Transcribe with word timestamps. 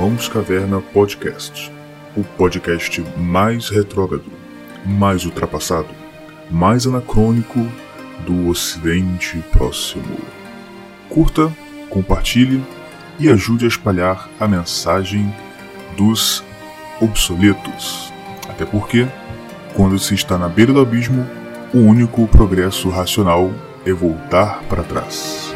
Irmãos 0.00 0.28
Caverna 0.28 0.80
Podcast, 0.80 1.70
o 2.16 2.24
podcast 2.24 3.04
mais 3.18 3.68
retrógrado, 3.68 4.24
mais 4.86 5.26
ultrapassado, 5.26 5.90
mais 6.50 6.86
anacrônico 6.86 7.60
do 8.24 8.48
Ocidente 8.48 9.44
Próximo. 9.52 10.16
Curta, 11.10 11.54
compartilhe 11.90 12.64
e 13.18 13.28
ajude 13.28 13.66
a 13.66 13.68
espalhar 13.68 14.30
a 14.40 14.48
mensagem 14.48 15.30
dos 15.98 16.42
obsoletos. 16.98 18.10
Até 18.48 18.64
porque, 18.64 19.06
quando 19.74 19.98
se 19.98 20.14
está 20.14 20.38
na 20.38 20.48
beira 20.48 20.72
do 20.72 20.80
abismo, 20.80 21.28
o 21.74 21.78
único 21.78 22.26
progresso 22.26 22.88
racional 22.88 23.52
é 23.84 23.92
voltar 23.92 24.62
para 24.62 24.82
trás. 24.82 25.49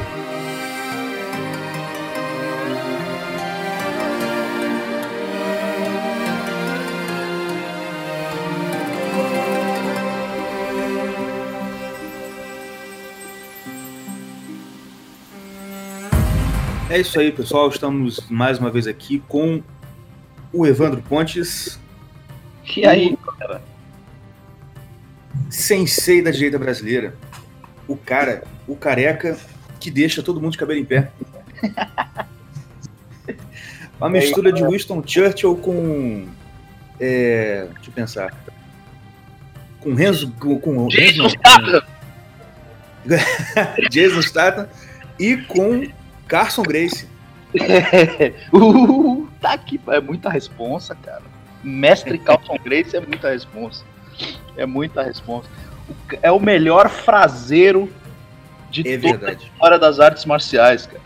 É 16.95 17.01
isso 17.01 17.19
aí, 17.19 17.33
pessoal. 17.33 17.69
Estamos 17.69 18.21
mais 18.31 18.61
uma 18.61 18.71
vez 18.71 18.87
aqui 18.87 19.21
com 19.27 19.61
o 20.53 20.65
Evandro 20.65 21.03
Pontes. 21.03 21.77
E 22.77 22.87
aí, 22.87 23.19
cara? 23.37 23.61
Sensei 25.51 26.23
da 26.23 26.31
direita 26.31 26.57
brasileira. 26.57 27.17
O 27.89 27.97
cara, 27.97 28.45
o 28.69 28.77
careca 28.77 29.37
que 29.81 29.91
deixa 29.91 30.23
todo 30.23 30.41
mundo 30.41 30.53
de 30.53 30.59
cabelo 30.59 30.79
em 30.79 30.85
pé. 30.85 31.11
Uma 33.99 34.09
mistura 34.09 34.53
de 34.53 34.65
Winston 34.65 35.03
Churchill 35.05 35.57
com. 35.57 36.29
É, 37.01 37.67
deixa 37.75 37.91
eu 37.91 37.93
pensar. 37.93 38.45
Com 39.81 39.95
Renzo. 39.95 40.31
Com, 40.39 40.61
com 40.61 40.87
Jason 40.87 41.29
Statham. 41.29 41.83
Jason 43.91 44.23
Statham 44.23 44.69
e 45.19 45.39
com 45.39 45.89
Carson 46.35 46.65
Grace. 46.65 47.09
uh, 48.53 49.29
tá 49.41 49.53
aqui, 49.53 49.81
é 49.87 50.01
muita 50.01 50.29
responsa, 50.29 50.97
cara. 50.97 51.23
Mestre 51.63 52.19
Carson 52.19 52.57
Grace 52.59 52.97
é 52.97 53.01
muita 53.01 53.31
responsa. 53.31 53.85
É 54.57 54.67
muita 54.67 55.05
responsa. 55.05 55.49
É 56.21 56.33
o 56.33 56.41
melhor 56.41 56.89
fraseiro 56.89 57.89
de 58.69 58.81
É 58.81 58.99
toda 58.99 59.17
verdade. 59.17 59.45
a 59.45 59.49
história 59.49 59.79
das 59.79 60.01
artes 60.01 60.25
marciais, 60.25 60.87
cara. 60.87 61.01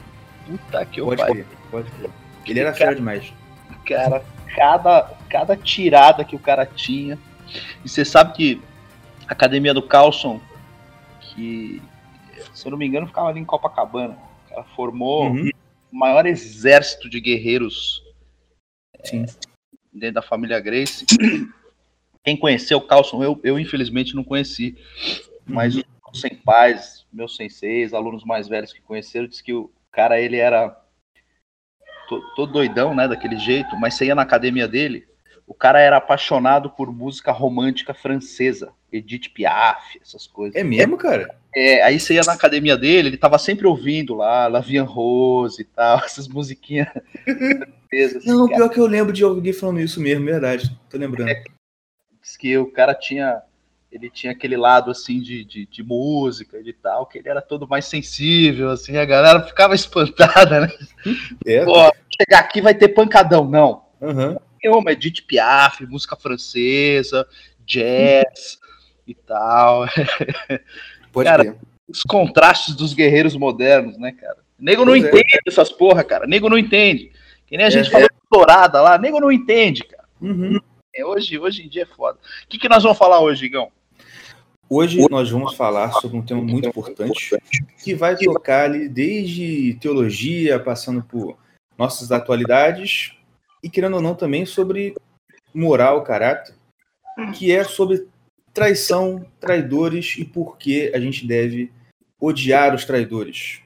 Puta 0.47 0.87
que 0.87 0.99
eu 0.99 1.05
Pode 1.05 1.21
pariu. 1.21 1.45
pode 1.71 1.91
crer. 1.91 2.11
Ele 2.47 2.61
era 2.61 2.73
fera 2.73 2.95
demais. 2.95 3.31
Cara, 3.85 4.25
cada, 4.57 5.13
cada 5.29 5.57
tirada 5.59 6.25
que 6.25 6.37
o 6.37 6.39
cara 6.39 6.65
tinha. 6.65 7.19
E 7.85 7.89
você 7.89 8.03
sabe 8.03 8.33
que 8.33 8.63
a 9.29 9.33
academia 9.35 9.75
do 9.75 9.83
Carlson, 9.83 10.41
que 11.21 11.83
se 12.55 12.67
eu 12.67 12.71
não 12.71 12.79
me 12.79 12.87
engano 12.87 13.07
ficava 13.07 13.29
ali 13.29 13.41
em 13.41 13.45
Copacabana, 13.45 14.17
cara 14.59 14.65
formou 14.75 15.31
Uhum. 15.31 15.51
o 15.93 15.97
maior 15.97 16.27
exército 16.27 17.09
de 17.09 17.21
guerreiros 17.21 18.03
Sim. 19.05 19.25
dentro 19.93 20.15
da 20.15 20.23
família 20.23 20.61
Grace. 20.61 21.07
Quem 22.25 22.37
conheceu 22.37 22.79
o 22.79 22.87
Carlson, 22.87 23.23
eu, 23.23 23.41
eu 23.43 23.59
infelizmente 23.59 24.15
não 24.15 24.25
conheci, 24.25 24.77
mas 25.47 25.77
Uhum. 25.77 25.83
os 26.13 26.21
senpais, 26.21 27.07
meus 27.13 27.37
senseis, 27.37 27.95
alunos 27.95 28.25
mais 28.25 28.49
velhos 28.49 28.73
que 28.73 28.81
conheceram, 28.83 29.27
disse 29.29 29.43
que 29.43 29.53
o 29.53 29.71
cara 29.91 30.21
ele 30.21 30.37
era 30.37 30.71
to- 32.09 32.23
todo 32.35 32.53
doidão, 32.53 32.95
né, 32.95 33.07
daquele 33.09 33.39
jeito, 33.39 33.77
mas 33.77 33.95
você 33.95 34.07
ia 34.07 34.15
na 34.15 34.23
academia 34.23 34.67
dele, 34.69 35.07
o 35.49 35.55
cara 35.55 35.81
era 35.81 35.97
apaixonado 35.97 36.69
por 36.69 36.93
música 36.93 37.33
romântica 37.33 37.95
francesa, 37.95 38.71
Edith 38.93 39.31
Piaf, 39.31 39.99
essas 40.01 40.27
coisas. 40.27 40.55
É 40.55 40.63
mesmo, 40.63 40.99
cara? 40.99 41.35
É, 41.57 41.83
aí 41.83 41.99
você 41.99 42.15
ia 42.15 42.23
na 42.23 42.35
academia 42.35 42.77
dele, 42.77 43.09
ele 43.09 43.17
tava 43.17 43.39
sempre 43.39 43.67
ouvindo 43.67 44.15
lá, 44.15 44.47
Lavian 44.47 44.85
Rose 44.85 45.63
e 45.63 45.65
tal, 45.65 46.01
essas 46.05 46.29
musiquinhas 46.29 46.89
francesas. 47.25 48.27
Não, 48.27 48.47
cara. 48.47 48.59
pior 48.59 48.69
que 48.69 48.79
eu 48.79 48.87
lembro 48.87 49.11
de 49.11 49.25
alguém 49.25 49.55
falando 49.55 49.81
isso 49.81 50.01
mesmo, 50.01 50.27
verdade. 50.27 50.71
Tô 50.91 50.99
lembrando. 50.99 51.33
Diz 52.21 52.37
que 52.37 52.59
o 52.59 52.71
cara 52.71 52.95
tinha 52.95 53.43
ele 53.91 54.11
tinha 54.11 54.33
aquele 54.33 54.55
lado 54.55 54.91
assim 54.91 55.19
de, 55.19 55.43
de, 55.47 55.65
de 55.65 55.83
música 55.83 56.61
e 56.63 56.73
tal, 56.75 57.07
que 57.07 57.17
ele 57.17 57.31
era 57.31 57.41
todo 57.41 57.67
mais 57.67 57.87
sensível, 57.87 58.69
assim, 58.69 58.99
a 58.99 59.05
galera 59.07 59.43
ficava 59.43 59.73
espantada, 59.75 60.61
né? 60.61 60.69
É. 61.47 61.65
Pô, 61.65 61.73
chegar 62.21 62.41
aqui 62.41 62.61
vai 62.61 62.75
ter 62.75 62.89
pancadão, 62.89 63.49
não. 63.49 63.87
Aham. 64.03 64.39
É 64.63 64.71
uma 64.71 64.93
Edith 64.93 65.23
Piaf, 65.27 65.87
música 65.87 66.17
francesa, 66.17 67.27
jazz 67.65 68.59
e 69.07 69.15
tal. 69.15 69.87
Pode 71.13 71.29
Cara. 71.29 71.57
Os 71.89 72.03
contrastes 72.03 72.75
dos 72.75 72.93
guerreiros 72.93 73.35
modernos, 73.35 73.97
né, 73.99 74.13
cara? 74.13 74.37
Nego 74.59 74.85
não 74.85 74.93
Pois 74.93 75.05
é. 75.05 75.09
entende 75.09 75.39
essas 75.47 75.73
porra, 75.73 76.05
cara. 76.05 76.27
Nego 76.27 76.49
não 76.51 76.59
entende. 76.59 77.13
Que 77.47 77.57
nem 77.57 77.65
a 77.65 77.69
É, 77.69 77.71
gente 77.71 77.89
é. 77.89 77.91
falou 77.91 78.09
dourada 78.31 78.83
lá, 78.83 78.99
nego 78.99 79.19
não 79.21 79.33
entende, 79.33 79.85
cara. 79.85 80.05
Uhum. 80.21 80.59
É, 80.95 81.05
hoje, 81.05 81.39
hoje 81.39 81.63
em 81.65 81.69
dia 81.69 81.83
é 81.85 81.87
foda. 81.87 82.19
O 82.45 82.49
que, 82.49 82.59
que 82.59 82.69
nós 82.69 82.83
vamos 82.83 82.99
falar 82.99 83.21
hoje, 83.21 83.47
Igão? 83.47 83.71
Hoje 84.69 85.03
nós 85.11 85.31
vamos 85.31 85.55
falar 85.55 85.93
sobre 85.93 86.19
um 86.19 86.23
tema 86.23 86.43
muito 86.43 86.69
importante 86.69 87.35
que 87.83 87.95
vai 87.95 88.17
tocar 88.17 88.65
ali 88.65 88.87
desde 88.87 89.79
teologia, 89.81 90.61
passando 90.61 91.03
por 91.03 91.39
nossas 91.79 92.13
atualidades 92.13 93.13
e, 93.63 93.69
querendo 93.69 93.95
ou 93.97 94.03
não, 94.03 94.15
também 94.15 94.47
sobre 94.47 94.95
moral, 95.55 96.03
caráter, 96.03 96.55
que 97.37 97.51
é 97.51 97.65
sobre 97.65 98.07
traição, 98.53 99.25
traidores 99.41 100.17
e 100.19 100.25
por 100.25 100.57
que 100.57 100.93
a 100.95 101.01
gente 101.01 101.27
deve 101.27 101.73
odiar 102.21 102.75
os 102.75 102.85
traidores. 102.85 103.61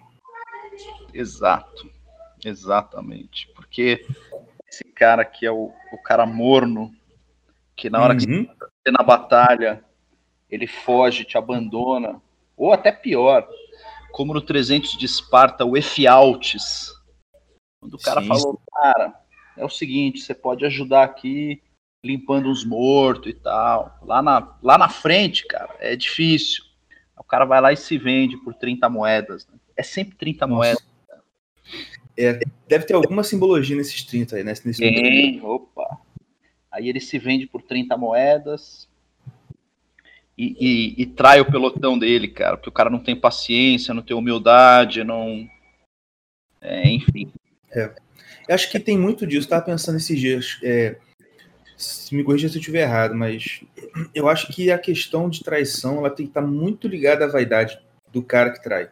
Exato. 1.12 1.91
Exatamente. 2.44 3.48
Porque 3.54 4.04
esse 4.69 4.84
cara 4.84 5.25
que 5.25 5.47
é 5.47 5.50
o, 5.50 5.72
o 5.92 5.98
cara 6.03 6.26
morno, 6.26 6.94
que 7.76 7.88
na 7.88 8.00
hora 8.00 8.16
que 8.16 8.26
Uhum. 8.26 8.44
você 8.44 8.91
na 8.91 9.03
batalha, 9.04 9.84
ele 10.50 10.66
foge, 10.66 11.24
te 11.24 11.38
abandona, 11.38 12.20
ou 12.56 12.72
até 12.72 12.92
pior, 12.92 13.48
como 14.12 14.34
no 14.34 14.41
300 14.41 14.97
de 14.97 15.06
Esparta, 15.06 15.64
o 15.64 15.76
Efialtes, 15.76 16.92
quando 17.80 17.94
o 17.94 17.98
cara 17.98 18.20
Sim. 18.20 18.28
falou, 18.28 18.60
cara, 18.72 19.22
é 19.56 19.64
o 19.64 19.68
seguinte, 19.68 20.20
você 20.20 20.34
pode 20.34 20.64
ajudar 20.64 21.04
aqui 21.04 21.60
limpando 22.04 22.50
os 22.50 22.64
mortos 22.64 23.30
e 23.30 23.34
tal, 23.34 23.98
lá 24.02 24.20
na, 24.20 24.56
lá 24.62 24.76
na 24.76 24.88
frente, 24.88 25.46
cara, 25.46 25.74
é 25.78 25.94
difícil, 25.94 26.64
o 27.16 27.22
cara 27.22 27.44
vai 27.44 27.60
lá 27.60 27.72
e 27.72 27.76
se 27.76 27.96
vende 27.96 28.36
por 28.38 28.54
30 28.54 28.88
moedas, 28.88 29.47
né? 29.47 29.54
é 29.77 29.82
sempre 29.82 30.16
30 30.16 30.47
Nossa. 30.47 30.56
moedas, 30.59 30.92
Deve 32.68 32.84
ter 32.84 32.94
alguma 32.94 33.22
simbologia 33.22 33.74
nesses 33.77 34.03
30 34.04 34.36
aí, 34.36 34.44
né? 34.44 34.53
nesse. 34.65 34.80
Tem, 34.80 35.41
opa. 35.42 35.98
Aí 36.71 36.88
ele 36.88 37.00
se 37.00 37.18
vende 37.18 37.47
por 37.47 37.62
30 37.62 37.97
moedas 37.97 38.88
e, 40.36 40.56
e- 40.60 41.03
e 41.03 41.06
trai 41.06 41.41
o 41.41 41.50
pelotão 41.50 41.98
dele, 41.98 42.28
cara, 42.28 42.56
porque 42.56 42.68
o 42.68 42.72
cara 42.72 42.91
não 42.91 42.98
tem 42.98 43.16
paciência, 43.16 43.94
não 43.94 44.03
tem 44.03 44.16
humildade, 44.16 45.04
não. 45.04 45.48
É, 46.60 46.88
enfim. 46.91 47.32
Eu 48.48 48.54
acho 48.54 48.71
que 48.71 48.78
tem 48.80 48.98
muito 48.98 49.27
disso. 49.27 49.48
Tava 49.48 49.65
pensando 49.65 49.97
esses 49.97 50.18
dias. 50.18 50.59
é, 50.62 50.97
se 51.83 52.15
me 52.15 52.22
corrija 52.22 52.48
se 52.48 52.56
eu 52.56 52.60
estiver 52.60 52.83
errado, 52.83 53.15
mas 53.15 53.62
eu 54.15 54.28
acho 54.28 54.53
que 54.53 54.71
a 54.71 54.78
questão 54.78 55.28
de 55.28 55.42
traição 55.42 55.98
ela 55.98 56.10
tem 56.10 56.27
que 56.27 56.30
estar 56.30 56.42
muito 56.42 56.86
ligada 56.86 57.24
à 57.24 57.28
vaidade 57.28 57.78
do 58.12 58.22
cara 58.22 58.53
que 58.53 58.62
trai. 58.62 58.89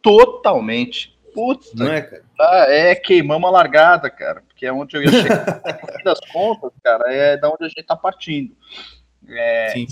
Totalmente. 0.00 1.18
Puta, 1.34 1.66
Não 1.74 1.92
é, 1.92 2.02
cara? 2.02 2.24
é 2.72 2.94
queimamos 2.94 3.48
a 3.48 3.52
largada, 3.52 4.10
cara, 4.10 4.42
porque 4.42 4.66
é 4.66 4.72
onde 4.72 4.96
eu 4.96 5.02
ia 5.02 5.10
chegar. 5.10 5.62
Das 6.04 6.20
contas, 6.32 6.72
cara, 6.82 7.12
é 7.12 7.36
da 7.36 7.48
onde 7.48 7.64
a 7.64 7.68
gente 7.68 7.82
tá 7.82 7.96
partindo. 7.96 8.56
É, 9.28 9.70
Sim. 9.72 9.86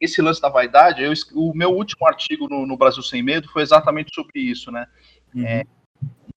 esse 0.00 0.20
lance 0.20 0.40
da 0.40 0.48
vaidade, 0.48 1.02
eu 1.02 1.12
o 1.34 1.54
meu 1.54 1.70
último 1.70 2.06
artigo 2.06 2.48
no, 2.48 2.66
no 2.66 2.76
Brasil 2.76 3.02
Sem 3.02 3.22
Medo 3.22 3.48
foi 3.48 3.62
exatamente 3.62 4.14
sobre 4.14 4.40
isso, 4.40 4.70
né? 4.70 4.86
Uhum. 5.34 5.44
uma 5.44 5.64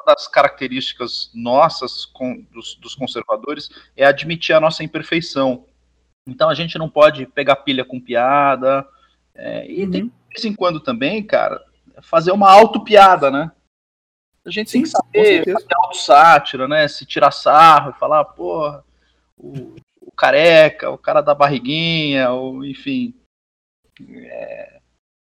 das 0.05 0.27
características 0.27 1.29
nossas 1.33 2.05
com- 2.05 2.41
dos, 2.51 2.75
dos 2.75 2.95
conservadores 2.95 3.69
é 3.97 4.05
admitir 4.05 4.55
a 4.55 4.59
nossa 4.59 4.83
imperfeição. 4.83 5.65
Então 6.27 6.49
a 6.49 6.53
gente 6.53 6.77
não 6.77 6.89
pode 6.89 7.25
pegar 7.27 7.57
pilha 7.57 7.83
com 7.85 7.99
piada. 7.99 8.87
é, 9.37 9.69
e 9.69 9.85
tem, 9.89 10.03
Uhum. 10.03 10.07
de 10.07 10.13
vez 10.33 10.45
em 10.45 10.55
quando 10.55 10.79
também, 10.79 11.21
cara, 11.21 11.61
fazer 12.01 12.31
uma 12.31 12.49
auto-piada, 12.49 13.29
né? 13.29 13.51
A 14.45 14.49
gente 14.51 14.71
tem 14.71 14.85
Sim, 14.85 14.91
que 14.91 14.91
com 14.91 15.05
saber 15.05 15.53
fazer 15.53 15.75
auto-sátira, 15.75 16.67
né? 16.67 16.87
Se 16.87 17.05
tirar 17.05 17.31
sarro 17.31 17.89
e 17.91 17.99
falar, 17.99 18.23
porra, 18.25 18.83
o, 19.37 19.75
o 20.01 20.11
careca, 20.11 20.89
o 20.89 20.97
cara 20.97 21.19
da 21.21 21.33
barriguinha, 21.35 22.29
ou 22.31 22.63
enfim. 22.63 23.13
É, 24.07 24.74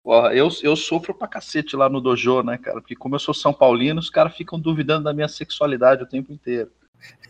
porra, 0.04 0.34
eu, 0.34 0.50
eu 0.62 0.76
sofro 0.76 1.14
pra 1.14 1.28
cacete 1.28 1.76
lá 1.76 1.88
no 1.88 2.02
dojo, 2.02 2.44
né, 2.44 2.58
cara? 2.58 2.82
Porque 2.82 2.96
como 2.96 3.16
eu 3.16 3.20
sou 3.20 3.34
São 3.34 3.54
Paulino, 3.54 4.00
os 4.00 4.10
caras 4.10 4.36
ficam 4.36 4.60
duvidando 4.60 5.06
da 5.06 5.14
minha 5.14 5.28
sexualidade 5.28 6.04
o 6.04 6.08
tempo 6.08 6.34
inteiro. 6.34 6.70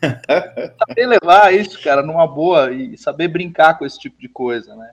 saber 0.80 1.08
levar 1.08 1.54
isso, 1.54 1.82
cara, 1.82 2.02
numa 2.02 2.28
boa 2.28 2.72
e 2.72 2.98
saber 2.98 3.28
brincar 3.28 3.78
com 3.78 3.86
esse 3.86 4.00
tipo 4.00 4.20
de 4.20 4.28
coisa, 4.28 4.76
né? 4.76 4.92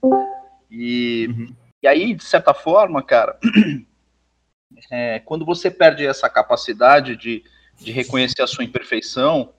E, 0.71 1.29
uhum. 1.31 1.55
e 1.82 1.88
aí, 1.88 2.15
de 2.15 2.25
certa 2.25 2.55
forma, 2.55 3.03
cara, 3.03 3.38
é, 4.91 5.19
quando 5.21 5.44
você 5.44 5.71
perde 5.71 6.06
essa 6.06 6.29
capacidade 6.29 7.17
de, 7.17 7.43
de 7.77 7.91
reconhecer 7.91 8.43
a 8.43 8.47
sua 8.47 8.65
imperfeição, 8.65 9.53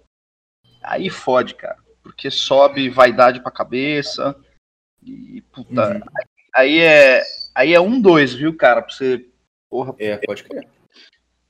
aí 0.81 1.09
fode, 1.09 1.56
cara. 1.56 1.77
Porque 2.01 2.31
sobe 2.31 2.89
vaidade 2.89 3.41
pra 3.41 3.51
cabeça. 3.51 4.35
E, 5.03 5.41
puta, 5.51 5.95
uhum. 5.95 6.01
aí, 6.56 6.79
é. 6.79 7.23
Aí 7.53 7.74
é 7.74 7.80
um, 7.80 8.00
dois, 8.00 8.33
viu, 8.33 8.56
cara? 8.56 8.81
Pra 8.81 8.94
você. 8.94 9.25
Porra, 9.69 9.94
é, 10.00 10.18
pode 10.18 10.44
crer. 10.44 10.68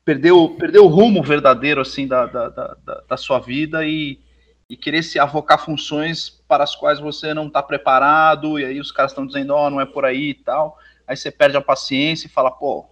Perdeu, 0.04 0.56
perdeu 0.58 0.86
o 0.86 0.88
rumo 0.88 1.24
verdadeiro, 1.24 1.82
assim, 1.82 2.08
da, 2.08 2.26
da, 2.26 2.50
da, 2.50 2.76
da 3.08 3.18
sua 3.18 3.40
vida 3.40 3.86
e, 3.86 4.20
e 4.68 4.76
querer 4.76 5.04
se 5.04 5.20
avocar 5.20 5.64
funções 5.64 6.30
para 6.48 6.64
as 6.64 6.76
quais 6.76 7.00
você 7.00 7.34
não 7.34 7.48
está 7.48 7.62
preparado, 7.62 8.60
e 8.60 8.66
aí 8.66 8.80
os 8.80 8.92
caras 8.92 9.12
estão 9.12 9.28
dizendo, 9.28 9.54
ó, 9.54 9.68
oh, 9.68 9.70
não 9.70 9.82
é 9.82 9.86
por 9.86 10.06
aí 10.06 10.30
e 10.30 10.34
tal. 10.34 10.78
Aí 11.08 11.16
você 11.16 11.30
perde 11.30 11.58
a 11.58 11.62
paciência 11.62 12.28
e 12.28 12.32
fala, 12.32 12.50
pô, 12.50 12.90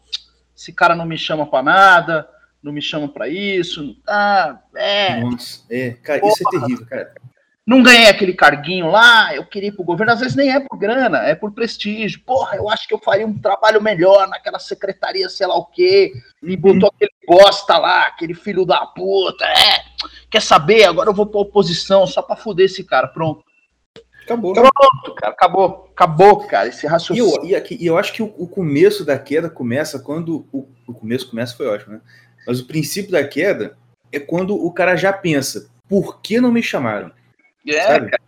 esse 0.55 0.73
cara 0.73 0.95
não 0.95 1.05
me 1.05 1.17
chama 1.17 1.47
para 1.47 1.63
nada, 1.63 2.29
não 2.61 2.71
me 2.71 2.81
chama 2.81 3.07
para 3.07 3.27
isso, 3.27 3.95
ah, 4.07 4.59
é. 4.75 5.21
Nossa, 5.21 5.63
é, 5.69 5.91
cara, 5.91 6.19
Porra, 6.19 6.33
isso 6.33 6.43
é 6.47 6.59
terrível, 6.59 6.85
cara. 6.85 7.13
Não 7.69 7.83
ganhei 7.83 8.07
aquele 8.07 8.33
carguinho 8.33 8.89
lá, 8.89 9.35
eu 9.35 9.45
queria 9.45 9.69
ir 9.69 9.73
pro 9.73 9.83
governo, 9.83 10.11
às 10.11 10.19
vezes 10.19 10.35
nem 10.35 10.51
é 10.51 10.59
por 10.59 10.75
grana, 10.75 11.19
é 11.19 11.35
por 11.35 11.51
prestígio. 11.51 12.19
Porra, 12.25 12.57
eu 12.57 12.67
acho 12.67 12.87
que 12.87 12.95
eu 12.95 12.97
faria 12.97 13.27
um 13.27 13.37
trabalho 13.37 13.79
melhor 13.79 14.27
naquela 14.27 14.57
secretaria, 14.57 15.29
sei 15.29 15.45
lá 15.45 15.55
o 15.55 15.65
quê, 15.65 16.11
e 16.41 16.55
uhum. 16.55 16.59
botou 16.59 16.89
aquele 16.89 17.11
bosta 17.27 17.77
lá, 17.77 18.07
aquele 18.07 18.33
filho 18.33 18.65
da 18.65 18.87
puta, 18.87 19.45
é. 19.45 19.83
Quer 20.31 20.41
saber? 20.41 20.85
Agora 20.85 21.11
eu 21.11 21.13
vou 21.13 21.27
pra 21.27 21.41
oposição 21.41 22.07
só 22.07 22.23
pra 22.23 22.35
fuder 22.35 22.65
esse 22.65 22.83
cara, 22.83 23.07
pronto. 23.07 23.43
Acabou. 24.23 24.53
Pronto, 24.53 25.15
cara, 25.15 25.33
acabou. 25.33 25.91
Acabou, 25.91 26.47
cara, 26.47 26.69
esse 26.69 26.87
raciocínio. 26.87 27.45
E 27.45 27.51
eu, 27.53 27.63
e, 27.69 27.83
e 27.83 27.85
eu 27.85 27.99
acho 27.99 28.11
que 28.13 28.23
o, 28.23 28.33
o, 28.35 28.47
começo 28.47 29.05
da 29.05 29.19
queda 29.19 29.47
começa 29.47 29.99
quando. 29.99 30.47
O, 30.51 30.67
o 30.87 30.93
começo 30.95 31.29
começa 31.29 31.55
foi 31.55 31.67
ótimo, 31.67 31.93
né? 31.93 32.01
Mas 32.47 32.59
o 32.59 32.65
princípio 32.65 33.11
da 33.11 33.23
queda 33.23 33.77
é 34.11 34.19
quando 34.19 34.55
o 34.55 34.71
cara 34.71 34.95
já 34.95 35.13
pensa: 35.13 35.69
por 35.87 36.19
que 36.19 36.41
não 36.41 36.51
me 36.51 36.63
chamaram? 36.63 37.11
É, 37.67 37.81
sabe? 37.81 38.09
cara. 38.09 38.23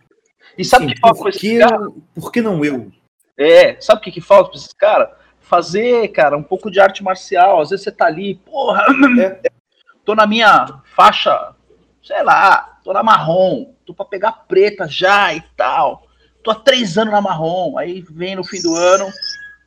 E 0.56 0.64
sabe 0.64 0.86
o 0.86 0.88
que 0.88 1.00
falta 1.00 1.18
por 1.22 1.32
que, 1.32 1.58
cara? 1.58 1.88
Por 2.14 2.32
que 2.32 2.42
não 2.42 2.64
eu? 2.64 2.92
É, 3.38 3.80
sabe 3.80 4.00
o 4.00 4.04
que, 4.04 4.12
que 4.12 4.20
falta 4.20 4.50
pra 4.50 4.58
esses 4.58 4.72
caras? 4.72 5.08
Fazer, 5.40 6.08
cara, 6.08 6.36
um 6.36 6.42
pouco 6.42 6.70
de 6.70 6.80
arte 6.80 7.02
marcial. 7.02 7.60
Às 7.60 7.70
vezes 7.70 7.84
você 7.84 7.92
tá 7.92 8.06
ali, 8.06 8.34
porra, 8.34 8.84
é. 9.20 9.50
tô 10.04 10.14
na 10.14 10.26
minha 10.26 10.80
faixa, 10.94 11.54
sei 12.02 12.22
lá, 12.22 12.78
tô 12.84 12.92
na 12.92 13.02
marrom, 13.02 13.72
tô 13.86 13.94
pra 13.94 14.04
pegar 14.04 14.44
preta 14.46 14.86
já 14.88 15.34
e 15.34 15.40
tal. 15.56 16.06
Tô 16.42 16.50
há 16.50 16.54
três 16.54 16.98
anos 16.98 17.12
na 17.12 17.20
marrom. 17.20 17.78
Aí 17.78 18.04
vem 18.10 18.36
no 18.36 18.44
fim 18.44 18.60
do 18.60 18.74
ano, 18.74 19.08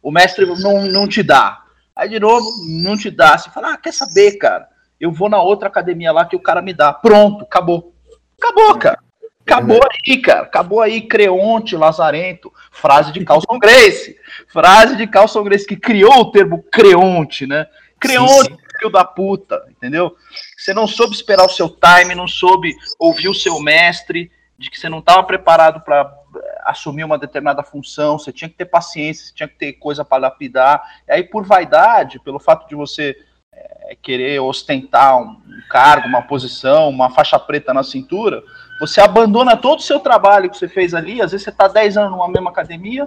o 0.04 0.12
mestre 0.12 0.46
não, 0.46 0.86
não 0.86 1.08
te 1.08 1.24
dá. 1.24 1.64
Aí 1.96 2.10
de 2.10 2.20
novo, 2.20 2.48
não 2.68 2.98
te 2.98 3.10
dá. 3.10 3.38
Você 3.38 3.50
fala, 3.50 3.74
ah, 3.74 3.78
quer 3.78 3.94
saber, 3.94 4.38
cara? 4.38 4.68
Eu 5.00 5.12
vou 5.12 5.30
na 5.30 5.42
outra 5.42 5.68
academia 5.68 6.12
lá 6.12 6.26
que 6.26 6.36
o 6.36 6.42
cara 6.42 6.62
me 6.62 6.74
dá. 6.74 6.92
Pronto, 6.92 7.44
acabou. 7.44 7.94
Acabou, 8.38 8.78
cara. 8.78 9.00
Acabou 9.46 9.80
aí, 9.84 10.18
cara. 10.18 10.42
Acabou 10.42 10.82
aí, 10.82 11.02
Creonte, 11.02 11.76
Lazarento. 11.76 12.52
Frase 12.72 13.12
de 13.12 13.24
Carlson 13.24 13.60
Grace. 13.60 14.18
Frase 14.48 14.96
de 14.96 15.06
Carlson 15.06 15.44
Grace, 15.44 15.66
que 15.66 15.76
criou 15.76 16.22
o 16.22 16.32
termo 16.32 16.64
Creonte, 16.72 17.46
né? 17.46 17.68
Creonte, 18.00 18.50
sim, 18.50 18.58
sim. 18.58 18.78
filho 18.78 18.92
da 18.92 19.06
puta, 19.06 19.64
entendeu? 19.70 20.16
Você 20.58 20.74
não 20.74 20.88
soube 20.88 21.14
esperar 21.14 21.46
o 21.46 21.50
seu 21.50 21.70
time, 21.70 22.16
não 22.16 22.28
soube 22.28 22.76
ouvir 23.00 23.30
o 23.30 23.36
seu 23.36 23.60
mestre, 23.60 24.32
de 24.58 24.70
que 24.70 24.80
você 24.80 24.90
não 24.90 25.00
estava 25.00 25.24
preparado 25.24 25.82
para 25.82 26.12
eh, 26.36 26.62
assumir 26.66 27.04
uma 27.04 27.18
determinada 27.18 27.62
função, 27.62 28.18
você 28.18 28.32
tinha 28.32 28.50
que 28.50 28.56
ter 28.56 28.66
paciência, 28.66 29.26
você 29.28 29.34
tinha 29.34 29.48
que 29.48 29.58
ter 29.58 29.74
coisa 29.74 30.04
para 30.04 30.24
lapidar. 30.24 30.82
E 31.08 31.12
aí, 31.12 31.24
por 31.24 31.46
vaidade, 31.46 32.20
pelo 32.20 32.40
fato 32.40 32.68
de 32.68 32.76
você 32.76 33.16
é, 33.54 33.96
querer 34.02 34.40
ostentar 34.40 35.18
um 35.18 35.38
cargo, 35.70 36.08
uma 36.08 36.22
posição, 36.22 36.90
uma 36.90 37.10
faixa 37.10 37.38
preta 37.38 37.74
na 37.74 37.84
cintura, 37.84 38.44
você 38.80 39.02
abandona 39.02 39.56
todo 39.56 39.80
o 39.80 39.84
seu 39.84 40.00
trabalho 40.00 40.50
que 40.50 40.58
você 40.58 40.68
fez 40.68 40.94
ali, 40.94 41.22
às 41.22 41.32
vezes 41.32 41.44
você 41.44 41.50
está 41.50 41.68
10 41.68 41.98
anos 41.98 42.12
numa 42.12 42.28
mesma 42.28 42.50
academia, 42.50 43.06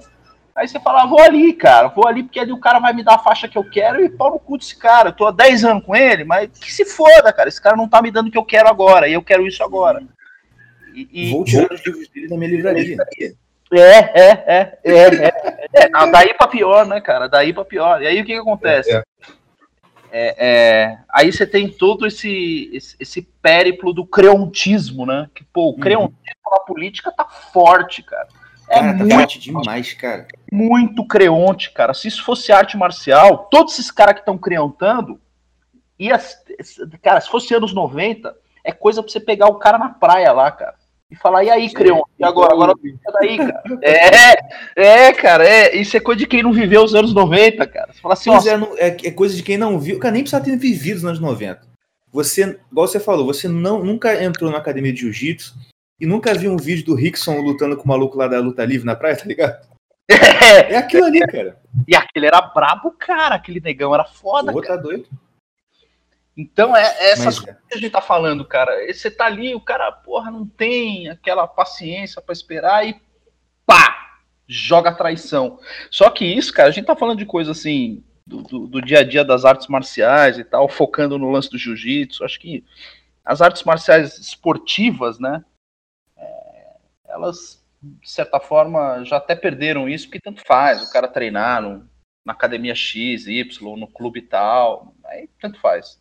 aí 0.55 0.67
você 0.67 0.81
fala, 0.81 1.03
ah, 1.03 1.07
vou 1.07 1.21
ali, 1.21 1.53
cara, 1.53 1.89
vou 1.89 2.07
ali 2.07 2.23
porque 2.23 2.41
ali 2.41 2.53
o 2.53 2.61
cara 2.61 2.79
vai 2.79 2.93
me 2.93 3.05
dar 3.05 3.15
a 3.15 3.19
faixa 3.19 3.49
que 3.49 3.57
eu 3.59 3.65
quero 3.65 4.03
e 4.03 4.09
pau 4.09 4.33
no 4.33 4.39
cu 4.39 4.59
desse 4.59 4.77
cara. 4.77 5.11
Eu 5.11 5.13
tô 5.13 5.27
há 5.27 5.31
10 5.31 5.65
anos 5.65 5.85
com 5.85 5.95
ele, 5.95 6.25
mas 6.25 6.51
que 6.51 6.73
se 6.73 6.85
foda, 6.85 7.33
cara, 7.33 7.49
esse 7.49 7.61
cara 7.61 7.77
não 7.77 7.89
tá 7.89 8.03
me 8.03 8.11
dando 8.11 8.29
o 8.29 8.31
que 8.31 8.39
eu 8.39 8.45
quero 8.45 8.69
agora, 8.69 9.09
e 9.09 9.13
eu 9.13 9.23
quero 9.23 9.47
isso 9.47 9.63
agora. 9.63 10.03
E, 10.95 11.09
e 11.13 11.31
vou 11.31 11.45
tirar 11.45 11.73
os 11.73 11.85
livros 11.85 12.09
dele 12.09 12.29
da 12.29 12.37
minha 12.37 12.51
livraria. 12.51 12.97
É, 13.71 13.79
é, 13.79 14.45
é, 14.47 14.79
é, 14.83 14.93
é, 14.93 15.33
é. 15.75 16.11
Daí 16.11 16.35
pra 16.35 16.49
pior, 16.49 16.87
né, 16.87 17.01
cara? 17.01 17.29
Daí 17.29 17.53
pra 17.53 17.65
pior. 17.65 18.03
E 18.03 18.07
aí 18.07 18.21
o 18.21 18.25
que 18.25 18.33
que 18.33 18.39
acontece? 18.39 18.91
É, 18.91 18.97
é, 18.97 19.03
é, 20.13 20.99
aí 21.09 21.33
você 21.33 21.47
tem 21.47 21.69
todo 21.69 22.07
esse, 22.07 22.71
esse, 22.73 22.97
esse, 22.99 23.23
périplo 23.43 23.93
do 23.93 24.07
creontismo, 24.07 25.05
né? 25.05 25.29
Que, 25.35 25.45
pô, 25.45 25.67
o 25.67 25.71
uhum. 25.71 25.79
creontismo 25.79 26.17
uhum. 26.47 26.53
na 26.53 26.59
política 26.61 27.13
tá 27.13 27.25
forte, 27.25 28.03
cara. 28.03 28.29
É 28.69 28.81
cara, 28.81 28.93
tá 28.93 28.99
muito, 28.99 29.15
forte 29.15 29.39
demais, 29.39 29.93
cara. 29.95 30.27
Muito 30.53 31.07
creonte, 31.07 31.71
cara. 31.71 31.95
Se 31.95 32.09
isso 32.09 32.25
fosse 32.25 32.53
arte 32.53 32.77
marcial, 32.77 33.49
todos 33.51 33.75
esses 33.75 33.91
caras 33.91 34.15
que 34.15 34.21
estão 34.21 34.37
creontando, 34.37 35.21
ia, 35.99 36.19
cara, 37.03 37.21
se 37.21 37.29
fosse 37.29 37.55
anos 37.55 37.73
90, 37.73 38.35
é 38.65 38.73
coisa 38.73 39.03
pra 39.03 39.11
você 39.11 39.21
pegar 39.21 39.47
o 39.47 39.57
cara 39.57 39.79
na 39.79 39.89
praia 39.89 40.33
lá, 40.33 40.51
cara 40.51 40.75
e 41.11 41.17
falar, 41.17 41.43
e 41.43 41.51
aí, 41.51 41.73
Creon? 41.73 42.03
E 42.19 42.25
agora? 42.25 42.53
Agora 42.53 42.75
daí, 43.21 43.39
cara. 43.39 43.63
É, 43.83 45.07
é, 45.09 45.13
cara, 45.15 45.49
é, 45.49 45.77
isso 45.77 45.97
é 45.97 46.01
coisa 46.01 46.19
de 46.19 46.27
quem 46.27 46.43
não 46.43 46.53
viveu 46.53 46.83
os 46.83 46.95
anos 46.95 47.15
90, 47.15 47.67
cara. 47.67 47.93
Você 47.93 48.01
fala 48.01 48.15
assim, 48.15 48.31
é, 48.31 48.89
é, 48.89 48.97
é, 49.05 49.11
coisa 49.11 49.35
de 49.35 49.43
quem 49.43 49.57
não 49.57 49.79
viu. 49.79 49.99
Cara, 49.99 50.13
nem 50.13 50.23
precisa 50.23 50.43
ter 50.43 50.57
vivido 50.57 50.99
os 50.99 51.05
anos 51.05 51.21
90. 51.21 51.67
Você, 52.13 52.59
igual 52.71 52.87
você 52.87 53.01
falou, 53.01 53.27
você 53.27 53.49
não, 53.49 53.83
nunca 53.83 54.23
entrou 54.23 54.51
na 54.51 54.59
academia 54.59 54.93
de 54.93 55.01
jiu-jitsu 55.01 55.55
e 56.01 56.07
nunca 56.07 56.35
viu 56.35 56.53
um 56.53 56.57
vídeo 56.57 56.85
do 56.85 56.95
Rickson 56.95 57.41
lutando 57.41 57.77
com 57.77 57.85
o 57.85 57.89
maluco 57.89 58.17
lá 58.17 58.29
da 58.29 58.39
luta 58.39 58.65
livre 58.65 58.87
na 58.87 58.97
praia, 58.97 59.17
tá 59.17 59.25
ligado? 59.25 59.67
É, 60.41 60.73
é 60.73 60.77
aquilo 60.77 61.05
ali, 61.05 61.21
cara. 61.27 61.59
E 61.87 61.95
aquele 61.95 62.27
era 62.27 62.41
brabo, 62.41 62.91
cara. 62.93 63.35
Aquele 63.35 63.61
negão 63.61 63.93
era 63.93 64.05
foda. 64.05 64.57
O 64.57 64.63
tá 64.63 64.77
doido. 64.77 65.07
Então 66.39 66.77
é, 66.77 66.83
é 66.83 67.11
essas 67.11 67.41
coisas 67.41 67.61
que 67.69 67.75
a 67.75 67.79
gente 67.79 67.91
tá 67.91 68.01
falando, 68.01 68.45
cara. 68.45 68.87
Você 68.87 69.11
tá 69.11 69.27
ali, 69.27 69.57
o 69.57 69.61
cara, 69.61 69.91
porra, 69.91 70.31
não 70.31 70.47
tem 70.47 71.09
aquela 71.09 71.49
paciência 71.49 72.23
para 72.23 72.33
esperar 72.33 72.87
e 72.87 72.95
pá, 73.67 74.21
joga 74.47 74.95
traição. 74.95 75.59
Só 75.91 76.09
que 76.11 76.25
isso, 76.25 76.53
cara, 76.53 76.69
a 76.69 76.73
gente 76.73 76.87
tá 76.87 76.95
falando 76.95 77.19
de 77.19 77.27
coisa 77.27 77.51
assim 77.51 78.05
do, 78.25 78.43
do, 78.43 78.67
do 78.69 78.81
dia 78.81 79.01
a 79.01 79.03
dia 79.03 79.25
das 79.25 79.45
artes 79.45 79.67
marciais 79.67 80.39
e 80.39 80.45
tal, 80.45 80.69
focando 80.69 81.19
no 81.19 81.29
lance 81.29 81.51
do 81.51 81.59
jiu-jitsu. 81.59 82.25
Acho 82.25 82.39
que 82.39 82.65
as 83.25 83.43
artes 83.43 83.65
marciais 83.65 84.17
esportivas, 84.17 85.19
né? 85.19 85.45
É, 86.17 86.77
elas 87.09 87.67
de 87.83 88.11
certa 88.11 88.39
forma 88.39 89.03
já 89.05 89.17
até 89.17 89.35
perderam 89.35 89.89
isso, 89.89 90.07
porque 90.07 90.21
tanto 90.21 90.43
faz 90.47 90.83
o 90.83 90.93
cara 90.93 91.09
treinar 91.09 91.63
no, 91.63 91.89
na 92.25 92.33
academia 92.33 92.77
X, 92.77 93.27
Y, 93.27 93.77
no 93.77 93.89
clube 93.89 94.23
tal, 94.23 94.95
aí 95.05 95.29
tanto 95.41 95.61
faz. 95.61 96.01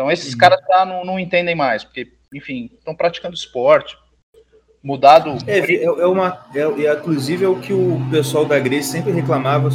Então 0.00 0.10
esses 0.10 0.32
uhum. 0.32 0.38
caras 0.38 0.60
já 0.66 0.86
não, 0.86 1.04
não 1.04 1.18
entendem 1.18 1.54
mais, 1.54 1.84
porque, 1.84 2.10
enfim, 2.34 2.70
estão 2.72 2.96
praticando 2.96 3.34
esporte. 3.34 3.98
Mudado. 4.82 5.36
É, 5.46 5.58
é, 5.58 5.84
é 5.84 6.06
uma. 6.06 6.42
É, 6.54 6.60
é, 6.60 6.94
inclusive 6.94 7.44
é 7.44 7.48
o 7.48 7.60
que 7.60 7.74
o 7.74 8.00
pessoal 8.10 8.46
da 8.46 8.58
Grace 8.58 8.88
sempre 8.88 9.12
reclamava 9.12 9.68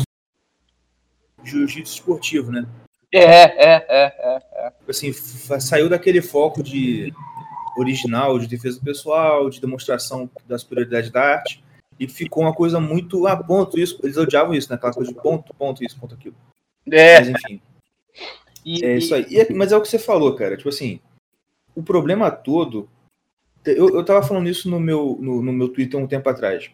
jiu-jitsu 1.43 1.93
esportivo, 1.93 2.51
né? 2.51 2.65
É, 3.13 3.19
é, 3.19 3.85
é, 3.87 3.87
é, 3.87 4.41
é. 4.65 4.73
Assim, 4.89 5.13
saiu 5.13 5.87
daquele 5.87 6.23
foco 6.23 6.63
de 6.63 7.13
original, 7.77 8.39
de 8.39 8.47
defesa 8.47 8.81
pessoal, 8.83 9.47
de 9.47 9.61
demonstração 9.61 10.27
da 10.47 10.57
superioridade 10.57 11.11
da 11.11 11.21
arte, 11.21 11.63
e 11.99 12.07
ficou 12.07 12.41
uma 12.41 12.53
coisa 12.53 12.79
muito. 12.79 13.27
Ah, 13.27 13.37
ponto, 13.37 13.77
isso. 13.79 13.99
Eles 14.01 14.17
odiavam 14.17 14.55
isso, 14.55 14.71
né? 14.71 14.75
Aquela 14.75 14.91
coisa 14.91 15.13
de 15.13 15.21
ponto, 15.21 15.53
ponto, 15.53 15.83
isso, 15.83 15.99
ponto, 15.99 16.15
aquilo. 16.15 16.35
É. 16.91 17.19
Mas, 17.19 17.29
enfim. 17.29 17.61
E, 18.65 18.83
é 18.83 18.97
isso 18.97 19.13
aí. 19.13 19.27
E, 19.29 19.39
é, 19.39 19.53
mas 19.53 19.71
é 19.71 19.77
o 19.77 19.81
que 19.81 19.87
você 19.87 19.99
falou, 19.99 20.35
cara. 20.35 20.57
Tipo 20.57 20.69
assim, 20.69 20.99
o 21.75 21.83
problema 21.83 22.31
todo. 22.31 22.89
Eu, 23.63 23.89
eu 23.89 24.03
tava 24.03 24.25
falando 24.25 24.49
isso 24.49 24.69
no 24.69 24.79
meu, 24.79 25.17
no, 25.21 25.41
no 25.41 25.53
meu 25.53 25.69
Twitter 25.69 25.99
um 25.99 26.07
tempo 26.07 26.27
atrás. 26.27 26.69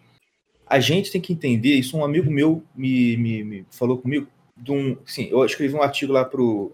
A 0.65 0.79
gente 0.79 1.11
tem 1.11 1.19
que 1.19 1.33
entender, 1.33 1.75
isso 1.75 1.97
um 1.97 2.03
amigo 2.03 2.31
meu 2.31 2.63
me, 2.75 3.17
me, 3.17 3.43
me 3.43 3.65
falou 3.69 3.97
comigo, 3.97 4.27
de 4.55 4.71
um, 4.71 4.97
sim, 5.05 5.27
eu 5.29 5.43
escrevi 5.43 5.75
um 5.75 5.81
artigo 5.81 6.13
lá 6.13 6.23
pro 6.23 6.71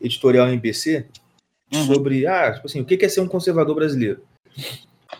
editorial 0.00 0.48
MBC 0.48 1.06
uhum. 1.72 1.84
sobre, 1.84 2.26
ah, 2.26 2.52
tipo 2.52 2.66
assim, 2.66 2.80
o 2.80 2.84
que 2.84 3.02
é 3.04 3.08
ser 3.08 3.20
um 3.20 3.28
conservador 3.28 3.74
brasileiro? 3.74 4.22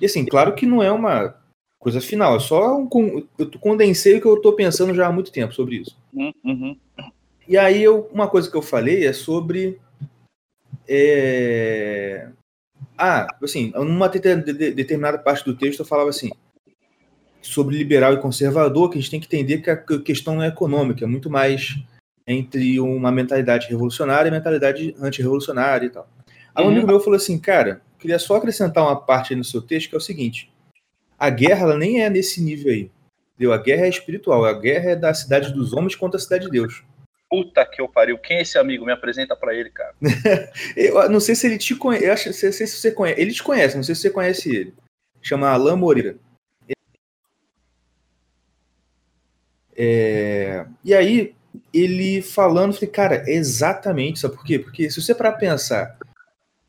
E 0.01 0.07
assim, 0.07 0.25
claro 0.25 0.55
que 0.55 0.67
não 0.67 0.83
é 0.83 0.91
uma 0.91 1.35
coisa 1.79 2.01
final, 2.01 2.37
é 2.37 2.41
só 2.41 2.79
um, 2.79 2.89
eu 3.39 3.51
condensei 3.61 4.17
o 4.17 4.21
que 4.21 4.27
eu 4.27 4.35
estou 4.35 4.55
pensando 4.55 4.95
já 4.95 5.07
há 5.07 5.13
muito 5.13 5.33
tempo 5.33 5.55
sobre 5.55 5.77
isso. 5.77 5.97
Uhum. 6.15 6.77
E 7.47 7.57
aí, 7.59 7.83
eu, 7.83 8.09
uma 8.13 8.29
coisa 8.29 8.51
que 8.51 8.57
eu 8.57 8.63
falei 8.63 9.07
é 9.07 9.13
sobre. 9.13 9.79
É, 10.89 12.29
ah, 12.97 13.27
assim, 13.43 13.73
numa 13.75 14.09
determinada 14.09 15.19
parte 15.19 15.45
do 15.45 15.57
texto 15.57 15.81
eu 15.81 15.87
falava 15.87 16.11
assim, 16.11 16.31
sobre 17.43 17.77
liberal 17.77 18.15
e 18.15 18.21
conservador, 18.21 18.89
que 18.89 18.99
a 18.99 19.01
gente 19.01 19.11
tem 19.11 19.21
que 19.21 19.27
entender 19.27 19.59
que 19.59 19.71
a 19.71 19.77
questão 19.77 20.37
não 20.37 20.43
é 20.43 20.49
econômica, 20.49 21.05
é 21.05 21.09
muito 21.09 21.29
mais 21.29 21.77
entre 22.27 22.81
uma 22.81 23.11
mentalidade 23.11 23.69
revolucionária 23.69 24.29
e 24.29 24.33
mentalidade 24.33 24.95
antirrevolucionária 25.01 25.87
e 25.87 25.91
tal. 25.91 26.09
Aí 26.55 26.65
um 26.65 26.69
amigo 26.69 26.87
uhum. 26.87 26.93
meu 26.93 27.01
falou 27.01 27.17
assim, 27.17 27.39
cara, 27.39 27.83
queria 27.99 28.19
só 28.19 28.37
acrescentar 28.37 28.85
uma 28.85 28.97
parte 28.97 29.35
no 29.35 29.45
seu 29.45 29.61
texto, 29.61 29.91
que 29.91 29.95
é 29.95 29.99
o 29.99 30.01
seguinte, 30.01 30.51
a 31.19 31.29
guerra 31.29 31.63
ela 31.63 31.77
nem 31.77 32.03
é 32.03 32.09
nesse 32.09 32.41
nível 32.41 32.73
aí, 32.73 32.91
entendeu? 33.35 33.53
A 33.53 33.59
guerra 33.59 33.87
é 33.87 33.89
espiritual, 33.89 34.45
a 34.45 34.53
guerra 34.53 34.91
é 34.91 34.97
da 34.97 35.13
cidade 35.13 35.53
dos 35.53 35.73
homens 35.73 35.97
contra 35.97 36.17
a 36.17 36.23
cidade 36.23 36.47
de 36.47 36.51
Deus. 36.53 36.83
Puta 37.35 37.67
que 37.67 37.81
eu 37.81 37.89
pariu. 37.89 38.17
Quem 38.17 38.37
é 38.37 38.43
esse 38.43 38.57
amigo? 38.57 38.87
Me 38.87 38.93
apresenta 38.93 39.35
para 39.35 39.53
ele, 39.53 39.69
cara. 39.69 39.93
eu 40.77 41.11
não 41.11 41.19
sei 41.19 41.35
se 41.35 41.49
ele 41.49 41.59
te 41.59 41.75
conhece. 41.75 42.27
Não 42.27 42.33
sei 42.33 42.53
se 42.53 42.69
você 42.69 42.93
conhece. 42.93 43.21
Ele 43.21 43.33
te 43.33 43.43
conhece, 43.43 43.75
não 43.75 43.83
sei 43.83 43.97
se 43.97 44.03
você 44.03 44.11
conhece 44.11 44.55
ele. 44.55 44.75
Chama 45.21 45.49
Alain 45.49 45.77
Moreira. 45.77 46.17
É... 49.77 50.65
E 50.85 50.95
aí, 50.95 51.35
ele 51.73 52.23
falando, 52.23 52.73
falei, 52.73 52.89
cara, 52.89 53.25
é 53.27 53.33
exatamente, 53.33 54.21
sabe 54.21 54.37
por 54.37 54.45
quê? 54.45 54.61
Porque 54.61 54.89
se 54.89 55.03
você 55.03 55.13
para 55.13 55.33
pensar, 55.33 55.99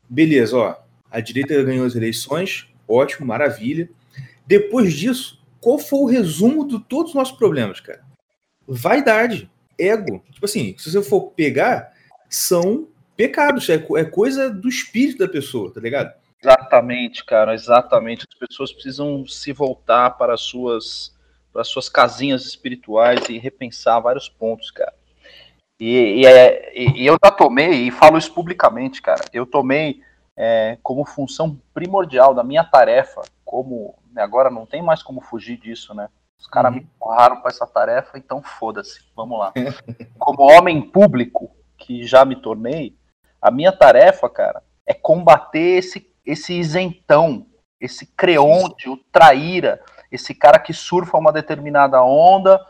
beleza, 0.08 0.56
ó, 0.56 0.76
a 1.08 1.20
direita 1.20 1.62
ganhou 1.62 1.86
as 1.86 1.94
eleições, 1.94 2.66
ótimo, 2.88 3.24
maravilha. 3.24 3.88
Depois 4.44 4.92
disso, 4.92 5.40
qual 5.60 5.78
foi 5.78 6.00
o 6.00 6.06
resumo 6.06 6.66
de 6.66 6.80
todos 6.80 7.10
os 7.10 7.14
nossos 7.14 7.38
problemas, 7.38 7.78
cara? 7.78 8.02
Vaidade 8.66 9.48
ego. 9.78 10.22
Tipo 10.30 10.46
assim, 10.46 10.74
se 10.78 10.90
você 10.90 11.02
for 11.02 11.32
pegar, 11.32 11.92
são 12.28 12.88
pecados, 13.16 13.68
é, 13.68 13.74
é 13.74 14.04
coisa 14.04 14.50
do 14.50 14.68
espírito 14.68 15.18
da 15.18 15.28
pessoa, 15.28 15.72
tá 15.72 15.80
ligado? 15.80 16.12
Exatamente, 16.42 17.24
cara, 17.24 17.54
exatamente. 17.54 18.26
As 18.30 18.38
pessoas 18.38 18.72
precisam 18.72 19.26
se 19.26 19.52
voltar 19.52 20.10
para 20.10 20.34
as 20.34 20.42
suas, 20.42 21.14
para 21.52 21.62
as 21.62 21.68
suas 21.68 21.88
casinhas 21.88 22.44
espirituais 22.44 23.28
e 23.28 23.38
repensar 23.38 24.00
vários 24.00 24.28
pontos, 24.28 24.70
cara. 24.70 24.94
E, 25.78 26.20
e, 26.20 26.26
é, 26.26 26.72
e, 26.74 27.06
eu 27.06 27.18
já 27.22 27.30
tomei, 27.30 27.86
e 27.86 27.90
falo 27.90 28.16
isso 28.16 28.32
publicamente, 28.32 29.02
cara, 29.02 29.22
eu 29.32 29.44
tomei 29.44 30.00
é, 30.36 30.78
como 30.82 31.04
função 31.04 31.60
primordial 31.74 32.34
da 32.34 32.42
minha 32.42 32.64
tarefa, 32.64 33.22
como 33.44 33.94
agora 34.16 34.50
não 34.50 34.64
tem 34.64 34.82
mais 34.82 35.02
como 35.02 35.20
fugir 35.20 35.58
disso, 35.58 35.94
né? 35.94 36.08
Os 36.38 36.46
caras 36.46 36.72
uhum. 36.72 36.78
me 36.78 36.84
empurraram 36.84 37.40
para 37.40 37.50
essa 37.50 37.66
tarefa, 37.66 38.18
então 38.18 38.42
foda-se. 38.42 39.00
Vamos 39.14 39.38
lá. 39.38 39.52
Como 40.18 40.42
homem 40.42 40.80
público 40.82 41.50
que 41.76 42.04
já 42.06 42.24
me 42.24 42.36
tornei, 42.36 42.96
a 43.40 43.50
minha 43.50 43.72
tarefa, 43.72 44.28
cara, 44.28 44.62
é 44.86 44.94
combater 44.94 45.78
esse, 45.78 46.12
esse 46.24 46.54
isentão, 46.54 47.46
esse 47.80 48.06
creonte, 48.06 48.88
o 48.88 48.96
traíra, 48.96 49.80
esse 50.10 50.34
cara 50.34 50.58
que 50.58 50.72
surfa 50.72 51.18
uma 51.18 51.32
determinada 51.32 52.02
onda, 52.02 52.64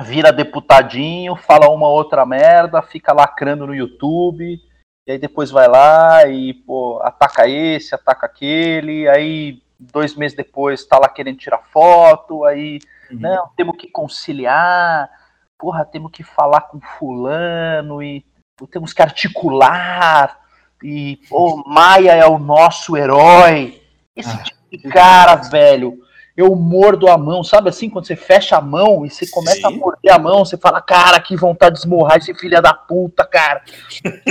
vira 0.00 0.32
deputadinho, 0.32 1.34
fala 1.34 1.68
uma 1.68 1.88
outra 1.88 2.24
merda, 2.24 2.80
fica 2.82 3.12
lacrando 3.12 3.66
no 3.66 3.74
YouTube, 3.74 4.60
e 5.06 5.12
aí 5.12 5.18
depois 5.18 5.50
vai 5.50 5.66
lá 5.66 6.26
e 6.28 6.54
pô, 6.54 7.00
ataca 7.02 7.48
esse, 7.48 7.94
ataca 7.94 8.26
aquele, 8.26 9.08
aí 9.08 9.62
dois 9.78 10.14
meses 10.14 10.36
depois 10.36 10.84
tá 10.84 10.98
lá 10.98 11.08
querendo 11.08 11.38
tirar 11.38 11.58
foto, 11.58 12.44
aí, 12.44 12.78
uhum. 13.10 13.18
não, 13.20 13.48
temos 13.56 13.76
que 13.76 13.88
conciliar, 13.88 15.08
porra, 15.56 15.84
temos 15.84 16.10
que 16.10 16.22
falar 16.22 16.62
com 16.62 16.80
fulano 16.80 18.02
e 18.02 18.24
temos 18.70 18.92
que 18.92 19.02
articular, 19.02 20.38
e, 20.82 21.20
pô, 21.28 21.62
Maia 21.66 22.12
é 22.12 22.26
o 22.26 22.38
nosso 22.38 22.96
herói. 22.96 23.80
Esse 24.14 24.30
ah. 24.30 24.42
tipo 24.42 24.58
de 24.70 24.78
cara, 24.88 25.34
velho, 25.36 25.98
eu 26.36 26.54
mordo 26.54 27.08
a 27.08 27.18
mão, 27.18 27.42
sabe 27.42 27.68
assim, 27.68 27.90
quando 27.90 28.06
você 28.06 28.14
fecha 28.14 28.56
a 28.56 28.60
mão 28.60 29.04
e 29.04 29.10
você 29.10 29.28
começa 29.28 29.56
Sim. 29.56 29.66
a 29.66 29.70
morder 29.70 30.12
a 30.12 30.18
mão, 30.18 30.44
você 30.44 30.56
fala, 30.56 30.80
cara, 30.80 31.20
que 31.20 31.36
vontade 31.36 31.74
de 31.74 31.80
esmurrar 31.80 32.18
esse 32.18 32.32
filho 32.34 32.62
da 32.62 32.72
puta, 32.72 33.24
cara. 33.24 33.62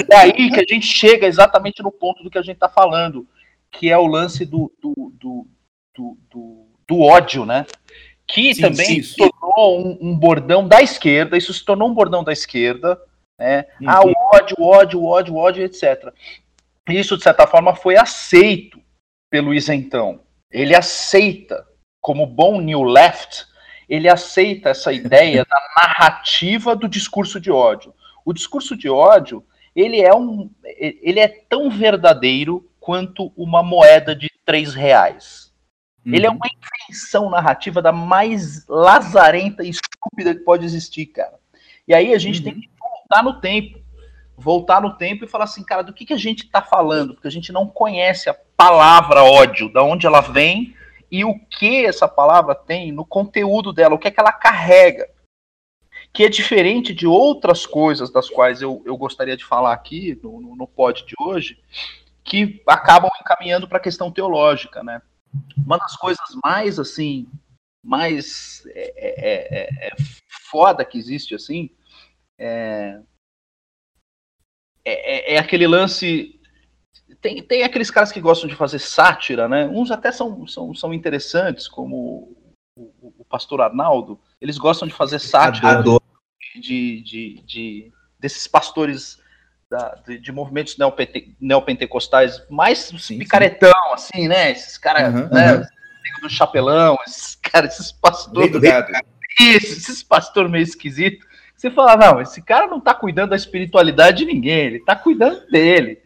é 0.09 0.15
aí 0.15 0.49
que 0.49 0.59
a 0.59 0.65
gente 0.73 0.85
chega 0.85 1.27
exatamente 1.27 1.83
no 1.83 1.91
ponto 1.91 2.23
do 2.23 2.29
que 2.29 2.37
a 2.37 2.41
gente 2.41 2.57
tá 2.57 2.69
falando 2.69 3.27
que 3.71 3.89
é 3.89 3.97
o 3.97 4.07
lance 4.07 4.45
do, 4.45 4.71
do, 4.81 5.13
do, 5.19 5.47
do, 6.29 6.67
do 6.87 7.01
ódio, 7.01 7.45
né? 7.45 7.65
Que 8.27 8.53
sim, 8.53 8.61
também 8.61 8.85
sim, 8.85 9.03
se 9.03 9.15
tornou 9.15 9.79
um, 9.79 9.97
um, 10.01 10.17
bordão 10.17 10.67
da 10.67 10.81
esquerda, 10.81 11.37
isso 11.37 11.53
se 11.53 11.63
tornou 11.63 11.87
um 11.89 11.93
bordão 11.93 12.23
da 12.23 12.33
esquerda, 12.33 12.99
né? 13.39 13.65
Uhum. 13.79 13.89
Ah, 13.89 14.05
o 14.05 14.13
ódio, 14.35 14.55
o 14.59 14.63
ódio, 14.65 14.99
o 14.99 15.05
ódio, 15.05 15.33
o 15.33 15.37
ódio, 15.37 15.63
etc. 15.63 16.13
Isso, 16.89 17.17
de 17.17 17.23
certa 17.23 17.47
forma, 17.47 17.75
foi 17.75 17.97
aceito 17.97 18.81
pelo 19.29 19.53
isentão. 19.53 20.21
Ele 20.51 20.75
aceita, 20.75 21.65
como 22.01 22.25
bom 22.25 22.59
New 22.61 22.83
Left, 22.83 23.45
ele 23.87 24.09
aceita 24.09 24.69
essa 24.69 24.91
ideia 24.91 25.45
da 25.45 25.61
narrativa 25.81 26.75
do 26.75 26.87
discurso 26.87 27.39
de 27.39 27.51
ódio. 27.51 27.93
O 28.25 28.33
discurso 28.33 28.75
de 28.75 28.89
ódio, 28.89 29.45
ele 29.75 30.01
é 30.01 30.13
um, 30.13 30.49
ele 30.65 31.19
é 31.19 31.27
tão 31.27 31.69
verdadeiro 31.69 32.66
quanto 32.87 33.33
uma 33.35 33.61
moeda 33.61 34.15
de 34.15 34.31
três 34.45 34.73
reais. 34.73 35.53
Uhum. 36.05 36.15
Ele 36.15 36.25
é 36.25 36.29
uma 36.29 36.47
invenção 36.47 37.29
narrativa 37.29 37.81
da 37.81 37.91
mais 37.91 38.65
lazarenta 38.65 39.61
e 39.61 39.71
estúpida 39.71 40.33
que 40.33 40.39
pode 40.39 40.63
existir, 40.63 41.07
cara. 41.07 41.33
E 41.85 41.93
aí 41.93 42.13
a 42.13 42.17
gente 42.17 42.37
uhum. 42.37 42.45
tem 42.45 42.53
que 42.61 42.69
voltar 42.79 43.21
no 43.21 43.41
tempo. 43.41 43.77
Voltar 44.37 44.81
no 44.81 44.95
tempo 44.95 45.25
e 45.25 45.27
falar 45.27 45.43
assim, 45.43 45.65
cara, 45.65 45.81
do 45.81 45.91
que, 45.91 46.05
que 46.05 46.13
a 46.13 46.17
gente 46.17 46.45
está 46.45 46.61
falando? 46.61 47.13
Porque 47.13 47.27
a 47.27 47.31
gente 47.31 47.51
não 47.51 47.67
conhece 47.67 48.29
a 48.29 48.37
palavra 48.55 49.21
ódio, 49.21 49.67
da 49.67 49.83
onde 49.83 50.07
ela 50.07 50.21
vem 50.21 50.73
e 51.11 51.25
o 51.25 51.37
que 51.37 51.85
essa 51.85 52.07
palavra 52.07 52.55
tem 52.55 52.93
no 52.93 53.03
conteúdo 53.03 53.73
dela, 53.73 53.95
o 53.95 53.99
que 53.99 54.07
é 54.07 54.11
que 54.11 54.19
ela 54.19 54.31
carrega. 54.31 55.09
Que 56.13 56.23
é 56.23 56.29
diferente 56.29 56.93
de 56.93 57.05
outras 57.05 57.65
coisas 57.65 58.09
das 58.09 58.29
quais 58.29 58.61
eu, 58.61 58.81
eu 58.85 58.95
gostaria 58.95 59.35
de 59.35 59.43
falar 59.43 59.73
aqui 59.73 60.17
no, 60.23 60.39
no, 60.39 60.55
no 60.55 60.67
pod 60.67 61.05
de 61.05 61.15
hoje, 61.19 61.59
que 62.27 62.61
acabam 62.67 63.09
encaminhando 63.21 63.67
para 63.67 63.77
a 63.77 63.81
questão 63.81 64.11
teológica, 64.11 64.83
né? 64.83 65.01
Uma 65.55 65.77
das 65.77 65.95
coisas 65.95 66.25
mais 66.43 66.77
assim, 66.77 67.27
mais 67.83 68.63
é, 68.67 68.93
é, 68.97 69.59
é, 69.59 69.87
é 69.87 69.95
foda 70.51 70.83
que 70.83 70.97
existe 70.97 71.33
assim, 71.33 71.69
é, 72.37 72.99
é, 74.85 75.35
é, 75.35 75.37
aquele 75.37 75.65
lance. 75.65 76.37
Tem, 77.21 77.41
tem 77.41 77.63
aqueles 77.63 77.89
caras 77.89 78.11
que 78.11 78.19
gostam 78.19 78.49
de 78.49 78.55
fazer 78.55 78.79
sátira, 78.79 79.47
né? 79.47 79.65
Uns 79.65 79.89
até 79.89 80.11
são, 80.11 80.45
são, 80.45 80.75
são 80.75 80.93
interessantes, 80.93 81.67
como 81.67 82.35
o, 82.75 83.13
o 83.19 83.25
pastor 83.25 83.61
Arnaldo. 83.61 84.19
Eles 84.41 84.57
gostam 84.57 84.87
de 84.87 84.93
fazer 84.93 85.19
sátira 85.19 85.81
de, 86.59 87.01
de, 87.01 87.41
de, 87.45 87.93
desses 88.19 88.47
pastores 88.47 89.17
da, 89.69 89.95
de, 90.07 90.17
de, 90.17 90.31
movimentos 90.31 90.77
neopente, 90.77 91.35
neopentecostais 91.39 92.41
mais 92.49 92.79
sim, 92.99 93.19
picaretão, 93.19 93.71
sim. 93.71 93.93
assim, 93.93 94.27
né? 94.27 94.51
Esses 94.51 94.77
caras, 94.77 95.13
uhum, 95.13 95.29
né? 95.29 95.55
Uhum. 95.55 95.63
Do 96.21 96.29
chapelão, 96.29 96.97
esses 97.05 97.35
caras, 97.35 97.73
esses 97.73 97.91
pastores. 97.91 98.51
Isso, 99.39 99.77
esses 99.77 100.01
pastores 100.01 100.49
meio 100.49 100.63
esquisitos. 100.63 101.27
Você 101.55 101.69
fala, 101.69 101.97
não, 101.97 102.21
esse 102.21 102.41
cara 102.41 102.67
não 102.67 102.79
tá 102.79 102.93
cuidando 102.93 103.31
da 103.31 103.35
espiritualidade 103.35 104.19
de 104.19 104.25
ninguém, 104.25 104.65
ele 104.65 104.79
tá 104.79 104.95
cuidando 104.95 105.45
dele. 105.49 106.01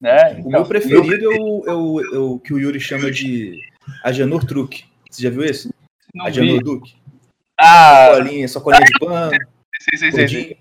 Né? 0.00 0.32
Então, 0.32 0.46
o 0.46 0.50
meu 0.50 0.64
preferido 0.64 1.32
é 1.32 1.36
o, 1.38 1.64
é, 1.66 1.74
o, 1.74 2.14
é 2.14 2.18
o 2.18 2.38
que 2.38 2.52
o 2.52 2.58
Yuri 2.58 2.80
chama 2.80 3.10
de 3.10 3.60
Agenor 4.02 4.44
Truque. 4.44 4.84
Você 5.10 5.22
já 5.22 5.30
viu 5.30 5.44
esse? 5.44 5.72
Não 6.14 6.26
Agenor 6.26 6.62
Duque. 6.62 6.96
Ah, 7.58 8.12
sacolinha, 8.12 8.48
sacolinha 8.48 8.84
de 8.84 8.98
pano. 8.98 9.38
Sim, 9.80 9.96
sim, 9.96 10.28
sim. 10.28 10.56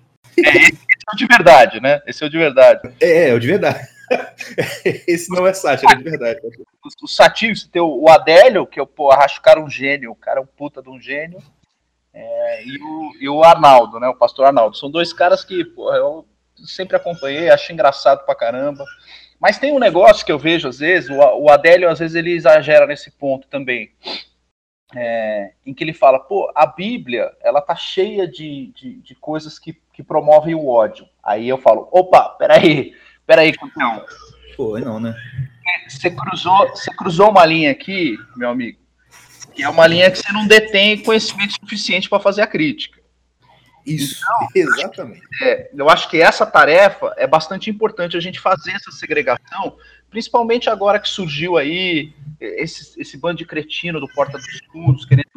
É 0.45 0.57
esse 0.57 0.88
é 1.09 1.13
o 1.13 1.17
de 1.17 1.25
verdade, 1.25 1.81
né? 1.81 2.01
Esse 2.05 2.23
é 2.23 2.27
o 2.27 2.29
de 2.29 2.37
verdade. 2.37 2.93
É, 3.01 3.29
é 3.29 3.33
o 3.33 3.39
de 3.39 3.47
verdade. 3.47 3.87
Esse 5.07 5.29
não 5.29 5.45
é 5.45 5.53
sátira, 5.53 5.93
é 5.93 5.95
de 5.95 6.03
verdade. 6.03 6.39
Os, 6.83 6.95
os 7.01 7.15
satírios, 7.15 7.67
tem 7.67 7.81
o, 7.81 8.03
o 8.03 8.09
Adélio, 8.09 8.65
que 8.65 8.79
é 8.79 8.83
o, 8.83 8.87
pô, 8.87 9.11
acho 9.11 9.39
o 9.39 9.43
cara 9.43 9.59
um 9.59 9.69
gênio, 9.69 10.11
o 10.11 10.15
cara 10.15 10.39
é 10.39 10.43
um 10.43 10.47
puta 10.47 10.81
de 10.81 10.89
um 10.89 10.99
gênio. 10.99 11.39
É, 12.13 12.63
e, 12.65 12.81
o, 12.81 13.11
e 13.21 13.29
o 13.29 13.43
Arnaldo, 13.43 13.99
né? 13.99 14.07
O 14.07 14.15
pastor 14.15 14.45
Arnaldo. 14.45 14.77
São 14.77 14.89
dois 14.89 15.13
caras 15.13 15.43
que 15.43 15.63
pô, 15.63 15.93
eu 15.93 16.25
sempre 16.65 16.95
acompanhei, 16.95 17.49
acho 17.49 17.71
engraçado 17.71 18.25
pra 18.25 18.35
caramba. 18.35 18.83
Mas 19.39 19.57
tem 19.57 19.71
um 19.71 19.79
negócio 19.79 20.25
que 20.25 20.31
eu 20.31 20.39
vejo 20.39 20.67
às 20.67 20.79
vezes, 20.79 21.09
o, 21.09 21.15
o 21.15 21.49
Adélio 21.49 21.89
às 21.89 21.99
vezes 21.99 22.15
ele 22.15 22.33
exagera 22.33 22.85
nesse 22.85 23.11
ponto 23.11 23.47
também 23.47 23.91
é, 24.95 25.53
em 25.65 25.73
que 25.73 25.83
ele 25.83 25.93
fala, 25.93 26.19
pô, 26.19 26.51
a 26.55 26.65
Bíblia, 26.65 27.31
ela 27.41 27.61
tá 27.61 27.75
cheia 27.75 28.27
de, 28.27 28.71
de, 28.75 28.95
de, 29.01 29.15
coisas 29.15 29.59
que, 29.59 29.79
que 29.99 30.03
promovem 30.03 30.55
o 30.55 30.65
ódio. 30.65 31.05
Aí 31.21 31.49
eu 31.49 31.57
falo, 31.57 31.89
opa, 31.91 32.29
peraí, 32.39 32.93
peraí, 33.27 33.51
campeão. 33.51 34.05
Foi 34.55 34.79
não, 34.79 34.97
né? 34.97 35.13
Você 35.89 36.09
cruzou, 36.09 36.69
você 36.69 36.89
cruzou 36.95 37.29
uma 37.29 37.45
linha 37.45 37.71
aqui, 37.71 38.17
meu 38.37 38.49
amigo, 38.49 38.79
que 39.53 39.61
é 39.61 39.67
uma 39.67 39.85
linha 39.85 40.09
que 40.09 40.17
você 40.17 40.31
não 40.31 40.47
detém 40.47 41.03
conhecimento 41.03 41.55
suficiente 41.59 42.07
para 42.09 42.21
fazer 42.21 42.41
a 42.41 42.47
crítica. 42.47 42.97
Isso, 43.85 44.23
então, 44.23 44.47
exatamente. 44.55 45.21
É, 45.41 45.69
eu 45.75 45.89
acho 45.89 46.09
que 46.09 46.21
essa 46.21 46.45
tarefa 46.45 47.13
é 47.17 47.27
bastante 47.27 47.69
importante 47.69 48.15
a 48.15 48.21
gente 48.21 48.39
fazer 48.39 48.71
essa 48.71 48.91
segregação, 48.91 49.75
principalmente 50.09 50.69
agora 50.69 50.97
que 50.97 51.09
surgiu 51.09 51.57
aí 51.57 52.13
esse, 52.39 52.99
esse 53.01 53.17
bando 53.17 53.39
de 53.39 53.45
cretino 53.45 53.99
do 53.99 54.07
Porta 54.07 54.37
dos 54.37 54.59
Fundos, 54.71 55.03
querendo, 55.03 55.29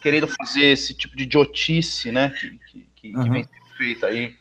querendo 0.00 0.28
fazer 0.28 0.64
esse 0.64 0.94
tipo 0.94 1.14
de 1.14 1.24
idiotice, 1.24 2.10
né, 2.10 2.30
que, 2.30 2.58
que, 2.70 2.88
que, 2.94 3.16
uhum. 3.16 3.24
que 3.24 3.30
vem 3.30 3.48
feita 3.82 4.06
aí 4.06 4.36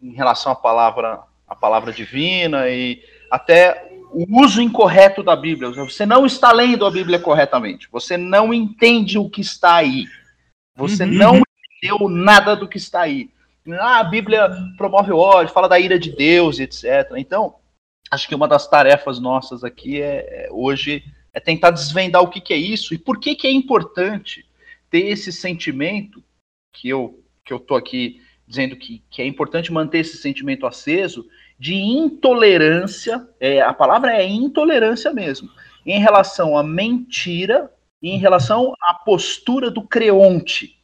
em 0.00 0.12
relação 0.12 0.52
à 0.52 0.54
palavra, 0.54 1.24
à 1.46 1.56
palavra 1.56 1.92
divina 1.92 2.68
e 2.68 3.02
até 3.28 3.90
o 4.12 4.44
uso 4.44 4.62
incorreto 4.62 5.24
da 5.24 5.34
Bíblia. 5.34 5.70
Você 5.70 6.06
não 6.06 6.24
está 6.24 6.52
lendo 6.52 6.86
a 6.86 6.90
Bíblia 6.90 7.18
corretamente. 7.18 7.88
Você 7.90 8.16
não 8.16 8.54
entende 8.54 9.18
o 9.18 9.28
que 9.28 9.40
está 9.40 9.76
aí. 9.76 10.06
Você 10.76 11.02
uhum. 11.02 11.10
não 11.10 11.42
entendeu 11.80 12.08
nada 12.08 12.54
do 12.54 12.68
que 12.68 12.76
está 12.76 13.02
aí. 13.02 13.30
Ah, 13.80 13.98
a 13.98 14.04
Bíblia 14.04 14.48
promove 14.76 15.12
o 15.12 15.18
ódio, 15.18 15.52
fala 15.52 15.68
da 15.68 15.80
ira 15.80 15.98
de 15.98 16.14
Deus, 16.14 16.60
etc. 16.60 17.12
Então, 17.16 17.56
acho 18.10 18.28
que 18.28 18.34
uma 18.34 18.46
das 18.46 18.68
tarefas 18.68 19.18
nossas 19.18 19.64
aqui 19.64 20.00
é, 20.00 20.46
é 20.46 20.48
hoje 20.52 21.04
é 21.32 21.40
tentar 21.40 21.70
desvendar 21.70 22.22
o 22.22 22.28
que, 22.28 22.40
que 22.40 22.52
é 22.52 22.56
isso 22.56 22.92
e 22.92 22.98
por 22.98 23.18
que, 23.18 23.34
que 23.34 23.46
é 23.46 23.50
importante 23.50 24.44
ter 24.90 25.06
esse 25.06 25.32
sentimento 25.32 26.22
que 26.72 26.88
eu 26.88 27.21
que 27.44 27.52
eu 27.52 27.58
tô 27.58 27.74
aqui 27.74 28.20
dizendo 28.46 28.76
que, 28.76 29.02
que 29.10 29.22
é 29.22 29.26
importante 29.26 29.72
manter 29.72 29.98
esse 29.98 30.18
sentimento 30.18 30.66
aceso 30.66 31.26
de 31.58 31.74
intolerância, 31.74 33.26
é, 33.38 33.60
a 33.60 33.72
palavra 33.72 34.14
é 34.14 34.26
intolerância 34.26 35.12
mesmo, 35.12 35.48
em 35.86 36.00
relação 36.00 36.56
à 36.56 36.62
mentira 36.62 37.72
e 38.02 38.10
em 38.10 38.18
relação 38.18 38.74
à 38.82 38.94
postura 38.94 39.70
do 39.70 39.82
creonte. 39.86 40.76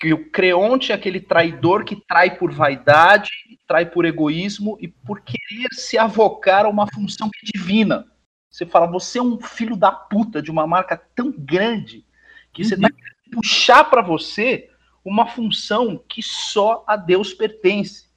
Que 0.00 0.14
o 0.14 0.30
creonte 0.30 0.92
é 0.92 0.94
aquele 0.94 1.20
traidor 1.20 1.84
que 1.84 1.96
trai 1.96 2.38
por 2.38 2.52
vaidade, 2.52 3.30
trai 3.66 3.84
por 3.84 4.04
egoísmo 4.04 4.78
e 4.80 4.86
por 4.86 5.20
querer 5.20 5.68
se 5.72 5.98
avocar 5.98 6.64
a 6.64 6.68
uma 6.68 6.86
função 6.94 7.28
que 7.28 7.40
é 7.44 7.58
divina. 7.58 8.06
Você 8.48 8.64
fala, 8.64 8.86
você 8.86 9.18
é 9.18 9.22
um 9.22 9.40
filho 9.40 9.76
da 9.76 9.90
puta 9.90 10.40
de 10.40 10.50
uma 10.50 10.66
marca 10.66 10.96
tão 11.14 11.32
grande 11.36 12.06
que 12.52 12.64
você 12.64 12.76
uhum. 12.76 12.82
querendo 12.82 13.30
puxar 13.32 13.84
para 13.90 14.02
você 14.02 14.70
uma 15.04 15.26
função 15.26 16.02
que 16.08 16.22
só 16.22 16.84
a 16.86 16.96
Deus 16.96 17.32
pertence. 17.32 18.08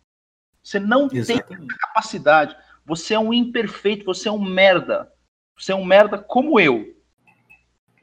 Você 0.63 0.79
não 0.79 1.07
Exatamente. 1.11 1.67
tem 1.67 1.67
capacidade. 1.67 2.55
Você 2.85 3.13
é 3.13 3.19
um 3.19 3.33
imperfeito, 3.33 4.05
você 4.05 4.27
é 4.27 4.31
um 4.31 4.43
merda. 4.43 5.11
Você 5.57 5.71
é 5.71 5.75
um 5.75 5.85
merda 5.85 6.17
como 6.17 6.59
eu. 6.59 6.95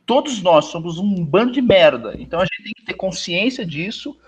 Todos 0.06 0.42
nós 0.42 0.66
somos 0.66 0.98
um 0.98 1.24
bando 1.24 1.52
de 1.52 1.60
merda. 1.60 2.14
Então 2.18 2.40
a 2.40 2.44
gente 2.44 2.62
tem 2.62 2.72
que 2.72 2.84
ter 2.84 2.94
consciência 2.94 3.64
disso 3.64 4.18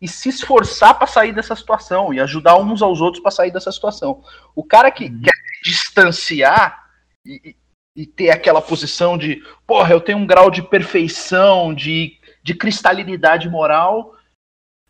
e 0.00 0.06
se 0.06 0.28
esforçar 0.28 0.94
para 0.98 1.06
sair 1.06 1.32
dessa 1.32 1.56
situação 1.56 2.12
e 2.12 2.20
ajudar 2.20 2.56
uns 2.58 2.82
aos 2.82 3.00
outros 3.00 3.22
para 3.22 3.30
sair 3.30 3.50
dessa 3.50 3.72
situação. 3.72 4.22
O 4.54 4.62
cara 4.62 4.90
que 4.90 5.04
uhum. 5.04 5.20
quer 5.22 5.32
distanciar 5.62 6.86
e, 7.24 7.56
e, 7.94 8.06
ter 8.06 8.30
aquela 8.30 8.62
posição 8.62 9.16
de, 9.18 9.42
porra, 9.66 9.92
eu 9.92 10.00
tenho 10.00 10.18
um 10.18 10.26
grau 10.26 10.50
de 10.50 10.62
perfeição, 10.62 11.74
de, 11.74 12.18
de 12.46 12.54
cristalinidade 12.54 13.48
moral 13.50 14.14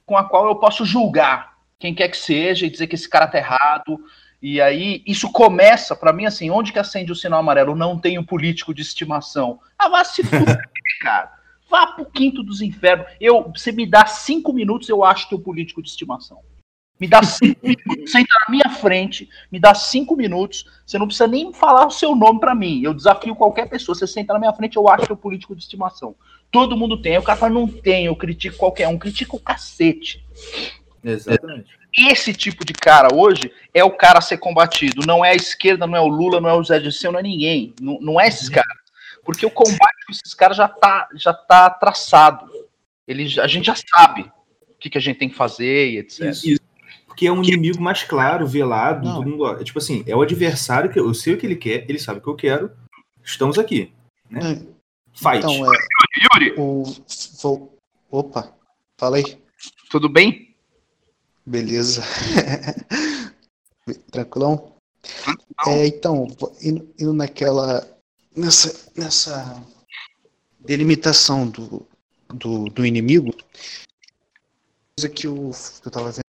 com 0.05 0.15
a 0.15 0.23
qual 0.23 0.47
eu 0.47 0.57
posso 0.57 0.85
julgar 0.85 1.57
quem 1.79 1.95
quer 1.95 2.09
que 2.09 2.17
seja 2.19 2.67
e 2.67 2.71
dizer 2.71 2.87
que 2.87 2.95
esse 2.95 3.09
cara 3.09 3.27
tá 3.27 3.39
errado. 3.39 3.99
E 4.43 4.61
aí, 4.61 5.03
isso 5.07 5.33
começa, 5.33 5.97
para 5.97 6.13
mim, 6.13 6.27
assim, 6.27 6.51
onde 6.51 6.71
que 6.71 6.79
acende 6.79 7.11
o 7.11 7.17
sinal 7.17 7.41
amarelo? 7.41 7.75
Não 7.75 7.99
tenho 7.99 8.23
político 8.23 8.75
de 8.75 8.83
estimação. 8.83 9.59
Ah, 9.79 9.89
vá 9.89 10.05
se 10.05 10.23
fuder, 10.23 10.71
cara. 11.01 11.33
Vá 11.71 11.87
pro 11.87 12.05
quinto 12.05 12.43
dos 12.43 12.61
infernos. 12.61 13.07
Eu, 13.19 13.51
você 13.51 13.73
me 13.73 13.87
dá 13.87 14.05
cinco 14.05 14.53
minutos, 14.53 14.91
eu 14.91 15.03
acho 15.03 15.31
teu 15.31 15.39
político 15.39 15.83
de 15.83 15.89
estimação. 15.89 16.41
Me 16.99 17.07
dá 17.07 17.23
cinco 17.23 17.61
minutos, 17.67 18.11
senta 18.11 18.35
na 18.47 18.53
minha 18.53 18.71
frente, 18.71 19.29
me 19.51 19.59
dá 19.59 19.75
cinco 19.75 20.17
minutos, 20.17 20.67
você 20.85 20.99
não 20.99 21.07
precisa 21.07 21.27
nem 21.27 21.53
falar 21.53 21.87
o 21.87 21.91
seu 21.91 22.15
nome 22.15 22.41
para 22.41 22.55
mim. 22.55 22.83
Eu 22.83 22.95
desafio 22.95 23.35
qualquer 23.35 23.69
pessoa, 23.69 23.95
você 23.95 24.07
senta 24.07 24.33
na 24.33 24.39
minha 24.39 24.53
frente, 24.53 24.77
eu 24.77 24.89
acho 24.89 25.07
teu 25.07 25.17
político 25.17 25.55
de 25.55 25.63
estimação. 25.63 26.15
Todo 26.51 26.77
mundo 26.77 27.01
tem. 27.01 27.19
O 27.19 27.23
cara 27.23 27.39
fala, 27.39 27.53
não 27.53 27.69
tem, 27.69 28.07
eu 28.07 28.17
critico 28.17 28.57
qualquer 28.57 28.89
um, 28.89 28.99
critico 28.99 29.37
o 29.37 29.41
cacete. 29.41 30.25
Exatamente. 31.05 31.77
Esse 31.99 32.35
tipo 32.35 32.65
de 32.65 32.75
cara 32.75 33.09
hoje 33.15 33.51
é 33.73 33.83
o 33.83 33.91
cara 33.91 34.19
a 34.19 34.23
ser 34.23 34.37
combatido. 34.39 35.07
Não 35.07 35.25
é 35.25 35.31
a 35.31 35.37
esquerda, 35.37 35.87
não 35.87 35.97
é 35.97 36.01
o 36.01 36.09
Lula, 36.09 36.41
não 36.41 36.49
é 36.49 36.55
o 36.55 36.63
Zé 36.63 36.79
Dirceu, 36.79 37.11
não 37.11 37.21
é 37.21 37.23
ninguém. 37.23 37.75
Não, 37.81 37.99
não 38.01 38.21
é 38.21 38.29
esses 38.29 38.49
caras. 38.49 38.77
Porque 39.25 39.47
o 39.47 39.51
combate 39.51 40.07
com 40.07 40.13
esses 40.13 40.35
caras 40.35 40.57
já 40.57 40.69
tá, 40.69 41.09
já 41.15 41.33
tá 41.33 41.71
traçado. 41.71 42.47
Ele, 43.09 43.41
a 43.41 43.47
gente 43.47 43.67
já 43.67 43.75
sabe 43.75 44.23
o 44.23 44.79
que, 44.79 44.91
que 44.91 44.99
a 44.99 45.01
gente 45.01 45.19
tem 45.19 45.29
que 45.29 45.35
fazer 45.35 45.91
e 45.91 45.99
etc. 45.99 46.31
Isso, 46.31 46.61
Porque 47.17 47.27
é 47.29 47.33
um 47.33 47.43
inimigo 47.43 47.81
mais 47.81 48.03
claro, 48.03 48.47
velado. 48.47 49.11
Todo 49.11 49.27
mundo, 49.27 49.47
é, 49.47 49.65
tipo 49.65 49.79
assim, 49.79 50.05
é 50.07 50.15
o 50.15 50.21
adversário 50.21 50.93
que 50.93 51.01
eu 51.01 51.15
sei 51.15 51.33
o 51.33 51.39
que 51.39 51.47
ele 51.47 51.57
quer, 51.57 51.89
ele 51.89 51.99
sabe 51.99 52.19
o 52.19 52.23
que 52.23 52.29
eu 52.29 52.37
quero. 52.37 52.71
Estamos 53.25 53.59
aqui. 53.59 53.91
Né? 54.31 54.53
É. 54.53 54.55
Fight. 55.15 55.39
Então, 55.39 55.73
é, 55.73 55.79
Yuri, 56.35 56.55
o, 56.59 56.83
vou, 57.41 57.75
opa, 58.11 58.55
fala 59.01 59.17
aí. 59.17 59.39
Tudo 59.89 60.11
bem? 60.11 60.55
Beleza. 61.47 62.03
Tranquilão? 64.13 64.75
É, 65.69 65.87
então, 65.87 66.27
indo, 66.61 66.93
indo, 67.01 67.15
naquela. 67.15 67.83
Nessa, 68.37 68.91
nessa 68.95 69.65
delimitação 70.61 71.49
do, 71.49 71.89
do, 72.29 72.65
do 72.67 72.85
inimigo, 72.85 73.33
coisa 74.99 75.09
que, 75.09 75.27
o, 75.27 75.51
que 75.81 75.89
eu 75.89 75.91
tava 75.91 76.13
vendo. 76.13 76.26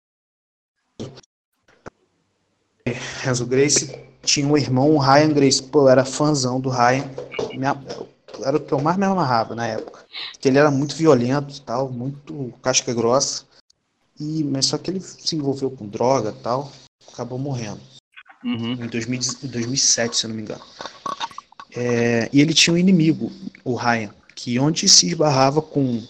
Renzo 3.22 3.46
Grace 3.46 3.98
tinha 4.22 4.46
um 4.46 4.56
irmão, 4.56 4.90
o 4.90 4.98
Ryan 4.98 5.32
Grace. 5.32 5.62
Pô, 5.62 5.82
eu 5.82 5.88
era 5.88 6.04
fãzão 6.04 6.60
do 6.60 6.68
Ryan. 6.68 7.04
Minha, 7.52 7.76
era 8.44 8.56
o 8.56 8.60
que 8.60 8.72
eu 8.72 8.80
mais 8.80 8.96
me 8.96 9.04
amarrava 9.04 9.54
na 9.54 9.66
época. 9.66 10.04
Porque 10.32 10.48
ele 10.48 10.58
era 10.58 10.70
muito 10.70 10.96
violento 10.96 11.60
tal, 11.62 11.90
muito 11.90 12.52
casca 12.62 12.92
grossa. 12.92 13.44
E, 14.18 14.44
mas 14.44 14.66
só 14.66 14.78
que 14.78 14.90
ele 14.90 15.00
se 15.00 15.36
envolveu 15.36 15.70
com 15.70 15.86
droga 15.86 16.32
tal, 16.32 16.72
acabou 17.12 17.38
morrendo. 17.38 17.80
Uhum. 18.44 18.72
Em 18.72 18.86
2000, 18.86 19.20
2007, 19.42 20.16
se 20.16 20.24
eu 20.24 20.28
não 20.28 20.36
me 20.36 20.42
engano. 20.42 20.62
É, 21.74 22.28
e 22.32 22.40
ele 22.40 22.54
tinha 22.54 22.72
um 22.72 22.78
inimigo, 22.78 23.30
o 23.62 23.74
Ryan, 23.74 24.10
que 24.34 24.58
onde 24.58 24.88
se 24.88 25.08
esbarrava 25.08 25.60
com, 25.60 26.02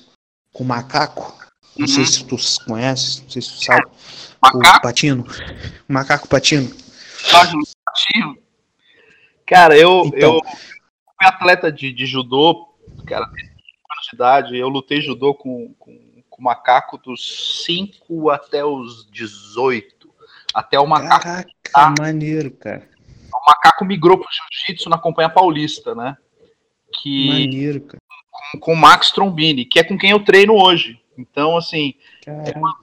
com 0.52 0.62
o 0.62 0.66
macaco, 0.66 1.34
não 1.78 1.86
uhum. 1.86 1.86
sei 1.86 2.04
se 2.04 2.24
tu 2.24 2.36
conhece, 2.64 3.22
não 3.22 3.30
sei 3.30 3.42
se 3.42 3.52
tu 3.52 3.64
sabe, 3.64 3.86
macaco? 4.42 4.78
o 4.78 4.82
patino, 4.82 5.26
o 5.88 5.92
macaco 5.92 6.28
patino. 6.28 6.70
Patino? 7.30 8.38
Cara, 9.46 9.76
eu, 9.76 10.04
então, 10.06 10.34
eu 10.34 10.40
fui 10.44 11.26
atleta 11.26 11.70
de, 11.70 11.92
de 11.92 12.06
judô, 12.06 12.74
cara, 13.06 13.24
anos 13.24 14.06
de 14.10 14.14
idade, 14.14 14.56
eu 14.56 14.68
lutei 14.68 15.00
judô 15.00 15.34
com, 15.34 15.74
com 15.78 16.06
com 16.36 16.42
o 16.42 16.44
macaco 16.44 16.98
dos 16.98 17.64
5 17.64 18.28
até 18.30 18.62
os 18.62 19.10
18. 19.10 20.06
Até 20.54 20.78
o 20.78 20.86
macaco. 20.86 21.24
Caraca, 21.24 21.50
tá, 21.72 21.94
maneiro, 21.98 22.50
cara. 22.50 22.86
O 23.32 23.46
macaco 23.46 23.84
migrou 23.84 24.18
pro 24.18 24.28
jiu-jitsu 24.30 24.90
na 24.90 24.98
Companhia 24.98 25.30
Paulista, 25.30 25.94
né? 25.94 26.16
Que, 26.92 27.28
maneiro, 27.28 27.80
cara. 27.80 28.02
Com, 28.30 28.60
com 28.60 28.72
o 28.74 28.76
Max 28.76 29.10
Trombini, 29.10 29.64
que 29.64 29.78
é 29.78 29.84
com 29.84 29.96
quem 29.96 30.10
eu 30.10 30.24
treino 30.24 30.54
hoje. 30.54 31.00
Então, 31.16 31.56
assim, 31.56 31.94
é, 32.26 32.52
quando, 32.52 32.76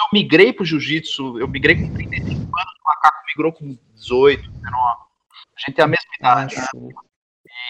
eu 0.00 0.08
migrei 0.12 0.52
pro 0.52 0.64
jiu-jitsu, 0.64 1.38
eu 1.38 1.48
migrei 1.48 1.76
com 1.76 1.92
35 1.94 2.32
anos, 2.32 2.74
o 2.74 2.84
macaco 2.84 3.24
migrou 3.26 3.52
com 3.52 3.78
18, 3.94 4.50
19. 4.50 4.72
A 4.72 5.60
gente 5.60 5.74
tem 5.74 5.84
a 5.84 5.88
mesma 5.88 6.10
idade. 6.18 6.56
Ah, 6.56 6.70
né? 6.74 6.92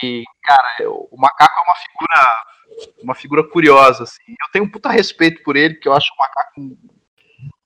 E, 0.02 0.24
cara, 0.42 0.76
eu, 0.80 1.08
o 1.10 1.20
macaco 1.20 1.58
é 1.58 1.62
uma 1.62 1.74
figura 1.74 2.44
uma 3.02 3.14
figura 3.14 3.42
curiosa, 3.48 4.04
assim. 4.04 4.22
Eu 4.28 4.52
tenho 4.52 4.64
um 4.64 4.70
puta 4.70 4.90
respeito 4.90 5.42
por 5.42 5.56
ele, 5.56 5.74
porque 5.74 5.88
eu 5.88 5.94
acho 5.94 6.12
o 6.12 6.18
macaco. 6.18 6.78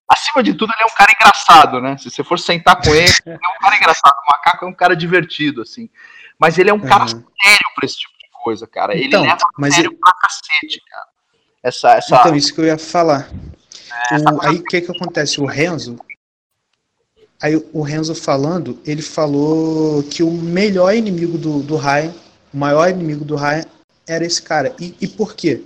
Acima 0.08 0.42
de 0.42 0.54
tudo, 0.54 0.72
ele 0.74 0.82
é 0.82 0.86
um 0.86 0.96
cara 0.96 1.12
engraçado, 1.14 1.80
né? 1.80 1.96
Se 1.96 2.10
você 2.10 2.22
for 2.22 2.38
sentar 2.38 2.76
com 2.76 2.94
ele, 2.94 3.12
ele 3.26 3.34
é 3.34 3.48
um 3.48 3.60
cara 3.60 3.76
engraçado. 3.76 4.14
O 4.26 4.30
macaco 4.30 4.64
é 4.64 4.68
um 4.68 4.74
cara 4.74 4.94
divertido, 4.94 5.62
assim. 5.62 5.88
Mas 6.38 6.58
ele 6.58 6.70
é 6.70 6.74
um 6.74 6.80
cara 6.80 7.04
uhum. 7.04 7.08
sério 7.08 7.68
pra 7.74 7.86
esse 7.86 7.98
tipo 7.98 8.12
de 8.18 8.28
coisa, 8.32 8.66
cara. 8.66 8.94
Ele 8.94 9.06
então, 9.06 9.22
leva 9.22 9.38
mas 9.56 9.74
sério 9.74 9.90
ele... 9.90 9.98
pra 9.98 10.12
cacete, 10.14 10.82
cara. 10.88 11.06
Essa, 11.62 11.92
essa... 11.92 12.16
Então, 12.16 12.34
isso 12.34 12.54
que 12.54 12.60
eu 12.60 12.66
ia 12.66 12.78
falar. 12.78 13.30
É, 14.10 14.16
o... 14.16 14.42
Aí 14.42 14.56
o 14.56 14.64
que 14.64 14.80
que 14.80 14.90
acontece? 14.90 15.40
O 15.40 15.46
Renzo, 15.46 15.96
Aí 17.42 17.60
o 17.72 17.82
Renzo 17.82 18.14
falando, 18.14 18.78
ele 18.86 19.02
falou 19.02 20.00
que 20.04 20.22
o 20.22 20.30
melhor 20.30 20.94
inimigo 20.94 21.36
do, 21.36 21.60
do 21.60 21.74
Ryan, 21.74 22.14
o 22.54 22.56
maior 22.56 22.88
inimigo 22.88 23.24
do 23.24 23.34
Ryan 23.34 23.64
era 24.06 24.24
esse 24.24 24.40
cara. 24.40 24.72
E, 24.80 24.94
e 25.00 25.08
por 25.08 25.34
quê? 25.34 25.60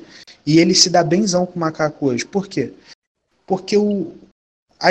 E 0.46 0.58
ele 0.58 0.74
se 0.74 0.88
dá 0.88 1.04
benzão 1.04 1.44
com 1.44 1.56
o 1.56 1.60
macaco 1.60 2.06
hoje. 2.06 2.24
Por 2.24 2.48
quê? 2.48 2.72
Porque 3.46 3.76
o, 3.76 4.14
a, 4.80 4.88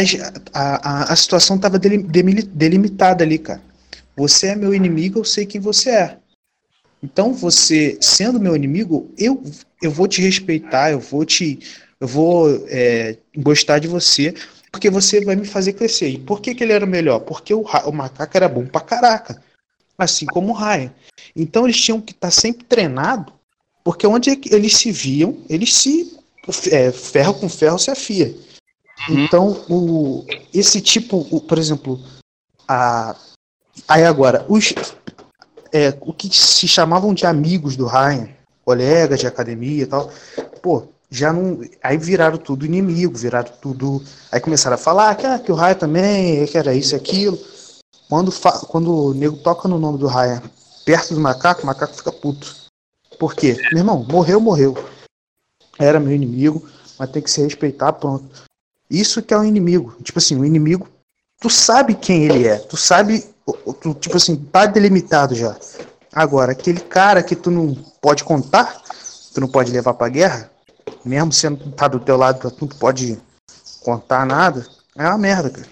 a, 0.53 1.11
a 1.11 1.15
situação 1.15 1.55
estava 1.55 1.79
delimitada 1.79 3.23
ali, 3.23 3.39
cara. 3.39 3.61
Você 4.15 4.47
é 4.47 4.55
meu 4.55 4.71
inimigo, 4.71 5.19
eu 5.19 5.25
sei 5.25 5.43
quem 5.43 5.59
você 5.59 5.89
é. 5.89 6.17
Então, 7.05 7.33
você, 7.33 7.99
sendo 8.01 8.39
meu 8.39 8.55
inimigo, 8.55 9.11
eu, 9.15 9.43
eu 9.79 9.91
vou 9.91 10.07
te 10.07 10.21
respeitar, 10.23 10.91
eu 10.91 10.99
vou 10.99 11.23
te, 11.23 11.59
eu 11.99 12.07
vou 12.07 12.65
é, 12.67 13.15
gostar 13.37 13.77
de 13.77 13.87
você 13.87 14.33
porque 14.71 14.89
você 14.89 15.23
vai 15.23 15.35
me 15.35 15.45
fazer 15.45 15.73
crescer. 15.73 16.09
E 16.09 16.17
por 16.17 16.41
que, 16.41 16.55
que 16.55 16.63
ele 16.63 16.73
era 16.73 16.85
melhor? 16.85 17.19
Porque 17.19 17.53
o, 17.53 17.61
o 17.61 17.91
macaco 17.91 18.35
era 18.35 18.49
bom 18.49 18.65
pra 18.65 18.81
caraca. 18.81 19.41
Assim 19.95 20.25
como 20.25 20.51
o 20.51 20.55
Ryan. 20.55 20.91
Então 21.35 21.65
eles 21.65 21.79
tinham 21.79 22.01
que 22.01 22.11
estar 22.11 22.27
tá 22.27 22.31
sempre 22.31 22.65
treinado, 22.65 23.31
porque 23.83 24.07
onde 24.07 24.31
eles 24.51 24.75
se 24.75 24.91
viam, 24.91 25.37
eles 25.47 25.73
se. 25.73 26.17
É, 26.71 26.91
ferro 26.91 27.35
com 27.35 27.47
ferro 27.47 27.77
se 27.77 27.91
afia. 27.91 28.35
Uhum. 29.07 29.23
Então, 29.23 29.65
o, 29.69 30.25
esse 30.53 30.81
tipo, 30.81 31.25
o, 31.31 31.39
por 31.39 31.57
exemplo, 31.57 32.03
a, 32.67 33.15
aí 33.87 34.03
agora, 34.03 34.45
os, 34.49 34.73
é, 35.75 35.93
o 35.99 36.13
que 36.13 36.33
se 36.33 36.69
chamavam 36.69 37.13
de 37.13 37.25
amigos 37.25 37.75
do 37.75 37.85
Ryan, 37.85 38.29
colegas 38.63 39.19
de 39.19 39.27
academia 39.27 39.83
e 39.83 39.85
tal, 39.85 40.09
pô, 40.61 40.87
já 41.11 41.33
não. 41.33 41.59
Aí 41.83 41.97
viraram 41.97 42.37
tudo 42.37 42.65
inimigo, 42.65 43.17
viraram 43.17 43.51
tudo. 43.61 44.01
Aí 44.31 44.39
começaram 44.39 44.75
a 44.75 44.77
falar 44.77 45.13
que, 45.15 45.25
ah, 45.25 45.37
que 45.37 45.51
o 45.51 45.55
Ryan 45.55 45.73
também, 45.73 46.45
que 46.47 46.57
era 46.57 46.73
isso 46.73 46.95
e 46.95 46.97
aquilo. 46.97 47.37
Quando, 48.07 48.31
quando 48.67 49.07
o 49.07 49.13
nego 49.13 49.35
toca 49.35 49.67
no 49.67 49.77
nome 49.77 49.97
do 49.97 50.07
Ryan 50.07 50.41
perto 50.85 51.13
do 51.13 51.19
macaco, 51.19 51.63
o 51.63 51.65
macaco 51.65 51.93
fica 51.93 52.11
puto. 52.11 52.55
Por 53.19 53.35
quê? 53.35 53.57
Meu 53.71 53.79
irmão, 53.79 54.05
morreu, 54.09 54.39
morreu. 54.39 54.77
Era 55.77 55.99
meu 55.99 56.13
inimigo, 56.13 56.65
mas 56.97 57.09
tem 57.09 57.21
que 57.21 57.29
se 57.29 57.41
respeitar, 57.41 57.91
pronto. 57.91 58.23
Isso 58.89 59.21
que 59.21 59.33
é 59.33 59.37
o 59.37 59.41
um 59.41 59.43
inimigo. 59.43 59.97
Tipo 60.01 60.19
assim, 60.19 60.39
o 60.39 60.45
inimigo, 60.45 60.87
tu 61.41 61.49
sabe 61.49 61.95
quem 61.95 62.23
ele 62.23 62.47
é. 62.47 62.59
Tu 62.59 62.77
sabe, 62.77 63.25
tipo 63.99 64.17
assim, 64.17 64.35
tá 64.45 64.65
delimitado 64.65 65.35
já. 65.35 65.55
Agora, 66.13 66.51
aquele 66.53 66.79
cara 66.79 67.21
que 67.21 67.35
tu 67.35 67.51
não 67.51 67.75
pode 68.01 68.23
contar, 68.23 68.81
tu 69.33 69.41
não 69.41 69.47
pode 69.47 69.71
levar 69.71 69.93
pra 69.93 70.09
guerra, 70.09 70.49
mesmo 71.03 71.31
sendo 71.31 71.71
tá 71.73 71.87
do 71.87 71.99
teu 71.99 72.17
lado, 72.17 72.49
tu 72.51 72.65
não 72.65 72.77
pode 72.79 73.21
contar 73.83 74.25
nada, 74.25 74.65
é 74.97 75.03
uma 75.07 75.17
merda, 75.17 75.51
cara. 75.51 75.67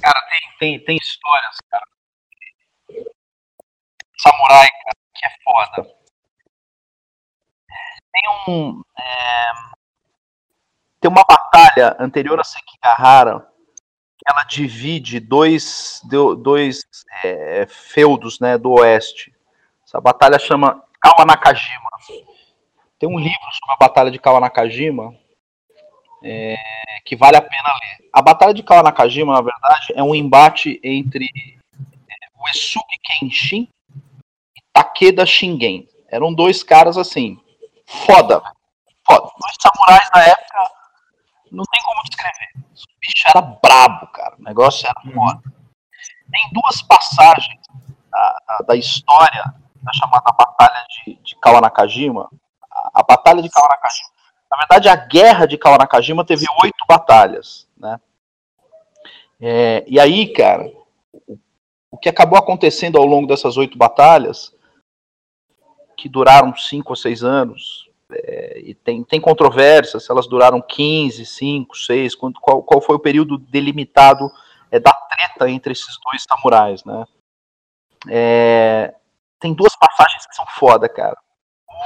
Cara, 0.00 0.26
tem, 0.28 0.40
tem, 0.58 0.84
tem 0.84 0.96
histórias, 0.96 1.56
cara. 1.68 1.84
Samurai, 4.18 4.68
cara, 4.68 4.96
que 5.14 5.26
é 5.26 5.30
foda. 5.44 5.96
Tem 8.12 8.54
um. 8.54 8.82
É, 8.98 9.52
tem 11.00 11.10
uma 11.10 11.24
batalha 11.24 11.96
anterior 12.00 12.40
a 12.40 12.44
Sekigahara 12.44 13.46
ela 14.28 14.42
divide 14.44 15.20
dois, 15.20 16.00
dois 16.38 16.84
é, 17.24 17.66
feudos 17.68 18.40
né, 18.40 18.58
do 18.58 18.72
oeste. 18.72 19.32
Essa 19.86 20.00
batalha 20.00 20.38
chama 20.38 20.82
Kawa 21.00 21.24
Nakajima. 21.24 21.90
Tem 22.98 23.08
um 23.08 23.18
livro 23.18 23.52
sobre 23.52 23.74
a 23.74 23.76
Batalha 23.76 24.10
de 24.10 24.18
Kawanakajima 24.18 25.14
é, 26.24 26.56
que 27.04 27.14
vale 27.14 27.36
a 27.36 27.42
pena 27.42 27.68
ler. 27.68 28.08
A 28.12 28.22
Batalha 28.22 28.54
de 28.54 28.62
Kawanakajima, 28.62 29.34
na 29.34 29.42
verdade, 29.42 29.92
é 29.94 30.02
um 30.02 30.14
embate 30.14 30.80
entre 30.82 31.26
é, 31.26 32.14
o 32.34 32.48
Esugi 32.48 32.98
Kenshin 33.02 33.68
e 34.56 34.62
Takeda 34.72 35.26
Shingen. 35.26 35.86
Eram 36.08 36.32
dois 36.32 36.62
caras 36.62 36.96
assim, 36.96 37.38
foda, 37.84 38.40
foda. 39.04 39.30
Dois 39.38 39.56
samurais 39.60 40.10
na 40.14 40.22
época, 40.22 40.70
não 41.50 41.64
tem 41.64 41.82
como 41.84 42.02
descrever. 42.02 42.50
O 42.56 43.00
bicho 43.00 43.28
era 43.28 43.40
brabo, 43.40 44.06
cara. 44.08 44.36
O 44.38 44.42
negócio 44.42 44.86
era 44.86 45.00
foda. 45.00 45.42
Tem 46.30 46.50
duas 46.52 46.82
passagens 46.82 47.60
da, 48.66 48.74
história 48.76 49.54
da 49.82 49.92
chamada 49.92 50.32
Batalha 50.32 50.84
de, 51.04 51.14
de 51.22 51.36
Kawanakajima 51.36 52.28
a 52.92 53.02
Batalha 53.02 53.42
de 53.42 53.50
Kawanakajima. 53.50 54.08
Na 54.50 54.56
verdade, 54.58 54.88
a 54.88 54.96
Guerra 54.96 55.46
de 55.46 55.58
Kawanakajima 55.58 56.24
teve 56.24 56.46
oito 56.62 56.84
batalhas, 56.88 57.68
né? 57.76 58.00
É, 59.40 59.84
e 59.86 59.98
aí, 59.98 60.32
cara, 60.32 60.70
o, 61.26 61.38
o 61.90 61.98
que 61.98 62.08
acabou 62.08 62.38
acontecendo 62.38 62.96
ao 62.96 63.04
longo 63.04 63.26
dessas 63.26 63.56
oito 63.56 63.76
batalhas, 63.76 64.54
que 65.96 66.08
duraram 66.08 66.54
cinco 66.56 66.90
ou 66.90 66.96
seis 66.96 67.22
anos, 67.22 67.85
é, 68.12 68.60
e 68.60 68.74
tem, 68.74 69.02
tem 69.02 69.20
controvérsia 69.20 69.98
se 69.98 70.10
elas 70.10 70.26
duraram 70.26 70.60
15, 70.60 71.26
5, 71.26 71.76
6, 71.76 72.14
qual, 72.14 72.62
qual 72.62 72.80
foi 72.80 72.96
o 72.96 73.00
período 73.00 73.36
delimitado 73.36 74.30
é, 74.70 74.78
da 74.78 74.92
treta 74.92 75.50
entre 75.50 75.72
esses 75.72 75.96
dois 76.04 76.22
samurais, 76.22 76.84
né? 76.84 77.04
É, 78.08 78.94
tem 79.40 79.52
duas 79.52 79.74
passagens 79.76 80.26
que 80.26 80.34
são 80.34 80.46
foda, 80.46 80.88
cara. 80.88 81.16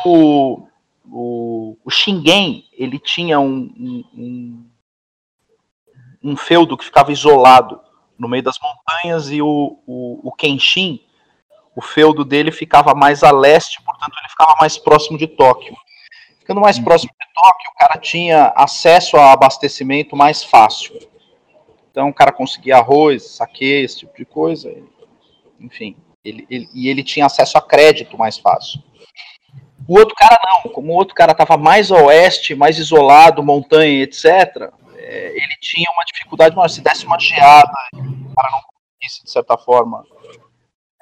O, 0.05 0.67
o, 1.07 1.77
o 1.85 1.91
Shingen, 1.91 2.65
ele 2.73 2.99
tinha 2.99 3.41
um, 3.41 4.05
um, 4.15 4.71
um, 6.23 6.37
feudo 6.37 6.77
que 6.77 6.85
ficava 6.85 7.13
isolado 7.13 7.81
no 8.19 8.29
meio 8.29 8.43
das 8.43 8.59
montanhas 8.61 9.31
e 9.31 9.41
o, 9.41 9.83
o, 9.87 10.29
o 10.29 10.33
Kenshin, 10.33 11.03
o 11.75 11.81
feudo 11.81 12.25
dele 12.25 12.53
ficava 12.53 12.95
mais 12.95 13.23
a 13.23 13.31
leste, 13.31 13.83
portanto 13.83 14.15
ele 14.19 14.29
ficava 14.29 14.55
mais 14.61 14.77
próximo 14.77 15.17
de 15.17 15.27
Tóquio. 15.27 15.75
Ficando 16.51 16.63
mais 16.63 16.79
uhum. 16.79 16.85
próximo 16.85 17.13
de 17.13 17.33
Tóquio, 17.33 17.71
o 17.71 17.79
cara 17.79 17.97
tinha 17.97 18.53
acesso 18.57 19.17
a 19.17 19.31
abastecimento 19.31 20.17
mais 20.17 20.43
fácil. 20.43 20.99
Então 21.89 22.09
o 22.09 22.13
cara 22.13 22.33
conseguia 22.33 22.79
arroz, 22.79 23.37
saque, 23.37 23.65
esse 23.65 24.01
tipo 24.01 24.17
de 24.17 24.25
coisa. 24.25 24.69
Enfim, 25.61 25.97
ele, 26.25 26.45
ele, 26.51 26.69
e 26.75 26.89
ele 26.89 27.05
tinha 27.05 27.27
acesso 27.27 27.57
a 27.57 27.63
crédito 27.63 28.19
mais 28.19 28.37
fácil. 28.37 28.83
O 29.87 29.97
outro 29.97 30.13
cara 30.17 30.41
não, 30.45 30.73
como 30.73 30.93
o 30.93 30.97
outro 30.97 31.15
cara 31.15 31.31
estava 31.31 31.57
mais 31.57 31.93
a 31.93 32.03
oeste, 32.03 32.57
mais 32.57 32.79
isolado, 32.79 33.45
montanha, 33.45 34.03
etc., 34.03 34.73
é, 34.97 35.29
ele 35.29 35.57
tinha 35.61 35.89
uma 35.93 36.05
dificuldade 36.05 36.57
maior. 36.57 36.67
Se 36.67 36.81
desse 36.81 37.07
uma 37.07 37.19
geada, 37.21 37.71
o 37.95 38.35
cara 38.35 38.51
não 38.51 38.61
conseguisse, 38.61 39.23
de 39.23 39.31
certa 39.31 39.57
forma, 39.57 40.05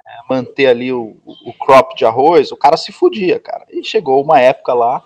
é, 0.07 0.13
manter 0.29 0.67
ali 0.67 0.93
o, 0.93 1.17
o, 1.25 1.55
crop 1.55 1.97
de 1.97 2.05
arroz, 2.05 2.53
o 2.53 2.57
cara 2.57 2.77
se 2.77 2.93
fudia, 2.93 3.41
cara. 3.41 3.65
E 3.71 3.83
chegou 3.83 4.23
uma 4.23 4.39
época 4.39 4.75
lá, 4.75 5.03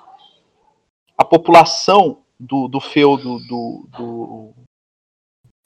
a 1.23 1.25
população 1.25 2.19
do, 2.39 2.69
do 2.69 2.81
feudo 2.81 3.39
do, 3.41 3.89
do, 3.97 4.55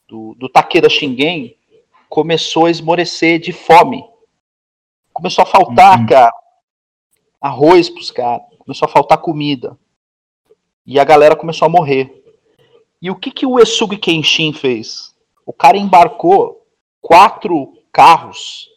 do, 0.07 0.35
do 0.35 0.49
Takeda 0.49 0.89
Shingen 0.89 1.55
começou 2.09 2.65
a 2.65 2.71
esmorecer 2.71 3.39
de 3.39 3.51
fome. 3.51 4.03
Começou 5.11 5.43
a 5.43 5.45
faltar, 5.45 5.99
uhum. 5.99 6.05
cara 6.05 6.31
arroz 7.41 7.89
pros 7.89 8.11
caras, 8.11 8.45
começou 8.59 8.87
a 8.87 8.91
faltar 8.91 9.19
comida. 9.19 9.77
E 10.85 10.99
a 10.99 11.03
galera 11.03 11.35
começou 11.35 11.65
a 11.65 11.69
morrer. 11.69 12.23
E 13.01 13.11
o 13.11 13.15
que, 13.15 13.31
que 13.31 13.45
o 13.45 13.59
Esugi 13.59 13.97
Kenshin 13.97 14.53
fez? 14.53 15.15
O 15.45 15.53
cara 15.53 15.77
embarcou 15.77 16.65
quatro 17.01 17.73
carros 17.91 18.69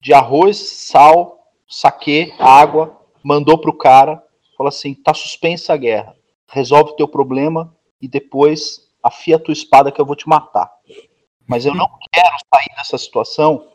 de 0.00 0.14
arroz, 0.14 0.56
sal, 0.56 1.52
saque, 1.68 2.32
água, 2.38 2.98
mandou 3.22 3.58
pro 3.58 3.76
cara, 3.76 4.22
falou 4.56 4.68
assim: 4.68 4.94
tá 4.94 5.12
suspensa 5.12 5.74
a 5.74 5.76
guerra, 5.76 6.16
resolve 6.48 6.92
o 6.92 6.96
teu 6.96 7.06
problema 7.06 7.74
e 8.00 8.08
depois 8.08 8.88
afia 9.02 9.36
a 9.36 9.38
tua 9.38 9.52
espada 9.52 9.92
que 9.92 10.00
eu 10.00 10.06
vou 10.06 10.16
te 10.16 10.28
matar. 10.28 10.70
Mas 11.46 11.64
eu 11.64 11.74
não 11.74 11.88
quero 12.12 12.36
sair 12.52 12.76
dessa 12.76 12.98
situação 12.98 13.70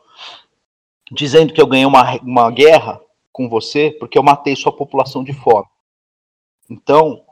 dizendo 1.11 1.53
que 1.53 1.61
eu 1.61 1.67
ganhei 1.67 1.85
uma, 1.85 2.17
uma 2.21 2.51
guerra 2.51 3.01
com 3.31 3.49
você 3.49 3.91
porque 3.99 4.17
eu 4.17 4.23
matei 4.23 4.55
sua 4.55 4.71
população 4.71 5.23
de 5.23 5.33
fome. 5.33 5.67
Então, 6.69 7.23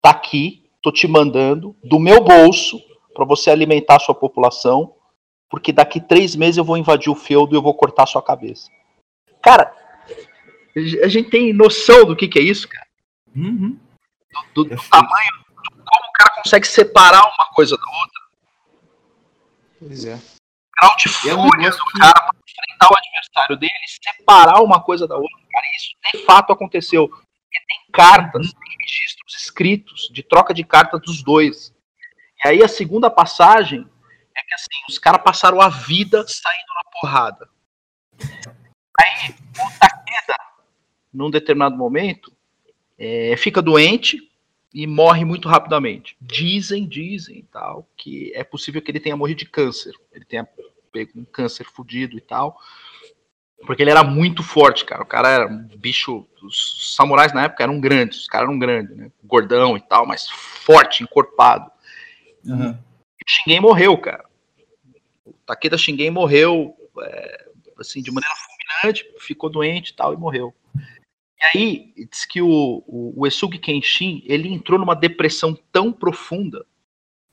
tá 0.00 0.10
aqui, 0.10 0.64
tô 0.80 0.90
te 0.90 1.06
mandando 1.06 1.76
do 1.82 1.98
meu 1.98 2.22
bolso 2.22 2.80
para 3.14 3.24
você 3.24 3.50
alimentar 3.50 3.98
sua 3.98 4.14
população, 4.14 4.94
porque 5.48 5.72
daqui 5.72 6.00
três 6.00 6.34
meses 6.34 6.56
eu 6.56 6.64
vou 6.64 6.76
invadir 6.76 7.10
o 7.10 7.14
feudo 7.14 7.54
e 7.54 7.56
eu 7.56 7.62
vou 7.62 7.74
cortar 7.74 8.06
sua 8.06 8.22
cabeça. 8.22 8.70
Cara, 9.42 9.74
a 11.02 11.08
gente 11.08 11.30
tem 11.30 11.52
noção 11.52 12.06
do 12.06 12.16
que, 12.16 12.26
que 12.26 12.38
é 12.38 12.42
isso, 12.42 12.66
cara? 12.66 12.86
Uhum. 13.36 13.78
Do, 14.32 14.64
do, 14.64 14.76
do 14.76 14.88
tamanho, 14.88 15.32
do 15.46 15.84
como 15.84 16.08
o 16.08 16.12
cara 16.12 16.42
consegue 16.42 16.66
separar 16.66 17.22
uma 17.22 17.46
coisa 17.54 17.76
da 17.76 17.82
outra. 17.82 18.22
Pois 19.78 20.04
é. 20.04 20.20
Grau 20.78 20.96
de 20.96 21.08
fúria 21.08 21.70
do 21.70 21.84
cara 21.98 22.14
pra 22.14 22.34
enfrentar 22.48 22.88
o 22.90 22.96
adversário 22.96 23.56
dele, 23.56 23.72
separar 23.86 24.62
uma 24.62 24.82
coisa 24.82 25.06
da 25.06 25.16
outra. 25.16 25.38
Cara, 25.52 25.66
isso 25.76 25.94
de 26.12 26.24
fato 26.24 26.52
aconteceu. 26.52 27.08
Porque 27.08 27.66
tem 27.68 27.78
cartas, 27.92 28.52
tem 28.52 28.76
registros 28.80 29.34
escritos 29.36 30.08
de 30.12 30.22
troca 30.22 30.54
de 30.54 30.64
cartas 30.64 31.00
dos 31.02 31.22
dois. 31.22 31.74
E 32.44 32.48
aí 32.48 32.62
a 32.62 32.68
segunda 32.68 33.10
passagem 33.10 33.86
é 34.34 34.42
que 34.42 34.54
assim, 34.54 34.84
os 34.88 34.98
caras 34.98 35.22
passaram 35.22 35.60
a 35.60 35.68
vida 35.68 36.24
saindo 36.26 36.74
na 36.74 36.90
porrada. 37.00 37.48
Aí 38.98 39.30
o 39.30 39.78
Takeda, 39.78 40.36
num 41.12 41.30
determinado 41.30 41.76
momento, 41.76 42.32
é, 43.04 43.36
fica 43.36 43.60
doente 43.60 44.30
e 44.72 44.86
morre 44.86 45.24
muito 45.24 45.48
rapidamente. 45.48 46.16
Dizem, 46.20 46.86
dizem 46.86 47.44
tal, 47.50 47.84
que 47.96 48.32
é 48.32 48.44
possível 48.44 48.80
que 48.80 48.92
ele 48.92 49.00
tenha 49.00 49.16
morrido 49.16 49.40
de 49.40 49.46
câncer. 49.46 49.92
Ele 50.12 50.24
tenha 50.24 50.48
pego 50.92 51.10
um 51.16 51.24
câncer 51.24 51.64
fudido 51.64 52.16
e 52.16 52.20
tal. 52.20 52.56
Porque 53.66 53.82
ele 53.82 53.90
era 53.90 54.04
muito 54.04 54.42
forte, 54.42 54.84
cara. 54.84 55.02
O 55.02 55.06
cara 55.06 55.28
era 55.28 55.46
um 55.48 55.66
bicho. 55.76 56.28
Os 56.40 56.94
samurais 56.94 57.32
na 57.32 57.44
época 57.44 57.64
eram 57.64 57.80
grandes, 57.80 58.20
os 58.20 58.26
caras 58.28 58.48
eram 58.48 58.58
grandes, 58.58 58.96
né? 58.96 59.10
Gordão 59.24 59.76
e 59.76 59.80
tal, 59.80 60.06
mas 60.06 60.28
forte, 60.30 61.02
encorpado. 61.02 61.70
Uhum. 62.44 62.70
E 62.70 63.32
Shingen 63.32 63.60
morreu, 63.60 63.98
cara. 63.98 64.24
O 65.24 65.32
Takeda 65.44 65.76
Shingen 65.76 66.10
morreu 66.10 66.76
é, 67.00 67.46
assim, 67.78 68.00
de 68.00 68.12
maneira 68.12 68.34
fulminante, 68.36 69.08
ficou 69.18 69.50
doente 69.50 69.90
e 69.90 69.94
tal, 69.94 70.14
e 70.14 70.16
morreu. 70.16 70.54
E 71.42 71.58
aí, 71.58 71.92
diz 72.10 72.24
que 72.24 72.40
o, 72.40 72.84
o, 72.86 73.14
o 73.16 73.26
Esugi 73.26 73.58
Kenshin, 73.58 74.22
ele 74.26 74.48
entrou 74.48 74.78
numa 74.78 74.94
depressão 74.94 75.58
tão 75.72 75.92
profunda 75.92 76.64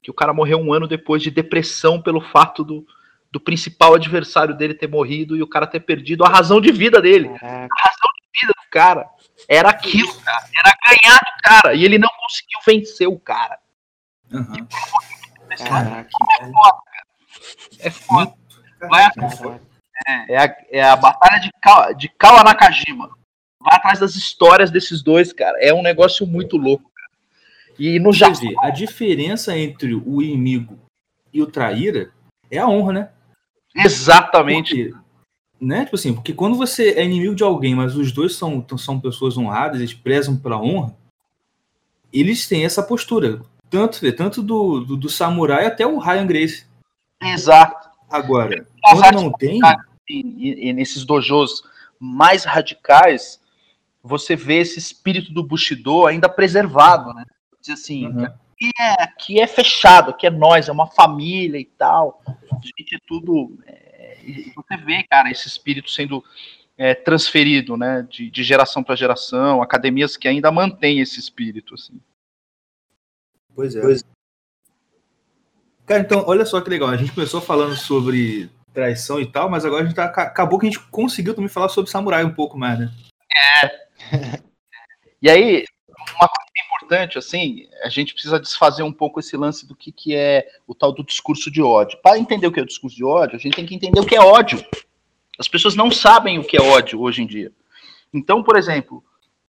que 0.01 0.09
o 0.09 0.13
cara 0.13 0.33
morreu 0.33 0.57
um 0.57 0.73
ano 0.73 0.87
depois 0.87 1.21
de 1.21 1.29
depressão 1.29 2.01
pelo 2.01 2.19
fato 2.19 2.63
do, 2.63 2.87
do 3.31 3.39
principal 3.39 3.93
adversário 3.93 4.57
dele 4.57 4.73
ter 4.73 4.87
morrido 4.87 5.35
e 5.35 5.43
o 5.43 5.47
cara 5.47 5.67
ter 5.67 5.81
perdido 5.81 6.23
a 6.23 6.29
razão 6.29 6.59
de 6.59 6.71
vida 6.71 7.01
dele. 7.01 7.29
Caraca. 7.29 7.67
A 7.77 7.81
razão 7.83 8.09
de 8.15 8.41
vida 8.41 8.53
do 8.53 8.69
cara 8.71 9.09
era 9.47 9.69
aquilo, 9.69 10.13
cara. 10.21 10.45
Era 10.57 10.77
ganhar 10.85 11.19
do 11.19 11.41
cara. 11.43 11.73
E 11.75 11.83
ele 11.83 11.99
não 11.99 12.09
conseguiu 12.19 12.59
vencer 12.65 13.07
o 13.07 13.19
cara. 13.19 13.59
Uhum. 14.31 14.67
Caraca. 15.57 16.09
É 16.39 16.51
foda, 16.51 16.81
cara. 16.85 17.07
É 17.79 17.89
foda. 17.89 18.33
Vai 18.89 19.03
é, 20.07 20.33
é, 20.33 20.37
a, 20.37 20.55
é 20.71 20.83
a 20.83 20.95
batalha 20.95 21.39
de, 21.39 21.51
Ka, 21.61 21.91
de 21.91 22.07
Kawa 22.09 22.43
Nakajima. 22.43 23.18
Vai 23.61 23.75
atrás 23.75 23.99
das 23.99 24.15
histórias 24.15 24.71
desses 24.71 25.01
dois, 25.01 25.33
cara. 25.33 25.57
É 25.59 25.73
um 25.73 25.81
negócio 25.81 26.25
muito 26.25 26.57
louco. 26.57 26.89
Cara. 26.95 27.11
E 27.77 27.99
no 27.99 28.13
Japão. 28.13 28.53
A 28.61 28.69
diferença 28.69 29.57
entre 29.57 29.93
o 29.93 30.21
inimigo 30.21 30.79
e 31.33 31.41
o 31.41 31.47
traíra 31.47 32.11
é 32.49 32.57
a 32.57 32.67
honra, 32.67 32.93
né? 32.93 33.09
Exatamente. 33.75 34.89
Porque, 34.89 35.03
né? 35.59 35.83
Tipo 35.85 35.95
assim, 35.95 36.13
porque 36.13 36.33
quando 36.33 36.55
você 36.55 36.91
é 36.91 37.03
inimigo 37.03 37.35
de 37.35 37.43
alguém, 37.43 37.75
mas 37.75 37.95
os 37.95 38.11
dois 38.11 38.35
são, 38.35 38.65
são 38.77 38.99
pessoas 38.99 39.37
honradas, 39.37 39.79
eles 39.79 39.93
prezam 39.93 40.37
pela 40.37 40.61
honra, 40.61 40.95
eles 42.11 42.47
têm 42.47 42.65
essa 42.65 42.81
postura. 42.81 43.41
Tanto, 43.69 44.11
tanto 44.13 44.41
do, 44.41 44.79
do, 44.79 44.97
do 44.97 45.09
samurai 45.09 45.65
até 45.65 45.85
o 45.85 45.99
Ryan 45.99 46.25
Grace. 46.25 46.65
Exato. 47.21 47.89
Agora, 48.09 48.65
quando 48.81 49.21
não 49.21 49.31
tem. 49.31 49.59
E, 50.09 50.69
e 50.69 50.73
nesses 50.73 51.05
dojos 51.05 51.63
mais 51.99 52.43
radicais, 52.43 53.38
você 54.03 54.35
vê 54.35 54.59
esse 54.59 54.79
espírito 54.79 55.33
do 55.33 55.43
Bushido 55.43 56.05
ainda 56.05 56.29
preservado, 56.29 57.13
né? 57.13 57.25
Diz 57.62 57.79
assim, 57.79 58.07
uhum. 58.07 58.25
aqui, 58.25 58.71
é, 58.79 59.03
aqui 59.03 59.39
é 59.39 59.47
fechado, 59.47 60.12
aqui 60.12 60.25
é 60.25 60.29
nós, 60.29 60.69
é 60.69 60.71
uma 60.71 60.88
família 60.88 61.59
e 61.59 61.65
tal. 61.65 62.21
A 62.25 62.55
gente 62.55 62.95
é 62.95 62.99
tudo. 63.05 63.57
É, 63.65 64.17
você 64.55 64.77
vê, 64.77 65.03
cara, 65.03 65.29
esse 65.29 65.47
espírito 65.47 65.89
sendo 65.89 66.23
é, 66.77 66.95
transferido, 66.95 67.75
né? 67.75 68.07
De, 68.09 68.29
de 68.31 68.43
geração 68.43 68.83
para 68.83 68.95
geração, 68.95 69.62
academias 69.62 70.15
que 70.15 70.27
ainda 70.27 70.51
mantêm 70.51 70.99
esse 70.99 71.19
espírito, 71.19 71.75
assim. 71.75 71.99
Pois 73.53 73.75
é. 73.75 73.81
Pois... 73.81 74.03
Cara, 75.85 76.01
então, 76.01 76.23
olha 76.25 76.45
só 76.45 76.62
que 76.62 76.69
legal. 76.69 76.89
A 76.89 76.97
gente 76.97 77.12
começou 77.12 77.41
falando 77.41 77.75
sobre 77.75 78.49
traição 78.73 79.19
e 79.19 79.25
tal, 79.25 79.49
mas 79.49 79.65
agora 79.65 79.83
a 79.83 79.85
gente 79.85 79.95
tá, 79.95 80.05
acabou 80.05 80.57
que 80.59 80.67
a 80.67 80.69
gente 80.69 80.79
conseguiu 80.89 81.33
também 81.33 81.49
falar 81.49 81.67
sobre 81.67 81.91
samurai 81.91 82.23
um 82.23 82.33
pouco 82.33 82.57
mais, 82.57 82.79
né? 82.79 82.91
É. 83.63 83.88
e 85.21 85.29
aí, 85.29 85.65
uma 86.17 86.27
coisa 86.27 86.49
importante, 86.65 87.17
assim, 87.17 87.67
a 87.83 87.89
gente 87.89 88.13
precisa 88.13 88.39
desfazer 88.39 88.83
um 88.83 88.91
pouco 88.91 89.19
esse 89.19 89.35
lance 89.37 89.67
do 89.67 89.75
que, 89.75 89.91
que 89.91 90.15
é 90.15 90.47
o 90.67 90.73
tal 90.73 90.91
do 90.91 91.03
discurso 91.03 91.51
de 91.51 91.61
ódio. 91.61 91.99
Para 92.01 92.17
entender 92.17 92.47
o 92.47 92.51
que 92.51 92.59
é 92.59 92.63
o 92.63 92.67
discurso 92.67 92.95
de 92.95 93.03
ódio, 93.03 93.35
a 93.35 93.39
gente 93.39 93.55
tem 93.55 93.65
que 93.65 93.75
entender 93.75 93.99
o 93.99 94.05
que 94.05 94.15
é 94.15 94.21
ódio. 94.21 94.63
As 95.37 95.47
pessoas 95.47 95.75
não 95.75 95.91
sabem 95.91 96.39
o 96.39 96.43
que 96.43 96.57
é 96.57 96.61
ódio 96.61 97.01
hoje 97.01 97.21
em 97.21 97.27
dia. 97.27 97.51
Então, 98.13 98.43
por 98.43 98.57
exemplo, 98.57 99.03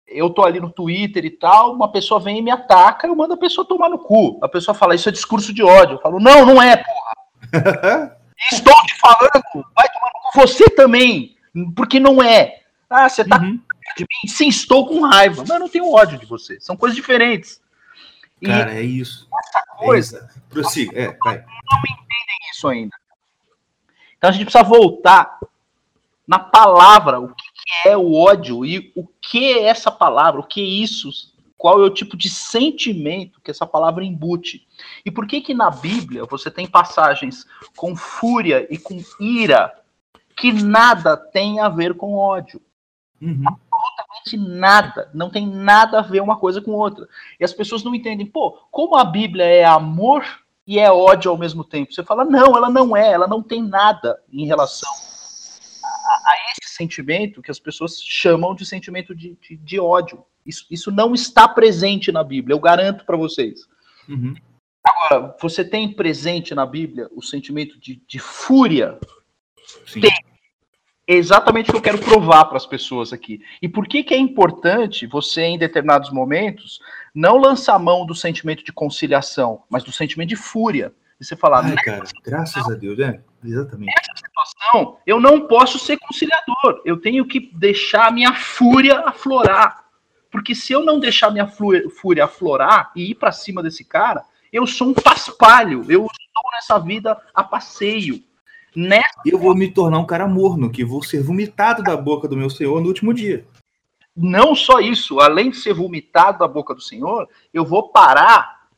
eu 0.07 0.31
tô 0.31 0.45
ali 0.45 0.61
no 0.61 0.71
Twitter 0.71 1.25
e 1.25 1.31
tal, 1.31 1.75
uma 1.75 1.91
pessoa 1.91 2.21
vem 2.21 2.39
e 2.39 2.43
me 2.43 2.51
ataca, 2.51 3.07
eu 3.07 3.17
mando 3.17 3.35
a 3.35 3.39
pessoa 3.39 3.67
tomar 3.67 3.89
no 3.89 3.99
cu. 3.99 4.39
A 4.43 4.49
pessoa 4.49 4.75
fala, 4.75 4.95
isso 4.95 5.09
é 5.09 5.13
discurso 5.13 5.53
de 5.53 5.63
ódio. 5.63 5.97
Eu 5.97 6.01
falo, 6.01 6.21
não, 6.21 6.45
não 6.45 6.63
é, 6.63 6.77
porra. 6.77 8.17
Estou 8.53 8.75
te 8.87 8.99
falando, 8.99 9.67
vai 9.75 9.89
tomar 9.89 10.11
no 10.15 10.31
cu 10.31 10.41
você 10.41 10.69
também, 10.71 11.37
porque 11.75 12.01
não 12.01 12.23
é. 12.23 12.61
Ah, 12.89 13.09
você 13.09 13.25
tá 13.25 13.39
uhum. 13.39 13.59
De 13.97 14.03
mim? 14.03 14.29
Sim, 14.29 14.49
estou 14.49 14.87
com 14.87 15.01
raiva, 15.01 15.43
mas 15.43 15.51
eu 15.51 15.59
não 15.59 15.69
tenho 15.69 15.91
ódio 15.91 16.19
de 16.19 16.27
você. 16.27 16.61
São 16.61 16.77
coisas 16.77 16.97
diferentes. 16.97 17.61
Cara, 18.45 18.75
e 18.75 18.79
é 18.79 18.83
isso. 18.83 19.29
Essa 19.47 19.65
coisa. 19.77 20.31
É 20.37 20.41
Prossiga, 20.51 21.01
é, 21.01 21.17
vai. 21.25 21.39
Não 21.39 21.79
entendem 21.79 22.39
isso 22.53 22.69
ainda. 22.69 22.97
Então 24.17 24.31
a 24.31 24.33
gente 24.33 24.45
precisa 24.45 24.65
voltar 24.65 25.39
na 26.27 26.39
palavra, 26.39 27.21
o 27.21 27.29
que 27.29 27.89
é 27.89 27.97
o 27.97 28.15
ódio 28.15 28.65
e 28.65 28.93
o 28.95 29.07
que 29.07 29.53
é 29.53 29.65
essa 29.65 29.91
palavra, 29.91 30.41
o 30.41 30.47
que 30.47 30.61
é 30.61 30.65
isso, 30.65 31.11
qual 31.57 31.81
é 31.81 31.85
o 31.85 31.91
tipo 31.91 32.17
de 32.17 32.29
sentimento 32.29 33.41
que 33.41 33.51
essa 33.51 33.67
palavra 33.67 34.05
embute. 34.05 34.67
E 35.05 35.11
por 35.11 35.27
que 35.27 35.41
que 35.41 35.55
na 35.55 35.71
Bíblia 35.71 36.25
você 36.25 36.51
tem 36.51 36.67
passagens 36.67 37.47
com 37.77 37.95
fúria 37.95 38.67
e 38.69 38.79
com 38.79 38.99
ira 39.21 39.73
que 40.37 40.53
nada 40.53 41.17
tem 41.17 41.61
a 41.61 41.69
ver 41.69 41.95
com 41.95 42.17
ódio? 42.17 42.61
Uhum. 43.21 43.45
Absolutamente 44.19 44.37
nada. 44.37 45.11
Não 45.15 45.31
tem 45.31 45.47
nada 45.47 45.99
a 45.99 46.03
ver 46.03 46.21
uma 46.21 46.39
coisa 46.39 46.61
com 46.61 46.73
outra. 46.73 47.09
E 47.41 47.45
as 47.45 47.53
pessoas 47.53 47.83
não 47.83 47.95
entendem, 47.95 48.27
pô, 48.27 48.53
como 48.71 48.97
a 48.97 49.05
Bíblia 49.05 49.45
é 49.45 49.65
amor 49.65 50.25
e 50.67 50.79
é 50.79 50.91
ódio 50.91 51.31
ao 51.31 51.39
mesmo 51.39 51.65
tempo? 51.65 51.93
Você 51.93 52.03
fala, 52.03 52.25
não, 52.25 52.57
ela 52.57 52.71
não 52.71 52.97
é, 52.97 53.13
ela 53.13 53.27
não 53.27 53.43
tem 53.43 53.63
nada 53.63 54.21
em 54.33 54.47
relação 54.47 54.91
a, 56.25 56.35
esse 56.51 56.75
sentimento 56.75 57.43
que 57.43 57.51
as 57.51 57.59
pessoas 57.59 58.01
chamam 58.03 58.55
de 58.55 58.67
sentimento 58.67 59.15
de, 59.15 59.37
de, 59.41 59.57
de 59.57 59.81
ódio. 59.81 60.25
Isso, 60.45 60.67
isso 60.71 60.91
não 60.91 61.15
está 61.15 61.49
presente 61.49 62.11
na 62.11 62.25
Bíblia, 62.25 62.55
eu 62.55 62.61
garanto 62.61 63.05
para 63.05 63.17
vocês. 63.17 63.61
Uhum. 64.09 64.35
Agora, 64.85 65.37
você 65.41 65.65
tem 65.65 65.93
presente 65.93 66.55
na 66.55 66.67
Bíblia 66.67 67.09
o 67.15 67.23
sentimento 67.23 67.79
de, 67.79 68.03
de 68.07 68.19
fúria? 68.19 68.99
Sim. 69.87 70.01
Tem. 70.01 70.13
É 71.07 71.15
exatamente 71.15 71.69
o 71.69 71.73
que 71.73 71.79
eu 71.79 71.83
quero 71.83 71.99
provar 71.99 72.45
para 72.45 72.57
as 72.57 72.67
pessoas 72.67 73.13
aqui. 73.13 73.41
E 73.61 73.69
por 73.69 73.87
que, 73.89 74.05
que 74.05 74.15
é 74.15 74.19
importante 74.19 75.07
você, 75.07 75.43
em 75.43 75.59
determinados 75.59 76.11
momentos, 76.11 76.81
não 77.15 77.39
lançar 77.39 77.79
mão 77.79 78.07
do 78.07 78.15
sentimento 78.15 78.65
de 78.65 78.73
conciliação, 78.73 79.65
mas 79.69 79.83
do 79.83 79.93
sentimento 79.93 80.29
de 80.29 80.37
fúria? 80.37 80.93
E 81.21 81.25
você 81.25 81.37
falar, 81.37 81.65
Ai, 81.65 81.75
cara, 81.77 82.05
graças 82.25 82.69
a 82.69 82.75
Deus, 82.75 82.99
é, 83.01 83.21
exatamente. 83.45 83.93
Nessa 83.95 84.27
situação, 84.27 84.99
eu 85.07 85.21
não 85.21 85.47
posso 85.47 85.79
ser 85.79 85.99
conciliador. 85.99 86.83
Eu 86.85 87.01
tenho 87.01 87.27
que 87.27 87.51
deixar 87.53 88.09
a 88.09 88.11
minha 88.11 88.33
fúria 88.35 89.01
aflorar. 89.01 89.83
Porque 90.31 90.55
se 90.55 90.73
eu 90.73 90.85
não 90.85 90.99
deixar 90.99 91.31
minha 91.31 91.47
fúria 91.47 92.25
aflorar 92.25 92.91
e 92.97 93.11
ir 93.11 93.15
para 93.17 93.31
cima 93.33 93.63
desse 93.63 93.85
cara, 93.85 94.25
eu 94.53 94.67
sou 94.67 94.89
um 94.89 94.95
paspalho. 94.95 95.85
Eu 95.89 96.07
estou 96.07 96.51
nessa 96.55 96.79
vida 96.79 97.21
a 97.35 97.45
passeio. 97.45 98.23
Nessa... 98.75 99.21
Eu 99.27 99.39
vou 99.39 99.55
me 99.55 99.71
tornar 99.71 99.99
um 99.99 100.07
cara 100.07 100.27
morno, 100.27 100.71
que 100.71 100.85
vou 100.85 101.03
ser 101.03 101.23
vomitado 101.23 101.83
da 101.83 101.97
boca 101.97 102.27
do 102.27 102.37
meu 102.37 102.49
Senhor 102.49 102.81
no 102.81 102.89
último 102.89 103.13
dia. 103.13 103.47
Não 104.17 104.55
só 104.55 104.81
isso, 104.81 105.21
além 105.21 105.51
de 105.51 105.57
ser 105.57 105.73
vomitado 105.73 106.39
da 106.39 106.49
boca 106.49 106.75
do 106.75 106.81
Senhor, 106.81 107.29
eu 107.53 107.65
vou 107.65 107.89
parar 107.91 108.69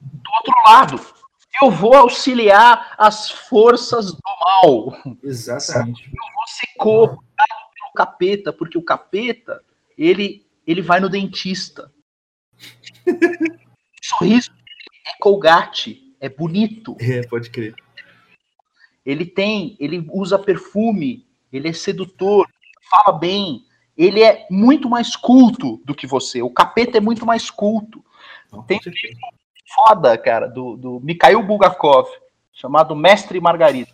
do 0.00 0.30
outro 0.32 0.52
lado 0.66 1.14
eu 1.62 1.70
vou 1.70 1.94
auxiliar 1.94 2.94
as 2.98 3.30
forças 3.30 4.12
do 4.12 4.20
mal. 4.40 5.16
Exatamente. 5.22 6.06
Eu 6.06 6.34
vou 6.34 6.46
ser 6.46 6.66
cooptado 6.76 7.52
pelo 7.74 7.92
capeta, 7.94 8.52
porque 8.52 8.78
o 8.78 8.82
capeta, 8.82 9.62
ele, 9.96 10.46
ele 10.66 10.82
vai 10.82 11.00
no 11.00 11.08
dentista. 11.08 11.92
sorriso 14.02 14.50
é 15.06 15.18
colgate, 15.20 16.14
é 16.20 16.28
bonito. 16.28 16.96
É, 17.00 17.26
pode 17.26 17.50
crer. 17.50 17.74
Ele 19.04 19.26
tem, 19.26 19.76
ele 19.78 20.06
usa 20.10 20.38
perfume, 20.38 21.26
ele 21.52 21.68
é 21.68 21.72
sedutor, 21.72 22.48
fala 22.90 23.16
bem, 23.16 23.64
ele 23.96 24.22
é 24.22 24.46
muito 24.50 24.88
mais 24.88 25.14
culto 25.14 25.80
do 25.84 25.94
que 25.94 26.06
você. 26.06 26.42
O 26.42 26.50
capeta 26.50 26.98
é 26.98 27.00
muito 27.00 27.24
mais 27.24 27.50
culto. 27.50 28.04
Não, 28.52 28.62
tem 28.62 28.80
foda, 29.74 30.16
cara, 30.16 30.46
do, 30.46 30.76
do 30.76 31.00
Mikhail 31.00 31.42
Bulgakov, 31.42 32.08
chamado 32.52 32.94
Mestre 32.94 33.40
Margarida, 33.40 33.92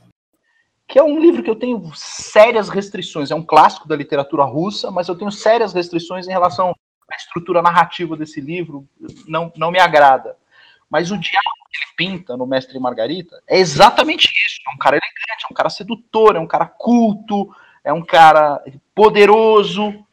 que 0.87 0.99
é 0.99 1.03
um 1.03 1.19
livro 1.19 1.43
que 1.43 1.51
eu 1.51 1.57
tenho 1.57 1.91
sérias 1.95 2.69
restrições. 2.69 3.31
É 3.31 3.35
um 3.35 3.45
clássico 3.45 3.89
da 3.89 3.97
literatura 3.97 4.45
russa, 4.45 4.91
mas 4.91 5.09
eu 5.09 5.17
tenho 5.17 5.31
sérias 5.31 5.73
restrições 5.73 6.27
em 6.27 6.33
relação 6.33 6.75
à 7.11 7.17
estrutura 7.17 7.63
narrativa 7.63 8.17
desse 8.17 8.41
livro. 8.41 8.87
Não, 9.27 9.53
não 9.57 9.71
me 9.71 9.79
agrada. 9.79 10.37
Mas 10.89 11.11
o 11.11 11.19
diálogo 11.19 11.60
que 11.71 11.79
ele 11.79 11.93
pinta 11.97 12.37
no 12.37 12.47
Mestre 12.47 12.79
Margarita 12.79 13.41
é 13.47 13.59
exatamente 13.59 14.25
isso. 14.25 14.61
É 14.69 14.75
um 14.75 14.79
cara 14.79 14.97
elegante, 14.97 15.45
é 15.45 15.53
um 15.53 15.55
cara 15.55 15.71
sedutor, 15.71 16.37
é 16.37 16.41
um 16.41 16.47
cara 16.47 16.67
culto, 16.67 17.55
é 17.85 17.93
um 17.93 18.05
cara 18.05 18.63
poderoso, 18.95 20.05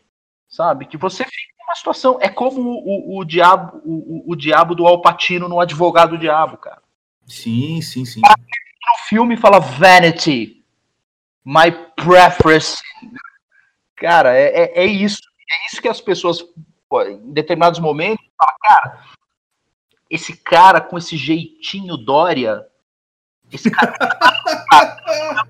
sabe? 0.48 0.86
Que 0.86 0.98
você 0.98 1.24
fica 1.24 1.54
uma 1.68 1.76
situação. 1.76 2.18
É 2.22 2.30
como 2.30 2.62
o, 2.62 3.18
o, 3.18 3.20
o 3.20 3.26
diabo, 3.26 3.82
o, 3.84 4.32
o, 4.32 4.36
diabo 4.36 4.76
do 4.76 4.88
Alpatino 4.88 5.50
no 5.50 5.60
Advogado 5.60 6.18
Diabo, 6.18 6.58
cara. 6.58 6.82
Sim, 7.26 7.82
sim, 7.82 8.06
sim. 8.06 8.22
No 8.22 8.98
filme 9.10 9.36
fala 9.36 9.60
Vanity, 9.60 10.64
my 11.44 11.72
preference. 11.96 12.82
Cara, 13.96 14.38
é, 14.38 14.46
é, 14.46 14.84
é 14.84 14.86
isso. 14.86 15.22
É 15.50 15.68
isso 15.68 15.82
que 15.82 15.88
as 15.88 16.00
pessoas, 16.00 16.44
pô, 16.90 17.02
em 17.04 17.34
determinados 17.34 17.80
momentos, 17.80 18.26
falam, 18.38 18.56
cara, 18.62 19.06
esse 20.10 20.36
cara 20.38 20.82
com 20.82 20.98
esse 20.98 21.18
jeitinho 21.18 21.98
Dória, 21.98 22.66
esse 23.52 23.72
cara. 23.72 23.94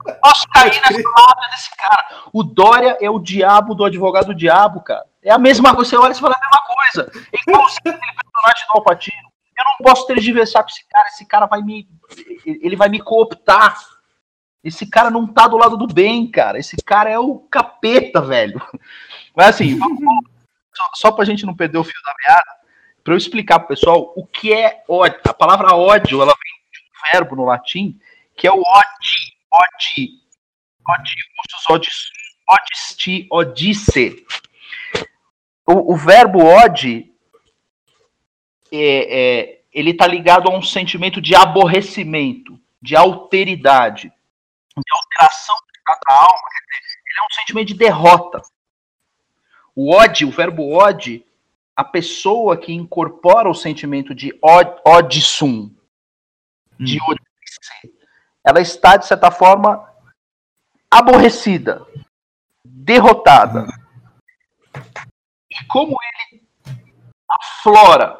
eu 0.05 0.15
posso 0.21 0.47
cair 0.49 0.79
nessa 0.81 1.09
lábia 1.09 1.49
desse 1.51 1.75
cara. 1.75 2.07
O 2.31 2.43
Dória 2.43 2.97
é 3.01 3.09
o 3.09 3.19
diabo 3.19 3.73
do 3.73 3.83
advogado 3.83 4.27
do 4.27 4.35
diabo, 4.35 4.81
cara. 4.81 5.05
É 5.23 5.31
a 5.31 5.39
mesma 5.39 5.73
coisa. 5.75 5.89
Você 5.89 5.97
olha 5.97 6.11
e 6.11 6.15
fala 6.15 6.35
a 6.35 6.39
mesma 6.39 6.75
coisa. 6.75 7.27
É 7.33 7.37
igual 7.41 7.65
aquele 7.65 7.97
personagem 7.97 8.67
do 8.67 8.73
Alpatino. 8.73 9.27
Eu 9.57 9.65
não 9.65 9.77
posso 9.79 10.05
tergiversar 10.05 10.63
com 10.63 10.69
esse 10.69 10.87
cara. 10.87 11.07
Esse 11.07 11.25
cara 11.25 11.45
vai 11.47 11.61
me. 11.61 11.87
Ele 12.45 12.75
vai 12.75 12.89
me 12.89 12.99
cooptar. 12.99 13.75
Esse 14.63 14.85
cara 14.85 15.09
não 15.09 15.25
tá 15.25 15.47
do 15.47 15.57
lado 15.57 15.77
do 15.77 15.87
bem, 15.87 16.29
cara. 16.29 16.59
Esse 16.59 16.75
cara 16.77 17.09
é 17.09 17.17
o 17.17 17.39
capeta, 17.39 18.21
velho. 18.21 18.61
Mas 19.35 19.47
assim, 19.47 19.77
vamos, 19.77 19.99
só, 20.73 20.89
só 20.93 21.11
pra 21.11 21.25
gente 21.25 21.45
não 21.45 21.55
perder 21.55 21.77
o 21.77 21.83
fio 21.83 22.01
da 22.05 22.13
meada, 22.23 22.56
para 23.07 23.13
eu 23.13 23.17
explicar 23.17 23.59
pro 23.59 23.69
pessoal 23.69 24.11
o 24.17 24.27
que 24.27 24.51
é 24.51 24.83
ódio. 24.85 25.21
A 25.23 25.33
palavra 25.33 25.73
ódio, 25.73 26.21
ela 26.21 26.33
vem 26.33 26.53
de 26.73 26.79
um 26.81 27.11
verbo 27.13 27.37
no 27.37 27.45
latim, 27.45 27.97
que 28.35 28.45
é 28.45 28.51
o 28.51 28.59
odi, 28.59 29.33
odi, 29.49 30.11
odiusus, 30.85 31.69
odis, 31.69 32.11
odisti, 32.49 33.27
odisse. 33.31 34.25
O, 35.65 35.93
o 35.93 35.95
verbo 35.95 36.43
odi, 36.43 37.09
é, 38.73 39.19
é, 39.19 39.61
ele 39.71 39.91
está 39.91 40.05
ligado 40.05 40.49
a 40.49 40.53
um 40.53 40.61
sentimento 40.61 41.21
de 41.21 41.33
aborrecimento, 41.33 42.59
de 42.81 42.93
alteridade, 42.93 44.09
de 44.09 44.91
alteração 44.91 45.55
da 45.85 46.13
alma. 46.13 46.49
Ele 47.05 47.21
é 47.21 47.23
um 47.23 47.35
sentimento 47.39 47.67
de 47.69 47.73
derrota. 47.73 48.41
O 49.73 49.95
ódio, 49.95 50.27
o 50.27 50.31
verbo 50.31 50.73
ódio, 50.73 51.23
a 51.77 51.83
pessoa 51.83 52.57
que 52.57 52.73
incorpora 52.73 53.47
o 53.47 53.53
sentimento 53.53 54.15
de 54.15 54.33
odissum, 54.83 55.71
de 56.79 56.97
hum. 56.97 57.15
ela 58.43 58.59
está, 58.59 58.97
de 58.97 59.05
certa 59.05 59.29
forma, 59.29 59.87
aborrecida, 60.89 61.85
derrotada. 62.65 63.67
E 65.51 65.65
como 65.67 65.95
ele 66.31 66.43
aflora 67.29 68.19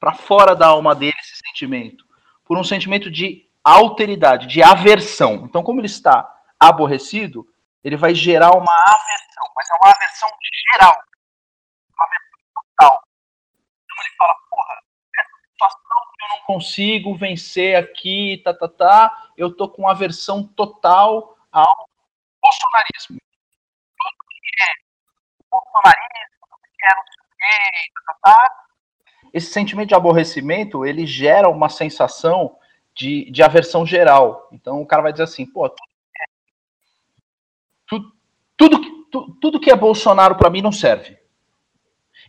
para 0.00 0.14
fora 0.14 0.56
da 0.56 0.68
alma 0.68 0.94
dele 0.94 1.14
esse 1.20 1.42
sentimento? 1.46 2.06
Por 2.42 2.56
um 2.56 2.64
sentimento 2.64 3.10
de 3.10 3.46
alteridade, 3.62 4.46
de 4.46 4.62
aversão. 4.62 5.44
Então, 5.44 5.62
como 5.62 5.78
ele 5.78 5.86
está 5.88 6.26
aborrecido, 6.58 7.46
ele 7.84 7.98
vai 7.98 8.14
gerar 8.14 8.52
uma 8.52 8.72
aversão, 8.86 9.46
mas 9.54 9.68
é 9.68 9.74
uma 9.74 9.90
aversão 9.90 10.28
geral, 10.72 10.96
total. 12.76 13.02
Então 13.84 14.04
ele 14.04 14.16
fala, 14.16 14.34
porra, 14.50 14.82
essa 15.18 15.30
situação 15.50 15.98
que 16.16 16.24
eu 16.24 16.28
não 16.28 16.44
consigo 16.44 17.14
vencer 17.16 17.76
aqui, 17.76 18.40
tá, 18.44 18.54
tá, 18.54 18.68
tá, 18.68 19.30
eu 19.36 19.54
tô 19.54 19.68
com 19.68 19.88
aversão 19.88 20.42
total 20.42 21.36
ao 21.50 21.88
bolsonarismo. 22.42 23.18
Tudo 23.98 24.16
que 24.28 24.62
é 24.62 24.72
bolsonarismo, 25.50 26.46
tudo 26.50 26.62
que 26.76 26.86
é 26.86 26.94
não 26.94 27.04
sei 27.06 27.22
o 27.22 27.94
tá, 27.94 28.12
tá, 28.12 28.18
tá. 28.22 28.64
Esse 29.32 29.52
sentimento 29.52 29.88
de 29.88 29.94
aborrecimento, 29.94 30.84
ele 30.84 31.06
gera 31.06 31.48
uma 31.48 31.68
sensação 31.68 32.58
de, 32.94 33.30
de 33.30 33.42
aversão 33.42 33.86
geral. 33.86 34.48
Então 34.52 34.82
o 34.82 34.86
cara 34.86 35.02
vai 35.02 35.12
dizer 35.12 35.24
assim, 35.24 35.46
pô, 35.46 35.68
tudo, 37.86 38.12
tudo, 38.56 39.08
tudo, 39.10 39.34
tudo 39.40 39.60
que 39.60 39.70
é 39.70 39.76
Bolsonaro 39.76 40.36
para 40.36 40.50
mim 40.50 40.60
não 40.60 40.72
serve. 40.72 41.21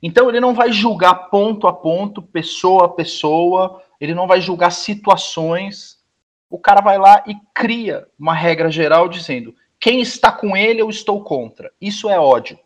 Então 0.03 0.27
ele 0.27 0.41
não 0.41 0.53
vai 0.53 0.69
julgar 0.69 1.29
ponto 1.29 1.65
a 1.65 1.71
ponto, 1.71 2.21
pessoa 2.21 2.87
a 2.87 2.89
pessoa, 2.89 3.81
ele 4.01 4.13
não 4.13 4.27
vai 4.27 4.41
julgar 4.41 4.69
situações. 4.69 6.03
O 6.49 6.59
cara 6.59 6.81
vai 6.81 6.97
lá 6.97 7.23
e 7.25 7.35
cria 7.53 8.05
uma 8.19 8.33
regra 8.33 8.69
geral 8.69 9.07
dizendo: 9.07 9.55
quem 9.79 10.01
está 10.01 10.29
com 10.29 10.57
ele, 10.57 10.81
eu 10.81 10.89
estou 10.89 11.23
contra. 11.23 11.71
Isso 11.79 12.09
é 12.09 12.19
ódio. 12.19 12.59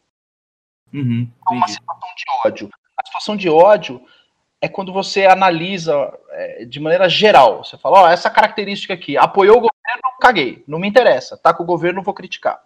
Uhum, 0.92 1.30
é 1.52 1.54
uma 1.54 1.68
situação 1.68 2.10
de 2.16 2.24
ódio. 2.44 2.70
A 2.98 3.06
situação 3.06 3.38
de 3.38 3.50
ódio 3.50 4.02
é 4.60 4.68
quando 4.68 4.92
você 4.92 5.28
analisa 5.28 6.12
é, 6.32 6.66
de 6.66 6.80
maneira 6.80 7.08
geral. 7.08 7.64
Você 7.64 7.78
fala, 7.78 8.02
ó, 8.02 8.04
oh, 8.06 8.08
essa 8.08 8.32
característica 8.32 8.96
aqui, 8.96 9.16
apoiou 9.16 9.58
o 9.58 9.62
governo, 9.62 10.18
caguei, 10.20 10.64
não 10.68 10.80
me 10.80 10.88
interessa, 10.88 11.38
tá 11.38 11.54
com 11.54 11.62
o 11.62 11.68
governo, 11.68 12.02
vou 12.02 12.14
criticar. 12.14 12.64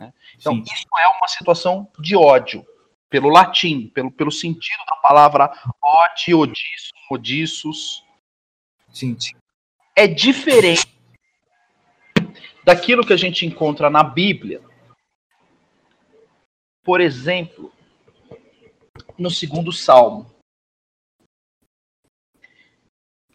Né? 0.00 0.12
Então, 0.40 0.54
Sim. 0.54 0.62
isso 0.62 0.86
é 0.98 1.08
uma 1.08 1.28
situação 1.28 1.86
de 1.98 2.16
ódio, 2.16 2.64
pelo 3.14 3.28
latim, 3.28 3.86
pelo, 3.90 4.10
pelo 4.10 4.32
sentido 4.32 4.84
da 4.88 4.96
palavra 4.96 5.48
ódio, 5.80 6.40
odiço, 6.40 6.92
odiços. 7.08 8.04
Sim. 8.92 9.16
É 9.94 10.08
diferente 10.08 10.92
daquilo 12.64 13.06
que 13.06 13.12
a 13.12 13.16
gente 13.16 13.46
encontra 13.46 13.88
na 13.88 14.02
Bíblia. 14.02 14.60
Por 16.82 17.00
exemplo, 17.00 17.72
no 19.16 19.30
segundo 19.30 19.70
salmo. 19.70 20.34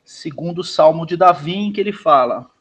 segundo 0.04 0.62
Salmo 0.63 1.06
de 1.06 1.15
Davi, 1.15 1.54
em 1.54 1.72
que 1.72 1.80
ele 1.80 1.94
fala. 1.94 2.52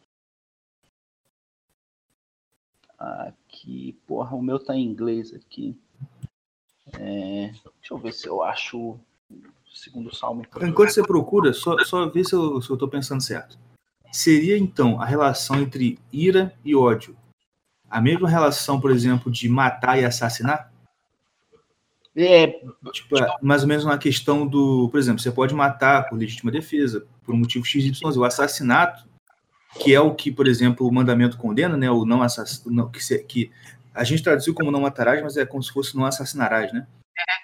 Aqui, 2.97 3.95
porra, 4.07 4.37
o 4.37 4.43
meu 4.43 4.63
tá 4.63 4.77
em 4.77 4.85
inglês 4.85 5.33
aqui. 5.33 5.75
É, 6.95 7.51
deixa 7.81 7.93
eu 7.93 7.99
ver 7.99 8.13
se 8.13 8.27
eu 8.27 8.43
acho 8.43 8.79
o 8.79 9.01
segundo 9.73 10.15
Salmo. 10.15 10.45
Enquanto 10.63 10.91
você 10.91 11.03
procura, 11.03 11.53
só, 11.53 11.79
só 11.85 12.09
ver 12.09 12.25
se 12.25 12.35
eu, 12.35 12.61
tô 12.61 12.89
pensando 12.89 13.23
certo. 13.23 13.59
Seria 14.11 14.57
então 14.57 15.01
a 15.01 15.05
relação 15.05 15.61
entre 15.61 15.99
ira 16.13 16.55
e 16.65 16.75
ódio 16.75 17.17
a 17.91 18.01
mesma 18.01 18.29
relação, 18.29 18.81
por 18.81 18.91
exemplo, 18.91 19.33
de 19.33 19.49
matar 19.49 19.99
e 19.99 20.05
assassinar? 20.05 20.71
É, 22.15 22.49
tipo, 22.93 23.17
é 23.17 23.37
mais 23.41 23.63
ou 23.63 23.69
menos 23.69 23.85
uma 23.85 23.97
questão 23.97 24.47
do, 24.47 24.89
por 24.91 24.99
exemplo, 24.99 25.21
você 25.21 25.31
pode 25.31 25.55
matar 25.55 26.09
por 26.09 26.19
legítima 26.19 26.51
defesa, 26.51 27.07
por 27.25 27.35
um 27.35 27.39
motivo 27.39 27.65
XYZ. 27.65 28.03
O 28.03 28.25
assassinato, 28.25 29.05
que 29.81 29.95
é 29.95 30.01
o 30.01 30.15
que, 30.15 30.31
por 30.31 30.47
exemplo, 30.47 30.87
o 30.87 30.93
mandamento 30.93 31.39
condena, 31.39 31.77
né? 31.77 31.91
O 31.91 32.05
não 32.05 32.23
assassinato, 32.23 32.91
que, 32.91 33.03
se, 33.03 33.19
que 33.21 33.51
a 33.99 34.05
gente 34.05 34.23
traduziu 34.23 34.55
como 34.55 34.71
não 34.71 34.83
matarás, 34.83 35.21
mas 35.23 35.37
é 35.37 35.45
como 35.45 35.63
se 35.63 35.73
fosse 35.73 35.97
não 35.97 36.05
assassinarás, 36.05 36.73
né? 36.73 36.87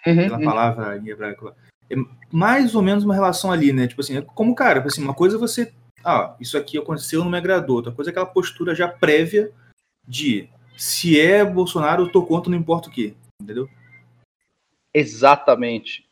Uhum, 0.06 0.16
Pela 0.16 0.38
uhum. 0.38 0.44
palavra 0.44 0.96
em 0.98 1.08
hebraico. 1.08 1.52
É 1.90 1.96
mais 2.30 2.76
ou 2.76 2.82
menos 2.82 3.02
uma 3.02 3.14
relação 3.14 3.50
ali, 3.50 3.72
né? 3.72 3.88
Tipo 3.88 4.00
assim, 4.00 4.18
é 4.18 4.22
como, 4.22 4.54
cara, 4.54 4.78
tipo 4.78 4.86
assim, 4.86 5.02
uma 5.02 5.14
coisa 5.14 5.36
é 5.36 5.38
você. 5.38 5.72
Ah, 6.04 6.36
isso 6.38 6.56
aqui 6.56 6.78
aconteceu, 6.78 7.24
não 7.24 7.30
me 7.30 7.36
agradou. 7.36 7.76
Outra 7.76 7.90
coisa 7.92 8.10
é 8.10 8.12
aquela 8.12 8.26
postura 8.26 8.74
já 8.74 8.86
prévia 8.86 9.50
de 10.06 10.48
se 10.76 11.20
é 11.20 11.44
Bolsonaro, 11.44 12.04
eu 12.04 12.12
tô 12.12 12.24
contra, 12.24 12.50
não 12.50 12.58
importa 12.58 12.88
o 12.88 12.92
quê. 12.92 13.14
Entendeu? 13.42 13.68
Exatamente. 14.92 16.08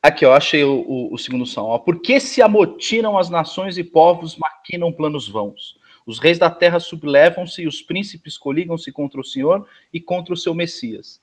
Aqui, 0.00 0.24
eu 0.24 0.32
achei 0.32 0.62
o, 0.62 0.84
o, 0.86 1.14
o 1.14 1.18
segundo 1.18 1.44
som. 1.44 1.62
Ó. 1.62 1.78
Por 1.78 2.00
que 2.00 2.20
se 2.20 2.40
amotinam 2.40 3.18
as 3.18 3.28
nações 3.28 3.76
e 3.76 3.82
povos, 3.82 4.36
maquinam 4.36 4.92
planos 4.92 5.28
vãos? 5.28 5.77
Os 6.08 6.18
reis 6.18 6.38
da 6.38 6.48
terra 6.48 6.80
sublevam-se 6.80 7.60
e 7.60 7.68
os 7.68 7.82
príncipes 7.82 8.38
coligam-se 8.38 8.90
contra 8.90 9.20
o 9.20 9.24
Senhor 9.24 9.68
e 9.92 10.00
contra 10.00 10.32
o 10.32 10.36
seu 10.38 10.54
Messias. 10.54 11.20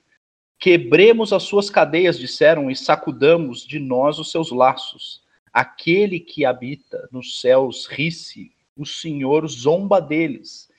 Quebremos 0.60 1.34
as 1.34 1.42
suas 1.42 1.72
cadeias, 1.72 2.20
disseram, 2.20 2.70
e 2.70 2.76
sacudamos 2.76 3.66
de 3.66 3.80
nós 3.80 4.20
os 4.20 4.30
seus 4.30 4.52
laços. 4.52 5.24
Aquele 5.52 6.20
que 6.20 6.46
habita 6.46 7.10
nos 7.12 7.42
céus 7.42 7.88
ri-se, 7.88 8.52
o 8.78 8.86
Senhor 8.86 9.48
zomba 9.48 10.00
deles. 10.00 10.70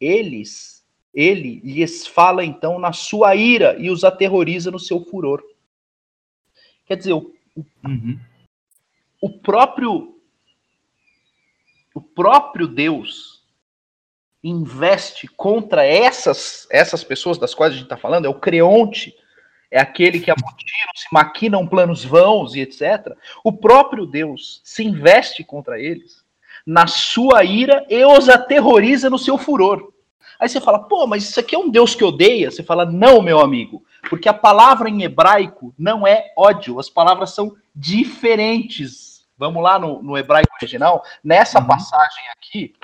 Eles 0.00 0.86
ele 1.12 1.60
lhes 1.64 2.06
fala 2.06 2.44
então 2.44 2.78
na 2.78 2.92
sua 2.92 3.34
ira 3.34 3.76
e 3.80 3.90
os 3.90 4.04
aterroriza 4.04 4.70
no 4.70 4.78
seu 4.78 5.04
furor. 5.06 5.42
Quer 6.84 6.98
dizer, 6.98 7.14
o, 7.14 7.34
uhum. 7.84 8.20
o 9.20 9.30
próprio 9.40 10.20
o 11.92 12.00
próprio 12.00 12.68
Deus 12.68 13.35
investe 14.48 15.26
contra 15.28 15.84
essas 15.84 16.66
essas 16.70 17.02
pessoas 17.02 17.38
das 17.38 17.54
quais 17.54 17.72
a 17.72 17.76
gente 17.76 17.84
está 17.84 17.96
falando, 17.96 18.26
é 18.26 18.28
o 18.28 18.34
creonte, 18.34 19.14
é 19.70 19.80
aquele 19.80 20.20
que 20.20 20.30
amotinam, 20.30 20.92
se 20.94 21.06
maquinam 21.12 21.66
planos 21.66 22.04
vãos 22.04 22.54
e 22.54 22.60
etc. 22.60 23.12
O 23.42 23.52
próprio 23.52 24.06
Deus 24.06 24.60
se 24.62 24.84
investe 24.84 25.42
contra 25.42 25.80
eles 25.80 26.24
na 26.66 26.86
sua 26.86 27.44
ira 27.44 27.86
e 27.88 28.04
os 28.04 28.28
aterroriza 28.28 29.08
no 29.08 29.18
seu 29.18 29.38
furor. 29.38 29.92
Aí 30.38 30.48
você 30.48 30.60
fala, 30.60 30.80
pô, 30.80 31.06
mas 31.06 31.28
isso 31.28 31.40
aqui 31.40 31.54
é 31.54 31.58
um 31.58 31.70
Deus 31.70 31.94
que 31.94 32.04
odeia? 32.04 32.50
Você 32.50 32.62
fala, 32.62 32.84
não, 32.84 33.22
meu 33.22 33.40
amigo, 33.40 33.84
porque 34.10 34.28
a 34.28 34.34
palavra 34.34 34.88
em 34.88 35.02
hebraico 35.02 35.72
não 35.78 36.06
é 36.06 36.32
ódio, 36.36 36.78
as 36.78 36.90
palavras 36.90 37.30
são 37.34 37.56
diferentes. 37.74 39.24
Vamos 39.38 39.62
lá 39.62 39.78
no, 39.78 40.02
no 40.02 40.18
hebraico 40.18 40.52
original, 40.60 41.04
nessa 41.22 41.60
uhum. 41.60 41.66
passagem 41.66 42.24
aqui, 42.36 42.74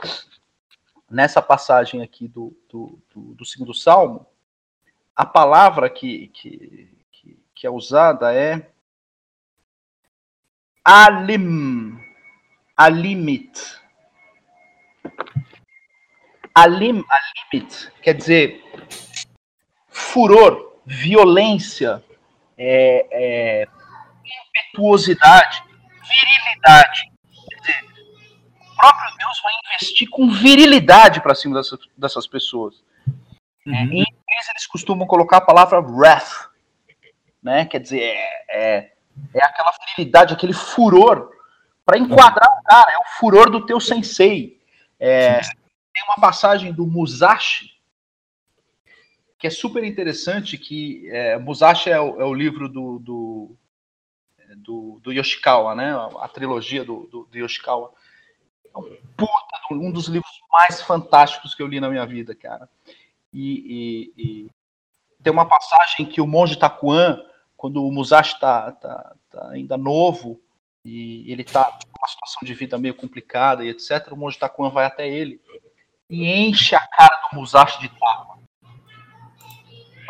nessa 1.12 1.42
passagem 1.42 2.02
aqui 2.02 2.26
do, 2.26 2.56
do, 2.70 2.98
do, 3.14 3.34
do 3.34 3.44
segundo 3.44 3.74
salmo, 3.74 4.26
a 5.14 5.26
palavra 5.26 5.90
que, 5.90 6.28
que, 6.28 6.88
que, 7.12 7.38
que 7.54 7.66
é 7.66 7.70
usada 7.70 8.34
é 8.34 8.70
alim, 10.82 11.98
alimit. 12.74 13.60
Alim, 16.54 17.04
alimit 17.08 17.92
quer 18.02 18.14
dizer 18.14 18.62
furor, 19.88 20.80
violência, 20.86 22.02
é, 22.56 23.06
é, 23.10 23.68
impetuosidade, 24.24 25.62
virilidade. 26.08 27.11
Próprio 28.83 29.16
Deus 29.16 29.41
vai 29.41 29.53
investir 29.64 30.11
com 30.11 30.28
virilidade 30.28 31.20
para 31.20 31.37
cima 31.37 31.55
dessas, 31.55 31.78
dessas 31.97 32.26
pessoas. 32.26 32.83
Uhum. 33.64 33.74
Em 33.74 34.01
inglês 34.01 34.49
eles 34.51 34.66
costumam 34.66 35.07
colocar 35.07 35.37
a 35.37 35.41
palavra 35.41 35.78
wrath, 35.78 36.51
né? 37.41 37.64
Quer 37.64 37.78
dizer, 37.78 38.03
é, 38.03 38.45
é, 38.49 38.93
é 39.35 39.45
aquela 39.45 39.72
virilidade, 39.87 40.35
aquele 40.35 40.53
furor 40.53 41.30
para 41.87 41.97
enquadrar 41.97 42.59
o 42.59 42.62
cara, 42.64 42.91
é 42.91 42.99
o 42.99 43.18
furor 43.20 43.49
do 43.49 43.64
teu 43.64 43.78
sensei. 43.78 44.61
É, 44.99 45.39
tem 45.39 46.03
uma 46.09 46.16
passagem 46.16 46.72
do 46.72 46.85
Musashi 46.85 47.70
que 49.39 49.47
é 49.47 49.51
super 49.51 49.85
interessante, 49.85 50.59
que 50.59 51.09
é, 51.09 51.39
Musashi 51.39 51.89
é 51.89 52.01
o, 52.01 52.20
é 52.20 52.24
o 52.24 52.35
livro 52.35 52.68
do, 52.68 52.99
do, 52.99 53.57
do, 54.57 55.01
do, 55.01 55.12
Yoshikawa, 55.12 55.76
né? 55.76 55.93
A 56.20 56.26
trilogia 56.26 56.85
do, 56.85 57.07
do, 57.07 57.28
do 57.30 57.39
Yoshikawa. 57.39 57.93
Puta, 58.72 59.32
um 59.70 59.90
dos 59.90 60.06
livros 60.06 60.32
mais 60.50 60.82
fantásticos 60.82 61.54
que 61.54 61.62
eu 61.62 61.66
li 61.66 61.80
na 61.80 61.88
minha 61.88 62.06
vida, 62.06 62.34
cara. 62.34 62.68
E, 63.32 64.12
e, 64.16 64.22
e 64.22 64.50
tem 65.22 65.32
uma 65.32 65.46
passagem 65.46 66.06
que 66.06 66.20
o 66.20 66.26
monge 66.26 66.56
Takuan, 66.56 67.22
quando 67.56 67.84
o 67.84 67.92
Musashi 67.92 68.34
está 68.34 68.72
tá, 68.72 69.14
tá 69.30 69.50
ainda 69.50 69.76
novo, 69.76 70.40
e 70.84 71.30
ele 71.30 71.42
está 71.42 71.78
numa 71.86 72.08
situação 72.08 72.40
de 72.42 72.54
vida 72.54 72.76
meio 72.76 72.94
complicada 72.94 73.64
e 73.64 73.68
etc., 73.68 74.08
o 74.10 74.16
monge 74.16 74.38
Takuan 74.38 74.70
vai 74.70 74.84
até 74.84 75.08
ele 75.08 75.40
e 76.12 76.26
enche 76.26 76.74
a 76.74 76.86
cara 76.86 77.28
do 77.28 77.38
Musashi 77.38 77.80
de 77.80 77.88
tapa. 77.88 78.38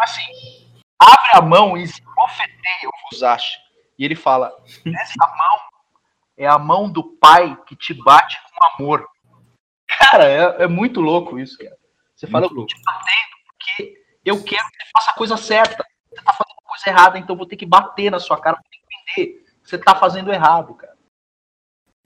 Assim, 0.01 0.73
abre 0.99 1.31
a 1.35 1.41
mão 1.41 1.77
e 1.77 1.83
esbofeteia 1.85 2.89
o 2.89 2.93
Musashi. 3.13 3.61
E 3.97 4.05
ele 4.05 4.17
fala: 4.17 4.53
Essa 4.85 5.27
mão 5.27 5.72
é 6.43 6.49
a 6.49 6.59
mão 6.59 6.91
do 6.91 7.05
pai 7.05 7.57
que 7.67 7.77
te 7.77 7.95
bate 7.95 8.37
com 8.59 8.85
amor. 8.85 9.07
Cara, 9.87 10.25
é, 10.25 10.65
é 10.65 10.67
muito 10.67 11.01
louco 11.01 11.39
isso, 11.39 11.57
cara. 11.59 11.77
Você 12.15 12.27
muito 12.27 12.33
fala, 12.33 12.47
eu 12.47 12.55
tô 12.55 12.67
te 12.67 12.83
batendo 12.83 13.33
porque 13.47 14.03
eu 14.25 14.43
quero 14.43 14.69
que 14.69 14.77
você 14.77 14.91
faça 14.93 15.11
a 15.11 15.15
coisa 15.15 15.37
certa. 15.37 15.87
Você 16.09 16.23
tá 16.23 16.33
fazendo 16.33 16.59
a 16.59 16.69
coisa 16.69 16.89
errada, 16.89 17.19
então 17.19 17.35
eu 17.35 17.39
vou 17.39 17.47
ter 17.47 17.57
que 17.57 17.67
bater 17.67 18.11
na 18.11 18.19
sua 18.19 18.41
cara 18.41 18.57
pra 18.57 18.65
entender 18.67 19.45
que 19.45 19.45
você 19.63 19.79
tá 19.79 19.95
fazendo 19.95 20.33
errado, 20.33 20.75
cara. 20.75 20.97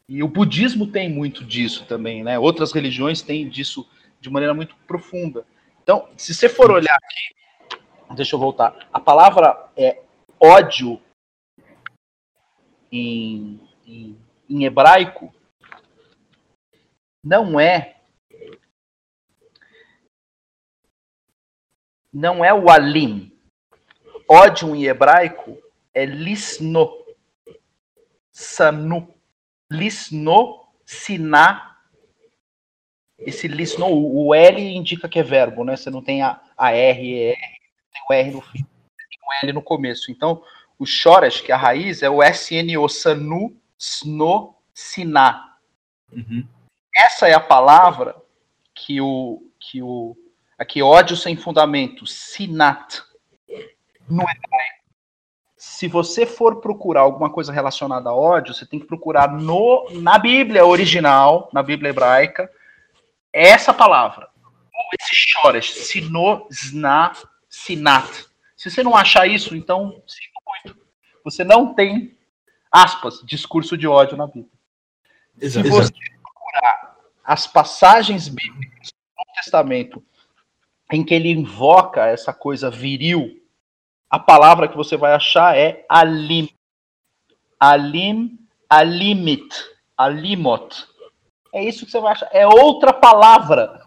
E 0.09 0.22
o 0.22 0.28
budismo 0.28 0.87
tem 0.87 1.11
muito 1.11 1.45
disso 1.45 1.84
também, 1.87 2.22
né? 2.22 2.39
Outras 2.39 2.72
religiões 2.72 3.22
têm 3.22 3.49
disso 3.49 3.89
de 4.20 4.30
maneira 4.30 4.55
muito 4.55 4.76
profunda. 4.87 5.45
Então, 5.82 6.09
se 6.16 6.34
você 6.34 6.49
for 6.49 6.70
olhar 6.70 6.95
aqui, 6.95 8.14
deixa 8.14 8.37
eu 8.37 8.41
voltar. 8.41 8.89
A 8.93 9.01
palavra 9.01 9.68
é 9.76 10.03
ódio 10.41 11.01
em, 12.91 13.61
em, 13.87 14.16
em 14.49 14.64
hebraico 14.64 15.34
não 17.22 17.59
é 17.59 17.97
não 22.12 22.42
é 22.44 22.55
o 22.55 22.70
alim. 22.70 23.30
Ódio 24.28 24.74
em 24.74 24.84
hebraico 24.84 25.59
é 25.92 26.07
lisno, 26.07 26.90
sanu 28.32 29.16
lisno, 29.70 30.64
siná. 30.84 31.76
Esse 33.18 33.49
lisno, 33.49 33.86
o 33.88 34.34
L 34.34 34.61
indica 34.61 35.09
que 35.09 35.18
é 35.18 35.22
verbo, 35.22 35.64
né? 35.64 35.76
Você 35.76 35.90
não 35.90 36.03
tem 36.03 36.22
a, 36.22 36.40
a 36.57 36.72
R, 36.72 37.30
R, 37.30 37.36
tem 37.92 38.03
o 38.09 38.12
R 38.12 38.30
no 38.30 38.40
fim, 38.42 38.59
tem 38.59 39.18
o 39.22 39.44
L 39.44 39.53
no 39.55 39.62
começo. 39.62 40.11
Então, 40.11 40.42
o 40.78 40.84
shoresh, 40.84 41.40
que 41.40 41.51
é 41.51 41.55
a 41.55 41.59
raiz, 41.59 42.03
é 42.03 42.11
o 42.11 42.22
SNO, 42.22 42.88
sanu, 42.88 43.57
sno, 43.79 44.57
siná. 44.72 45.57
Uhum. 46.12 46.47
Essa 46.95 47.29
é 47.29 47.35
a 47.35 47.41
palavra 47.41 48.16
que 48.74 49.01
o, 49.01 49.43
que 49.59 49.83
o 49.83 50.16
aqui 50.59 50.83
ódio 50.83 51.16
sem 51.16 51.37
fundamento, 51.37 52.07
sinat, 52.07 53.03
no 54.09 54.22
hebraico 54.22 54.77
se 55.66 55.89
você 55.89 56.24
for 56.24 56.61
procurar 56.61 57.01
alguma 57.01 57.29
coisa 57.29 57.53
relacionada 57.53 58.09
a 58.09 58.14
ódio, 58.14 58.55
você 58.55 58.64
tem 58.64 58.79
que 58.79 58.87
procurar 58.87 59.31
no, 59.33 59.87
na 59.95 60.18
Bíblia 60.18 60.64
original, 60.64 61.51
na 61.53 61.62
Bíblia 61.62 61.91
hebraica, 61.91 62.51
essa 63.33 63.74
palavra. 63.74 64.29
Esse 64.99 65.11
choras, 65.14 65.68
sino, 65.68 66.47
zna, 66.53 67.12
sinat. 67.49 68.27
Se 68.57 68.70
você 68.70 68.83
não 68.83 68.97
achar 68.97 69.27
isso, 69.27 69.57
então 69.57 70.03
sinto 70.07 70.41
muito. 70.47 70.81
Você 71.24 71.43
não 71.43 71.74
tem, 71.74 72.16
aspas, 72.71 73.21
discurso 73.25 73.77
de 73.77 73.87
ódio 73.87 74.17
na 74.17 74.27
Bíblia. 74.27 74.51
Exato. 75.41 75.67
Se 75.67 75.73
você 75.73 75.93
procurar 76.23 76.97
as 77.25 77.47
passagens 77.47 78.29
bíblicas 78.29 78.93
no 79.17 79.35
Testamento 79.35 80.03
em 80.93 81.05
que 81.05 81.14
ele 81.14 81.31
invoca 81.31 82.07
essa 82.07 82.33
coisa 82.33 82.71
viril 82.71 83.43
a 84.09 84.19
palavra 84.19 84.69
que 84.69 84.77
você 84.77 84.97
vai 84.97 85.12
achar 85.12 85.57
é 85.57 85.85
alim. 85.89 86.49
Alim, 87.59 88.39
alimit, 88.69 89.49
alimot. 89.97 90.87
É 91.53 91.64
isso 91.64 91.85
que 91.85 91.91
você 91.91 92.01
vai 92.01 92.12
achar. 92.12 92.29
É 92.33 92.47
outra 92.47 92.93
palavra. 92.93 93.83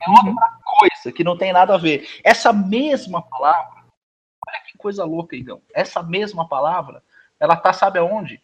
É 0.00 0.10
outra 0.10 0.30
uhum. 0.30 0.36
coisa 0.64 1.14
que 1.14 1.22
não 1.22 1.36
tem 1.36 1.52
nada 1.52 1.74
a 1.74 1.78
ver. 1.78 2.08
Essa 2.24 2.52
mesma 2.52 3.22
palavra, 3.22 3.84
olha 4.46 4.60
que 4.66 4.76
coisa 4.76 5.04
louca, 5.04 5.36
Igão. 5.36 5.62
Essa 5.72 6.02
mesma 6.02 6.48
palavra, 6.48 7.02
ela 7.42 7.56
tá, 7.56 7.72
sabe 7.72 7.98
aonde? 7.98 8.40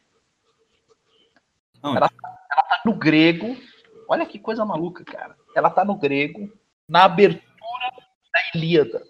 Ela, 1.85 2.11
ela 2.51 2.63
tá 2.65 2.83
no 2.85 2.93
grego. 2.93 3.57
Olha 4.09 4.27
que 4.27 4.41
coisa 4.41 4.65
maluca, 4.65 5.05
cara. 5.05 5.37
Ela 5.55 5.71
tá 5.71 5.85
no 5.85 5.95
grego, 5.95 6.53
na 6.89 7.05
abertura 7.05 7.47
da 8.33 8.41
Ilíada. 8.53 9.01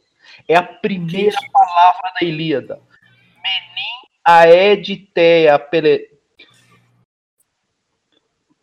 É 0.46 0.56
a 0.56 0.62
primeira 0.62 1.38
palavra 1.50 2.12
da 2.20 2.26
Ilíada. 2.26 2.78
Menim 3.42 4.10
aeditea 4.22 5.58
pele... 5.58 6.10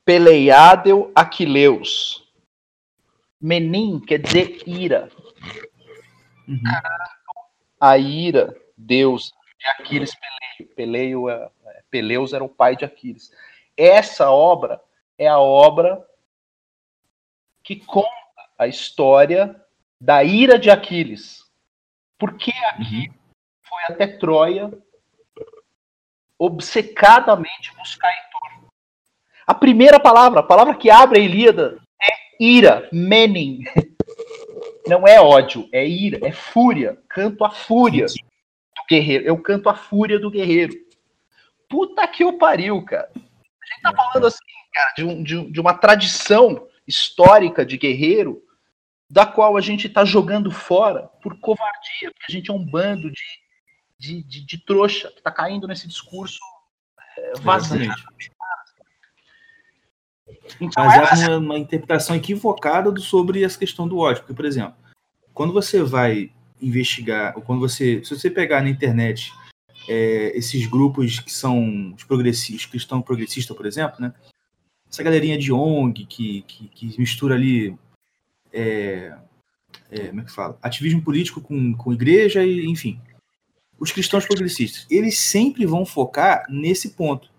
peleiadeu 0.05 1.11
Aquileus. 1.15 2.23
Menim 3.41 3.99
quer 3.99 4.19
dizer 4.19 4.61
ira. 4.67 5.09
Uhum. 6.47 6.61
A 7.81 7.97
ira, 7.97 8.55
Deus, 8.77 9.33
de 9.65 9.83
Aquiles 9.83 10.11
Peleio. 10.15 10.75
Peleio 10.75 11.29
é, 11.29 11.49
é, 11.65 11.83
Peleus 11.89 12.33
era 12.33 12.43
o 12.43 12.49
pai 12.49 12.75
de 12.75 12.85
Aquiles. 12.85 13.31
Essa 13.75 14.29
obra 14.29 14.79
é 15.17 15.27
a 15.27 15.39
obra 15.39 16.05
que 17.63 17.75
conta 17.77 18.09
a 18.57 18.67
história 18.67 19.59
da 19.99 20.23
ira 20.23 20.59
de 20.59 20.69
Aquiles. 20.69 21.43
Porque 22.17 22.51
aqui 22.69 23.09
uhum. 23.09 23.15
foi 23.63 23.79
até 23.89 24.07
Troia 24.07 24.71
obcecadamente 26.37 27.73
buscar 27.77 28.09
Heitor. 28.09 28.69
A 29.47 29.53
primeira 29.53 29.99
palavra, 29.99 30.41
a 30.41 30.43
palavra 30.43 30.75
que 30.75 30.89
abre 30.89 31.19
a 31.19 31.23
Ilíada 31.23 31.81
é 32.01 32.43
ira, 32.43 32.87
menin. 32.91 33.63
Não 34.87 35.07
é 35.07 35.19
ódio, 35.19 35.67
é 35.71 35.85
ira, 35.87 36.27
é 36.27 36.31
fúria. 36.31 37.01
Canto 37.09 37.43
a 37.43 37.49
fúria 37.49 38.05
do 38.05 38.34
guerreiro. 38.89 39.25
Eu 39.25 39.37
canto 39.41 39.69
a 39.69 39.75
fúria 39.75 40.19
do 40.19 40.31
guerreiro. 40.31 40.73
Puta 41.69 42.07
que 42.07 42.23
o 42.23 42.37
pariu, 42.37 42.83
cara. 42.83 43.11
A 43.15 43.19
gente 43.19 43.81
tá 43.81 43.93
falando 43.93 44.27
assim, 44.27 44.39
cara, 44.73 44.93
de, 44.95 45.03
um, 45.03 45.23
de, 45.23 45.51
de 45.51 45.59
uma 45.59 45.73
tradição 45.73 46.67
histórica 46.87 47.65
de 47.65 47.77
guerreiro 47.77 48.41
da 49.09 49.25
qual 49.25 49.55
a 49.55 49.61
gente 49.61 49.87
está 49.87 50.03
jogando 50.03 50.51
fora 50.51 51.03
por 51.21 51.39
covardia, 51.39 52.11
porque 52.11 52.25
a 52.27 52.31
gente 52.31 52.49
é 52.49 52.53
um 52.53 52.63
bando 52.63 53.11
de, 53.11 53.23
de, 53.97 54.23
de, 54.23 54.45
de 54.45 54.65
trouxa 54.65 55.09
que 55.09 55.19
está 55.19 55.31
caindo 55.31 55.67
nesse 55.67 55.87
discurso 55.87 56.39
é, 57.17 57.33
vazio. 57.39 57.91
Então, 60.59 60.85
Mas 60.85 61.21
é 61.21 61.27
uma, 61.29 61.37
uma, 61.37 61.57
interpretação 61.57 62.15
equivocada 62.15 62.91
do, 62.91 62.99
sobre 62.99 63.43
essa 63.43 63.57
questão 63.57 63.87
do 63.87 63.97
ódio. 63.97 64.21
Porque, 64.21 64.33
por 64.33 64.45
exemplo, 64.45 64.75
quando 65.33 65.53
você 65.53 65.83
vai 65.83 66.31
investigar, 66.61 67.33
ou 67.35 67.41
quando 67.41 67.59
você. 67.59 68.03
Se 68.03 68.15
você 68.15 68.29
pegar 68.29 68.61
na 68.61 68.69
internet 68.69 69.31
é, 69.87 70.37
esses 70.37 70.65
grupos 70.67 71.19
que 71.19 71.31
são 71.31 71.93
os 71.93 72.03
progressistas, 72.03 72.65
cristão 72.65 73.01
progressista, 73.01 73.53
por 73.53 73.65
exemplo, 73.65 73.97
né? 73.99 74.13
Essa 74.89 75.03
galerinha 75.03 75.37
de 75.37 75.51
ONG 75.51 76.05
que, 76.05 76.41
que, 76.43 76.67
que 76.69 76.99
mistura 76.99 77.35
ali 77.35 77.77
é, 78.53 79.13
é, 79.91 80.07
como 80.07 80.21
é 80.21 80.23
que 80.23 80.31
fala? 80.31 80.57
Ativismo 80.61 81.01
político 81.01 81.41
com, 81.41 81.73
com 81.73 81.93
igreja 81.93 82.43
e, 82.43 82.65
enfim. 82.65 82.99
Os 83.77 83.91
cristãos 83.91 84.25
progressistas, 84.25 84.87
eles 84.89 85.19
sempre 85.19 85.65
vão 85.65 85.85
focar 85.85 86.45
nesse 86.49 86.91
ponto. 86.91 87.29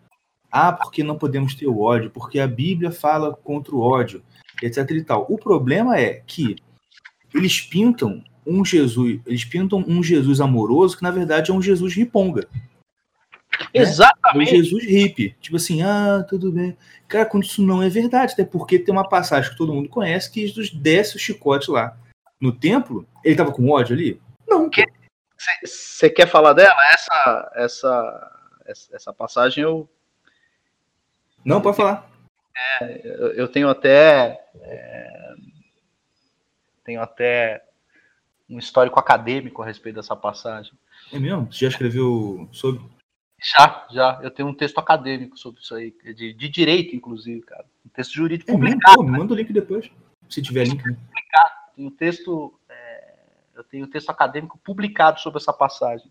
Ah, 0.50 0.72
porque 0.72 1.02
não 1.02 1.18
podemos 1.18 1.54
ter 1.54 1.66
o 1.66 1.80
ódio, 1.80 2.10
porque 2.10 2.38
a 2.38 2.46
Bíblia 2.46 2.90
fala 2.90 3.34
contra 3.34 3.74
o 3.74 3.80
ódio, 3.80 4.22
etc 4.62 4.90
e 4.90 5.02
tal. 5.02 5.26
O 5.28 5.38
problema 5.38 5.98
é 5.98 6.22
que 6.26 6.56
eles 7.34 7.60
pintam 7.60 8.22
um 8.46 8.64
Jesus, 8.64 9.20
eles 9.26 9.44
pintam 9.44 9.84
um 9.86 10.02
Jesus 10.02 10.40
amoroso 10.40 10.96
que 10.96 11.02
na 11.02 11.10
verdade 11.10 11.50
é 11.50 11.54
um 11.54 11.60
Jesus 11.60 11.94
riponga. 11.94 12.46
Exatamente. 13.72 14.52
Né? 14.52 14.58
É 14.58 14.60
um 14.60 14.64
Jesus 14.64 14.84
hippie. 14.84 15.36
Tipo 15.40 15.56
assim, 15.56 15.82
ah, 15.82 16.24
tudo 16.28 16.52
bem. 16.52 16.76
Cara, 17.08 17.26
quando 17.26 17.44
isso 17.44 17.62
não 17.62 17.82
é 17.82 17.88
verdade, 17.88 18.32
até 18.32 18.44
porque 18.44 18.78
tem 18.78 18.92
uma 18.92 19.08
passagem 19.08 19.50
que 19.50 19.56
todo 19.56 19.72
mundo 19.72 19.88
conhece 19.88 20.30
que 20.30 20.46
Jesus 20.46 20.70
desce 20.70 21.16
o 21.16 21.18
chicote 21.18 21.70
lá 21.70 21.96
no 22.40 22.52
templo. 22.52 23.06
Ele 23.24 23.36
tava 23.36 23.52
com 23.52 23.68
ódio 23.68 23.94
ali? 23.94 24.20
Não. 24.46 24.70
Você 25.64 26.10
quer 26.10 26.26
falar 26.26 26.52
dela? 26.52 26.76
Essa, 26.92 27.52
essa, 27.56 28.32
essa 28.92 29.12
passagem 29.12 29.62
eu. 29.62 29.88
Não, 31.44 31.60
pode 31.60 31.76
falar. 31.76 32.10
É, 32.80 33.32
eu 33.36 33.48
tenho 33.48 33.68
até. 33.68 34.40
É, 34.62 35.34
tenho 36.84 37.00
até 37.00 37.65
um 38.48 38.58
histórico 38.58 38.98
acadêmico 38.98 39.62
a 39.62 39.66
respeito 39.66 39.96
dessa 39.96 40.16
passagem. 40.16 40.72
É 41.12 41.18
mesmo? 41.18 41.52
Você 41.52 41.64
já 41.64 41.68
escreveu 41.68 42.48
sobre? 42.52 42.82
Já, 43.42 43.86
já. 43.90 44.20
Eu 44.22 44.30
tenho 44.30 44.48
um 44.48 44.54
texto 44.54 44.78
acadêmico 44.78 45.36
sobre 45.38 45.60
isso 45.60 45.74
aí, 45.74 45.94
de, 46.14 46.32
de 46.32 46.48
direito, 46.48 46.96
inclusive, 46.96 47.42
cara. 47.42 47.64
Um 47.84 47.88
texto 47.90 48.12
jurídico 48.12 48.50
é 48.50 48.54
publicado. 48.54 48.96
Pô, 48.96 49.02
manda 49.02 49.32
o 49.32 49.36
link 49.36 49.52
depois, 49.52 49.90
se 50.28 50.40
tiver 50.40 50.64
link. 50.64 50.84
Né? 50.84 50.96
Publicado. 51.06 51.54
Tem 51.74 51.86
um 51.86 51.90
texto, 51.90 52.58
é, 52.68 53.14
eu 53.54 53.64
tenho 53.64 53.84
um 53.86 53.90
texto 53.90 54.10
acadêmico 54.10 54.58
publicado 54.64 55.20
sobre 55.20 55.38
essa 55.38 55.52
passagem. 55.52 56.10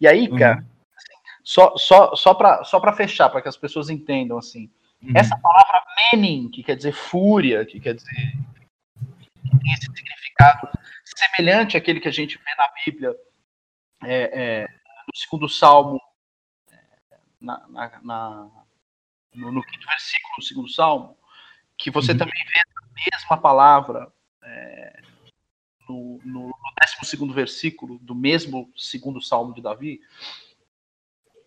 E 0.00 0.08
aí, 0.08 0.28
uhum. 0.28 0.38
cara, 0.38 0.66
assim, 0.96 1.18
só, 1.44 1.76
só, 1.76 2.16
só 2.16 2.34
para 2.34 2.64
só 2.64 2.80
fechar, 2.94 3.28
para 3.28 3.40
que 3.40 3.48
as 3.48 3.56
pessoas 3.56 3.88
entendam, 3.88 4.36
assim, 4.36 4.68
uhum. 5.02 5.12
essa 5.14 5.38
palavra 5.38 5.82
menin, 6.12 6.50
que 6.50 6.62
quer 6.62 6.74
dizer 6.74 6.92
fúria, 6.92 7.64
que 7.64 7.78
quer 7.78 7.94
dizer 7.94 8.34
tem 9.66 9.72
esse 9.72 9.86
significado 9.94 10.68
semelhante 11.06 11.76
àquele 11.76 12.00
que 12.00 12.08
a 12.08 12.12
gente 12.12 12.36
vê 12.38 12.54
na 12.56 12.68
Bíblia, 12.84 13.14
é, 14.02 14.62
é, 14.62 14.68
no 15.06 15.16
segundo 15.16 15.48
salmo, 15.48 16.00
na, 17.40 17.66
na, 17.68 18.00
na 18.02 18.50
no, 19.34 19.52
no, 19.52 19.62
quinto 19.62 19.86
versículo 19.86 20.34
do 20.38 20.44
segundo 20.44 20.68
salmo, 20.68 21.16
que 21.76 21.90
você 21.90 22.12
uhum. 22.12 22.18
também 22.18 22.44
vê 22.44 22.60
a 22.60 23.10
mesma 23.10 23.36
palavra 23.36 24.12
é, 24.42 25.00
no, 25.88 26.20
no, 26.24 26.46
no 26.48 26.74
décimo 26.80 27.04
segundo 27.04 27.32
versículo 27.32 27.98
do 28.00 28.14
mesmo 28.14 28.72
segundo 28.76 29.20
salmo 29.20 29.54
de 29.54 29.62
Davi, 29.62 30.00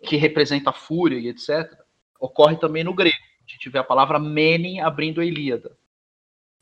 que 0.04 0.16
representa 0.16 0.70
a 0.70 0.74
fúria 0.74 1.18
e 1.18 1.28
etc., 1.28 1.78
ocorre 2.20 2.56
também 2.58 2.84
no 2.84 2.94
grego. 2.94 3.18
A 3.48 3.52
gente 3.52 3.70
vê 3.70 3.80
a 3.80 3.84
palavra 3.84 4.20
menem 4.20 4.80
abrindo 4.80 5.20
a 5.20 5.26
Ilíada. 5.26 5.76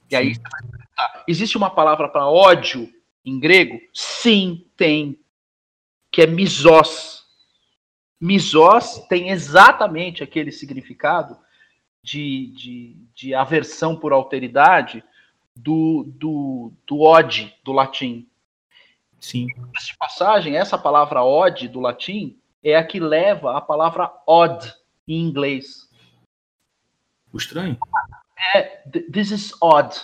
E 0.10 0.16
aí 0.16 0.34
você 0.34 0.42
vai 0.42 0.87
existe 1.28 1.58
uma 1.58 1.70
palavra 1.70 2.08
para 2.08 2.28
ódio 2.28 2.92
em 3.26 3.40
grego? 3.40 3.80
Sim, 3.94 4.66
tem. 4.76 5.20
Que 6.12 6.22
é 6.22 6.28
misós. 6.28 7.26
Misós 8.20 9.06
tem 9.08 9.30
exatamente 9.30 10.24
aquele 10.24 10.52
significado 10.52 11.38
de, 12.02 12.48
de, 12.56 12.98
de 13.14 13.36
aversão 13.36 13.96
por 13.96 14.14
alteridade 14.14 15.04
do, 15.56 16.06
do, 16.08 16.72
do 16.86 17.02
ode 17.02 17.54
do 17.64 17.72
latim. 17.72 18.28
Sim. 19.20 19.48
De 19.48 19.98
passagem, 19.98 20.56
essa 20.56 20.78
palavra 20.78 21.24
ode 21.24 21.68
do 21.68 21.80
latim 21.80 22.40
é 22.64 22.76
a 22.76 22.84
que 22.84 23.00
leva 23.00 23.58
a 23.58 23.62
palavra 23.62 24.12
odd 24.26 24.74
em 25.08 25.22
inglês. 25.22 25.90
O 27.34 27.38
estranho? 27.38 27.78
É, 28.54 28.62
this 29.12 29.32
is 29.32 29.54
odd. 29.62 29.96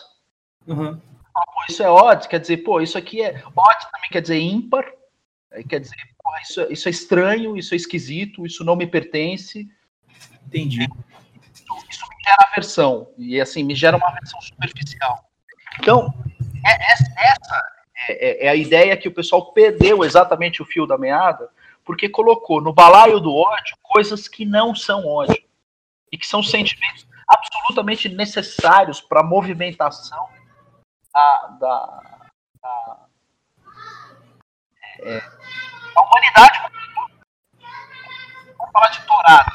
Uhum. 0.68 1.00
Pô, 1.34 1.44
isso 1.68 1.82
é 1.82 1.90
odd, 1.90 2.28
quer 2.28 2.40
dizer, 2.40 2.58
pô, 2.58 2.82
isso 2.82 2.98
aqui 2.98 3.22
é. 3.22 3.44
Odd 3.56 3.92
também 3.92 4.10
quer 4.12 4.22
dizer 4.22 4.40
ímpar. 4.40 4.86
Quer 5.68 5.80
dizer, 5.80 5.96
pô, 6.22 6.32
isso, 6.42 6.62
é, 6.62 6.74
isso 6.74 6.88
é 6.88 6.92
estranho, 6.92 7.58
isso 7.58 7.74
é 7.74 7.78
esquisito, 7.78 8.46
isso 8.46 8.64
não 8.64 8.76
me 8.76 8.88
pertence. 8.88 9.68
Entendi. 10.46 10.88
Isso, 11.54 11.66
isso 11.90 12.06
me 12.08 12.24
gera 12.24 12.48
aversão. 12.50 13.08
E 13.18 13.40
assim, 13.42 13.64
me 13.64 13.76
gera 13.76 13.98
uma 13.98 14.08
aversão 14.10 14.40
superficial. 14.42 15.30
Então, 15.80 16.14
é, 16.66 16.72
é, 16.72 16.94
essa 16.94 17.74
é, 18.10 18.48
é, 18.48 18.50
a 18.50 18.56
ideia 18.56 18.98
que 18.98 19.08
o 19.08 19.14
pessoal 19.14 19.54
perdeu 19.54 20.04
exatamente 20.04 20.62
o 20.62 20.66
fio 20.66 20.86
da 20.86 20.98
meada, 20.98 21.50
porque 21.86 22.10
colocou 22.10 22.62
no 22.62 22.74
balaio 22.74 23.20
do 23.20 23.34
ódio 23.34 23.78
coisas 23.82 24.28
que 24.28 24.46
não 24.46 24.76
são 24.76 25.08
ódio 25.08 25.42
e 26.12 26.18
que 26.18 26.28
são 26.28 26.44
sentimentos 26.44 27.08
absolutamente 27.28 28.10
necessários 28.10 29.02
para 29.02 29.22
a 29.22 29.24
movimentação 29.24 30.28
da, 31.14 31.58
da, 31.60 32.30
da, 32.62 33.00
é, 35.00 35.20
da 35.20 36.02
humanidade. 36.02 36.60
Vamos 38.58 38.72
falar 38.72 38.90
de 38.90 39.06
tourado. 39.06 39.52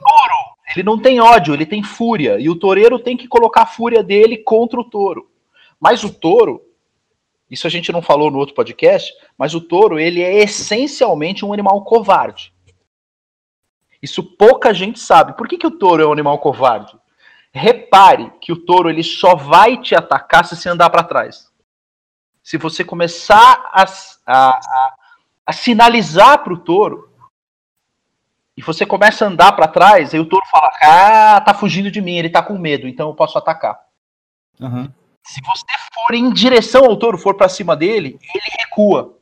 Touro 0.00 0.52
ele 0.74 0.84
não 0.84 0.98
tem 0.98 1.20
ódio, 1.20 1.52
ele 1.52 1.66
tem 1.66 1.82
fúria. 1.82 2.38
E 2.38 2.48
o 2.48 2.56
toureiro 2.56 2.98
tem 2.98 3.16
que 3.16 3.28
colocar 3.28 3.62
a 3.62 3.66
fúria 3.66 4.02
dele 4.02 4.38
contra 4.38 4.80
o 4.80 4.84
touro. 4.84 5.30
Mas 5.78 6.02
o 6.02 6.12
touro, 6.12 6.62
isso 7.50 7.66
a 7.66 7.70
gente 7.70 7.92
não 7.92 8.00
falou 8.00 8.30
no 8.30 8.38
outro 8.38 8.54
podcast, 8.54 9.12
mas 9.36 9.54
o 9.54 9.60
touro, 9.60 9.98
ele 9.98 10.22
é 10.22 10.42
essencialmente 10.42 11.44
um 11.44 11.52
animal 11.52 11.82
covarde. 11.84 12.52
Isso 14.00 14.22
pouca 14.22 14.72
gente 14.72 14.98
sabe. 14.98 15.36
Por 15.36 15.46
que, 15.46 15.58
que 15.58 15.66
o 15.66 15.70
touro 15.70 16.02
é 16.02 16.06
um 16.06 16.12
animal 16.12 16.38
covarde? 16.38 16.96
Repare 17.54 18.32
que 18.40 18.50
o 18.50 18.56
touro 18.56 18.88
ele 18.88 19.02
só 19.02 19.34
vai 19.34 19.76
te 19.76 19.94
atacar 19.94 20.44
se 20.44 20.56
você 20.56 20.68
andar 20.68 20.88
para 20.88 21.04
trás. 21.04 21.50
Se 22.42 22.56
você 22.56 22.82
começar 22.82 23.70
a, 23.72 23.84
a, 24.26 24.48
a, 24.50 24.94
a 25.46 25.52
sinalizar 25.52 26.42
para 26.42 26.52
o 26.52 26.58
touro 26.58 27.12
e 28.56 28.62
você 28.62 28.86
começa 28.86 29.24
a 29.24 29.28
andar 29.28 29.52
para 29.52 29.68
trás, 29.68 30.14
aí 30.14 30.20
o 30.20 30.28
touro 30.28 30.44
fala: 30.50 30.70
Ah, 30.82 31.40
tá 31.40 31.52
fugindo 31.52 31.90
de 31.90 32.00
mim, 32.00 32.16
ele 32.16 32.30
tá 32.30 32.42
com 32.42 32.58
medo, 32.58 32.88
então 32.88 33.08
eu 33.08 33.14
posso 33.14 33.36
atacar. 33.36 33.78
Uhum. 34.58 34.90
Se 35.22 35.40
você 35.42 35.64
for 35.92 36.14
em 36.14 36.32
direção 36.32 36.84
ao 36.86 36.96
touro, 36.96 37.18
for 37.18 37.34
para 37.34 37.48
cima 37.48 37.76
dele, 37.76 38.18
ele 38.34 38.44
recua. 38.60 39.16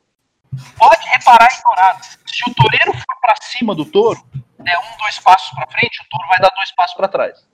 Pode 0.78 1.06
reparar 1.08 1.48
em 1.52 1.62
tourado. 1.62 2.04
Se 2.26 2.50
o 2.50 2.54
toureiro 2.54 2.92
for 2.92 3.20
para 3.20 3.34
cima 3.42 3.74
do 3.74 3.84
touro, 3.84 4.20
der 4.58 4.78
um, 4.78 4.98
dois 4.98 5.18
passos 5.18 5.50
para 5.50 5.70
frente, 5.70 6.00
o 6.00 6.08
touro 6.08 6.28
vai 6.28 6.38
dar 6.38 6.50
dois 6.56 6.72
passos 6.72 6.96
para 6.96 7.08
trás. 7.08 7.49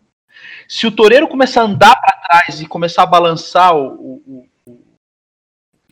Se 0.69 0.87
o 0.87 0.91
toureiro 0.91 1.29
começar 1.29 1.63
a 1.63 1.65
andar 1.65 2.01
para 2.01 2.17
trás 2.17 2.61
e 2.61 2.67
começar 2.67 3.03
a 3.05 3.07
balançar 3.07 3.77
o, 3.77 4.23
o, 4.27 4.49
o, 4.67 4.79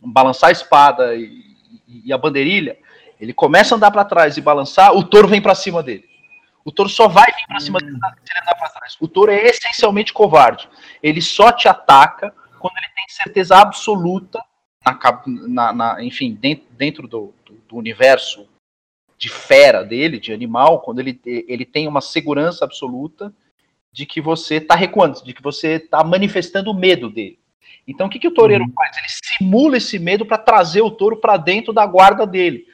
balançar 0.02 0.48
a 0.48 0.52
espada 0.52 1.14
e, 1.14 1.56
e 2.04 2.12
a 2.12 2.18
bandeirilha, 2.18 2.78
ele 3.20 3.32
começa 3.32 3.74
a 3.74 3.76
andar 3.76 3.90
para 3.90 4.04
trás 4.04 4.36
e 4.36 4.40
balançar, 4.40 4.94
o 4.94 5.04
touro 5.04 5.28
vem 5.28 5.40
para 5.40 5.54
cima 5.54 5.82
dele. 5.82 6.08
O 6.64 6.72
touro 6.72 6.88
só 6.88 7.08
vai 7.08 7.26
vir 7.26 7.46
para 7.46 7.60
cima 7.60 7.78
dele 7.78 7.92
se 7.92 8.32
ele 8.32 8.40
andar 8.42 8.54
para 8.56 8.68
trás. 8.70 8.96
O 9.00 9.06
touro 9.06 9.30
é 9.30 9.44
essencialmente 9.44 10.12
covarde. 10.12 10.68
Ele 11.02 11.20
só 11.20 11.52
te 11.52 11.68
ataca 11.68 12.34
quando 12.58 12.76
ele 12.78 12.88
tem 12.94 13.04
certeza 13.08 13.56
absoluta, 13.56 14.42
na, 15.26 15.72
na 15.72 16.02
enfim, 16.02 16.34
dentro, 16.34 16.66
dentro 16.70 17.08
do, 17.08 17.34
do, 17.44 17.54
do, 17.68 17.76
universo 17.76 18.48
de 19.18 19.28
fera 19.28 19.82
dele, 19.82 20.18
de 20.18 20.32
animal, 20.32 20.80
quando 20.80 20.98
ele, 21.00 21.20
ele 21.24 21.64
tem 21.64 21.86
uma 21.86 22.00
segurança 22.00 22.64
absoluta 22.64 23.32
de 23.94 24.04
que 24.04 24.20
você 24.20 24.56
está 24.56 24.74
recuando, 24.74 25.22
de 25.22 25.32
que 25.32 25.40
você 25.40 25.74
está 25.74 26.02
manifestando 26.02 26.68
o 26.68 26.74
medo 26.74 27.08
dele. 27.08 27.38
Então, 27.86 28.08
o 28.08 28.10
que, 28.10 28.18
que 28.18 28.26
o 28.26 28.34
toureiro 28.34 28.64
uhum. 28.64 28.72
faz? 28.74 28.96
Ele 28.96 29.06
simula 29.08 29.76
esse 29.76 30.00
medo 30.00 30.26
para 30.26 30.36
trazer 30.36 30.82
o 30.82 30.90
touro 30.90 31.18
para 31.18 31.36
dentro 31.36 31.72
da 31.72 31.86
guarda 31.86 32.26
dele. 32.26 32.66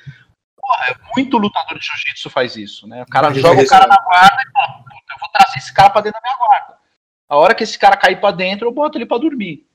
Porra, 0.56 0.86
é 0.86 0.96
muito 1.14 1.36
lutador 1.36 1.78
de 1.78 1.84
jiu-jitsu 1.84 2.30
faz 2.30 2.56
isso, 2.56 2.86
né? 2.86 3.02
O 3.02 3.06
cara 3.06 3.34
joga 3.34 3.60
o 3.60 3.66
cara 3.66 3.86
na 3.86 4.00
guarda 4.02 4.42
e 4.42 4.50
fala, 4.50 4.78
puta, 4.78 5.12
eu 5.12 5.20
vou 5.20 5.28
trazer 5.28 5.58
esse 5.58 5.74
cara 5.74 5.90
pra 5.90 6.00
dentro 6.00 6.18
da 6.18 6.26
minha 6.26 6.38
guarda. 6.38 6.78
A 7.28 7.36
hora 7.36 7.54
que 7.54 7.64
esse 7.64 7.78
cara 7.78 7.98
cair 7.98 8.18
pra 8.18 8.30
dentro, 8.30 8.66
eu 8.66 8.72
boto 8.72 8.96
ele 8.96 9.04
pra 9.04 9.18
dormir. 9.18 9.66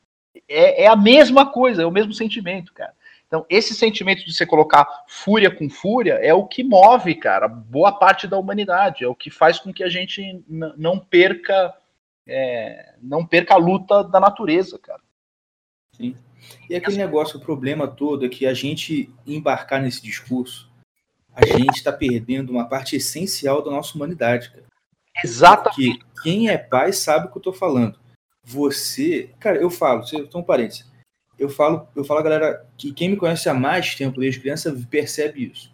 É, 0.50 0.86
é 0.86 0.88
a 0.88 0.96
mesma 0.96 1.46
coisa, 1.46 1.84
é 1.84 1.86
o 1.86 1.92
mesmo 1.92 2.12
sentimento, 2.12 2.74
cara. 2.74 2.94
Então, 3.28 3.46
esse 3.50 3.74
sentimento 3.74 4.24
de 4.24 4.34
você 4.34 4.46
colocar 4.46 4.88
fúria 5.08 5.50
com 5.50 5.70
fúria 5.70 6.14
é 6.14 6.34
o 6.34 6.46
que 6.46 6.64
move, 6.64 7.16
cara, 7.16 7.48
boa 7.48 7.92
parte 7.92 8.28
da 8.28 8.38
humanidade. 8.38 9.04
É 9.04 9.08
o 9.08 9.16
que 9.16 9.30
faz 9.30 9.60
com 9.60 9.74
que 9.74 9.84
a 9.84 9.90
gente 9.90 10.44
não 10.48 11.00
perca, 11.00 11.74
é, 12.28 12.94
não 13.02 13.26
perca 13.26 13.56
a 13.56 13.58
luta 13.58 14.04
da 14.04 14.20
natureza, 14.20 14.78
cara. 14.80 15.02
Sim. 15.94 16.16
E 16.70 16.76
aquele 16.76 16.98
negócio, 16.98 17.40
o 17.40 17.42
problema 17.42 17.88
todo 17.88 18.26
é 18.26 18.30
que 18.30 18.46
a 18.46 18.54
gente 18.54 19.10
embarcar 19.26 19.82
nesse 19.82 20.02
discurso 20.02 20.70
a 21.36 21.46
gente 21.46 21.76
está 21.76 21.92
perdendo 21.92 22.50
uma 22.50 22.66
parte 22.66 22.96
essencial 22.96 23.62
da 23.62 23.70
nossa 23.70 23.94
humanidade, 23.96 24.50
cara. 24.52 24.64
Exatamente. 25.22 26.00
Porque 26.00 26.22
quem 26.24 26.50
é 26.50 26.58
pai 26.58 26.94
sabe 26.94 27.28
o 27.28 27.30
que 27.30 27.38
eu 27.38 27.42
estou 27.42 27.54
falando. 27.54 28.00
você. 28.42 29.32
Cara, 29.40 29.58
eu 29.58 29.70
falo, 29.70 30.04
então 30.14 30.42
um 30.42 30.44
parênteses. 30.44 30.90
Eu 31.38 31.50
falo, 31.50 31.88
eu 31.96 32.04
falo, 32.04 32.24
galera, 32.24 32.66
que 32.78 32.94
quem 32.94 33.10
me 33.10 33.18
conhece 33.18 33.50
há 33.50 33.54
mais 33.54 33.96
tempo 33.96 34.20
desde 34.20 34.40
criança 34.40 34.76
percebe 34.90 35.52
isso. 35.52 35.72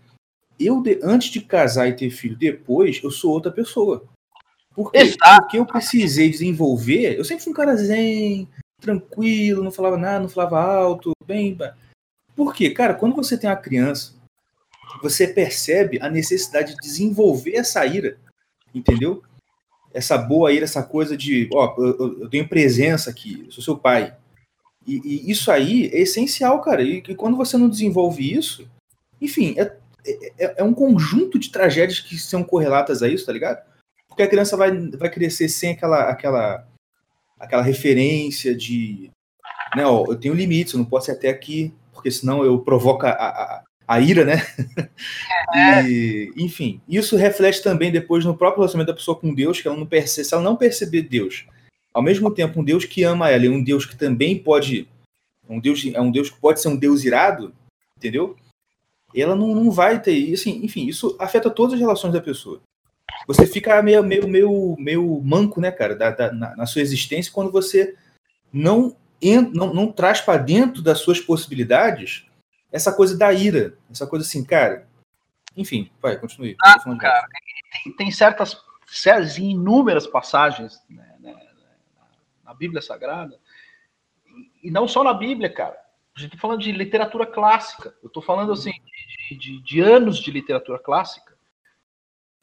Eu, 0.59 0.83
antes 1.03 1.29
de 1.29 1.41
casar 1.41 1.87
e 1.87 1.95
ter 1.95 2.09
filho 2.09 2.35
depois, 2.35 2.99
eu 3.03 3.11
sou 3.11 3.31
outra 3.31 3.51
pessoa. 3.51 4.03
Por 4.73 4.91
quê? 4.91 5.15
Porque 5.41 5.57
eu 5.57 5.65
precisei 5.65 6.29
desenvolver. 6.29 7.17
Eu 7.17 7.25
sempre 7.25 7.43
fui 7.43 7.51
um 7.51 7.55
cara 7.55 7.75
zen, 7.75 8.47
tranquilo, 8.79 9.63
não 9.63 9.71
falava 9.71 9.97
nada, 9.97 10.19
não 10.19 10.29
falava 10.29 10.59
alto, 10.59 11.11
bem. 11.25 11.57
Por 12.35 12.53
quê? 12.53 12.71
Cara, 12.71 12.93
quando 12.93 13.15
você 13.15 13.37
tem 13.37 13.49
uma 13.49 13.55
criança, 13.55 14.13
você 15.01 15.27
percebe 15.27 15.99
a 16.01 16.09
necessidade 16.09 16.71
de 16.71 16.77
desenvolver 16.81 17.55
essa 17.55 17.85
ira, 17.85 18.17
entendeu? 18.73 19.21
Essa 19.93 20.17
boa 20.17 20.51
ira, 20.51 20.63
essa 20.63 20.83
coisa 20.83 21.17
de, 21.17 21.49
ó, 21.53 21.75
eu, 21.77 22.21
eu 22.21 22.29
tenho 22.29 22.47
presença 22.47 23.09
aqui, 23.09 23.43
eu 23.45 23.51
sou 23.51 23.63
seu 23.63 23.77
pai. 23.77 24.15
E, 24.85 25.01
e, 25.03 25.31
isso 25.31 25.51
aí 25.51 25.89
é 25.93 25.99
essencial, 25.99 26.61
cara. 26.61 26.81
E, 26.81 26.97
e, 26.97 27.15
quando 27.15 27.37
você 27.37 27.57
não 27.57 27.69
desenvolve 27.69 28.33
isso, 28.33 28.67
enfim, 29.21 29.55
é, 29.57 29.75
é, 30.05 30.55
é, 30.57 30.63
um 30.63 30.73
conjunto 30.73 31.37
de 31.37 31.51
tragédias 31.51 31.99
que 31.99 32.17
são 32.17 32.43
correlatas 32.43 33.03
a 33.03 33.07
isso, 33.07 33.25
tá 33.25 33.31
ligado? 33.31 33.61
Porque 34.07 34.23
a 34.23 34.27
criança 34.27 34.57
vai, 34.57 34.71
vai 34.89 35.09
crescer 35.09 35.47
sem 35.47 35.71
aquela, 35.71 36.09
aquela, 36.09 36.67
aquela 37.39 37.61
referência 37.61 38.55
de, 38.55 39.09
né, 39.75 39.85
ó, 39.85 40.05
eu 40.07 40.15
tenho 40.15 40.33
limites, 40.33 40.73
eu 40.73 40.79
não 40.79 40.85
posso 40.85 41.11
ir 41.11 41.13
até 41.13 41.29
aqui, 41.29 41.73
porque 41.93 42.11
senão 42.11 42.43
eu 42.43 42.59
provoco 42.59 43.05
a, 43.05 43.11
a, 43.11 43.63
a 43.87 43.99
ira, 43.99 44.25
né? 44.25 44.45
É. 45.53 45.83
e, 45.87 46.31
enfim, 46.35 46.81
isso 46.89 47.15
reflete 47.15 47.61
também 47.61 47.91
depois 47.91 48.25
no 48.25 48.35
próprio 48.35 48.61
relacionamento 48.61 48.91
da 48.91 48.97
pessoa 48.97 49.17
com 49.17 49.33
Deus, 49.33 49.61
que 49.61 49.67
ela 49.67 49.77
não 49.77 49.85
percebe, 49.85 50.27
se 50.27 50.33
ela 50.33 50.43
não 50.43 50.55
perceber 50.55 51.03
Deus, 51.03 51.45
ao 51.93 52.01
mesmo 52.01 52.31
tempo 52.33 52.59
um 52.59 52.63
Deus 52.63 52.85
que 52.85 53.03
ama 53.03 53.29
ela 53.29 53.45
e 53.45 53.49
um 53.49 53.63
Deus 53.63 53.85
que 53.85 53.95
também 53.95 54.37
pode 54.37 54.87
um 55.49 55.59
Deus 55.59 55.83
é 55.93 55.99
um 55.99 56.11
Deus 56.11 56.29
que 56.29 56.39
pode 56.39 56.61
ser 56.61 56.69
um 56.69 56.77
Deus 56.77 57.03
irado, 57.03 57.53
entendeu? 57.97 58.37
Ela 59.13 59.35
não, 59.35 59.53
não 59.53 59.69
vai 59.69 60.01
ter 60.01 60.33
assim, 60.33 60.63
enfim, 60.63 60.87
isso 60.87 61.17
afeta 61.19 61.49
todas 61.49 61.73
as 61.73 61.79
relações 61.79 62.13
da 62.13 62.21
pessoa. 62.21 62.61
Você 63.27 63.45
fica 63.45 63.81
meio 63.81 64.03
meio 64.03 64.27
meio, 64.27 64.75
meio 64.79 65.21
manco, 65.21 65.59
né, 65.59 65.71
cara, 65.71 65.95
da, 65.95 66.11
da 66.11 66.31
na, 66.31 66.55
na, 66.55 66.65
sua 66.65 66.81
existência 66.81 67.31
quando 67.31 67.51
você 67.51 67.95
não 68.51 68.95
não, 69.53 69.73
não 69.73 69.91
traz 69.91 70.19
para 70.19 70.41
dentro 70.41 70.81
das 70.81 70.99
suas 70.99 71.19
possibilidades 71.19 72.25
essa 72.71 72.91
coisa 72.91 73.15
da 73.17 73.31
ira, 73.31 73.77
essa 73.91 74.07
coisa 74.07 74.25
assim, 74.25 74.43
cara. 74.43 74.87
Enfim, 75.55 75.91
vai, 76.01 76.17
continue. 76.17 76.55
Ah, 76.63 76.79
cara, 76.97 77.27
tem, 77.83 77.93
tem, 77.93 78.11
certas, 78.11 78.57
certas 78.87 79.37
inúmeras 79.37 80.07
passagens 80.07 80.81
né, 80.89 81.10
na 82.51 82.53
Bíblia 82.53 82.81
Sagrada, 82.81 83.39
e 84.61 84.69
não 84.69 84.87
só 84.87 85.03
na 85.03 85.13
Bíblia, 85.13 85.49
cara. 85.49 85.77
A 86.15 86.19
gente 86.19 86.31
está 86.31 86.41
falando 86.41 86.61
de 86.61 86.71
literatura 86.71 87.25
clássica. 87.25 87.95
Eu 88.03 88.07
estou 88.07 88.21
falando 88.21 88.51
assim 88.51 88.73
de, 89.29 89.37
de, 89.37 89.61
de 89.61 89.79
anos 89.79 90.19
de 90.19 90.29
literatura 90.29 90.77
clássica, 90.77 91.37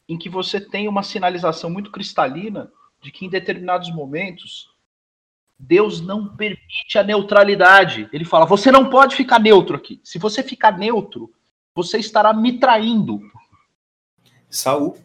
em 0.08 0.16
que 0.16 0.30
você 0.30 0.58
tem 0.58 0.88
uma 0.88 1.02
sinalização 1.02 1.68
muito 1.68 1.90
cristalina 1.90 2.72
de 3.00 3.12
que 3.12 3.26
em 3.26 3.28
determinados 3.28 3.94
momentos 3.94 4.74
Deus 5.58 6.00
não 6.00 6.34
permite 6.34 6.98
a 6.98 7.02
neutralidade. 7.02 8.08
Ele 8.10 8.24
fala: 8.24 8.46
você 8.46 8.72
não 8.72 8.88
pode 8.88 9.14
ficar 9.14 9.38
neutro 9.38 9.76
aqui. 9.76 10.00
Se 10.02 10.18
você 10.18 10.42
ficar 10.42 10.78
neutro, 10.78 11.30
você 11.74 11.98
estará 11.98 12.32
me 12.32 12.58
traindo. 12.58 13.20
Saul. 14.48 14.96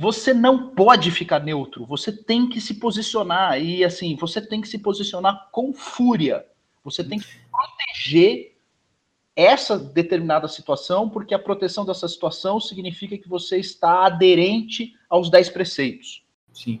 Você 0.00 0.32
não 0.32 0.70
pode 0.74 1.10
ficar 1.10 1.40
neutro. 1.40 1.84
Você 1.84 2.10
tem 2.10 2.48
que 2.48 2.58
se 2.58 2.72
posicionar. 2.80 3.60
E 3.60 3.84
assim, 3.84 4.16
você 4.16 4.40
tem 4.40 4.62
que 4.62 4.66
se 4.66 4.78
posicionar 4.78 5.50
com 5.52 5.74
fúria. 5.74 6.46
Você 6.82 7.04
tem 7.04 7.18
que 7.18 7.26
proteger 7.50 8.56
essa 9.36 9.78
determinada 9.78 10.48
situação, 10.48 11.06
porque 11.06 11.34
a 11.34 11.38
proteção 11.38 11.84
dessa 11.84 12.08
situação 12.08 12.58
significa 12.58 13.18
que 13.18 13.28
você 13.28 13.58
está 13.58 14.06
aderente 14.06 14.94
aos 15.06 15.30
dez 15.30 15.50
preceitos. 15.50 16.24
Sim. 16.50 16.80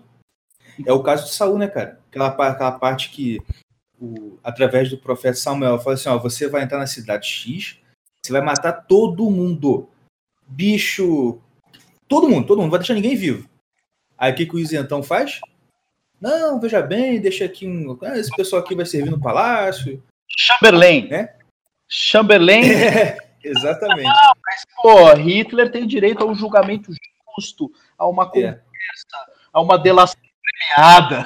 É 0.86 0.90
o 0.90 1.02
caso 1.02 1.26
de 1.26 1.34
Saul, 1.34 1.58
né, 1.58 1.68
cara? 1.68 2.00
Aquela, 2.08 2.28
aquela 2.28 2.72
parte 2.72 3.10
que, 3.10 3.38
o, 4.00 4.38
através 4.42 4.88
do 4.88 4.96
profeta 4.96 5.36
Samuel, 5.36 5.78
fala 5.78 5.92
assim: 5.92 6.08
ó, 6.08 6.16
você 6.16 6.48
vai 6.48 6.62
entrar 6.62 6.78
na 6.78 6.86
cidade 6.86 7.26
X, 7.26 7.76
você 8.24 8.32
vai 8.32 8.40
matar 8.40 8.72
todo 8.72 9.30
mundo. 9.30 9.90
Bicho. 10.46 11.38
Todo 12.10 12.28
mundo, 12.28 12.44
todo 12.44 12.56
mundo, 12.58 12.64
não 12.64 12.70
vai 12.70 12.80
deixar 12.80 12.94
ninguém 12.94 13.14
vivo. 13.14 13.48
Aí 14.18 14.32
o 14.32 14.34
que, 14.34 14.44
que 14.44 14.56
o 14.56 14.58
isentão 14.58 15.00
faz? 15.00 15.40
Não, 16.20 16.58
veja 16.58 16.82
bem, 16.82 17.20
deixa 17.20 17.44
aqui 17.44 17.68
um. 17.68 17.96
Ah, 18.02 18.18
esse 18.18 18.34
pessoal 18.34 18.60
aqui 18.60 18.74
vai 18.74 18.84
servir 18.84 19.10
no 19.10 19.20
palácio. 19.20 20.02
Chamberlain. 20.28 21.06
Né? 21.08 21.32
Chamberlain. 21.88 22.62
É, 23.42 23.48
exatamente. 23.48 24.02
Não, 24.02 24.32
mas, 24.44 24.66
pô, 24.82 25.14
Hitler 25.14 25.72
tem 25.72 25.86
direito 25.86 26.22
a 26.22 26.26
um 26.26 26.34
julgamento 26.34 26.92
justo, 27.38 27.72
a 27.96 28.06
uma 28.06 28.24
é. 28.24 28.26
conversa, 28.26 28.58
é. 29.16 29.32
a 29.50 29.60
uma 29.62 29.78
delação 29.78 30.20
premiada. 30.42 31.24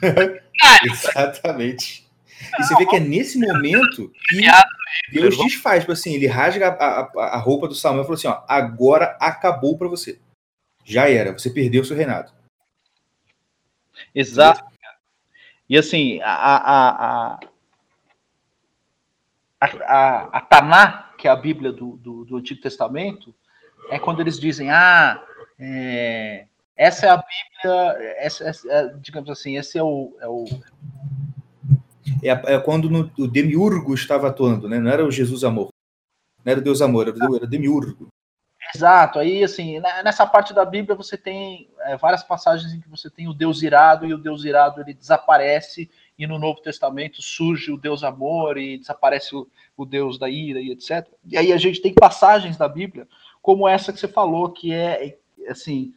Exatamente. 0.84 2.09
E 2.58 2.62
você 2.62 2.74
vê 2.76 2.86
que 2.86 2.96
é 2.96 3.00
nesse 3.00 3.38
momento 3.38 4.10
que 4.28 5.20
Deus 5.20 5.36
desfaz, 5.36 5.80
tipo 5.80 5.92
assim, 5.92 6.14
ele 6.14 6.26
rasga 6.26 6.68
a, 6.68 7.00
a, 7.00 7.24
a 7.34 7.36
roupa 7.38 7.68
do 7.68 7.74
Samuel 7.74 8.02
e 8.02 8.04
falou 8.04 8.16
assim: 8.16 8.28
ó, 8.28 8.42
agora 8.48 9.16
acabou 9.20 9.76
para 9.76 9.88
você. 9.88 10.20
Já 10.84 11.08
era, 11.08 11.32
você 11.32 11.50
perdeu 11.50 11.82
o 11.82 11.84
seu 11.84 11.96
reinado. 11.96 12.32
Exato. 14.14 14.64
E 15.68 15.78
assim, 15.78 16.20
a, 16.22 16.32
a, 16.32 17.38
a, 19.60 19.70
a, 19.86 20.38
a 20.38 20.40
Taná, 20.40 21.12
que 21.16 21.28
é 21.28 21.30
a 21.30 21.36
Bíblia 21.36 21.70
do, 21.70 21.96
do, 21.98 22.24
do 22.24 22.36
Antigo 22.36 22.60
Testamento, 22.60 23.34
é 23.88 23.98
quando 23.98 24.20
eles 24.20 24.38
dizem, 24.38 24.70
ah, 24.70 25.22
é, 25.58 26.46
essa 26.76 27.06
é 27.06 27.10
a 27.10 27.16
Bíblia, 27.16 28.14
essa, 28.16 28.48
essa, 28.48 28.72
é, 28.72 28.88
digamos 28.98 29.30
assim, 29.30 29.56
esse 29.56 29.78
é 29.78 29.82
o. 29.82 30.16
É, 30.20 30.26
o... 30.26 30.44
é, 32.22 32.54
é 32.54 32.58
quando 32.58 32.88
no, 32.88 33.10
o 33.18 33.26
Demiurgo 33.26 33.94
estava 33.94 34.28
atuando, 34.28 34.68
né? 34.68 34.78
Não 34.78 34.90
era 34.90 35.04
o 35.04 35.10
Jesus 35.10 35.44
Amor. 35.44 35.70
Não 36.44 36.50
era 36.50 36.60
o 36.60 36.62
Deus 36.62 36.80
Amor, 36.80 37.08
era 37.08 37.30
o, 37.30 37.36
era 37.36 37.46
Demiurgo. 37.46 38.08
Exato, 38.74 39.18
aí 39.18 39.42
assim, 39.42 39.80
nessa 39.80 40.24
parte 40.24 40.54
da 40.54 40.64
Bíblia 40.64 40.94
você 40.94 41.16
tem 41.16 41.68
é, 41.80 41.96
várias 41.96 42.22
passagens 42.22 42.72
em 42.72 42.80
que 42.80 42.88
você 42.88 43.10
tem 43.10 43.26
o 43.26 43.34
Deus 43.34 43.62
irado 43.62 44.06
e 44.06 44.14
o 44.14 44.18
Deus 44.18 44.44
irado 44.44 44.80
ele 44.80 44.94
desaparece 44.94 45.90
e 46.16 46.24
no 46.24 46.38
Novo 46.38 46.60
Testamento 46.60 47.20
surge 47.20 47.72
o 47.72 47.76
Deus 47.76 48.04
amor 48.04 48.58
e 48.58 48.78
desaparece 48.78 49.34
o, 49.34 49.48
o 49.76 49.84
Deus 49.84 50.18
da 50.18 50.28
ira 50.28 50.60
e 50.60 50.70
etc. 50.70 51.08
E 51.26 51.36
aí 51.36 51.52
a 51.52 51.56
gente 51.56 51.82
tem 51.82 51.92
passagens 51.92 52.56
da 52.56 52.68
Bíblia 52.68 53.08
como 53.42 53.66
essa 53.66 53.92
que 53.92 53.98
você 53.98 54.06
falou, 54.06 54.52
que 54.52 54.72
é 54.72 55.18
assim, 55.48 55.92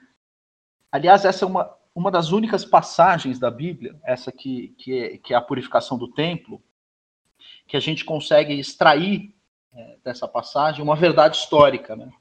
Aliás, 0.94 1.26
essa 1.26 1.44
é 1.44 1.48
uma, 1.48 1.76
uma 1.96 2.10
das 2.10 2.32
únicas 2.32 2.66
passagens 2.66 3.38
da 3.38 3.52
Bíblia, 3.52 4.00
essa 4.04 4.32
que, 4.32 4.70
que, 4.78 4.98
é, 4.98 5.18
que 5.18 5.34
é 5.34 5.38
a 5.38 5.42
purificação 5.42 5.98
do 5.98 6.08
templo, 6.08 6.62
que 7.68 7.78
a 7.78 7.80
gente 7.80 8.04
consegue 8.04 8.54
extrair 8.54 9.34
é, 9.74 9.98
dessa 10.04 10.28
passagem 10.28 10.82
uma 10.82 10.96
verdade 10.96 11.38
histórica, 11.38 11.96
né? 11.96 12.12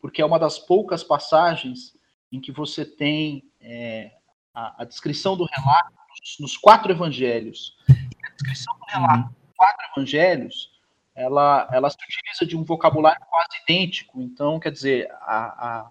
Porque 0.00 0.20
é 0.20 0.26
uma 0.26 0.38
das 0.38 0.58
poucas 0.58 1.02
passagens 1.02 1.96
em 2.30 2.40
que 2.40 2.52
você 2.52 2.84
tem 2.84 3.48
é, 3.60 4.12
a, 4.52 4.82
a, 4.82 4.84
descrição 4.84 5.36
do 5.36 5.44
relato 5.44 5.92
nos, 6.10 6.36
nos 6.40 6.56
quatro 6.56 6.92
evangelhos. 6.92 7.76
A 7.88 8.30
descrição 8.30 8.76
do 8.78 8.84
relato 8.86 9.28
nos 9.28 9.56
quatro 9.56 9.86
evangelhos, 9.96 10.70
ela, 11.14 11.68
ela 11.72 11.88
se 11.88 11.96
utiliza 11.96 12.44
de 12.44 12.56
um 12.56 12.64
vocabulário 12.64 13.24
quase 13.30 13.62
idêntico. 13.62 14.20
Então, 14.20 14.58
quer 14.58 14.72
dizer, 14.72 15.10
a, 15.20 15.68
a 15.68 15.90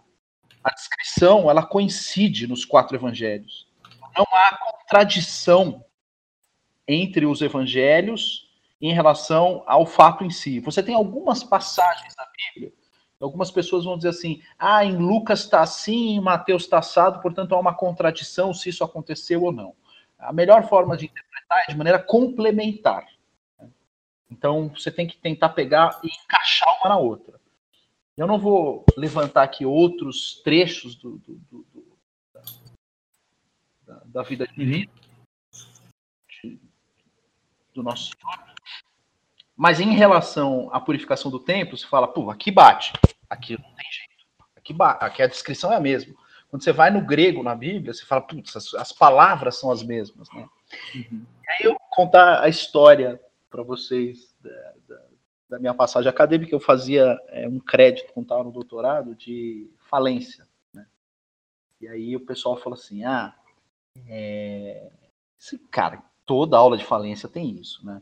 a 0.64 0.72
descrição 0.72 1.50
ela 1.50 1.66
coincide 1.66 2.48
nos 2.48 2.64
quatro 2.64 2.96
evangelhos. 2.96 3.68
Não 4.18 4.26
há 4.32 4.58
contradição 4.58 5.84
entre 6.88 7.26
os 7.26 7.42
evangelhos 7.42 8.50
em 8.82 8.94
relação 8.94 9.64
ao 9.66 9.86
fato 9.86 10.24
em 10.24 10.30
si. 10.30 10.60
Você 10.60 10.84
tem 10.84 10.96
algumas 10.96 11.44
passagens 11.44 12.14
da 12.16 12.28
Bíblia, 12.38 12.74
algumas 13.20 13.50
pessoas 13.50 13.86
vão 13.86 13.98
dizer 13.98 14.10
assim: 14.10 14.42
ah, 14.58 14.84
em 14.86 14.98
Lucas 14.98 15.42
está 15.42 15.62
assim, 15.62 16.16
em 16.16 16.22
Mateus 16.22 16.64
está 16.64 16.80
assado, 16.80 17.22
portanto 17.22 17.56
há 17.56 17.60
uma 17.60 17.74
contradição 17.74 18.54
se 18.54 18.70
isso 18.70 18.84
aconteceu 18.84 19.44
ou 19.44 19.52
não. 19.52 19.76
A 20.20 20.32
melhor 20.32 20.68
forma 20.68 20.96
de 20.96 21.06
interpretar 21.06 21.66
é 21.68 21.72
de 21.72 21.78
maneira 21.78 22.00
complementar. 22.00 23.06
Então 24.30 24.70
você 24.70 24.92
tem 24.92 25.08
que 25.08 25.18
tentar 25.18 25.50
pegar 25.50 26.00
e 26.04 26.08
encaixar 26.08 26.70
uma 26.80 26.90
na 26.90 26.98
outra. 26.98 27.40
Eu 28.16 28.28
não 28.28 28.40
vou 28.40 28.86
levantar 28.96 29.44
aqui 29.44 29.66
outros 29.66 30.42
trechos 30.44 30.96
do, 30.96 31.18
do, 31.18 31.36
do, 31.52 31.66
do 31.74 31.98
da, 33.86 34.02
da, 34.06 34.24
vida 34.24 34.48
divina 34.48 34.92
uhum. 36.44 36.60
do 37.74 37.84
nosso 37.84 38.12
Senhor. 38.12 38.54
Mas 39.56 39.80
em 39.80 39.94
relação 39.94 40.70
à 40.72 40.80
purificação 40.80 41.30
do 41.32 41.40
templo, 41.40 41.78
você 41.78 41.88
fala, 41.88 42.08
pô, 42.08 42.30
aqui 42.30 42.52
bate, 42.52 42.94
aqui 43.30 43.54
não 43.54 43.74
tem 43.74 43.92
jeito. 43.92 44.26
Aqui, 44.56 44.74
bate, 44.74 45.04
aqui 45.04 45.22
a 45.22 45.28
descrição 45.28 45.72
é 45.74 45.76
a 45.76 45.82
mesma. 45.82 46.14
Quando 46.50 46.64
você 46.64 46.72
vai 46.72 46.92
no 46.92 47.02
grego, 47.02 47.42
na 47.42 47.56
Bíblia, 47.56 47.94
você 47.94 48.06
fala, 48.06 48.22
putz, 48.22 48.56
as, 48.56 48.74
as 48.76 48.92
palavras 48.92 49.60
são 49.60 49.72
as 49.72 49.82
mesmas, 49.82 50.30
né? 50.32 50.48
Uhum. 50.94 51.26
E 51.44 51.52
aí 51.52 51.60
eu 51.64 51.72
vou 51.72 51.82
contar 51.90 52.44
a 52.44 52.48
história 52.48 53.20
para 53.50 53.64
vocês 53.64 54.36
da, 54.40 54.74
da, 54.88 55.03
da, 55.54 55.60
minha 55.60 55.74
passagem 55.74 56.10
acadêmica. 56.10 56.54
Eu 56.54 56.60
fazia 56.60 57.20
é, 57.30 57.48
um 57.48 57.60
crédito, 57.60 58.14
contava 58.14 58.44
no 58.44 58.52
doutorado, 58.52 59.16
de 59.16 59.70
falência. 59.90 60.48
Né? 60.74 60.86
E 61.80 61.88
aí 61.88 62.16
o 62.16 62.26
pessoal 62.26 62.58
falou 62.58 62.78
assim: 62.78 63.04
ah, 63.04 63.36
é... 64.08 64.92
Esse 65.40 65.58
cara, 65.58 66.02
toda 66.26 66.58
aula 66.58 66.78
de 66.78 66.86
falência 66.86 67.28
tem 67.28 67.50
isso, 67.60 67.86
né? 67.86 68.02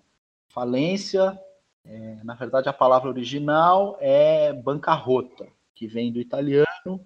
Falência, 0.49 1.39
é, 1.83 2.23
na 2.23 2.35
verdade, 2.35 2.69
a 2.69 2.73
palavra 2.73 3.09
original 3.09 3.97
é 3.99 4.53
bancarrota, 4.53 5.47
que 5.73 5.87
vem 5.87 6.11
do 6.11 6.19
italiano 6.19 7.03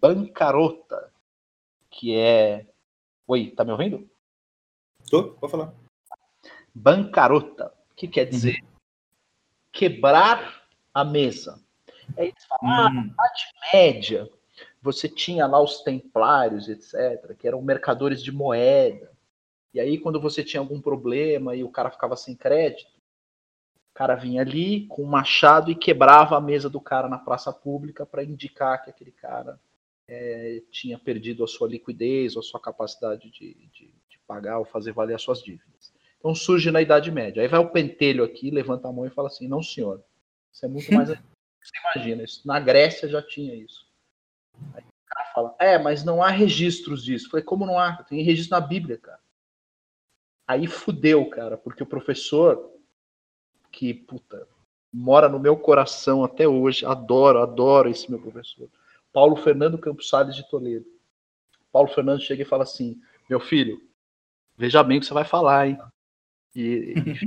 bancarota, 0.00 1.12
que 1.90 2.14
é. 2.14 2.66
Oi, 3.26 3.50
tá 3.50 3.64
me 3.64 3.72
ouvindo? 3.72 4.08
Tô, 5.10 5.32
pode 5.32 5.50
falar. 5.50 5.74
Bancarota, 6.74 7.72
que 7.96 8.06
quer 8.06 8.26
dizer. 8.26 8.62
Quebrar 9.72 10.62
a 10.92 11.04
mesa. 11.04 11.62
É 12.16 12.26
isso, 12.26 12.46
ah, 12.62 12.90
na 12.90 13.04
Idade 13.04 13.44
Média, 13.72 14.30
você 14.80 15.08
tinha 15.08 15.46
lá 15.46 15.60
os 15.62 15.82
templários, 15.82 16.68
etc., 16.68 17.36
que 17.36 17.46
eram 17.46 17.60
mercadores 17.60 18.22
de 18.22 18.32
moeda. 18.32 19.12
E 19.74 19.80
aí, 19.80 19.98
quando 19.98 20.20
você 20.20 20.42
tinha 20.42 20.60
algum 20.60 20.80
problema 20.80 21.54
e 21.54 21.62
o 21.62 21.70
cara 21.70 21.90
ficava 21.90 22.16
sem 22.16 22.34
crédito, 22.34 22.90
o 23.90 23.94
cara 23.94 24.14
vinha 24.14 24.42
ali 24.42 24.86
com 24.86 25.02
um 25.02 25.08
machado 25.08 25.70
e 25.70 25.74
quebrava 25.74 26.36
a 26.36 26.40
mesa 26.40 26.70
do 26.70 26.80
cara 26.80 27.08
na 27.08 27.18
praça 27.18 27.52
pública 27.52 28.06
para 28.06 28.24
indicar 28.24 28.82
que 28.82 28.90
aquele 28.90 29.12
cara 29.12 29.60
é, 30.06 30.62
tinha 30.70 30.98
perdido 30.98 31.44
a 31.44 31.46
sua 31.46 31.68
liquidez 31.68 32.34
ou 32.34 32.40
a 32.40 32.42
sua 32.42 32.60
capacidade 32.60 33.30
de, 33.30 33.54
de, 33.72 33.94
de, 34.08 34.18
pagar 34.26 34.58
ou 34.58 34.64
fazer 34.64 34.92
valer 34.92 35.14
as 35.14 35.22
suas 35.22 35.42
dívidas. 35.42 35.77
Então 36.18 36.34
surge 36.34 36.70
na 36.70 36.82
Idade 36.82 37.10
Média. 37.10 37.42
Aí 37.42 37.48
vai 37.48 37.60
o 37.60 37.70
pentelho 37.70 38.24
aqui, 38.24 38.50
levanta 38.50 38.88
a 38.88 38.92
mão 38.92 39.06
e 39.06 39.10
fala 39.10 39.28
assim: 39.28 39.48
não, 39.48 39.62
senhor, 39.62 40.02
isso 40.52 40.64
é 40.64 40.68
muito 40.68 40.92
mais. 40.92 41.08
Você 41.08 41.72
imagina, 41.94 42.22
isso, 42.22 42.46
na 42.46 42.58
Grécia 42.58 43.08
já 43.08 43.22
tinha 43.22 43.54
isso. 43.54 43.86
Aí 44.74 44.82
o 44.82 45.06
cara 45.06 45.32
fala: 45.32 45.56
é, 45.58 45.78
mas 45.78 46.04
não 46.04 46.22
há 46.22 46.28
registros 46.28 47.04
disso. 47.04 47.30
Falei: 47.30 47.44
como 47.44 47.64
não 47.64 47.78
há? 47.78 48.02
Tem 48.02 48.22
registro 48.22 48.58
na 48.58 48.66
Bíblia, 48.66 48.98
cara. 48.98 49.20
Aí 50.46 50.66
fudeu, 50.66 51.28
cara, 51.28 51.58
porque 51.58 51.82
o 51.82 51.86
professor, 51.86 52.72
que, 53.70 53.92
puta, 53.92 54.48
mora 54.92 55.28
no 55.28 55.38
meu 55.38 55.56
coração 55.56 56.24
até 56.24 56.48
hoje, 56.48 56.86
adoro, 56.86 57.40
adoro 57.42 57.90
esse 57.90 58.10
meu 58.10 58.18
professor, 58.18 58.68
Paulo 59.12 59.36
Fernando 59.36 59.78
Campos 59.78 60.08
Salles 60.08 60.34
de 60.34 60.48
Toledo. 60.48 60.86
Paulo 61.70 61.88
Fernando 61.88 62.22
chega 62.22 62.42
e 62.42 62.46
fala 62.46 62.62
assim: 62.62 63.00
Meu 63.28 63.38
filho, 63.38 63.80
veja 64.56 64.82
bem 64.82 64.96
o 64.96 65.00
que 65.00 65.06
você 65.06 65.14
vai 65.14 65.24
falar, 65.24 65.68
hein? 65.68 65.78
E, 66.54 66.60
ele, 66.60 67.20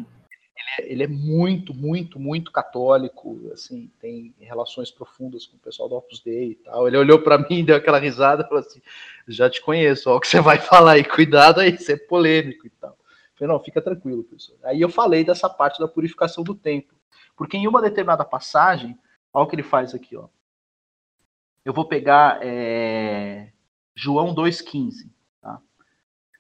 é, 0.79 0.91
ele, 0.91 1.03
é, 1.03 1.07
muito, 1.07 1.73
muito, 1.73 2.19
muito 2.19 2.51
católico, 2.51 3.49
assim, 3.53 3.91
tem 3.99 4.33
relações 4.39 4.91
profundas 4.91 5.45
com 5.45 5.57
o 5.57 5.59
pessoal 5.59 5.89
do 5.89 5.95
Opus 5.95 6.19
Dei 6.19 6.51
e 6.51 6.55
tal. 6.55 6.87
Ele 6.87 6.97
olhou 6.97 7.19
para 7.19 7.37
mim, 7.37 7.63
deu 7.65 7.75
aquela 7.75 7.99
risada 7.99 8.43
e 8.43 8.47
falou 8.47 8.59
assim: 8.59 8.81
Já 9.27 9.49
te 9.49 9.61
conheço, 9.61 10.09
ó, 10.09 10.17
o 10.17 10.19
que 10.19 10.27
você 10.27 10.39
vai 10.39 10.59
falar 10.59 10.93
aí, 10.93 11.03
cuidado 11.03 11.59
aí, 11.59 11.77
você 11.77 11.93
é 11.93 11.97
polêmico 11.97 12.67
e 12.67 12.69
tal. 12.69 12.97
Falei, 13.41 13.53
não, 13.53 13.59
fica 13.59 13.81
tranquilo, 13.81 14.23
professor. 14.23 14.55
Aí 14.63 14.79
eu 14.79 14.89
falei 14.89 15.23
dessa 15.23 15.49
parte 15.49 15.79
da 15.79 15.87
purificação 15.87 16.43
do 16.43 16.53
templo. 16.53 16.95
Porque 17.35 17.57
em 17.57 17.67
uma 17.67 17.81
determinada 17.81 18.23
passagem, 18.23 18.95
olha 19.33 19.45
o 19.45 19.47
que 19.47 19.55
ele 19.55 19.63
faz 19.63 19.95
aqui, 19.95 20.15
ó. 20.15 20.27
Eu 21.65 21.73
vou 21.73 21.85
pegar 21.85 22.39
é, 22.43 23.51
João 23.95 24.35
2,15, 24.35 25.09
tá? 25.09 25.20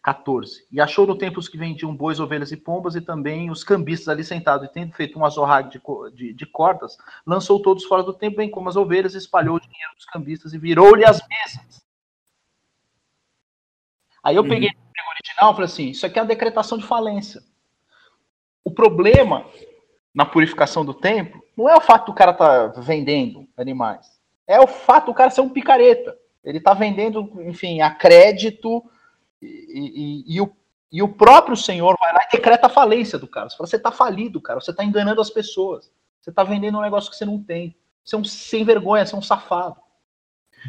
14. 0.01 0.65
E 0.71 0.81
achou 0.81 1.05
no 1.05 1.17
templo 1.17 1.39
os 1.39 1.47
que 1.47 1.57
vendiam 1.57 1.95
bois, 1.95 2.19
ovelhas 2.19 2.51
e 2.51 2.57
pombas, 2.57 2.95
e 2.95 3.01
também 3.01 3.51
os 3.51 3.63
cambistas 3.63 4.09
ali 4.09 4.23
sentados, 4.23 4.67
e 4.67 4.71
tendo 4.71 4.93
feito 4.93 5.19
um 5.19 5.25
azorrague 5.25 5.69
de, 5.69 5.81
de, 6.15 6.33
de, 6.33 6.45
cordas, 6.45 6.97
lançou 7.25 7.61
todos 7.61 7.85
fora 7.85 8.03
do 8.03 8.13
templo, 8.13 8.37
bem 8.37 8.49
como 8.49 8.69
as 8.69 8.75
ovelhas, 8.75 9.13
espalhou 9.13 9.57
o 9.57 9.59
dinheiro 9.59 9.95
dos 9.95 10.05
cambistas 10.05 10.53
e 10.53 10.57
virou-lhe 10.57 11.05
as 11.05 11.21
mesas. 11.27 11.81
Aí 14.23 14.35
eu 14.35 14.43
peguei 14.43 14.69
uhum 14.69 14.91
original, 15.21 15.53
falei 15.53 15.65
assim: 15.65 15.89
isso 15.89 16.05
aqui 16.05 16.19
é 16.19 16.21
uma 16.21 16.27
decretação 16.27 16.77
de 16.77 16.85
falência. 16.85 17.41
O 18.63 18.71
problema 18.71 19.45
na 20.13 20.25
purificação 20.25 20.83
do 20.83 20.93
templo 20.93 21.43
não 21.55 21.69
é 21.69 21.75
o 21.75 21.81
fato 21.81 22.07
do 22.07 22.13
cara 22.13 22.31
estar 22.31 22.69
tá 22.69 22.81
vendendo 22.81 23.47
animais, 23.57 24.19
é 24.47 24.59
o 24.59 24.67
fato 24.67 25.07
do 25.07 25.13
cara 25.13 25.29
ser 25.29 25.41
um 25.41 25.49
picareta. 25.49 26.17
Ele 26.43 26.57
está 26.57 26.73
vendendo, 26.73 27.39
enfim, 27.43 27.81
a 27.81 27.91
crédito 27.91 28.83
e, 29.41 30.35
e, 30.35 30.41
o, 30.41 30.55
e 30.91 31.01
o 31.01 31.07
próprio 31.07 31.55
Senhor 31.55 31.95
vai 31.99 32.13
lá 32.13 32.21
e 32.27 32.31
decreta 32.35 32.67
a 32.67 32.69
falência 32.69 33.17
do 33.17 33.27
cara. 33.27 33.49
Você 33.49 33.57
fala, 33.57 33.67
você 33.67 33.75
está 33.77 33.91
falido, 33.91 34.41
cara, 34.41 34.59
você 34.59 34.71
está 34.71 34.83
enganando 34.83 35.21
as 35.21 35.29
pessoas. 35.29 35.91
Você 36.21 36.29
está 36.29 36.43
vendendo 36.43 36.77
um 36.77 36.81
negócio 36.81 37.09
que 37.09 37.17
você 37.17 37.25
não 37.25 37.41
tem. 37.41 37.75
Você 38.03 38.15
é 38.15 38.17
um 38.17 38.23
sem 38.23 38.63
vergonha, 38.63 39.05
você 39.05 39.15
é 39.15 39.17
um 39.17 39.21
safado. 39.21 39.77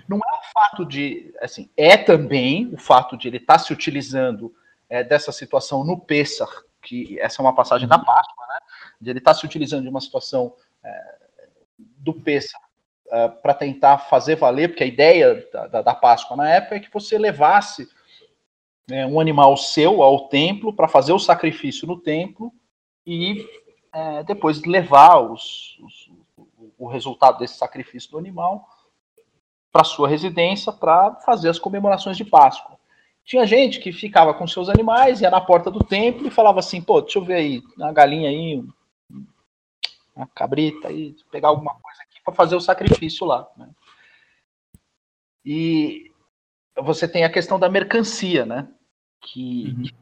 Não 0.08 0.16
é 0.16 0.20
o 0.20 0.52
fato 0.52 0.86
de, 0.86 1.34
assim, 1.40 1.68
é 1.76 1.96
também 1.96 2.72
o 2.72 2.78
fato 2.78 3.16
de 3.16 3.28
ele 3.28 3.36
estar 3.36 3.54
tá 3.54 3.58
se 3.58 3.72
utilizando 3.72 4.54
é, 4.88 5.04
dessa 5.04 5.32
situação 5.32 5.84
no 5.84 6.00
Pessah, 6.00 6.48
que 6.80 7.18
essa 7.20 7.40
é 7.40 7.44
uma 7.44 7.54
passagem 7.54 7.86
da 7.86 7.98
Páscoa, 7.98 8.46
né? 8.48 8.58
De 9.00 9.10
ele 9.10 9.18
estar 9.18 9.34
tá 9.34 9.38
se 9.38 9.44
utilizando 9.44 9.82
de 9.82 9.88
uma 9.88 10.00
situação 10.00 10.54
é, 10.82 11.16
do 11.78 12.14
Pessah 12.14 12.58
é, 13.10 13.28
para 13.28 13.54
tentar 13.54 13.98
fazer 13.98 14.36
valer, 14.36 14.68
porque 14.68 14.84
a 14.84 14.86
ideia 14.86 15.46
da, 15.52 15.66
da, 15.66 15.82
da, 15.82 15.94
Páscoa 15.94 16.36
na 16.36 16.48
época 16.48 16.76
é 16.76 16.80
que 16.80 16.92
você 16.92 17.18
levasse 17.18 17.88
né, 18.88 19.06
um 19.06 19.20
animal 19.20 19.56
seu 19.56 20.02
ao 20.02 20.28
templo 20.28 20.72
para 20.72 20.88
fazer 20.88 21.12
o 21.12 21.18
sacrifício 21.18 21.86
no 21.86 21.98
templo 21.98 22.52
e 23.06 23.46
é, 23.92 24.22
depois 24.24 24.62
levar 24.62 25.18
os, 25.20 25.78
os, 25.80 26.10
o 26.78 26.86
resultado 26.88 27.38
desse 27.38 27.56
sacrifício 27.56 28.10
do 28.10 28.18
animal 28.18 28.68
para 29.70 29.84
sua 29.84 30.08
residência 30.08 30.72
para 30.72 31.14
fazer 31.24 31.48
as 31.48 31.58
comemorações 31.58 32.16
de 32.16 32.24
Páscoa. 32.24 32.78
Tinha 33.24 33.46
gente 33.46 33.80
que 33.80 33.92
ficava 33.92 34.34
com 34.34 34.46
seus 34.46 34.68
animais, 34.68 35.20
ia 35.20 35.30
na 35.30 35.40
porta 35.40 35.70
do 35.70 35.84
templo 35.84 36.26
e 36.26 36.30
falava 36.30 36.58
assim: 36.58 36.82
pô, 36.82 37.00
deixa 37.00 37.18
eu 37.18 37.24
ver 37.24 37.34
aí, 37.34 37.62
uma 37.76 37.92
galinha 37.92 38.28
aí, 38.28 38.62
uma 40.14 40.26
cabrita 40.34 40.88
aí, 40.88 41.14
pegar 41.30 41.48
alguma 41.48 41.72
coisa 41.74 42.02
aqui 42.02 42.20
para 42.24 42.34
fazer 42.34 42.56
o 42.56 42.60
sacrifício 42.60 43.26
lá. 43.26 43.48
Né? 43.56 43.70
E 45.44 46.11
você 46.80 47.06
tem 47.06 47.24
a 47.24 47.30
questão 47.30 47.58
da 47.58 47.68
mercancia, 47.68 48.46
né? 48.46 48.68
Que, 49.20 49.74
uhum. 49.76 49.82
isso, 49.82 49.94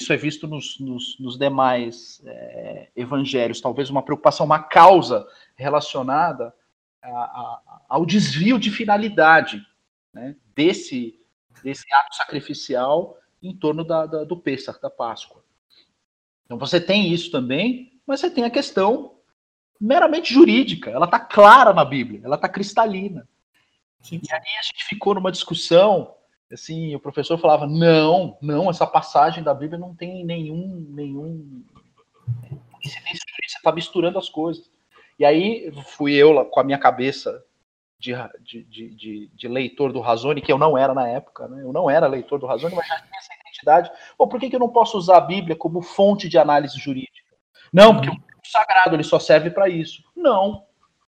isso, 0.00 0.12
é 0.12 0.16
visto 0.16 0.46
nos, 0.46 0.78
nos, 0.80 1.18
nos 1.18 1.38
demais 1.38 2.20
é, 2.24 2.88
evangelhos, 2.96 3.60
talvez 3.60 3.90
uma 3.90 4.02
preocupação, 4.02 4.44
uma 4.46 4.62
causa 4.62 5.26
relacionada 5.56 6.54
a, 7.02 7.08
a, 7.08 7.80
ao 7.88 8.04
desvio 8.04 8.58
de 8.58 8.70
finalidade 8.70 9.64
né, 10.12 10.36
desse, 10.54 11.18
desse 11.62 11.84
ato 11.92 12.16
sacrificial 12.16 13.16
em 13.42 13.56
torno 13.56 13.84
da, 13.84 14.06
da, 14.06 14.24
do 14.24 14.36
Pêssar, 14.36 14.78
da 14.80 14.90
Páscoa. 14.90 15.42
Então 16.44 16.58
você 16.58 16.80
tem 16.80 17.12
isso 17.12 17.30
também, 17.30 18.00
mas 18.06 18.20
você 18.20 18.30
tem 18.30 18.44
a 18.44 18.50
questão 18.50 19.16
meramente 19.80 20.34
jurídica. 20.34 20.90
Ela 20.90 21.06
está 21.06 21.18
clara 21.18 21.72
na 21.72 21.84
Bíblia, 21.84 22.20
ela 22.24 22.36
está 22.36 22.48
cristalina. 22.48 23.26
Sim. 24.02 24.20
E 24.22 24.32
aí 24.32 24.40
a 24.58 24.62
gente 24.62 24.84
ficou 24.84 25.14
numa 25.14 25.30
discussão, 25.30 26.14
assim, 26.52 26.94
o 26.94 27.00
professor 27.00 27.38
falava, 27.38 27.66
não, 27.66 28.36
não, 28.40 28.70
essa 28.70 28.86
passagem 28.86 29.42
da 29.42 29.54
Bíblia 29.54 29.78
não 29.78 29.94
tem 29.94 30.24
nenhum, 30.24 30.86
nenhum 30.90 31.62
incidência 32.82 33.24
jurídica, 33.28 33.48
você 33.48 33.56
está 33.58 33.72
misturando 33.72 34.18
as 34.18 34.28
coisas. 34.28 34.70
E 35.18 35.24
aí 35.24 35.70
fui 35.88 36.14
eu 36.14 36.44
com 36.46 36.60
a 36.60 36.64
minha 36.64 36.78
cabeça 36.78 37.44
de, 37.98 38.14
de, 38.40 38.64
de, 38.94 39.30
de, 39.34 39.48
leitor 39.48 39.92
do 39.92 40.00
Razone, 40.00 40.40
que 40.40 40.50
eu 40.50 40.56
não 40.56 40.76
era 40.76 40.94
na 40.94 41.06
época, 41.06 41.46
né? 41.46 41.62
eu 41.62 41.72
não 41.72 41.90
era 41.90 42.06
leitor 42.06 42.38
do 42.38 42.46
Razone, 42.46 42.74
mas 42.74 42.88
já 42.88 42.96
tinha 42.96 43.18
essa 43.18 43.34
identidade. 43.34 43.90
Pô, 44.16 44.26
por 44.26 44.40
que, 44.40 44.48
que 44.48 44.56
eu 44.56 44.60
não 44.60 44.70
posso 44.70 44.96
usar 44.96 45.18
a 45.18 45.20
Bíblia 45.20 45.54
como 45.54 45.82
fonte 45.82 46.26
de 46.26 46.38
análise 46.38 46.78
jurídica? 46.78 47.36
Não, 47.70 47.94
porque 47.94 48.08
o 48.08 48.20
sagrado 48.42 48.96
ele 48.96 49.04
só 49.04 49.18
serve 49.18 49.50
para 49.50 49.68
isso. 49.68 50.02
Não. 50.16 50.64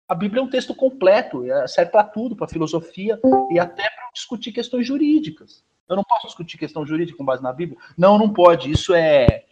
A 0.08 0.14
Bíblia 0.14 0.40
é 0.40 0.44
um 0.44 0.50
texto 0.50 0.74
completo, 0.74 1.50
é, 1.50 1.66
serve 1.66 1.90
para 1.90 2.04
tudo, 2.04 2.36
para 2.36 2.48
filosofia 2.48 3.18
e 3.50 3.58
até 3.58 3.88
para 3.90 4.10
discutir 4.12 4.52
questões 4.52 4.86
jurídicas. 4.86 5.64
Eu 5.88 5.96
não 5.96 6.04
posso 6.04 6.26
discutir 6.26 6.58
questão 6.58 6.86
jurídica 6.86 7.18
com 7.18 7.24
base 7.24 7.42
na 7.42 7.52
Bíblia? 7.52 7.78
Não, 7.96 8.18
não 8.18 8.32
pode. 8.32 8.70
Isso 8.70 8.94
é, 8.94 9.44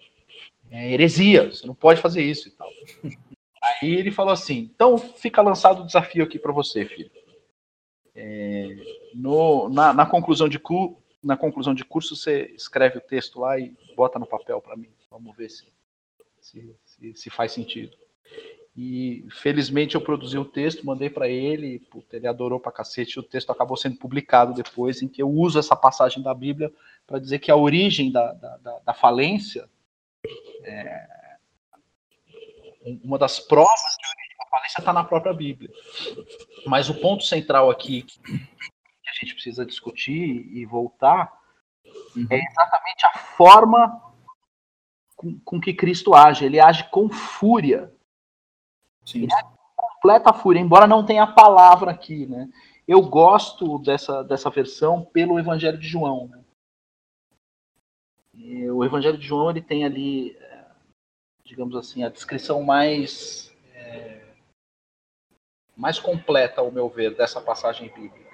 é 0.70 0.92
heresia. 0.92 1.50
Você 1.50 1.66
não 1.66 1.74
pode 1.74 2.00
fazer 2.00 2.22
isso 2.22 2.48
e 2.48 2.50
tal. 2.52 2.68
Aí 3.62 3.94
ele 3.94 4.10
falou 4.10 4.32
assim: 4.32 4.70
então 4.74 4.98
fica 4.98 5.40
lançado 5.40 5.82
o 5.82 5.86
desafio 5.86 6.24
aqui 6.24 6.38
para 6.38 6.52
você, 6.52 6.84
filho. 6.84 7.10
É, 8.14 8.76
no, 9.14 9.68
na, 9.68 9.92
na, 9.92 10.06
conclusão 10.06 10.48
de 10.48 10.58
cu, 10.58 10.96
na 11.22 11.36
conclusão 11.36 11.74
de 11.74 11.84
curso, 11.84 12.14
você 12.14 12.52
escreve 12.54 12.98
o 12.98 13.00
texto 13.00 13.40
lá 13.40 13.58
e 13.58 13.74
bota 13.96 14.18
no 14.18 14.26
papel 14.26 14.60
para 14.60 14.76
mim. 14.76 14.90
Vamos 15.10 15.36
ver 15.36 15.48
se, 15.48 15.66
se, 16.40 16.76
se, 16.84 17.14
se, 17.14 17.30
faz 17.30 17.52
sentido. 17.52 17.96
E 18.76 19.24
felizmente 19.30 19.94
eu 19.94 20.00
produzi 20.00 20.36
o 20.36 20.44
texto, 20.44 20.84
mandei 20.84 21.08
para 21.08 21.28
ele, 21.28 21.78
puta, 21.90 22.16
ele 22.16 22.26
adorou 22.26 22.58
pra 22.58 22.72
cacete. 22.72 23.20
O 23.20 23.22
texto 23.22 23.50
acabou 23.50 23.76
sendo 23.76 23.96
publicado 23.96 24.52
depois, 24.52 25.00
em 25.00 25.06
que 25.06 25.22
eu 25.22 25.30
uso 25.30 25.60
essa 25.60 25.76
passagem 25.76 26.20
da 26.20 26.34
Bíblia 26.34 26.72
para 27.06 27.20
dizer 27.20 27.38
que 27.38 27.52
a 27.52 27.56
origem 27.56 28.10
da, 28.10 28.32
da, 28.32 28.56
da, 28.56 28.78
da 28.80 28.94
falência, 28.94 29.70
é, 30.64 31.06
uma 33.04 33.16
das 33.16 33.38
provas 33.38 33.96
de 34.00 34.08
origem 34.08 34.36
da 34.38 34.46
falência 34.46 34.80
está 34.80 34.92
na 34.92 35.04
própria 35.04 35.32
Bíblia. 35.32 35.70
Mas 36.66 36.88
o 36.88 36.94
ponto 36.94 37.22
central 37.22 37.70
aqui 37.70 38.02
que 38.02 38.22
a 38.26 39.12
gente 39.20 39.34
precisa 39.34 39.64
discutir 39.64 40.48
e 40.52 40.66
voltar 40.66 41.32
uhum. 42.16 42.26
é 42.28 42.40
exatamente 42.44 43.06
a 43.06 43.18
forma 43.18 44.02
com, 45.14 45.38
com 45.44 45.60
que 45.60 45.72
Cristo 45.72 46.12
age. 46.12 46.44
Ele 46.44 46.58
age 46.58 46.90
com 46.90 47.08
fúria 47.08 47.93
Sim. 49.04 49.26
É 49.26 49.54
completa 49.76 50.32
fúria, 50.32 50.60
embora 50.60 50.86
não 50.86 51.04
tenha 51.04 51.22
a 51.24 51.32
palavra 51.32 51.90
aqui, 51.90 52.26
né? 52.26 52.48
Eu 52.86 53.00
gosto 53.02 53.78
dessa, 53.78 54.22
dessa 54.22 54.50
versão 54.50 55.04
pelo 55.04 55.38
Evangelho 55.38 55.78
de 55.78 55.86
João. 55.88 56.28
Né? 56.28 56.40
o 58.70 58.84
Evangelho 58.84 59.16
de 59.16 59.26
João 59.26 59.50
ele 59.50 59.62
tem 59.62 59.84
ali, 59.84 60.36
é, 60.36 60.66
digamos 61.44 61.76
assim, 61.76 62.02
a 62.02 62.08
descrição 62.08 62.62
mais 62.62 63.54
é, 63.72 64.26
mais 65.76 65.98
completa, 65.98 66.60
ao 66.60 66.70
meu 66.70 66.88
ver, 66.88 67.14
dessa 67.14 67.40
passagem 67.40 67.88
bíblica. 67.88 68.24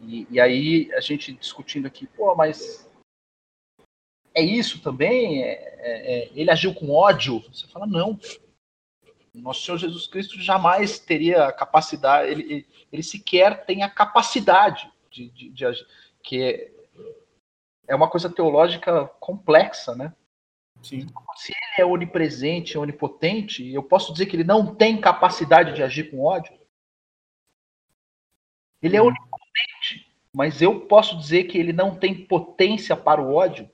E, 0.00 0.26
e 0.30 0.40
aí 0.40 0.92
a 0.94 1.00
gente 1.00 1.32
discutindo 1.32 1.86
aqui, 1.86 2.06
pô, 2.06 2.34
mas 2.34 2.88
é 4.34 4.42
isso 4.42 4.82
também? 4.82 5.42
É, 5.42 5.52
é, 5.52 6.22
é 6.24 6.30
ele 6.34 6.50
agiu 6.50 6.74
com 6.74 6.90
ódio? 6.90 7.40
Você 7.52 7.66
fala, 7.66 7.86
não. 7.86 8.18
Nosso 9.34 9.64
Senhor 9.64 9.78
Jesus 9.78 10.06
Cristo 10.06 10.40
jamais 10.40 10.98
teria 10.98 11.46
a 11.46 11.52
capacidade, 11.52 12.30
ele, 12.30 12.66
ele 12.92 13.02
sequer 13.02 13.64
tem 13.64 13.82
a 13.82 13.90
capacidade 13.90 14.90
de, 15.10 15.30
de, 15.30 15.50
de 15.50 15.66
agir, 15.66 15.86
que 16.22 16.42
é, 16.42 16.72
é 17.86 17.94
uma 17.94 18.08
coisa 18.08 18.28
teológica 18.28 19.06
complexa, 19.20 19.94
né? 19.94 20.14
Sim. 20.82 21.06
Se 21.36 21.52
ele 21.52 21.82
é 21.82 21.84
onipresente, 21.84 22.78
onipotente, 22.78 23.68
eu 23.72 23.82
posso 23.82 24.12
dizer 24.12 24.26
que 24.26 24.36
ele 24.36 24.44
não 24.44 24.74
tem 24.74 25.00
capacidade 25.00 25.74
de 25.74 25.82
agir 25.82 26.10
com 26.10 26.24
ódio? 26.24 26.58
Ele 28.82 28.96
é 28.96 29.02
onipotente, 29.02 30.10
mas 30.34 30.62
eu 30.62 30.80
posso 30.86 31.18
dizer 31.18 31.44
que 31.44 31.58
ele 31.58 31.72
não 31.72 31.94
tem 31.94 32.26
potência 32.26 32.96
para 32.96 33.20
o 33.20 33.34
ódio? 33.34 33.70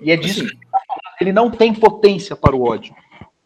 E 0.00 0.10
é 0.10 0.16
disso 0.16 0.40
assim. 0.44 0.48
que 0.48 0.56
ele 0.56 0.70
falando. 0.70 1.04
Ele 1.20 1.32
não 1.32 1.50
tem 1.50 1.72
potência 1.72 2.34
para 2.34 2.56
o 2.56 2.62
ódio. 2.62 2.94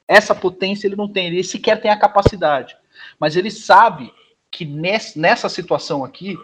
Essa 0.09 0.34
potência 0.34 0.86
ele 0.86 0.96
não 0.96 1.06
tem, 1.06 1.26
ele 1.26 1.44
sequer 1.44 1.78
tem 1.78 1.90
a 1.90 1.98
capacidade. 1.98 2.74
Mas 3.20 3.36
ele 3.36 3.50
sabe 3.50 4.11
que 4.50 4.64
nessa 4.64 5.50
situação 5.50 6.02
aqui, 6.02 6.34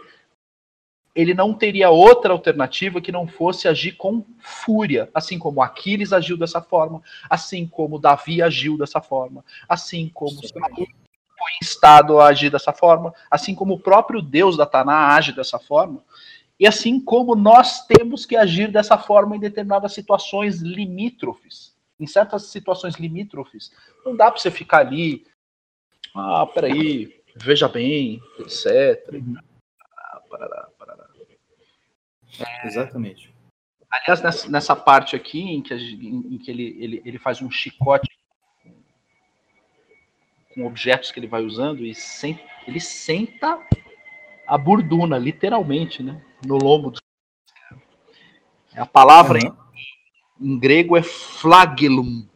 ele 1.14 1.32
não 1.32 1.54
teria 1.54 1.88
outra 1.88 2.32
alternativa 2.32 3.00
que 3.00 3.10
não 3.10 3.26
fosse 3.26 3.66
agir 3.66 3.92
com 3.92 4.22
fúria, 4.38 5.08
assim 5.14 5.38
como 5.38 5.62
Aquiles 5.62 6.12
agiu 6.12 6.36
dessa 6.36 6.60
forma, 6.60 7.02
assim 7.30 7.66
como 7.66 7.98
Davi 7.98 8.42
agiu 8.42 8.76
dessa 8.76 9.00
forma, 9.00 9.42
assim 9.66 10.10
como 10.12 10.46
Saul 10.46 10.86
foi 11.36 11.50
instado 11.62 12.20
a 12.20 12.28
agir 12.28 12.50
dessa 12.50 12.72
forma, 12.72 13.14
assim 13.30 13.54
como 13.54 13.74
o 13.74 13.80
próprio 13.80 14.20
Deus 14.20 14.56
da 14.56 14.66
Taná 14.66 15.14
age 15.14 15.32
dessa 15.32 15.58
forma, 15.58 16.02
e 16.58 16.66
assim 16.66 17.00
como 17.00 17.34
nós 17.34 17.86
temos 17.86 18.26
que 18.26 18.36
agir 18.36 18.70
dessa 18.70 18.98
forma 18.98 19.36
em 19.36 19.40
determinadas 19.40 19.92
situações 19.92 20.60
limítrofes 20.60 21.73
em 22.04 22.06
certas 22.06 22.44
situações 22.44 22.96
limítrofes, 22.96 23.72
não 24.04 24.14
dá 24.14 24.30
para 24.30 24.40
você 24.40 24.50
ficar 24.50 24.78
ali, 24.78 25.26
ah, 26.14 26.46
peraí, 26.46 27.20
veja 27.34 27.66
bem, 27.68 28.22
etc. 28.38 29.12
Uhum. 29.12 29.34
Ah, 29.96 30.20
parará, 30.30 30.68
parará. 30.78 31.08
É, 32.38 32.66
Exatamente. 32.66 33.34
Aliás, 33.90 34.20
nessa, 34.22 34.48
nessa, 34.48 34.76
parte 34.76 35.16
aqui, 35.16 35.40
em 35.40 35.62
que, 35.62 35.72
em, 35.74 36.34
em 36.34 36.38
que 36.38 36.50
ele, 36.50 36.76
ele, 36.78 37.02
ele 37.04 37.18
faz 37.18 37.40
um 37.40 37.50
chicote 37.50 38.08
com 40.54 40.66
objetos 40.66 41.10
que 41.10 41.18
ele 41.18 41.26
vai 41.26 41.42
usando, 41.42 41.84
e 41.84 41.94
sem, 41.94 42.38
ele 42.66 42.80
senta 42.80 43.58
a 44.46 44.58
burduna, 44.58 45.16
literalmente, 45.16 46.02
né, 46.02 46.22
no 46.44 46.56
lombo 46.56 46.90
do. 46.90 47.00
É 48.74 48.80
a 48.80 48.86
palavra 48.86 49.38
uhum 49.38 49.63
em 50.40 50.58
grego 50.58 50.96
é 50.96 51.02
flagellum. 51.02 52.26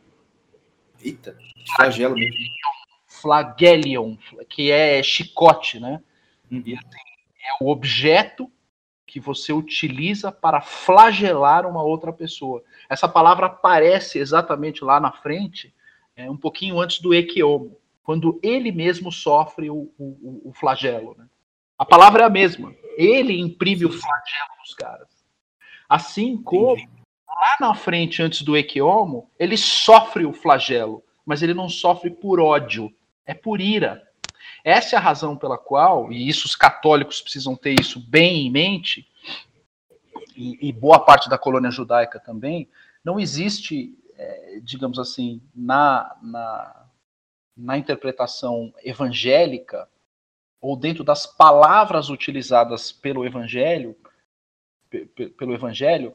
Eita, 1.01 1.37
flagelo 1.77 2.15
mesmo. 2.15 2.47
Flagelion, 3.07 4.17
que 4.49 4.71
é 4.71 5.03
chicote, 5.03 5.81
né? 5.81 6.01
Uhum. 6.51 6.61
Assim, 6.61 6.77
é 6.77 7.65
o 7.65 7.69
objeto 7.69 8.51
que 9.07 9.19
você 9.19 9.53
utiliza 9.53 10.31
para 10.31 10.61
flagelar 10.61 11.67
uma 11.67 11.83
outra 11.83 12.13
pessoa. 12.13 12.63
Essa 12.89 13.09
palavra 13.09 13.47
aparece 13.47 14.19
exatamente 14.19 14.85
lá 14.85 15.01
na 15.01 15.11
frente, 15.11 15.75
é, 16.15 16.31
um 16.31 16.37
pouquinho 16.37 16.79
antes 16.79 17.01
do 17.01 17.15
equiomo, 17.15 17.79
quando 18.03 18.39
ele 18.43 18.71
mesmo 18.71 19.11
sofre 19.11 19.71
o, 19.71 19.91
o, 19.99 20.43
o 20.45 20.53
flagelo. 20.53 21.15
Né? 21.17 21.27
A 21.79 21.85
palavra 21.85 22.23
é 22.23 22.27
a 22.27 22.31
mesma. 22.31 22.75
Ele 22.97 23.39
imprime 23.41 23.87
o 23.87 23.91
flagelo 23.91 24.51
nos 24.61 24.75
caras. 24.75 25.09
Assim 25.89 26.37
como 26.37 26.77
Entendi 26.77 26.98
lá 27.41 27.57
na 27.61 27.75
frente, 27.75 28.23
antes 28.23 28.43
do 28.43 28.57
Equiomo, 28.57 29.31
ele 29.39 29.57
sofre 29.57 30.27
o 30.27 30.33
flagelo, 30.33 31.05
mas 31.25 31.43
ele 31.43 31.55
não 31.55 31.69
sofre 31.69 32.11
por 32.11 32.41
ódio, 32.41 32.93
é 33.25 33.33
por 33.33 33.61
ira. 33.61 34.03
Essa 34.65 34.97
é 34.97 34.99
a 34.99 35.03
razão 35.03 35.37
pela 35.37 35.57
qual, 35.57 36.11
e 36.13 36.29
isso 36.29 36.47
os 36.47 36.57
católicos 36.57 37.21
precisam 37.21 37.55
ter 37.55 37.79
isso 37.79 38.01
bem 38.01 38.47
em 38.47 38.51
mente, 38.51 39.09
e, 40.37 40.69
e 40.69 40.73
boa 40.73 41.01
parte 41.01 41.29
da 41.29 41.39
colônia 41.39 41.71
judaica 41.71 42.19
também, 42.19 42.69
não 43.05 43.19
existe, 43.21 43.97
é, 44.17 44.61
digamos 44.63 44.99
assim, 44.99 45.41
na, 45.55 46.17
na, 46.21 46.87
na 47.57 47.79
interpretação 47.79 48.75
evangélica, 48.83 49.89
ou 50.61 50.77
dentro 50.77 51.05
das 51.05 51.25
palavras 51.25 52.09
utilizadas 52.09 52.91
pelo 52.91 53.25
evangelho, 53.25 53.97
pelo 55.37 55.55
evangelho, 55.55 56.15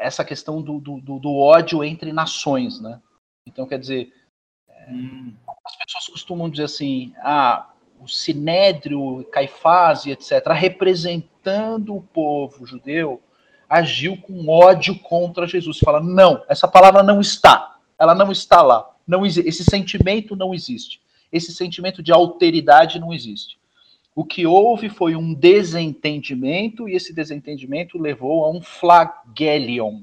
essa 0.00 0.24
questão 0.24 0.62
do, 0.62 0.78
do, 0.78 1.18
do, 1.18 1.36
ódio 1.36 1.84
entre 1.84 2.12
nações, 2.12 2.80
né? 2.80 3.00
Então, 3.46 3.66
quer 3.66 3.78
dizer, 3.78 4.12
hum. 4.88 5.32
as 5.64 5.76
pessoas 5.76 6.08
costumam 6.08 6.50
dizer 6.50 6.64
assim, 6.64 7.12
ah, 7.18 7.70
o 8.00 8.08
Sinédrio, 8.08 9.24
Caifás 9.30 10.06
e 10.06 10.10
etc., 10.10 10.46
representando 10.52 11.94
o 11.94 12.02
povo 12.02 12.66
judeu, 12.66 13.22
agiu 13.68 14.16
com 14.16 14.48
ódio 14.48 14.98
contra 14.98 15.46
Jesus. 15.46 15.78
Fala, 15.78 16.00
não, 16.00 16.42
essa 16.48 16.66
palavra 16.66 17.02
não 17.02 17.20
está, 17.20 17.78
ela 17.98 18.14
não 18.14 18.32
está 18.32 18.62
lá. 18.62 18.90
Não, 19.06 19.24
esse 19.26 19.64
sentimento 19.64 20.34
não 20.34 20.54
existe. 20.54 21.00
Esse 21.30 21.52
sentimento 21.52 22.02
de 22.02 22.12
alteridade 22.12 22.98
não 22.98 23.12
existe. 23.12 23.59
O 24.20 24.24
que 24.26 24.46
houve 24.46 24.90
foi 24.90 25.16
um 25.16 25.32
desentendimento, 25.32 26.86
e 26.86 26.92
esse 26.94 27.10
desentendimento 27.10 27.96
levou 27.96 28.44
a 28.44 28.50
um 28.50 28.60
flagelion, 28.60 30.02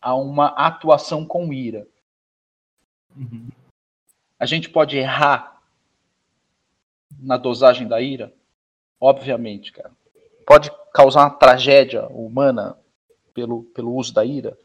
a 0.00 0.14
uma 0.14 0.46
atuação 0.46 1.26
com 1.26 1.52
ira. 1.52 1.86
Uhum. 3.14 3.50
A 4.38 4.46
gente 4.46 4.70
pode 4.70 4.96
errar 4.96 5.62
na 7.18 7.36
dosagem 7.36 7.86
da 7.86 8.00
ira? 8.00 8.32
Obviamente, 8.98 9.70
cara. 9.70 9.92
Pode 10.46 10.70
causar 10.94 11.24
uma 11.24 11.30
tragédia 11.36 12.08
humana 12.08 12.74
pelo, 13.34 13.64
pelo 13.64 13.94
uso 13.94 14.14
da 14.14 14.24
ira? 14.24 14.56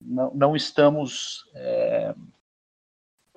Não, 0.00 0.32
não 0.34 0.56
estamos. 0.56 1.44
É... 1.52 2.14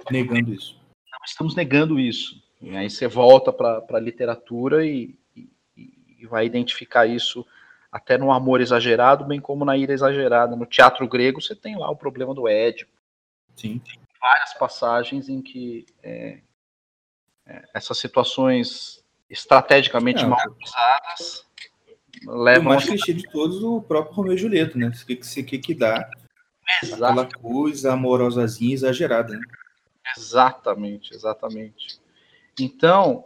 Negando 0.10 0.54
isso. 0.54 0.80
Não 1.12 1.20
estamos 1.26 1.54
negando 1.54 2.00
isso. 2.00 2.43
E 2.64 2.78
aí 2.78 2.89
você 2.89 3.07
volta 3.07 3.51
para 3.51 3.84
a 3.89 3.99
literatura 3.99 4.86
e, 4.86 5.18
e, 5.36 5.49
e, 6.18 6.26
vai 6.26 6.45
identificar 6.45 7.05
isso 7.05 7.45
até 7.91 8.18
no 8.18 8.32
amor 8.32 8.61
exagerado, 8.61 9.26
bem 9.26 9.41
como 9.41 9.66
na 9.66 9.76
ira 9.76 9.91
exagerada. 9.91 10.55
No 10.55 10.66
teatro 10.66 11.05
grego 11.07 11.41
você 11.41 11.53
tem 11.53 11.78
lá 11.78 11.89
o 11.89 11.95
problema 11.95 12.34
do 12.34 12.47
Édipo. 12.47 12.91
Sim. 13.53 13.80
Tem 13.80 13.99
várias 14.20 14.53
passagens 14.53 15.28
em 15.28 15.41
que 15.41 15.86
é, 16.01 16.39
é, 17.45 17.64
essas 17.74 17.97
situações 17.97 19.03
estrategicamente 19.30 20.24
é, 20.24 20.28
mal 20.28 20.39
usadas 20.64 21.45
levam. 22.26 22.68
O 22.68 22.70
mais 22.70 22.86
clichê 22.86 23.14
de 23.14 23.30
todos 23.30 23.61
o 23.61 23.82
próprio 23.82 24.16
Romeu 24.16 24.34
e 24.34 24.38
Julieta, 24.38 24.78
né? 24.78 24.88
O 24.88 25.05
que, 25.05 25.43
que, 25.43 25.59
que 25.59 25.76
dá 25.76 26.09
Exato. 26.82 27.03
aquela 27.03 27.30
coisa 27.30 27.91
amorosazinha 27.91 28.74
exagerada, 28.74 29.34
né? 29.34 29.41
Exatamente, 30.16 31.14
exatamente. 31.14 32.01
Então, 32.60 33.26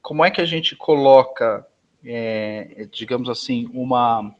como 0.00 0.24
é 0.24 0.30
que 0.30 0.40
a 0.40 0.44
gente 0.44 0.74
coloca, 0.74 1.66
é, 2.04 2.88
digamos 2.90 3.28
assim, 3.28 3.68
uma 3.72 4.34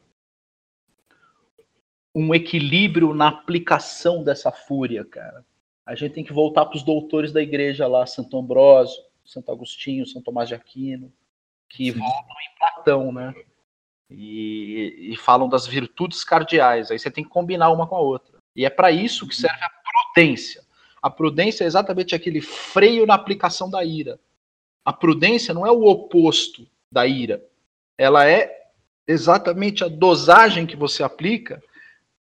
um 2.14 2.35
equilíbrio 2.35 3.14
na 3.14 3.28
aplicação 3.28 4.22
dessa 4.22 4.53
fúria, 4.53 5.05
cara. 5.05 5.45
A 5.85 5.95
gente 5.95 6.12
tem 6.12 6.24
que 6.24 6.33
voltar 6.33 6.66
para 6.66 6.76
os 6.76 6.83
doutores 6.83 7.33
da 7.33 7.43
igreja 7.43 7.87
lá, 7.87 8.07
Santo 8.07 8.39
Ambrósio, 8.39 9.03
Santo 9.24 9.51
Agostinho, 9.51 10.07
São 10.07 10.22
Tomás 10.22 10.49
de 10.49 10.55
Aquino, 10.55 11.12
que 11.68 11.91
Sim. 11.91 11.99
voltam 11.99 12.37
em 12.37 12.59
Platão, 12.59 13.12
né? 13.12 13.35
E, 14.11 15.11
e, 15.12 15.16
falam 15.16 15.49
das 15.49 15.66
virtudes 15.66 16.22
cardeais. 16.22 16.91
Aí 16.91 16.99
você 16.99 17.11
tem 17.11 17.24
que 17.24 17.30
combinar 17.30 17.70
uma 17.70 17.87
com 17.87 17.97
a 17.97 18.01
outra. 18.01 18.39
E 18.55 18.64
é 18.64 18.70
para 18.70 18.91
isso 18.91 19.26
que 19.26 19.35
serve 19.35 19.64
a 19.64 19.70
prudência. 19.70 20.62
A 21.03 21.11
prudência 21.11 21.64
é 21.64 21.66
exatamente 21.66 22.14
aquele 22.14 22.40
freio 22.40 23.05
na 23.05 23.14
aplicação 23.14 23.68
da 23.68 23.84
ira. 23.84 24.20
A 24.84 24.92
prudência 24.92 25.53
não 25.53 25.66
é 25.66 25.70
o 25.70 25.84
oposto 25.84 26.66
da 26.90 27.07
ira. 27.07 27.42
Ela 27.98 28.28
é 28.28 28.62
exatamente 29.07 29.82
a 29.82 29.88
dosagem 29.88 30.64
que 30.64 30.76
você 30.76 31.03
aplica 31.03 31.61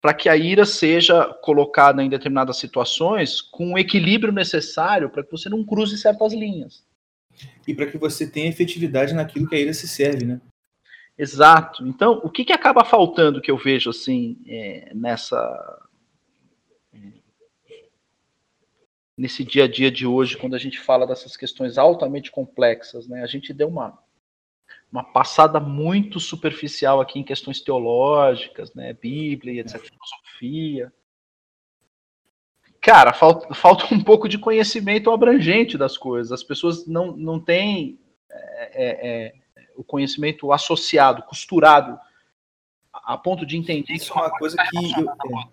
para 0.00 0.12
que 0.12 0.28
a 0.28 0.36
ira 0.36 0.64
seja 0.64 1.24
colocada 1.42 2.02
em 2.02 2.08
determinadas 2.08 2.58
situações 2.58 3.40
com 3.40 3.72
o 3.72 3.78
equilíbrio 3.78 4.32
necessário 4.32 5.10
para 5.10 5.24
que 5.24 5.30
você 5.30 5.48
não 5.48 5.64
cruze 5.64 5.96
certas 5.96 6.32
linhas. 6.32 6.84
E 7.66 7.74
para 7.74 7.86
que 7.86 7.98
você 7.98 8.26
tenha 8.26 8.48
efetividade 8.48 9.14
naquilo 9.14 9.48
que 9.48 9.54
a 9.54 9.58
ira 9.58 9.74
se 9.74 9.86
serve, 9.88 10.24
né? 10.24 10.40
Exato. 11.18 11.86
Então, 11.86 12.20
o 12.22 12.30
que, 12.30 12.44
que 12.44 12.52
acaba 12.52 12.84
faltando 12.84 13.40
que 13.40 13.50
eu 13.50 13.56
vejo 13.56 13.90
assim 13.90 14.38
é, 14.46 14.92
nessa 14.94 15.85
nesse 19.16 19.44
dia 19.44 19.64
a 19.64 19.68
dia 19.68 19.90
de 19.90 20.06
hoje, 20.06 20.36
quando 20.36 20.54
a 20.54 20.58
gente 20.58 20.78
fala 20.78 21.06
dessas 21.06 21.36
questões 21.36 21.78
altamente 21.78 22.30
complexas, 22.30 23.08
né? 23.08 23.22
A 23.22 23.26
gente 23.26 23.52
deu 23.52 23.68
uma 23.68 23.98
uma 24.90 25.02
passada 25.02 25.58
muito 25.58 26.18
superficial 26.20 27.00
aqui 27.00 27.18
em 27.18 27.24
questões 27.24 27.60
teológicas, 27.60 28.72
né, 28.72 28.92
Bíblia, 28.92 29.60
etc, 29.60 29.80
filosofia. 29.80 30.92
Cara, 32.80 33.12
falta, 33.12 33.52
falta 33.52 33.92
um 33.92 34.02
pouco 34.02 34.28
de 34.28 34.38
conhecimento 34.38 35.10
abrangente 35.10 35.76
das 35.76 35.98
coisas. 35.98 36.32
As 36.32 36.42
pessoas 36.42 36.86
não, 36.86 37.16
não 37.16 37.40
têm 37.40 37.98
é, 38.30 38.84
é, 38.84 39.08
é 39.08 39.34
o 39.76 39.84
conhecimento 39.84 40.52
associado, 40.52 41.22
costurado, 41.24 41.98
a 42.92 43.18
ponto 43.18 43.44
de 43.44 43.56
entender 43.56 43.92
isso 43.92 44.12
é 44.12 44.16
uma 44.16 44.30
coisa 44.30 44.56
que 44.56 45.00
eu, 45.00 45.10
é, 45.10 45.48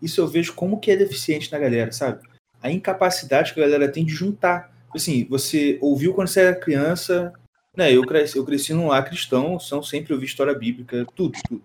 isso 0.00 0.20
eu 0.20 0.26
vejo 0.26 0.54
como 0.54 0.78
que 0.78 0.90
é 0.90 0.96
deficiente 0.96 1.50
na 1.50 1.58
galera, 1.58 1.92
sabe? 1.92 2.26
A 2.62 2.70
incapacidade 2.70 3.54
que 3.54 3.60
a 3.60 3.64
galera 3.68 3.90
tem 3.90 4.04
de 4.04 4.12
juntar. 4.12 4.74
Assim, 4.94 5.26
você 5.28 5.78
ouviu 5.80 6.14
quando 6.14 6.28
você 6.28 6.40
era 6.40 6.54
criança, 6.54 7.32
né? 7.76 7.94
Eu 7.94 8.02
cresci, 8.02 8.36
eu 8.36 8.44
cresci 8.44 8.74
num 8.74 8.88
lar 8.88 9.04
cristão, 9.04 9.58
são 9.58 9.82
sempre 9.82 10.12
ouvi 10.12 10.26
história 10.26 10.54
bíblica, 10.54 11.06
tudo, 11.14 11.38
tudo. 11.48 11.62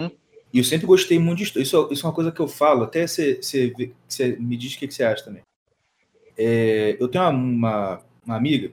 Uhum. 0.00 0.10
E 0.52 0.58
eu 0.58 0.64
sempre 0.64 0.86
gostei 0.86 1.18
muito 1.18 1.38
de 1.38 1.44
história. 1.44 1.62
Isso, 1.62 1.88
isso 1.90 2.04
é 2.04 2.08
uma 2.08 2.14
coisa 2.14 2.32
que 2.32 2.40
eu 2.40 2.48
falo, 2.48 2.84
até 2.84 3.06
você, 3.06 3.40
você, 3.40 3.72
você 4.08 4.36
me 4.36 4.56
diz 4.56 4.74
o 4.74 4.78
que, 4.78 4.88
que 4.88 4.94
você 4.94 5.04
acha 5.04 5.24
também. 5.24 5.42
É, 6.36 6.96
eu 7.00 7.08
tenho 7.08 7.24
uma, 7.24 7.30
uma, 7.30 8.02
uma 8.24 8.36
amiga 8.36 8.72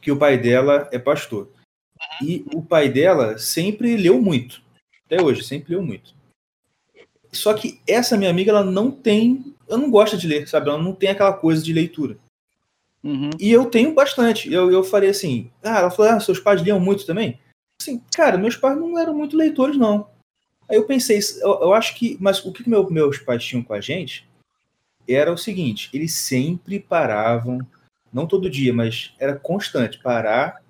que 0.00 0.10
o 0.10 0.16
pai 0.16 0.36
dela 0.36 0.88
é 0.92 0.98
pastor. 0.98 1.48
E 2.20 2.44
o 2.52 2.62
pai 2.62 2.88
dela 2.88 3.38
sempre 3.38 3.96
leu 3.96 4.20
muito. 4.20 4.60
Até 5.06 5.22
hoje, 5.22 5.44
sempre 5.44 5.74
leu 5.74 5.82
muito. 5.82 6.14
Só 7.34 7.54
que 7.54 7.80
essa 7.86 8.16
minha 8.16 8.30
amiga, 8.30 8.50
ela 8.50 8.64
não 8.64 8.90
tem. 8.90 9.54
Ela 9.68 9.78
não 9.78 9.90
gosta 9.90 10.16
de 10.16 10.26
ler, 10.26 10.48
sabe? 10.48 10.68
Ela 10.68 10.78
não 10.78 10.94
tem 10.94 11.10
aquela 11.10 11.32
coisa 11.32 11.62
de 11.62 11.72
leitura. 11.72 12.18
Uhum. 13.02 13.30
E 13.40 13.50
eu 13.50 13.66
tenho 13.66 13.94
bastante. 13.94 14.52
Eu, 14.52 14.70
eu 14.70 14.84
falei 14.84 15.10
assim. 15.10 15.50
Ah, 15.62 15.78
ela 15.78 15.90
falou: 15.90 16.12
ah, 16.12 16.20
seus 16.20 16.38
pais 16.38 16.60
liam 16.60 16.78
muito 16.78 17.06
também? 17.06 17.40
Assim, 17.80 18.02
cara, 18.14 18.38
meus 18.38 18.56
pais 18.56 18.76
não 18.76 18.98
eram 18.98 19.14
muito 19.14 19.36
leitores, 19.36 19.76
não. 19.76 20.08
Aí 20.68 20.76
eu 20.76 20.84
pensei, 20.84 21.18
eu, 21.40 21.60
eu 21.62 21.74
acho 21.74 21.94
que. 21.94 22.16
Mas 22.20 22.44
o 22.44 22.52
que 22.52 22.68
meu, 22.68 22.88
meus 22.90 23.18
pais 23.18 23.44
tinham 23.44 23.62
com 23.62 23.74
a 23.74 23.80
gente 23.80 24.28
era 25.08 25.32
o 25.32 25.38
seguinte: 25.38 25.88
eles 25.92 26.14
sempre 26.14 26.78
paravam 26.78 27.58
não 28.12 28.26
todo 28.26 28.50
dia, 28.50 28.74
mas 28.74 29.14
era 29.18 29.34
constante 29.34 29.98
parar 29.98 30.62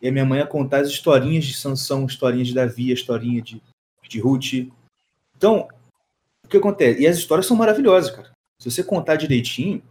e 0.00 0.08
a 0.08 0.12
minha 0.12 0.24
mãe 0.24 0.38
ia 0.38 0.46
contar 0.46 0.80
as 0.80 0.88
historinhas 0.88 1.44
de 1.44 1.54
Sansão, 1.54 2.04
historinhas 2.04 2.48
de 2.48 2.54
Davi, 2.54 2.90
a 2.90 2.94
historinha 2.94 3.40
de, 3.40 3.60
de 4.06 4.20
Ruth. 4.20 4.68
Então, 5.36 5.66
o 6.44 6.48
que 6.48 6.56
acontece? 6.56 7.00
E 7.00 7.06
as 7.06 7.16
histórias 7.16 7.46
são 7.46 7.56
maravilhosas, 7.56 8.10
cara. 8.10 8.30
Se 8.60 8.70
você 8.70 8.82
contar 8.82 9.16
direitinho, 9.16 9.82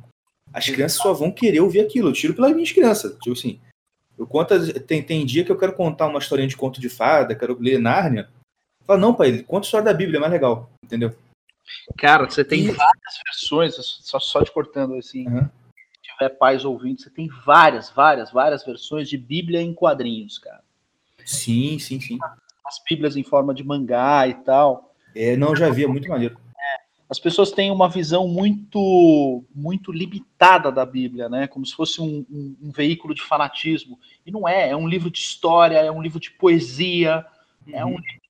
as 0.54 0.66
crianças 0.66 0.99
só 0.99 1.14
vão 1.14 1.32
querer 1.32 1.60
ouvir 1.60 1.82
aquilo. 1.82 2.10
Eu 2.10 2.14
tiro 2.14 2.34
pelas 2.34 2.54
minhas 2.54 2.72
crianças. 2.72 3.14
Tipo 3.20 3.34
assim, 3.34 3.60
eu 4.18 4.26
conto, 4.28 4.80
tem, 4.82 5.01
tem 5.01 5.26
dia 5.26 5.43
que 5.43 5.51
eu 5.51 5.58
quero 5.58 5.74
contar 5.74 6.08
uma 6.08 6.20
historinha 6.20 6.47
de 6.47 6.58
conto 6.58 6.80
de 6.80 6.89
fada, 6.89 7.36
quero 7.36 7.58
ler 7.60 7.80
Nárnia. 7.80 8.30
Fala, 8.86 8.99
não, 8.99 9.14
pai, 9.14 9.43
conta 9.43 9.66
a 9.66 9.68
história 9.68 9.86
da 9.86 9.93
Bíblia, 9.93 10.18
é 10.18 10.20
mais 10.20 10.32
legal, 10.32 10.70
entendeu? 10.84 11.16
Cara, 11.97 12.30
você 12.30 12.43
tem 12.43 12.66
e... 12.66 12.72
várias 12.72 13.20
versões, 13.26 13.76
só, 13.76 14.20
só 14.20 14.43
te 14.43 14.51
cortando 14.51 14.95
assim. 14.95 15.28
Uhum 15.28 15.49
tiver 16.18 16.30
pais 16.30 16.64
ouvindo, 16.64 17.01
você 17.01 17.10
tem 17.10 17.30
várias, 17.45 17.89
várias, 17.89 18.32
várias 18.32 18.64
versões 18.64 19.10
de 19.10 19.18
Bíblia 19.18 19.62
em 19.62 19.74
quadrinhos, 19.74 20.38
cara. 20.38 20.62
Sim, 21.26 21.80
sim, 21.80 21.99
sim. 21.99 22.18
As 22.66 22.82
Bíblias 22.88 23.16
em 23.18 23.24
forma 23.24 23.54
de 23.54 23.64
mangá 23.64 24.28
e 24.28 24.34
tal. 24.36 24.93
É, 25.16 25.36
não, 25.36 25.56
já 25.56 25.70
vi, 25.70 25.84
é 25.84 25.88
muito 25.88 26.10
maneiro. 26.10 26.38
As 27.10 27.20
pessoas 27.20 27.51
têm 27.51 27.70
uma 27.70 27.89
visão 27.89 28.28
muito 28.28 29.43
muito 29.54 29.91
limitada 29.91 30.72
da 30.72 30.86
Bíblia, 30.86 31.30
né? 31.30 31.47
Como 31.47 31.66
se 31.66 31.76
fosse 31.76 32.01
um, 32.01 32.26
um, 32.30 32.56
um 32.62 32.72
veículo 32.72 33.14
de 33.14 33.22
fanatismo. 33.22 33.99
E 34.26 34.32
não 34.32 34.47
é, 34.47 34.70
é 34.70 34.76
um 34.76 34.88
livro 34.88 35.12
de 35.12 35.20
história, 35.20 35.78
é 35.78 35.91
um 35.91 36.01
livro 36.01 36.20
de 36.20 36.32
poesia, 36.32 37.26
uhum. 37.68 37.76
é 37.76 37.86
um 37.86 37.89
uhum. 37.89 37.97
livro 37.97 38.22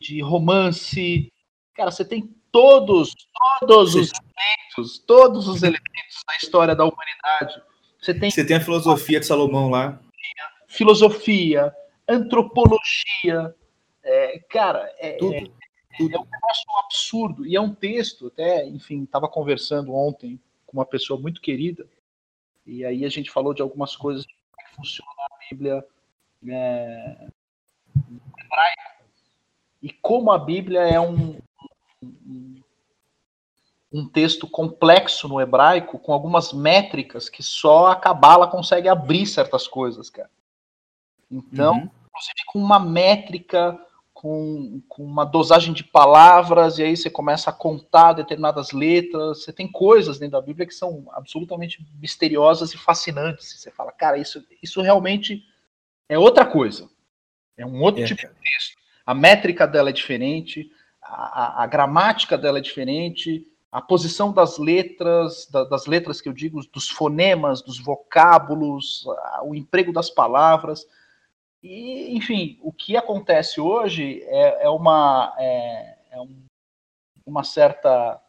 de, 0.00 0.14
de 0.14 0.20
romance. 0.22 1.32
Cara, 1.74 1.90
você 1.90 2.04
tem 2.04 2.34
todos, 2.50 3.14
todos 3.60 3.94
os 3.94 4.10
elementos, 4.10 4.98
todos 4.98 5.48
os 5.48 5.62
elementos 5.62 6.22
da 6.26 6.36
história 6.36 6.74
da 6.74 6.84
humanidade. 6.84 7.62
Você 8.00 8.12
tem, 8.12 8.30
Você 8.30 8.44
tem 8.44 8.56
a 8.56 8.60
filosofia 8.60 9.20
de 9.20 9.26
Salomão 9.26 9.70
lá. 9.70 10.00
Filosofia, 10.66 11.72
antropologia, 12.08 13.54
é, 14.02 14.40
cara, 14.50 14.90
é, 14.98 15.16
é, 15.22 15.44
tudo. 15.96 16.16
é 16.16 16.18
um 16.18 16.24
negócio 16.24 16.78
absurdo. 16.84 17.46
E 17.46 17.56
é 17.56 17.60
um 17.60 17.74
texto, 17.74 18.28
até, 18.28 18.66
enfim, 18.66 19.04
estava 19.04 19.28
conversando 19.28 19.94
ontem 19.94 20.40
com 20.66 20.78
uma 20.78 20.86
pessoa 20.86 21.20
muito 21.20 21.40
querida, 21.40 21.86
e 22.66 22.84
aí 22.84 23.04
a 23.04 23.08
gente 23.08 23.30
falou 23.30 23.52
de 23.52 23.60
algumas 23.60 23.96
coisas 23.96 24.24
que 24.24 24.74
funcionam 24.74 25.12
na 25.18 25.36
Bíblia 25.50 25.84
é, 26.48 27.28
hebraico. 28.38 28.92
E 29.82 29.90
como 29.90 30.30
a 30.30 30.38
Bíblia 30.38 30.80
é 30.80 31.00
um, 31.00 31.38
um 33.92 34.08
texto 34.08 34.48
complexo 34.48 35.28
no 35.28 35.40
hebraico, 35.40 35.98
com 35.98 36.12
algumas 36.12 36.52
métricas 36.52 37.28
que 37.28 37.42
só 37.42 37.88
a 37.88 37.96
Cabala 37.96 38.48
consegue 38.48 38.88
abrir 38.88 39.26
certas 39.26 39.66
coisas, 39.66 40.08
cara. 40.08 40.30
Então, 41.30 41.74
uhum. 41.74 41.90
inclusive 42.06 42.44
com 42.46 42.58
uma 42.58 42.78
métrica, 42.78 43.78
com, 44.22 44.80
com, 44.88 45.02
uma 45.02 45.24
dosagem 45.24 45.74
de 45.74 45.82
palavras, 45.82 46.78
e 46.78 46.84
aí 46.84 46.96
você 46.96 47.10
começa 47.10 47.50
a 47.50 47.52
contar 47.52 48.12
determinadas 48.12 48.70
letras. 48.70 49.42
Você 49.42 49.52
tem 49.52 49.66
coisas 49.66 50.16
dentro 50.16 50.38
da 50.38 50.40
Bíblia 50.40 50.64
que 50.64 50.72
são 50.72 51.08
absolutamente 51.10 51.84
misteriosas 52.00 52.72
e 52.72 52.78
fascinantes. 52.78 53.60
Você 53.60 53.68
fala, 53.72 53.90
cara, 53.90 54.16
isso, 54.16 54.46
isso 54.62 54.80
realmente 54.80 55.42
é 56.08 56.16
outra 56.16 56.46
coisa. 56.46 56.88
É 57.56 57.66
um 57.66 57.82
outro 57.82 58.00
é, 58.00 58.06
tipo 58.06 58.20
de 58.20 58.28
texto. 58.28 58.76
A 59.04 59.12
métrica 59.12 59.66
dela 59.66 59.90
é 59.90 59.92
diferente, 59.92 60.70
a, 61.02 61.62
a, 61.62 61.64
a 61.64 61.66
gramática 61.66 62.38
dela 62.38 62.58
é 62.58 62.62
diferente, 62.62 63.44
a 63.72 63.82
posição 63.82 64.32
das 64.32 64.56
letras, 64.56 65.48
da, 65.50 65.64
das 65.64 65.86
letras 65.86 66.20
que 66.20 66.28
eu 66.28 66.32
digo, 66.32 66.60
dos 66.72 66.88
fonemas, 66.88 67.60
dos 67.60 67.80
vocábulos, 67.80 69.04
o 69.42 69.52
emprego 69.52 69.92
das 69.92 70.10
palavras. 70.10 70.86
E, 71.62 72.16
enfim, 72.16 72.58
o 72.60 72.72
que 72.72 72.96
acontece 72.96 73.60
hoje 73.60 74.22
é, 74.24 74.64
é 74.64 74.68
uma, 74.68 75.34
é, 75.38 75.96
é 76.10 76.20
um, 76.20 76.44
uma 77.24 77.44
certa. 77.44 78.20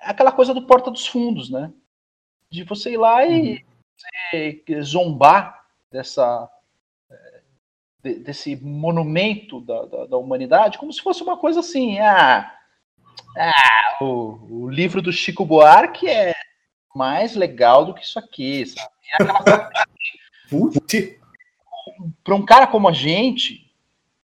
É 0.00 0.10
aquela 0.10 0.30
coisa 0.30 0.54
do 0.54 0.62
porta 0.62 0.90
dos 0.90 1.06
fundos, 1.06 1.50
né? 1.50 1.72
De 2.50 2.62
você 2.62 2.92
ir 2.92 2.96
lá 2.96 3.26
e 3.26 3.64
uhum. 4.32 4.82
zombar 4.82 5.66
dessa, 5.90 6.48
desse 8.02 8.56
monumento 8.56 9.60
da, 9.60 9.84
da, 9.84 10.06
da, 10.06 10.16
humanidade 10.16 10.78
como 10.78 10.92
se 10.92 11.02
fosse 11.02 11.22
uma 11.22 11.36
coisa 11.36 11.60
assim, 11.60 11.98
ah, 11.98 12.54
ah 13.36 13.98
o, 14.00 14.64
o, 14.64 14.70
livro 14.70 15.02
do 15.02 15.12
Chico 15.12 15.44
Buarque 15.44 16.08
é 16.08 16.32
mais 16.94 17.34
legal 17.34 17.84
do 17.84 17.92
que 17.92 18.04
isso 18.04 18.18
aqui, 18.18 18.64
sabe? 18.66 18.88
Para 22.22 22.34
um 22.34 22.44
cara 22.44 22.66
como 22.66 22.88
a 22.88 22.92
gente, 22.92 23.70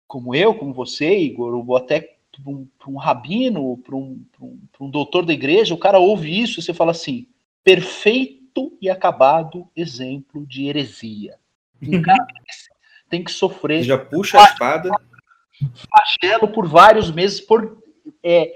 como 0.06 0.34
eu, 0.34 0.54
como 0.54 0.72
você, 0.72 1.18
Igor, 1.18 1.54
ou 1.54 1.76
até 1.76 2.00
para 2.32 2.52
um, 2.52 2.66
um, 2.88 2.96
rabino, 2.96 3.76
para 3.78 3.96
um, 3.96 4.24
um, 4.40 4.58
um 4.80 4.90
doutor 4.90 5.24
da 5.24 5.32
igreja, 5.32 5.74
o 5.74 5.78
cara 5.78 5.98
ouve 5.98 6.40
isso 6.40 6.58
e 6.58 6.62
você 6.62 6.72
fala 6.72 6.92
assim, 6.92 7.26
perfeito 7.62 8.76
e 8.80 8.88
acabado 8.88 9.68
exemplo 9.76 10.46
de 10.46 10.66
heresia. 10.66 11.36
Um 11.82 12.00
cara 12.02 12.26
tem 13.08 13.22
que 13.22 13.30
sofrer. 13.30 13.82
Já 13.82 13.98
puxa 13.98 14.40
a 14.40 14.44
espada. 14.44 14.90
flagelo 15.58 16.48
por 16.48 16.66
vários 16.66 17.10
meses 17.10 17.40
por 17.40 17.82
é, 18.22 18.52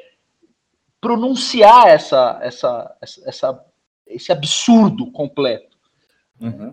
pronunciar 1.01 1.89
essa, 1.89 2.39
essa, 2.43 2.97
essa, 3.03 3.65
esse 4.07 4.33
absurdo 4.33 5.11
completo. 5.11 5.77
Uhum. 6.41 6.73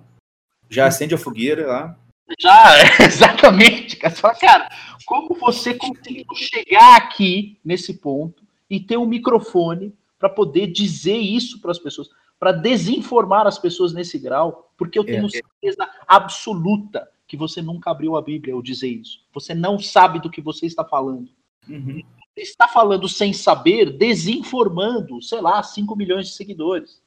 Já 0.69 0.87
acende 0.87 1.13
a 1.13 1.17
fogueira 1.17 1.67
lá. 1.67 1.97
Já, 2.39 2.75
exatamente. 3.03 3.97
Cara. 3.97 4.13
Você 4.13 4.21
fala, 4.21 4.35
cara, 4.35 4.69
como 5.05 5.35
você 5.35 5.73
conseguiu 5.73 6.25
chegar 6.35 6.95
aqui 6.97 7.57
nesse 7.63 7.95
ponto 7.95 8.43
e 8.69 8.79
ter 8.79 8.97
um 8.97 9.05
microfone 9.05 9.93
para 10.19 10.29
poder 10.29 10.67
dizer 10.67 11.17
isso 11.17 11.59
para 11.59 11.71
as 11.71 11.79
pessoas, 11.79 12.09
para 12.39 12.51
desinformar 12.51 13.47
as 13.47 13.59
pessoas 13.59 13.93
nesse 13.93 14.17
grau? 14.17 14.71
Porque 14.77 14.97
eu 14.97 15.03
tenho 15.03 15.25
é, 15.25 15.29
certeza 15.29 15.89
absoluta 16.07 17.09
que 17.27 17.37
você 17.37 17.61
nunca 17.61 17.91
abriu 17.91 18.15
a 18.17 18.21
Bíblia 18.21 18.53
ao 18.53 18.61
dizer 18.61 18.89
isso. 18.89 19.23
Você 19.33 19.53
não 19.53 19.79
sabe 19.79 20.19
do 20.19 20.29
que 20.29 20.41
você 20.41 20.65
está 20.65 20.83
falando. 20.83 21.29
Uhum. 21.69 22.03
Você 22.35 22.41
está 22.41 22.67
falando 22.67 23.07
sem 23.07 23.33
saber, 23.33 23.97
desinformando, 23.97 25.21
sei 25.21 25.41
lá, 25.41 25.61
5 25.61 25.95
milhões 25.95 26.27
de 26.27 26.33
seguidores. 26.33 27.01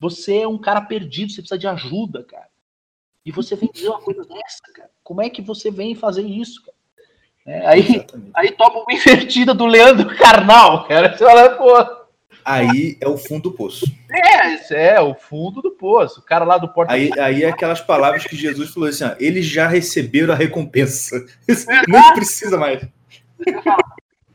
Você 0.00 0.38
é 0.38 0.48
um 0.48 0.58
cara 0.58 0.80
perdido, 0.80 1.32
você 1.32 1.42
precisa 1.42 1.58
de 1.58 1.66
ajuda, 1.66 2.22
cara. 2.24 2.48
E 3.28 3.30
você 3.30 3.54
vem 3.54 3.68
dizer 3.70 3.90
uma 3.90 4.00
coisa 4.00 4.24
dessa, 4.24 4.62
cara. 4.74 4.88
Como 5.04 5.20
é 5.20 5.28
que 5.28 5.42
você 5.42 5.70
vem 5.70 5.94
fazer 5.94 6.22
isso, 6.22 6.62
cara? 6.62 6.78
É, 7.46 7.66
aí, 7.66 8.06
aí 8.34 8.52
toma 8.52 8.80
uma 8.80 8.90
invertida 8.90 9.52
do 9.52 9.66
Leandro 9.66 10.16
Carnal, 10.16 10.88
cara. 10.88 11.14
Você 11.14 11.26
fala, 11.26 11.50
pô. 11.50 12.08
Aí 12.42 12.96
é 12.98 13.06
o 13.06 13.18
fundo 13.18 13.50
do 13.50 13.52
poço. 13.52 13.84
É, 14.10 14.94
é 14.94 15.00
o 15.02 15.14
fundo 15.14 15.60
do 15.60 15.72
poço. 15.72 16.20
O 16.20 16.22
cara 16.22 16.42
lá 16.42 16.56
do 16.56 16.72
porta. 16.72 16.94
Aí, 16.94 17.10
aí 17.20 17.44
é 17.44 17.50
aquelas 17.50 17.82
palavras 17.82 18.24
que 18.24 18.34
Jesus 18.34 18.70
falou 18.70 18.88
assim: 18.88 19.04
ó, 19.04 19.14
eles 19.20 19.44
já 19.44 19.68
receberam 19.68 20.32
a 20.32 20.36
recompensa. 20.36 21.22
Não 21.86 22.14
precisa 22.14 22.56
mais. 22.56 22.88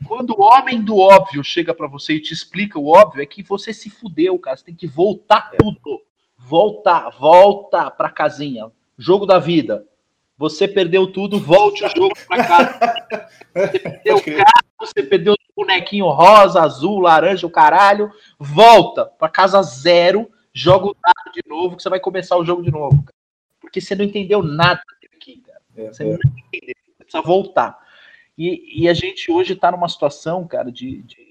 Quando 0.06 0.38
o 0.38 0.42
homem 0.42 0.80
do 0.80 0.98
óbvio 0.98 1.42
chega 1.42 1.74
para 1.74 1.88
você 1.88 2.12
e 2.12 2.22
te 2.22 2.32
explica 2.32 2.78
o 2.78 2.86
óbvio, 2.86 3.24
é 3.24 3.26
que 3.26 3.42
você 3.42 3.74
se 3.74 3.90
fudeu, 3.90 4.38
cara. 4.38 4.56
Você 4.56 4.66
tem 4.66 4.76
que 4.76 4.86
voltar 4.86 5.50
é. 5.52 5.56
tudo. 5.56 6.00
Voltar, 6.38 7.10
volta 7.10 7.90
pra 7.90 8.08
casinha. 8.08 8.70
Jogo 8.98 9.26
da 9.26 9.38
vida. 9.38 9.86
Você 10.36 10.66
perdeu 10.66 11.06
tudo, 11.06 11.38
volte 11.38 11.84
o 11.84 11.88
jogo 11.88 12.14
pra 12.26 12.44
casa. 12.44 12.94
Você 13.54 13.78
perdeu 13.78 14.16
o 14.16 14.24
carro, 14.24 14.64
você 14.80 15.02
perdeu 15.02 15.34
o 15.34 15.36
bonequinho 15.54 16.08
rosa, 16.08 16.60
azul, 16.60 17.00
laranja, 17.00 17.46
o 17.46 17.50
caralho. 17.50 18.10
Volta 18.38 19.06
pra 19.06 19.28
casa 19.28 19.62
zero, 19.62 20.30
joga 20.52 20.86
o 20.86 20.96
dado 21.00 21.32
de 21.32 21.42
novo, 21.46 21.76
que 21.76 21.82
você 21.82 21.88
vai 21.88 22.00
começar 22.00 22.36
o 22.36 22.44
jogo 22.44 22.62
de 22.62 22.70
novo. 22.70 22.96
Cara. 22.96 23.14
Porque 23.60 23.80
você 23.80 23.94
não 23.94 24.04
entendeu 24.04 24.42
nada 24.42 24.82
aqui, 25.14 25.38
cara. 25.38 25.60
É, 25.76 25.92
você 25.92 26.02
é. 26.02 26.06
não 26.06 26.14
entendeu. 26.14 26.74
Você 26.96 27.04
precisa 27.04 27.22
voltar. 27.22 27.78
E, 28.36 28.82
e 28.82 28.88
a 28.88 28.94
gente 28.94 29.30
hoje 29.30 29.52
está 29.52 29.70
numa 29.70 29.88
situação, 29.88 30.46
cara, 30.46 30.70
de, 30.70 31.02
de... 31.02 31.23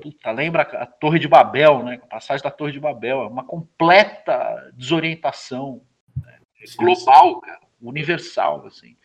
Puta, 0.00 0.30
lembra 0.30 0.62
a 0.62 0.86
Torre 0.86 1.18
de 1.18 1.28
Babel, 1.28 1.82
né? 1.82 2.00
A 2.02 2.06
passagem 2.06 2.42
da 2.42 2.50
Torre 2.50 2.72
de 2.72 2.80
Babel, 2.80 3.22
é 3.22 3.26
uma 3.26 3.44
completa 3.44 4.70
desorientação 4.74 5.82
né? 6.16 6.38
global, 6.76 7.40
cara, 7.40 7.60
universal, 7.80 8.66
assim. 8.66 8.96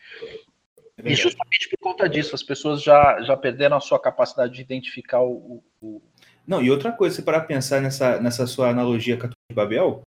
É 0.98 1.10
e 1.12 1.14
justamente 1.14 1.68
por 1.70 1.78
conta 1.78 2.08
disso, 2.08 2.34
as 2.34 2.42
pessoas 2.42 2.82
já, 2.82 3.20
já 3.22 3.36
perderam 3.36 3.76
a 3.76 3.80
sua 3.80 3.98
capacidade 3.98 4.54
de 4.54 4.62
identificar 4.62 5.20
o. 5.20 5.62
o... 5.80 6.00
Não, 6.46 6.62
e 6.62 6.70
outra 6.70 6.92
coisa, 6.92 7.16
se 7.16 7.22
para 7.22 7.40
pensar 7.40 7.80
nessa, 7.80 8.20
nessa 8.20 8.46
sua 8.46 8.68
analogia 8.68 9.16
com 9.16 9.26
a 9.26 9.28
Torre 9.28 9.48
de 9.50 9.56
Babel, 9.56 10.02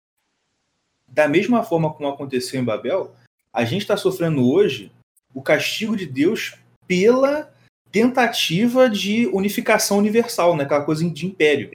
da 1.07 1.29
mesma 1.29 1.63
forma 1.63 1.93
como 1.93 2.09
aconteceu 2.09 2.61
em 2.61 2.65
Babel, 2.65 3.15
a 3.53 3.65
gente 3.65 3.83
está 3.83 3.97
sofrendo 3.97 4.51
hoje 4.51 4.91
o 5.35 5.43
castigo 5.43 5.97
de 5.97 6.07
Deus 6.07 6.57
pela 6.87 7.52
tentativa 7.93 8.89
de 8.89 9.27
unificação 9.29 9.99
universal, 9.99 10.57
né? 10.57 10.65
aquela 10.65 10.85
coisa 10.85 11.09
de 11.09 11.27
império. 11.27 11.71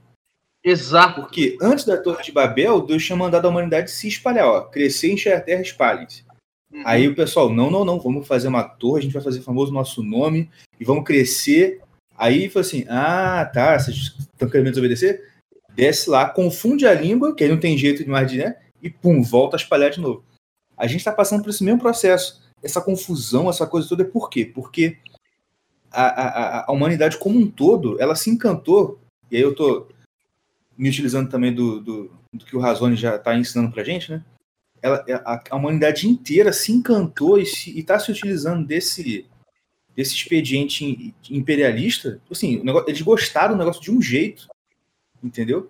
Exato. 0.64 1.22
Porque 1.22 1.58
antes 1.62 1.86
da 1.86 1.96
Torre 1.96 2.24
de 2.24 2.32
Babel, 2.32 2.82
Deus 2.82 3.06
tinha 3.06 3.16
mandado 3.16 3.46
a 3.46 3.50
humanidade 3.50 3.92
se 3.92 4.08
espalhar, 4.08 4.48
ó, 4.48 4.62
crescer, 4.62 5.14
encher 5.14 5.34
a 5.34 5.40
terra, 5.40 5.62
espalhem-se. 5.62 6.26
Uhum. 6.74 6.82
Aí 6.86 7.08
o 7.08 7.16
pessoal, 7.16 7.50
não, 7.50 7.72
não, 7.72 7.86
não, 7.86 8.00
vamos 8.00 8.28
fazer 8.28 8.48
uma 8.48 8.64
torre, 8.64 9.00
a 9.00 9.04
gente 9.04 9.14
vai 9.14 9.24
fazer 9.24 9.42
famoso 9.42 9.72
nosso 9.72 10.04
nome 10.04 10.50
e 10.80 10.84
vamos 10.84 11.06
crescer. 11.06 11.82
Aí 12.18 12.50
foi 12.50 12.62
assim, 12.62 12.86
ah, 12.90 13.50
tá, 13.54 13.80
vocês 13.80 14.16
estão 14.20 14.50
querendo 14.50 14.72
desobedecer? 14.72 15.24
Desce 15.74 16.10
lá, 16.10 16.28
confunde 16.28 16.88
a 16.88 16.94
língua, 16.94 17.36
que 17.36 17.44
aí 17.44 17.50
não 17.50 17.60
tem 17.60 17.78
jeito 17.78 18.04
de 18.04 18.10
mais 18.10 18.30
de, 18.30 18.40
né? 18.40 18.58
E 18.82 18.90
pum, 18.90 19.22
volta 19.22 19.56
a 19.56 19.60
espalhar 19.60 19.92
de 19.92 20.02
novo. 20.02 20.26
A 20.76 20.88
gente 20.88 21.00
está 21.00 21.12
passando 21.12 21.44
por 21.44 21.52
esse 21.52 21.64
mesmo 21.64 21.80
processo 21.80 22.48
essa 22.62 22.82
confusão, 22.82 23.50
essa 23.50 23.68
coisa 23.68 23.88
toda 23.88 24.04
é 24.04 24.06
por 24.06 24.30
quê? 24.30 24.46
Porque 24.46 24.98
a, 26.06 26.60
a, 26.60 26.66
a 26.68 26.72
humanidade 26.72 27.18
como 27.18 27.40
um 27.40 27.50
todo, 27.50 28.00
ela 28.00 28.16
se 28.16 28.30
encantou, 28.30 29.00
e 29.32 29.36
aí 29.36 29.42
eu 29.42 29.56
tô 29.56 29.88
me 30.78 30.90
utilizando 30.90 31.30
também 31.30 31.54
do, 31.54 31.80
do, 31.80 32.12
do 32.32 32.46
que 32.46 32.56
o 32.56 32.60
Razone 32.60 32.96
já 32.96 33.16
está 33.16 33.36
ensinando 33.36 33.72
pra 33.72 33.84
gente, 33.84 34.12
né? 34.12 34.24
Ela, 34.80 35.04
a, 35.26 35.44
a 35.50 35.56
humanidade 35.56 36.08
inteira 36.08 36.54
se 36.54 36.72
encantou 36.72 37.40
e 37.40 37.42
está 37.42 37.98
se, 37.98 38.06
se 38.06 38.12
utilizando 38.12 38.66
desse, 38.66 39.26
desse 39.96 40.14
expediente 40.14 41.16
imperialista. 41.32 42.22
Assim, 42.30 42.64
negócio, 42.64 42.88
eles 42.88 43.02
gostaram 43.02 43.56
do 43.56 43.60
negócio 43.60 43.82
de 43.82 43.90
um 43.90 44.00
jeito, 44.00 44.48
entendeu? 45.24 45.68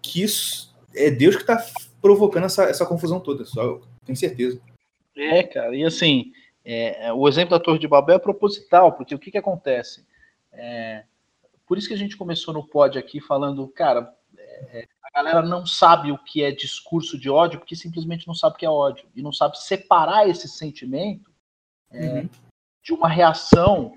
Que 0.00 0.22
isso 0.22 0.74
é 0.94 1.10
Deus 1.10 1.36
que 1.36 1.42
está 1.42 1.62
provocando 2.00 2.44
essa, 2.44 2.64
essa 2.64 2.86
confusão 2.86 3.20
toda, 3.20 3.44
só 3.44 3.82
tenho 4.06 4.16
certeza. 4.16 4.58
É, 5.14 5.42
cara, 5.42 5.76
e 5.76 5.84
assim, 5.84 6.32
é, 6.68 7.06
é, 7.06 7.12
o 7.12 7.28
exemplo 7.28 7.56
da 7.56 7.62
Torre 7.62 7.78
de 7.78 7.86
Babel 7.86 8.16
é 8.16 8.18
proposital, 8.18 8.92
porque 8.92 9.14
o 9.14 9.18
que, 9.20 9.30
que 9.30 9.38
acontece? 9.38 10.04
É, 10.52 11.04
por 11.64 11.78
isso 11.78 11.86
que 11.86 11.94
a 11.94 11.98
gente 11.98 12.16
começou 12.16 12.52
no 12.52 12.66
pod 12.66 12.98
aqui 12.98 13.20
falando, 13.20 13.68
cara, 13.68 14.12
é, 14.36 14.80
é, 14.80 14.88
a 15.00 15.10
galera 15.16 15.42
não 15.42 15.64
sabe 15.64 16.10
o 16.10 16.18
que 16.18 16.42
é 16.42 16.50
discurso 16.50 17.16
de 17.16 17.30
ódio, 17.30 17.60
porque 17.60 17.76
simplesmente 17.76 18.26
não 18.26 18.34
sabe 18.34 18.56
o 18.56 18.58
que 18.58 18.66
é 18.66 18.70
ódio, 18.70 19.06
e 19.14 19.22
não 19.22 19.32
sabe 19.32 19.56
separar 19.62 20.28
esse 20.28 20.48
sentimento 20.48 21.30
é, 21.88 22.04
uhum. 22.04 22.28
de 22.82 22.92
uma 22.92 23.08
reação 23.08 23.96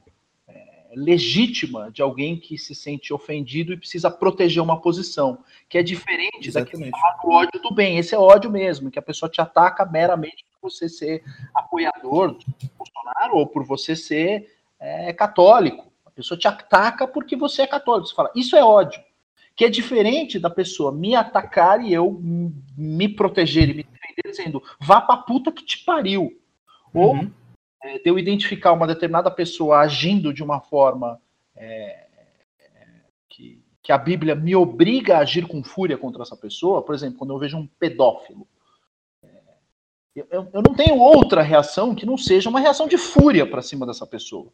legítima 0.92 1.91
de 1.91 2.02
alguém 2.02 2.36
que 2.36 2.58
se 2.58 2.74
sente 2.74 3.14
ofendido 3.14 3.72
e 3.72 3.78
precisa 3.78 4.10
proteger 4.10 4.62
uma 4.62 4.82
posição, 4.82 5.44
que 5.68 5.78
é 5.78 5.84
diferente 5.84 6.48
Exatamente. 6.48 6.91
daquele 6.91 7.36
ódio 7.36 7.62
do 7.62 7.74
bem. 7.74 7.98
Esse 7.98 8.16
é 8.16 8.18
ódio 8.18 8.50
mesmo, 8.50 8.90
que 8.90 8.98
a 8.98 9.02
pessoa 9.02 9.30
te 9.30 9.40
ataca 9.40 9.86
meramente 9.86 10.44
você 10.61 10.90
ser 10.90 11.23
apoiador 11.53 12.34
do 12.34 12.45
Bolsonaro 12.77 13.38
ou 13.38 13.48
por 13.48 13.65
você 13.65 13.95
ser 13.95 14.56
é, 14.80 15.14
católico. 15.14 15.91
A 16.06 16.11
pessoa 16.11 16.38
te 16.38 16.48
ataca 16.48 17.07
porque 17.07 17.36
você 17.36 17.64
é 17.64 17.68
católico. 17.68 18.07
Você 18.07 18.15
fala, 18.15 18.31
isso 18.36 18.56
é 18.56 18.64
ódio. 18.64 19.02
Que 19.56 19.65
é 19.65 19.69
diferente 19.69 20.40
da 20.40 20.49
pessoa 20.49 20.91
me 20.91 21.15
atacar 21.15 21.84
e 21.84 21.94
eu 21.94 22.19
me 22.77 23.10
proteger 23.10 23.69
e 23.69 23.73
me 23.73 23.84
defender 23.84 24.30
dizendo, 24.30 24.64
vá 24.80 25.02
pra 25.02 25.18
puta 25.18 25.52
que 25.52 25.65
te 25.65 25.84
pariu. 25.84 26.38
Ou 26.94 27.15
uhum 27.15 27.31
é, 27.81 27.98
de 27.98 28.10
eu 28.10 28.19
identificar 28.19 28.73
uma 28.73 28.88
determinada 28.88 29.31
pessoa 29.31 29.80
agindo 29.80 30.34
de 30.34 30.44
uma 30.44 30.60
forma 30.60 31.19
é, 31.56 32.07
que, 33.30 33.64
que 33.81 33.91
a 33.91 33.98
Bíblia 33.98 34.36
me 34.36 34.56
obriga 34.56 35.18
a 35.18 35.19
agir 35.19 35.48
com 35.48 35.64
fúria 35.64 35.98
contra 35.98 36.22
essa 36.22 36.36
pessoa, 36.36 36.81
por 36.81 36.94
exemplo, 36.94 37.18
quando 37.18 37.34
eu 37.34 37.40
vejo 37.40 37.57
um 37.57 37.68
pedófilo, 37.68 38.48
é, 38.48 38.59
eu, 40.15 40.48
eu 40.53 40.61
não 40.61 40.76
tenho 40.76 40.98
outra 40.98 41.41
reação 41.41 41.95
que 41.95 42.06
não 42.06 42.18
seja 42.18 42.49
uma 42.49 42.60
reação 42.60 42.88
de 42.88 42.98
fúria 42.98 43.45
para 43.45 43.61
cima 43.61 43.86
dessa 43.86 44.06
pessoa. 44.06 44.52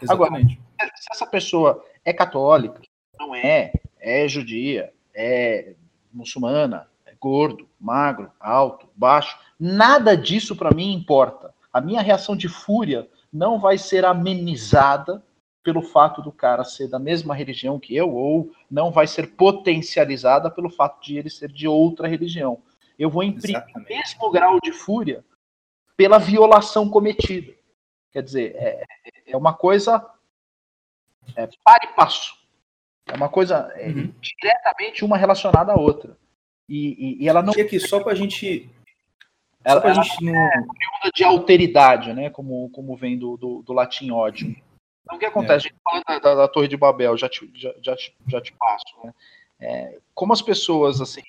Exatamente. 0.00 0.60
Agora, 0.78 0.96
se 0.96 1.08
essa 1.10 1.26
pessoa 1.26 1.84
é 2.04 2.12
católica, 2.12 2.80
não 3.18 3.34
é, 3.34 3.72
é 3.98 4.26
judia, 4.28 4.92
é 5.14 5.74
muçulmana, 6.12 6.88
é 7.06 7.14
gordo, 7.20 7.68
magro, 7.78 8.30
alto, 8.40 8.88
baixo, 8.94 9.38
nada 9.58 10.16
disso 10.16 10.56
para 10.56 10.74
mim 10.74 10.92
importa 10.92 11.54
a 11.72 11.80
minha 11.80 12.02
reação 12.02 12.36
de 12.36 12.48
fúria 12.48 13.08
não 13.32 13.58
vai 13.58 13.78
ser 13.78 14.04
amenizada 14.04 15.22
pelo 15.62 15.82
fato 15.82 16.22
do 16.22 16.32
cara 16.32 16.64
ser 16.64 16.88
da 16.88 16.98
mesma 16.98 17.34
religião 17.34 17.78
que 17.78 17.94
eu, 17.94 18.12
ou 18.12 18.50
não 18.70 18.90
vai 18.90 19.06
ser 19.06 19.34
potencializada 19.34 20.50
pelo 20.50 20.70
fato 20.70 21.02
de 21.02 21.18
ele 21.18 21.30
ser 21.30 21.52
de 21.52 21.68
outra 21.68 22.08
religião. 22.08 22.58
Eu 23.00 23.08
vou 23.08 23.22
imprimir 23.22 23.64
o 23.74 23.80
mesmo 23.80 24.30
grau 24.30 24.60
de 24.60 24.72
fúria 24.72 25.24
pela 25.96 26.18
violação 26.18 26.90
cometida. 26.90 27.54
Quer 28.12 28.22
dizer, 28.22 28.54
é, 28.56 28.84
é 29.26 29.36
uma 29.36 29.54
coisa 29.54 30.06
é, 31.34 31.48
para 31.64 31.84
e 31.84 31.94
passo. 31.94 32.36
É 33.06 33.14
uma 33.14 33.30
coisa 33.30 33.72
é, 33.74 33.88
uhum. 33.88 34.12
diretamente 34.20 35.02
uma 35.02 35.16
relacionada 35.16 35.72
à 35.72 35.76
outra. 35.76 36.14
E, 36.68 37.18
e, 37.18 37.24
e 37.24 37.28
ela 37.28 37.42
não. 37.42 37.54
Aqui, 37.54 37.80
só 37.80 38.00
para 38.00 38.12
a 38.12 38.14
gente 38.14 38.70
ela, 39.64 39.80
ela 39.82 40.02
gente 40.02 40.22
não... 40.22 40.34
é 40.34 41.10
de 41.14 41.24
alteridade, 41.24 42.12
né? 42.12 42.28
Como, 42.28 42.68
como 42.68 42.96
vem 42.96 43.18
do, 43.18 43.38
do, 43.38 43.62
do 43.62 43.72
latim 43.72 44.10
ódio. 44.10 44.54
Então, 45.02 45.16
o 45.16 45.18
que 45.18 45.24
acontece? 45.24 45.52
É. 45.52 45.70
A 45.70 45.72
gente 45.72 45.74
fala 45.82 46.20
da, 46.20 46.34
da, 46.34 46.48
Torre 46.48 46.68
de 46.68 46.76
Babel, 46.76 47.16
já 47.16 47.30
te, 47.30 47.50
já, 47.54 47.74
já, 47.82 47.96
te, 47.96 48.14
já 48.28 48.40
te 48.42 48.52
passo. 48.52 48.84
Né? 49.02 49.14
É, 49.58 49.98
como 50.14 50.34
as 50.34 50.42
pessoas, 50.42 51.00
assim. 51.00 51.22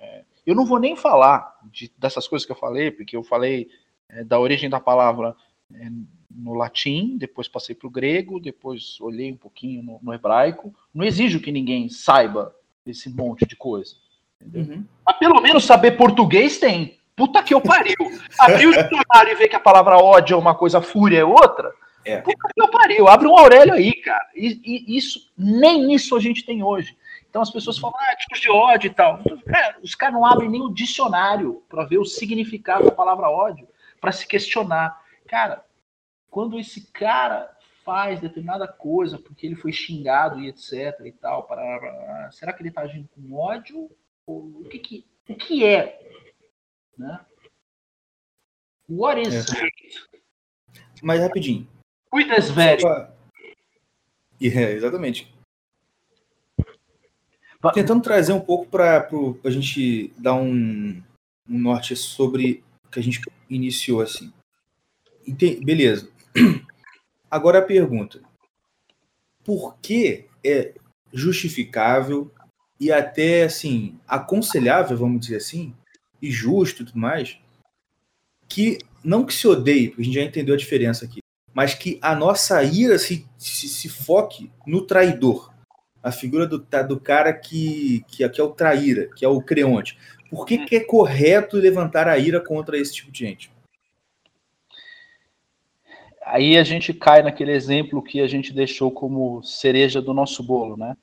É, 0.00 0.24
eu 0.46 0.54
não 0.54 0.64
vou 0.64 0.78
nem 0.78 0.96
falar 0.96 1.58
de, 1.64 1.92
dessas 1.96 2.26
coisas 2.26 2.44
que 2.44 2.52
eu 2.52 2.56
falei, 2.56 2.90
porque 2.90 3.16
eu 3.16 3.22
falei 3.22 3.68
é, 4.08 4.24
da 4.24 4.38
origem 4.38 4.68
da 4.68 4.80
palavra 4.80 5.36
é, 5.74 5.88
no 6.30 6.54
latim, 6.54 7.16
depois 7.16 7.48
passei 7.48 7.74
para 7.74 7.86
o 7.86 7.90
grego, 7.90 8.40
depois 8.40 9.00
olhei 9.00 9.30
um 9.30 9.36
pouquinho 9.36 9.82
no, 9.82 10.00
no, 10.02 10.14
hebraico. 10.14 10.74
Não 10.94 11.04
exijo 11.04 11.40
que 11.40 11.52
ninguém 11.52 11.88
saiba 11.88 12.54
esse 12.86 13.08
monte 13.08 13.46
de 13.46 13.56
coisa. 13.56 13.94
Uhum. 14.40 14.84
Mas 15.06 15.18
pelo 15.18 15.40
menos 15.40 15.64
saber 15.64 15.92
português 15.92 16.58
tem. 16.58 16.98
Puta 17.14 17.42
que 17.42 17.54
eu 17.54 17.60
pariu. 17.60 17.94
Abrir 18.38 18.66
o 18.66 18.72
dicionário 18.72 19.32
e 19.32 19.34
ver 19.34 19.48
que 19.48 19.56
a 19.56 19.60
palavra 19.60 19.98
ódio 19.98 20.34
é 20.34 20.38
uma 20.38 20.54
coisa, 20.54 20.80
fúria 20.80 21.18
é 21.18 21.24
outra. 21.24 21.72
É. 22.04 22.20
Puta 22.20 22.48
que 22.52 22.60
eu 22.60 22.68
pariu. 22.68 23.08
Abre 23.08 23.28
um 23.28 23.38
Aurélio 23.38 23.74
aí, 23.74 23.92
cara. 23.92 24.26
E, 24.34 24.60
e, 24.64 24.96
isso, 24.96 25.30
nem 25.36 25.94
isso 25.94 26.16
a 26.16 26.20
gente 26.20 26.44
tem 26.44 26.62
hoje. 26.62 26.96
Então 27.32 27.40
as 27.40 27.50
pessoas 27.50 27.78
falam, 27.78 27.96
ah, 27.98 28.14
tipos 28.16 28.40
de 28.42 28.50
ódio 28.50 28.88
e 28.88 28.94
tal. 28.94 29.18
É, 29.46 29.80
os 29.82 29.94
caras 29.94 30.14
não 30.14 30.26
abrem 30.26 30.50
nem 30.50 30.60
o 30.60 30.68
dicionário 30.68 31.64
para 31.66 31.86
ver 31.86 31.96
o 31.96 32.04
significado 32.04 32.84
da 32.84 32.90
palavra 32.90 33.30
ódio, 33.30 33.66
para 33.98 34.12
se 34.12 34.26
questionar. 34.26 35.02
Cara, 35.26 35.64
quando 36.28 36.58
esse 36.58 36.92
cara 36.92 37.50
faz 37.86 38.20
determinada 38.20 38.68
coisa 38.68 39.18
porque 39.18 39.46
ele 39.46 39.56
foi 39.56 39.72
xingado 39.72 40.40
e 40.40 40.48
etc 40.48 41.00
e 41.06 41.12
tal, 41.12 41.44
para, 41.44 42.30
será 42.32 42.52
que 42.52 42.60
ele 42.60 42.68
está 42.68 42.82
agindo 42.82 43.08
com 43.08 43.34
ódio? 43.34 43.90
Ou, 44.26 44.60
o 44.60 44.68
que, 44.68 44.78
que, 44.78 45.06
o 45.26 45.34
que 45.34 45.64
é? 45.64 46.06
Né? 46.98 47.18
What 48.90 49.22
is 49.22 49.50
é. 49.54 49.68
Mas 51.02 51.18
rapidinho. 51.18 51.66
Cuidas, 52.10 52.50
velho. 52.50 52.82
É, 54.44 54.72
exatamente. 54.72 55.32
Tentando 57.70 58.02
trazer 58.02 58.32
um 58.32 58.40
pouco 58.40 58.66
para 58.66 59.08
a 59.44 59.50
gente 59.50 60.12
dar 60.18 60.34
um, 60.34 61.00
um 61.48 61.58
norte 61.58 61.94
sobre 61.94 62.64
o 62.84 62.88
que 62.90 62.98
a 62.98 63.02
gente 63.02 63.20
iniciou 63.48 64.00
assim. 64.00 64.32
Entendi, 65.26 65.64
beleza. 65.64 66.08
Agora 67.30 67.60
a 67.60 67.62
pergunta: 67.62 68.20
por 69.44 69.76
que 69.78 70.26
é 70.44 70.74
justificável 71.12 72.32
e 72.80 72.90
até 72.90 73.44
assim 73.44 73.98
aconselhável, 74.08 74.96
vamos 74.96 75.20
dizer 75.20 75.36
assim, 75.36 75.72
e 76.20 76.30
justo 76.30 76.82
e 76.82 76.86
tudo 76.86 76.98
mais, 76.98 77.38
que 78.48 78.78
não 79.04 79.24
que 79.24 79.32
se 79.32 79.46
odeie, 79.46 79.88
porque 79.88 80.02
a 80.02 80.04
gente 80.04 80.14
já 80.14 80.22
entendeu 80.22 80.54
a 80.54 80.58
diferença 80.58 81.04
aqui, 81.04 81.20
mas 81.54 81.74
que 81.74 81.98
a 82.02 82.14
nossa 82.16 82.62
ira 82.64 82.98
se, 82.98 83.26
se, 83.38 83.68
se 83.68 83.88
foque 83.88 84.50
no 84.66 84.82
traidor 84.84 85.51
a 86.02 86.10
figura 86.10 86.46
do, 86.46 86.58
do 86.58 87.00
cara 87.00 87.32
que, 87.32 88.04
que, 88.08 88.28
que 88.28 88.40
é 88.40 88.44
o 88.44 88.50
traíra, 88.50 89.08
que 89.14 89.24
é 89.24 89.28
o 89.28 89.40
creonte. 89.40 89.96
Por 90.28 90.46
que, 90.46 90.64
que 90.64 90.76
é 90.76 90.80
correto 90.80 91.56
levantar 91.56 92.08
a 92.08 92.18
ira 92.18 92.40
contra 92.40 92.76
esse 92.76 92.94
tipo 92.94 93.12
de 93.12 93.20
gente? 93.20 93.52
Aí 96.24 96.56
a 96.56 96.64
gente 96.64 96.94
cai 96.94 97.22
naquele 97.22 97.52
exemplo 97.52 98.02
que 98.02 98.20
a 98.20 98.26
gente 98.26 98.52
deixou 98.52 98.90
como 98.90 99.42
cereja 99.42 100.00
do 100.00 100.14
nosso 100.14 100.42
bolo, 100.42 100.76
né? 100.76 100.96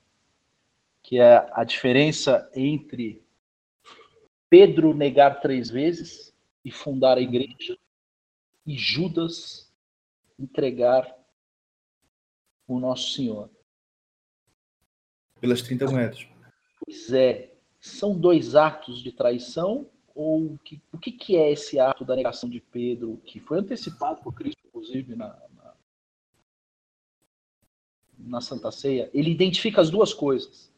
Que 1.02 1.20
é 1.20 1.46
a 1.52 1.62
diferença 1.64 2.50
entre 2.54 3.22
Pedro 4.48 4.92
negar 4.92 5.40
três 5.40 5.70
vezes 5.70 6.34
e 6.64 6.70
fundar 6.70 7.16
a 7.16 7.20
igreja 7.20 7.78
e 8.66 8.76
Judas 8.76 9.72
entregar 10.38 11.06
o 12.66 12.78
nosso 12.78 13.12
Senhor 13.12 13.50
pelas 15.40 15.62
30 15.62 15.90
moedas. 15.90 16.26
Pois 16.84 17.12
é. 17.12 17.50
São 17.80 18.14
dois 18.14 18.54
atos 18.54 19.02
de 19.02 19.10
traição? 19.10 19.86
Ou 20.14 20.58
que, 20.64 20.80
o 20.92 20.98
que, 20.98 21.12
que 21.12 21.36
é 21.36 21.50
esse 21.50 21.78
ato 21.78 22.04
da 22.04 22.14
negação 22.14 22.48
de 22.48 22.60
Pedro, 22.60 23.20
que 23.24 23.40
foi 23.40 23.58
antecipado 23.58 24.20
por 24.22 24.34
Cristo, 24.34 24.60
inclusive, 24.66 25.16
na, 25.16 25.28
na, 25.28 25.74
na 28.18 28.40
Santa 28.40 28.70
Ceia? 28.70 29.08
Ele 29.14 29.30
identifica 29.30 29.80
as 29.80 29.88
duas 29.88 30.12
coisas. 30.12 30.70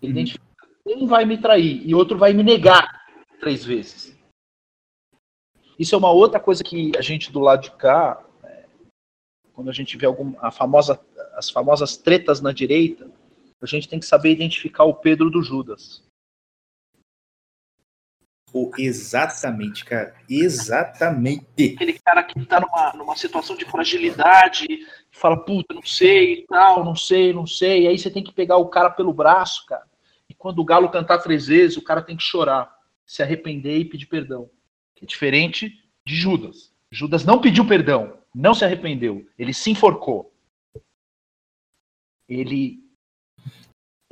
Ele 0.00 0.12
uhum. 0.12 0.18
identifica 0.18 0.52
um 0.86 1.06
vai 1.06 1.24
me 1.24 1.38
trair 1.38 1.86
e 1.86 1.94
outro 1.94 2.18
vai 2.18 2.32
me 2.32 2.42
negar 2.42 3.02
três 3.40 3.64
vezes. 3.64 4.16
Isso 5.78 5.94
é 5.94 5.98
uma 5.98 6.10
outra 6.10 6.40
coisa 6.40 6.62
que 6.62 6.92
a 6.96 7.00
gente 7.00 7.32
do 7.32 7.40
lado 7.40 7.62
de 7.62 7.70
cá, 7.72 8.24
é, 8.44 8.66
quando 9.52 9.70
a 9.70 9.72
gente 9.72 9.96
vê 9.96 10.06
algum, 10.06 10.34
famosa, 10.50 11.00
as 11.34 11.50
famosas 11.50 11.96
tretas 11.96 12.40
na 12.40 12.52
direita, 12.52 13.10
a 13.62 13.66
gente 13.66 13.88
tem 13.88 14.00
que 14.00 14.06
saber 14.06 14.32
identificar 14.32 14.84
o 14.84 14.94
Pedro 14.94 15.30
do 15.30 15.42
Judas. 15.42 16.02
Oh, 18.54 18.70
exatamente, 18.76 19.84
cara. 19.84 20.14
Exatamente. 20.28 21.74
Aquele 21.74 21.98
cara 21.98 22.22
que 22.22 22.44
tá 22.44 22.60
numa, 22.60 22.92
numa 22.92 23.16
situação 23.16 23.56
de 23.56 23.64
fragilidade, 23.64 24.66
fala, 25.10 25.42
puta, 25.42 25.72
não 25.72 25.82
sei 25.82 26.34
e 26.34 26.46
tal, 26.46 26.84
não 26.84 26.94
sei, 26.94 27.32
não 27.32 27.46
sei. 27.46 27.84
E 27.84 27.88
aí 27.88 27.98
você 27.98 28.10
tem 28.10 28.22
que 28.22 28.32
pegar 28.32 28.58
o 28.58 28.68
cara 28.68 28.90
pelo 28.90 29.12
braço, 29.12 29.64
cara. 29.64 29.86
E 30.28 30.34
quando 30.34 30.58
o 30.58 30.64
galo 30.64 30.90
cantar 30.90 31.18
três 31.18 31.46
vezes, 31.46 31.78
o 31.78 31.82
cara 31.82 32.02
tem 32.02 32.16
que 32.16 32.22
chorar, 32.22 32.70
se 33.06 33.22
arrepender 33.22 33.78
e 33.78 33.86
pedir 33.86 34.06
perdão. 34.06 34.50
Que 34.94 35.04
é 35.04 35.08
diferente 35.08 35.82
de 36.04 36.14
Judas. 36.14 36.72
Judas 36.90 37.24
não 37.24 37.40
pediu 37.40 37.66
perdão, 37.66 38.18
não 38.34 38.52
se 38.54 38.66
arrependeu, 38.66 39.26
ele 39.38 39.54
se 39.54 39.70
enforcou. 39.70 40.30
Ele 42.28 42.82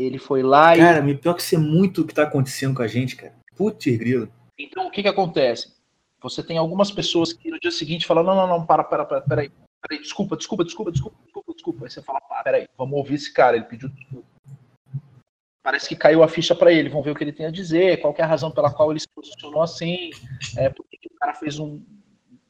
ele 0.00 0.18
foi 0.18 0.42
lá 0.42 0.68
cara, 0.68 0.76
e. 0.76 0.80
Cara, 0.80 1.02
me 1.02 1.14
pior 1.14 1.34
que 1.34 1.42
isso 1.42 1.54
é 1.54 1.58
muito 1.58 2.02
o 2.02 2.06
que 2.06 2.14
tá 2.14 2.22
acontecendo 2.22 2.74
com 2.74 2.82
a 2.82 2.86
gente, 2.86 3.16
cara. 3.16 3.34
Putz, 3.54 3.84
grilo. 3.96 4.32
Então, 4.58 4.86
o 4.86 4.90
que 4.90 5.02
que 5.02 5.08
acontece? 5.08 5.74
Você 6.22 6.42
tem 6.42 6.58
algumas 6.58 6.90
pessoas 6.90 7.32
que 7.32 7.50
no 7.50 7.60
dia 7.60 7.70
seguinte 7.70 8.06
falam: 8.06 8.24
não, 8.24 8.34
não, 8.34 8.46
não, 8.46 8.66
para, 8.66 8.82
para, 8.84 9.04
para, 9.04 9.20
peraí. 9.20 9.50
Peraí, 9.82 10.00
desculpa, 10.00 10.36
desculpa, 10.36 10.64
desculpa, 10.64 10.92
desculpa, 10.92 11.16
desculpa, 11.24 11.52
desculpa. 11.52 11.84
Aí 11.84 11.90
você 11.90 12.02
fala: 12.02 12.20
para, 12.20 12.42
peraí, 12.42 12.68
vamos 12.76 12.96
ouvir 12.96 13.14
esse 13.14 13.32
cara, 13.32 13.56
ele 13.56 13.66
pediu 13.66 13.88
desculpa. 13.88 14.26
Parece 15.62 15.88
que 15.88 15.96
caiu 15.96 16.22
a 16.22 16.28
ficha 16.28 16.54
para 16.54 16.72
ele, 16.72 16.88
vamos 16.88 17.04
ver 17.04 17.10
o 17.10 17.14
que 17.14 17.22
ele 17.22 17.32
tem 17.32 17.44
a 17.44 17.50
dizer, 17.50 18.00
qual 18.00 18.14
é 18.16 18.22
a 18.22 18.26
razão 18.26 18.50
pela 18.50 18.72
qual 18.72 18.90
ele 18.90 19.00
se 19.00 19.08
posicionou 19.08 19.62
assim, 19.62 20.08
é, 20.56 20.70
por 20.70 20.86
que 20.88 21.06
o 21.06 21.18
cara 21.18 21.34
fez 21.34 21.58
um, 21.58 21.82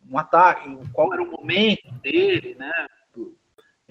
um 0.09 0.17
ataque, 0.17 0.79
qual 0.93 1.13
era 1.13 1.21
o 1.21 1.29
momento 1.29 1.91
dele, 2.03 2.55
né? 2.55 2.73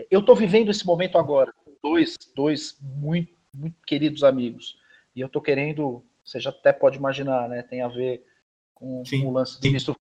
Eu 0.09 0.21
estou 0.21 0.37
vivendo 0.37 0.71
esse 0.71 0.85
momento 0.85 1.17
agora, 1.17 1.53
dois, 1.83 2.17
dois 2.33 2.77
muito 2.81 3.38
muito 3.53 3.75
queridos 3.85 4.23
amigos. 4.23 4.77
E 5.15 5.21
eu 5.21 5.27
estou 5.27 5.41
querendo, 5.41 6.03
você 6.23 6.39
já 6.39 6.49
até 6.49 6.71
pode 6.71 6.97
imaginar, 6.97 7.49
né? 7.49 7.61
Tem 7.63 7.81
a 7.81 7.87
ver 7.87 8.25
com, 8.73 9.03
com 9.03 9.27
o 9.27 9.31
lance 9.31 9.59
do 9.59 9.67
ministro. 9.67 9.95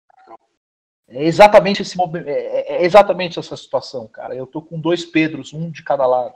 É 1.07 1.23
exatamente 1.23 1.81
esse 1.81 1.97
é, 1.99 2.29
é, 2.29 2.81
é 2.81 2.85
exatamente 2.85 3.39
essa 3.39 3.57
situação, 3.57 4.07
cara. 4.07 4.35
Eu 4.35 4.45
tô 4.45 4.61
com 4.61 4.79
dois 4.79 5.03
Pedros, 5.05 5.53
um 5.53 5.69
de 5.69 5.83
cada 5.83 6.05
lado. 6.05 6.35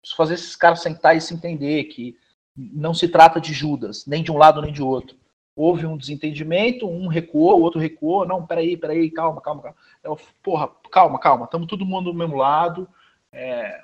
Preciso 0.00 0.16
fazer 0.16 0.34
esses 0.34 0.56
caras 0.56 0.82
sentar 0.82 1.16
e 1.16 1.20
se 1.20 1.34
entender 1.34 1.84
que 1.84 2.16
não 2.56 2.92
se 2.92 3.08
trata 3.08 3.40
de 3.40 3.52
Judas, 3.52 4.06
nem 4.06 4.22
de 4.22 4.30
um 4.30 4.36
lado 4.36 4.60
nem 4.60 4.72
de 4.72 4.82
outro. 4.82 5.16
Houve 5.56 5.86
um 5.86 5.96
desentendimento, 5.96 6.88
um 6.88 7.06
recuou, 7.06 7.58
o 7.58 7.62
outro 7.62 7.80
recuou. 7.80 8.26
Não, 8.26 8.46
peraí, 8.46 8.76
peraí, 8.76 9.10
calma, 9.10 9.40
calma, 9.40 9.62
calma. 9.62 9.76
Eu, 10.02 10.18
porra, 10.42 10.68
calma, 10.90 11.18
calma. 11.18 11.44
Estamos 11.44 11.66
todo 11.66 11.84
mundo 11.84 12.12
do 12.12 12.18
mesmo 12.18 12.36
lado. 12.36 12.88
É, 13.32 13.82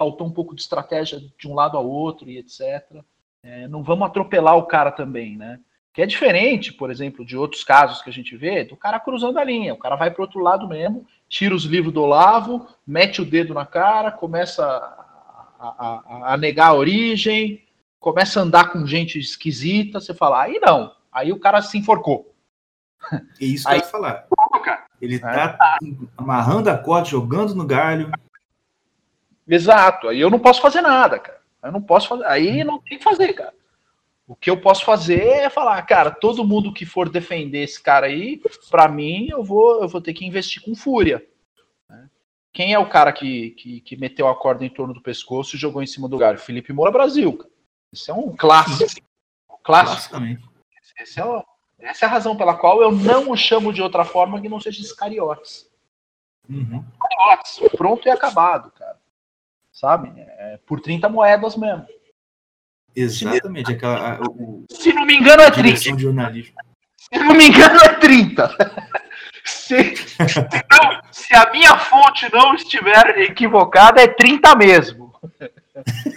faltou 0.00 0.26
um 0.26 0.30
pouco 0.30 0.54
de 0.54 0.62
estratégia 0.62 1.20
de 1.38 1.46
um 1.46 1.54
lado 1.54 1.76
ao 1.76 1.86
outro 1.86 2.30
e 2.30 2.38
etc. 2.38 3.04
É, 3.42 3.68
não 3.68 3.82
vamos 3.82 4.06
atropelar 4.06 4.56
o 4.56 4.62
cara 4.62 4.90
também, 4.90 5.36
né? 5.36 5.60
Que 5.92 6.00
é 6.00 6.06
diferente, 6.06 6.72
por 6.72 6.90
exemplo, 6.90 7.22
de 7.22 7.36
outros 7.36 7.62
casos 7.62 8.00
que 8.00 8.08
a 8.08 8.12
gente 8.12 8.34
vê, 8.34 8.64
do 8.64 8.78
cara 8.78 8.98
cruzando 8.98 9.38
a 9.38 9.44
linha. 9.44 9.74
O 9.74 9.78
cara 9.78 9.96
vai 9.96 10.10
para 10.10 10.22
outro 10.22 10.40
lado 10.40 10.66
mesmo, 10.66 11.06
tira 11.28 11.54
os 11.54 11.64
livros 11.64 11.92
do 11.92 12.00
Olavo, 12.00 12.66
mete 12.86 13.20
o 13.20 13.26
dedo 13.26 13.52
na 13.52 13.66
cara, 13.66 14.10
começa 14.10 14.64
a, 14.64 15.68
a, 15.68 16.32
a 16.32 16.36
negar 16.38 16.68
a 16.68 16.74
origem, 16.74 17.62
começa 17.98 18.40
a 18.40 18.42
andar 18.42 18.72
com 18.72 18.86
gente 18.86 19.18
esquisita. 19.18 20.00
Você 20.00 20.14
fala, 20.14 20.40
aí 20.44 20.58
não, 20.62 20.94
aí 21.12 21.30
o 21.30 21.38
cara 21.38 21.60
se 21.60 21.76
enforcou. 21.76 22.34
É 23.12 23.44
isso 23.44 23.66
que 23.66 23.72
aí, 23.72 23.80
eu 23.80 23.84
ia 23.84 23.90
falar. 23.90 24.26
Ele 24.98 25.18
tá 25.18 25.58
amarrando 26.16 26.70
a 26.70 26.78
corda, 26.78 27.10
jogando 27.10 27.54
no 27.54 27.66
galho. 27.66 28.10
Exato. 29.50 30.08
Aí 30.08 30.20
eu 30.20 30.30
não 30.30 30.38
posso 30.38 30.60
fazer 30.60 30.80
nada, 30.80 31.18
cara. 31.18 31.40
Eu 31.62 31.72
não 31.72 31.82
posso 31.82 32.08
fazer. 32.08 32.24
Aí 32.26 32.62
não 32.62 32.78
tem 32.78 32.98
que 32.98 33.04
fazer, 33.04 33.32
cara. 33.32 33.52
O 34.26 34.36
que 34.36 34.48
eu 34.48 34.60
posso 34.60 34.84
fazer 34.84 35.20
é 35.20 35.50
falar, 35.50 35.82
cara, 35.82 36.08
todo 36.08 36.44
mundo 36.44 36.72
que 36.72 36.86
for 36.86 37.08
defender 37.08 37.64
esse 37.64 37.82
cara 37.82 38.06
aí, 38.06 38.40
para 38.70 38.86
mim, 38.86 39.26
eu 39.28 39.42
vou, 39.42 39.82
eu 39.82 39.88
vou 39.88 40.00
ter 40.00 40.14
que 40.14 40.24
investir 40.24 40.62
com 40.62 40.72
fúria. 40.72 41.26
Né? 41.88 42.08
Quem 42.52 42.72
é 42.72 42.78
o 42.78 42.88
cara 42.88 43.12
que, 43.12 43.50
que, 43.50 43.80
que, 43.80 43.96
meteu 43.96 44.28
a 44.28 44.36
corda 44.36 44.64
em 44.64 44.70
torno 44.70 44.94
do 44.94 45.02
pescoço 45.02 45.56
e 45.56 45.58
jogou 45.58 45.82
em 45.82 45.86
cima 45.86 46.08
do 46.08 46.16
galho? 46.16 46.38
Felipe 46.38 46.72
Moura 46.72 46.92
Brasil. 46.92 47.36
Cara. 47.36 47.50
Esse 47.92 48.08
é 48.08 48.14
um 48.14 48.36
clássico. 48.36 49.02
Clássico. 49.64 50.16
Esse 51.00 51.18
é 51.18 51.24
o, 51.24 51.44
essa 51.80 52.04
é 52.04 52.08
a 52.08 52.12
razão 52.12 52.36
pela 52.36 52.54
qual 52.54 52.80
eu 52.80 52.92
não 52.92 53.32
o 53.32 53.36
chamo 53.36 53.72
de 53.72 53.82
outra 53.82 54.04
forma 54.04 54.40
que 54.40 54.48
não 54.48 54.60
seja 54.60 54.80
Iscariotes. 54.80 55.68
Uhum. 56.48 56.84
Iscariotes, 56.92 57.76
pronto 57.76 58.06
e 58.06 58.10
acabado, 58.12 58.70
cara 58.70 58.89
sabe? 59.80 60.12
É, 60.16 60.58
por 60.66 60.80
30 60.80 61.08
moedas 61.08 61.56
mesmo. 61.56 61.86
Exatamente. 62.94 63.72
Aquela, 63.72 64.20
o, 64.20 64.66
se 64.70 64.92
não 64.92 65.06
me 65.06 65.16
engano, 65.16 65.42
é 65.42 65.50
30. 65.50 65.96
De 65.96 66.02
jornalismo. 66.02 66.54
Se 66.96 67.18
não 67.18 67.34
me 67.34 67.48
engano, 67.48 67.80
é 67.80 67.94
30. 67.94 68.56
Se, 69.42 69.74
então, 69.74 71.00
se 71.10 71.34
a 71.34 71.50
minha 71.50 71.76
fonte 71.78 72.30
não 72.30 72.54
estiver 72.54 73.20
equivocada, 73.20 74.02
é 74.02 74.06
30 74.06 74.54
mesmo. 74.54 75.14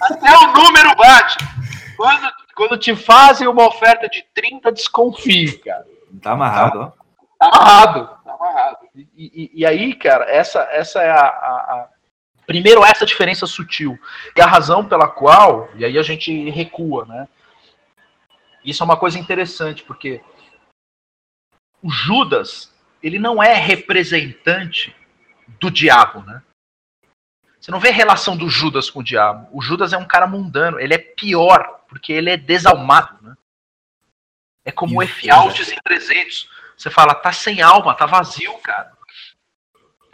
Até 0.01 0.37
o 0.37 0.51
número 0.51 0.93
bate. 0.95 1.37
Quando, 1.95 2.31
quando 2.53 2.77
te 2.77 2.93
fazem 2.95 3.47
uma 3.47 3.65
oferta 3.65 4.09
de 4.09 4.25
30, 4.33 4.73
desconfie, 4.73 5.57
cara. 5.59 5.85
Tá 6.21 6.33
amarrado, 6.33 6.79
ó. 6.79 6.91
Tá 7.39 7.57
amarrado, 7.57 8.09
tá 8.25 8.33
amarrado. 8.33 8.77
E, 8.93 9.07
e, 9.15 9.51
e 9.61 9.65
aí, 9.65 9.95
cara, 9.95 10.25
essa, 10.29 10.67
essa 10.71 11.01
é 11.01 11.09
a, 11.09 11.25
a, 11.25 11.87
Primeiro, 12.45 12.83
essa 12.83 13.05
diferença 13.05 13.45
sutil. 13.45 13.99
E 14.35 14.41
a 14.41 14.45
razão 14.45 14.87
pela 14.87 15.07
qual, 15.07 15.69
e 15.75 15.85
aí 15.85 15.97
a 15.97 16.03
gente 16.03 16.49
recua, 16.49 17.05
né? 17.05 17.27
Isso 18.63 18.83
é 18.83 18.85
uma 18.85 18.97
coisa 18.97 19.19
interessante, 19.19 19.83
porque 19.83 20.21
o 21.81 21.89
Judas, 21.89 22.73
ele 23.01 23.19
não 23.19 23.43
é 23.43 23.53
representante 23.53 24.95
do 25.59 25.69
diabo, 25.69 26.21
né? 26.21 26.41
Você 27.59 27.71
não 27.71 27.79
vê 27.79 27.91
relação 27.91 28.35
do 28.35 28.49
Judas 28.49 28.89
com 28.89 28.99
o 28.99 29.03
diabo. 29.03 29.47
O 29.51 29.61
Judas 29.61 29.93
é 29.93 29.97
um 29.97 30.05
cara 30.05 30.27
mundano, 30.27 30.79
ele 30.79 30.93
é 30.93 30.97
pior, 30.97 31.81
porque 31.87 32.11
ele 32.11 32.29
é 32.29 32.37
desalmado, 32.37 33.17
né? 33.21 33.35
É 34.65 34.71
como 34.71 34.99
o 34.99 35.03
Efialtes 35.03 35.71
em 35.71 35.77
300. 35.83 36.49
Você 36.77 36.89
fala, 36.89 37.15
tá 37.15 37.31
sem 37.31 37.61
alma, 37.61 37.95
tá 37.95 38.05
vazio, 38.05 38.57
cara. 38.59 38.91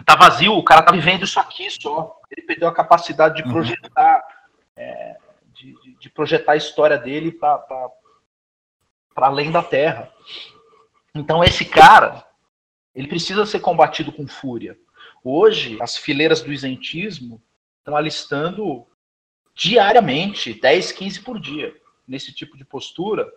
Tá 0.05 0.15
vazio, 0.15 0.53
o 0.53 0.63
cara 0.63 0.81
tá 0.81 0.91
vivendo 0.91 1.23
isso 1.23 1.39
aqui 1.39 1.69
só. 1.69 2.18
Ele 2.31 2.45
perdeu 2.45 2.67
a 2.67 2.73
capacidade 2.73 3.37
de 3.37 3.43
uhum. 3.43 3.53
projetar, 3.53 4.17
uhum. 4.17 4.83
é, 4.83 5.17
de, 5.53 5.73
de, 5.81 5.95
de, 5.95 6.09
projetar 6.09 6.53
a 6.53 6.57
história 6.57 6.97
dele 6.97 7.31
para 7.31 7.91
além 9.15 9.51
da 9.51 9.63
Terra. 9.63 10.11
Então 11.13 11.43
esse 11.43 11.65
cara, 11.65 12.25
ele 12.93 13.07
precisa 13.07 13.45
ser 13.45 13.59
combatido 13.59 14.11
com 14.11 14.27
fúria. 14.27 14.77
Hoje, 15.23 15.77
as 15.81 15.97
fileiras 15.97 16.41
do 16.41 16.53
isentismo 16.53 17.41
estão 17.79 17.95
alistando 17.95 18.87
diariamente, 19.53 20.53
10, 20.53 20.91
15 20.93 21.21
por 21.21 21.39
dia, 21.39 21.75
nesse 22.07 22.33
tipo 22.33 22.55
de 22.57 22.63
postura, 22.63 23.29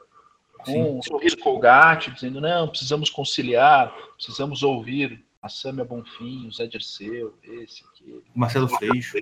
com 0.59 0.73
Sim. 0.73 0.83
um 0.83 1.03
sorriso 1.03 1.37
colgate, 1.39 2.13
dizendo, 2.13 2.41
não, 2.41 2.69
precisamos 2.69 3.11
conciliar, 3.11 3.93
precisamos 4.15 4.63
ouvir 4.63 5.25
a 5.43 5.49
Sâmia 5.49 5.85
Bonfim, 5.85 6.47
o 6.47 6.53
Zé 6.53 6.67
Dirceu, 6.67 7.35
esse, 7.43 7.83
aquele. 7.85 8.23
Marcelo 8.35 8.69
Freixo. 8.69 9.19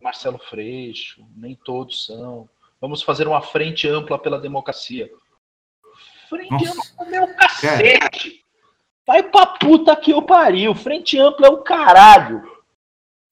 Marcelo 0.00 0.38
Freixo, 0.38 1.26
nem 1.34 1.56
todos 1.56 2.06
são. 2.06 2.48
Vamos 2.80 3.02
fazer 3.02 3.26
uma 3.26 3.42
frente 3.42 3.88
ampla 3.88 4.16
pela 4.16 4.38
democracia. 4.38 5.10
Frente 6.28 6.50
Nossa. 6.52 6.92
ampla, 6.92 7.06
meu 7.06 7.34
cacete! 7.34 8.30
Cara. 8.30 8.48
Vai 9.04 9.22
pra 9.22 9.46
puta 9.46 9.96
que 9.96 10.12
eu 10.12 10.22
pariu. 10.22 10.74
Frente 10.74 11.18
ampla 11.18 11.46
é 11.48 11.50
o 11.50 11.62
caralho. 11.62 12.42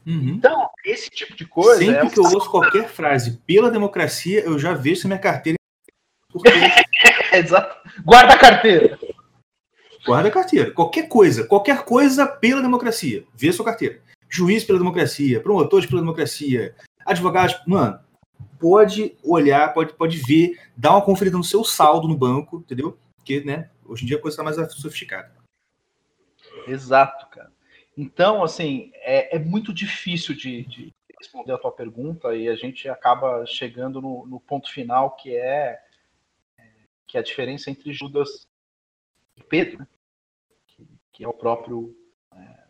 Uhum. 0.05 0.31
Então, 0.31 0.69
esse 0.85 1.11
tipo 1.11 1.37
de 1.37 1.45
coisa. 1.47 1.79
Sempre 1.79 2.07
é 2.07 2.11
que 2.11 2.19
eu 2.19 2.25
ouço 2.25 2.51
qualquer 2.51 2.89
frase 2.89 3.39
pela 3.47 3.71
democracia, 3.71 4.41
eu 4.41 4.59
já 4.59 4.73
vejo 4.73 5.03
se 5.03 5.07
minha 5.07 5.19
carteira. 5.19 5.59
Porque... 6.33 6.49
Exato. 7.37 7.77
Guarda 8.03 8.35
a 8.35 8.39
carteira. 8.39 8.99
Guarda 10.07 10.29
a 10.29 10.33
carteira. 10.33 10.71
Qualquer 10.71 11.09
coisa, 11.09 11.45
qualquer 11.47 11.85
coisa 11.85 12.27
pela 12.27 12.63
democracia. 12.63 13.25
Vê 13.35 13.53
sua 13.53 13.65
carteira. 13.65 14.01
Juiz 14.29 14.63
pela 14.63 14.79
democracia, 14.79 15.41
promotores 15.41 15.87
pela 15.87 16.01
democracia, 16.01 16.77
advogados. 17.05 17.61
Mano, 17.67 17.99
pode 18.61 19.17
olhar, 19.23 19.75
pode, 19.75 19.95
pode 19.95 20.19
ver, 20.19 20.61
dar 20.77 20.93
uma 20.93 21.03
conferida 21.03 21.37
no 21.37 21.45
seu 21.45 21.65
saldo 21.65 22.07
no 22.07 22.17
banco, 22.17 22.59
entendeu? 22.59 22.97
Porque, 23.17 23.41
né, 23.41 23.69
hoje 23.85 24.05
em 24.05 24.07
dia 24.07 24.17
a 24.17 24.21
coisa 24.21 24.35
está 24.35 24.45
mais 24.45 24.57
sofisticada. 24.75 25.35
Exato, 26.69 27.27
cara. 27.29 27.53
Então, 27.97 28.45
assim, 28.45 28.93
é, 28.97 29.37
é 29.37 29.39
muito 29.39 29.73
difícil 29.73 30.37
de, 30.37 30.65
de, 30.67 30.95
responder 31.19 31.53
a 31.53 31.59
tua 31.59 31.73
pergunta 31.73 32.37
e 32.37 32.49
a 32.49 32.55
gente 32.55 32.89
acaba 32.89 33.45
chegando 33.47 34.01
no, 34.01 34.27
no 34.27 34.39
ponto 34.39 34.71
final 34.71 35.17
que 35.17 35.35
é, 35.35 35.81
é, 36.59 36.65
que 37.07 37.17
é 37.17 37.21
a 37.21 37.25
diferença 37.25 37.71
entre 37.71 37.93
Judas 37.93 38.47
e 39.37 39.43
Pedro, 39.43 39.79
né? 39.79 39.87
Que, 41.17 41.19
que, 41.19 41.25
é 41.25 41.29
o 41.29 41.33
próprio 41.33 41.97
é, 42.35 42.65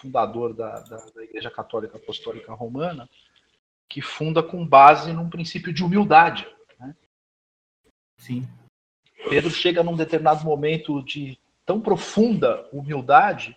fundador 0.00 0.52
da, 0.52 0.80
da, 0.80 0.96
da 0.96 1.22
Igreja 1.22 1.50
Católica 1.50 1.96
Apostólica 1.96 2.52
Romana, 2.52 3.08
que 3.88 4.02
funda 4.02 4.42
com 4.42 4.66
base 4.66 5.12
num 5.12 5.30
princípio 5.30 5.72
de 5.72 5.84
humildade. 5.84 6.46
Né? 6.78 6.94
Sim. 8.16 8.48
Pedro 9.28 9.50
chega 9.50 9.82
num 9.82 9.96
determinado 9.96 10.44
momento 10.44 11.02
de 11.02 11.38
tão 11.64 11.80
profunda 11.80 12.68
humildade 12.72 13.56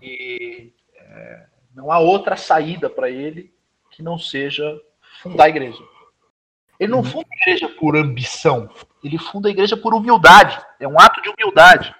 e 0.00 0.72
é, 0.94 1.46
não 1.74 1.90
há 1.90 1.98
outra 1.98 2.36
saída 2.36 2.90
para 2.90 3.10
ele 3.10 3.52
que 3.90 4.02
não 4.02 4.18
seja 4.18 4.80
fundar 5.22 5.44
a 5.44 5.48
igreja. 5.48 5.82
Ele 6.78 6.92
não 6.92 6.98
uhum. 6.98 7.04
funda 7.04 7.26
a 7.32 7.36
igreja 7.36 7.68
por 7.68 7.96
ambição, 7.96 8.70
ele 9.02 9.18
funda 9.18 9.48
a 9.48 9.50
igreja 9.50 9.76
por 9.76 9.94
humildade. 9.94 10.64
É 10.78 10.86
um 10.86 11.00
ato 11.00 11.20
de 11.22 11.28
humildade. 11.28 11.92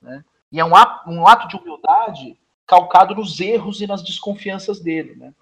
Né? 0.00 0.24
E 0.50 0.60
é 0.60 0.64
um 0.64 0.74
ato, 0.74 1.10
um 1.10 1.26
ato 1.26 1.48
de 1.48 1.56
humildade 1.56 2.38
calcado 2.66 3.14
nos 3.14 3.40
erros 3.40 3.80
e 3.80 3.86
nas 3.86 4.02
desconfianças 4.02 4.80
dele. 4.80 5.14
Né? 5.16 5.34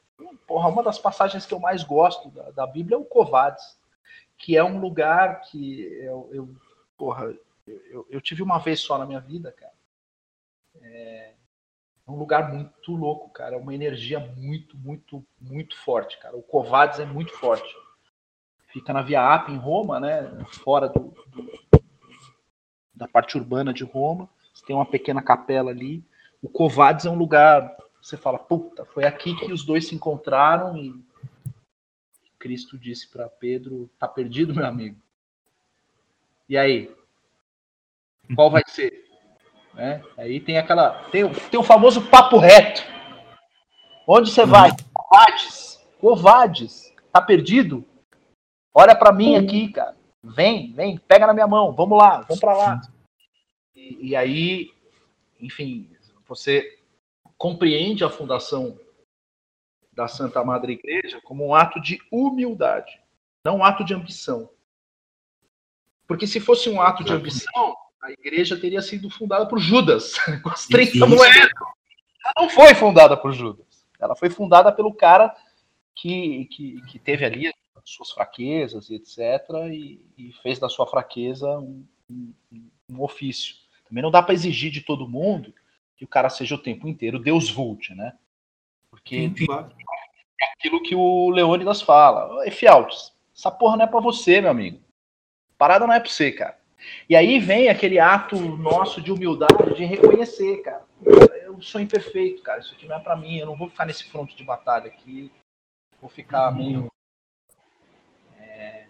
Porra, 0.47 0.69
uma 0.69 0.83
das 0.83 0.99
passagens 0.99 1.47
que 1.47 1.55
eu 1.55 1.61
mais 1.61 1.83
gosto 1.83 2.31
da, 2.31 2.51
da 2.51 2.67
Bíblia 2.67 2.97
é 2.97 2.99
o 2.99 3.05
Covades, 3.05 3.79
que 4.39 4.57
é 4.57 4.65
um 4.65 4.81
lugar 4.81 5.43
que 5.43 5.83
eu, 6.03 6.31
eu 6.33 6.57
porra, 6.97 7.35
eu, 7.67 8.07
eu, 8.11 8.21
tive 8.21 8.43
uma 8.43 8.59
vez 8.59 8.81
só 8.81 8.99
na 8.99 9.07
minha 9.07 9.21
vida, 9.21 9.53
cara. 9.53 9.73
É, 10.81 11.35
um 12.09 12.17
lugar 12.17 12.53
muito 12.53 12.93
louco, 12.93 13.31
cara. 13.31 13.55
É 13.55 13.59
uma 13.59 13.75
energia 13.75 14.19
muito, 14.19 14.77
muito, 14.77 15.25
muito 15.41 15.77
forte, 15.79 16.19
cara. 16.19 16.37
O 16.37 16.43
Covades 16.43 16.99
é 16.99 17.07
muito 17.07 17.33
forte. 17.33 17.75
Fica 18.69 18.93
na 18.93 19.03
Via 19.03 19.35
Apia, 19.35 19.55
em 19.55 19.59
Roma, 19.59 20.01
né? 20.01 20.45
Fora 20.65 20.89
do, 20.89 21.15
do, 21.27 21.83
da 22.95 23.07
parte 23.07 23.37
urbana 23.37 23.73
de 23.73 23.85
Roma. 23.85 24.29
Tem 24.67 24.75
uma 24.75 24.87
pequena 24.87 25.23
capela 25.23 25.71
ali. 25.71 26.05
O 26.43 26.49
Covades 26.49 27.07
é 27.07 27.11
um 27.11 27.17
lugar. 27.17 27.77
Você 28.01 28.17
fala, 28.17 28.39
puta, 28.39 28.85
foi 28.85 29.05
aqui 29.05 29.35
que 29.37 29.53
os 29.53 29.65
dois 29.65 29.87
se 29.87 29.95
encontraram 29.95 30.77
e 30.77 30.95
Cristo 32.43 32.77
disse 32.77 33.09
para 33.09 33.29
Pedro: 33.29 33.89
tá 33.99 34.09
perdido, 34.09 34.53
meu 34.53 34.67
amigo. 34.67 34.97
E 36.49 36.59
aí? 36.59 36.91
Qual 38.35 38.51
vai 38.51 38.63
ser? 38.67 39.01
Né? 39.73 40.05
Aí 40.19 40.39
tem 40.39 40.59
aquela. 40.59 41.03
Tem, 41.05 41.27
tem 41.33 41.59
o 41.59 41.63
famoso 41.63 42.03
papo 42.11 42.37
reto. 42.37 42.83
Onde 44.07 44.31
você 44.31 44.45
vai? 44.45 44.71
Covades. 44.93 45.81
Covades. 45.99 46.95
Tá 47.11 47.23
perdido? 47.23 47.83
Olha 48.75 48.95
para 48.95 49.15
mim 49.15 49.35
aqui, 49.35 49.73
cara. 49.73 49.97
Vem, 50.23 50.75
vem, 50.75 50.99
pega 50.99 51.27
na 51.27 51.33
minha 51.33 51.47
mão. 51.47 51.73
Vamos 51.73 51.97
lá, 51.97 52.21
vamos 52.21 52.39
para 52.39 52.53
lá. 52.53 52.81
E, 53.83 54.11
e 54.11 54.17
aí, 54.17 54.73
enfim, 55.41 55.91
você 56.27 56.79
compreende 57.37 58.05
a 58.05 58.11
fundação 58.11 58.79
da 59.93 60.07
Santa 60.07 60.45
Madre 60.45 60.75
Igreja 60.75 61.21
como 61.23 61.49
um 61.49 61.55
ato 61.55 61.81
de 61.81 62.01
humildade, 62.11 63.01
não 63.45 63.59
um 63.59 63.65
ato 63.65 63.85
de 63.85 63.93
ambição. 63.93 64.49
Porque 66.07 66.27
se 66.27 66.39
fosse 66.39 66.71
um 66.71 66.81
ato 66.81 67.03
de 67.03 67.13
ambição, 67.13 67.77
a 68.01 68.13
igreja 68.13 68.59
teria 68.59 68.81
sido 68.81 69.11
fundada 69.11 69.47
por 69.47 69.59
Judas, 69.59 70.15
com 70.43 70.49
as 70.49 70.67
30 70.67 71.05
moedas. 71.07 71.51
Ela 72.25 72.35
não 72.37 72.49
foi 72.49 72.75
fundada 72.75 73.17
por 73.17 73.33
Judas. 73.33 73.85
Ela 73.99 74.15
foi 74.15 74.31
fundada 74.31 74.73
pelo 74.73 74.95
cara 74.95 75.35
que, 75.95 76.47
que, 76.47 76.83
que 76.83 76.99
teve 76.99 77.25
ali 77.25 77.53
suas 77.85 78.13
fraquezas 78.13 78.91
e 78.91 78.95
etc. 78.95 79.19
E, 79.73 80.07
e 80.17 80.33
fez 80.43 80.59
da 80.59 80.69
sua 80.69 80.87
fraqueza 80.87 81.49
um, 81.59 81.85
um, 82.09 82.35
um 82.91 83.03
ofício. 83.03 83.57
Também 83.93 84.03
não 84.03 84.11
dá 84.11 84.23
para 84.23 84.33
exigir 84.33 84.71
de 84.71 84.81
todo 84.81 85.07
mundo 85.07 85.53
que 85.99 86.05
o 86.07 86.09
cara 86.09 86.31
seja 86.31 86.55
o 86.55 86.59
tempo 86.59 86.89
inteiro 86.89 87.19
Deus 87.19 87.51
Vult, 87.51 87.95
né? 87.95 88.15
Porque 88.91 89.31
Sim, 89.37 89.47
é 90.41 90.45
aquilo 90.55 90.83
que 90.83 90.95
o 90.95 91.29
Leônidas 91.29 91.83
fala. 91.83 92.47
Efialtes, 92.47 93.13
essa 93.37 93.51
porra 93.51 93.77
não 93.77 93.85
é 93.85 93.87
para 93.87 94.01
você, 94.01 94.41
meu 94.41 94.51
amigo. 94.51 94.81
Parada 95.59 95.87
não 95.87 95.93
é 95.93 96.01
para 96.01 96.09
você, 96.09 96.33
cara. 96.33 96.59
E 97.07 97.15
aí 97.15 97.39
vem 97.39 97.69
aquele 97.69 97.99
ato 97.99 98.37
nosso 98.41 98.99
de 98.99 99.13
humildade, 99.13 99.75
de 99.77 99.85
reconhecer, 99.85 100.63
cara. 100.63 100.87
Eu 101.45 101.61
sou 101.61 101.79
imperfeito, 101.79 102.43
cara. 102.43 102.61
Isso 102.61 102.73
aqui 102.73 102.87
não 102.89 102.97
é 102.97 102.99
para 102.99 103.15
mim. 103.15 103.37
Eu 103.37 103.47
não 103.47 103.59
vou 103.59 103.69
ficar 103.69 103.85
nesse 103.85 104.05
fronte 104.05 104.35
de 104.35 104.43
batalha 104.43 104.87
aqui. 104.87 105.31
Vou 106.01 106.09
ficar 106.09 106.51
uhum. 106.51 106.57
meio. 106.57 106.93
É... 108.39 108.87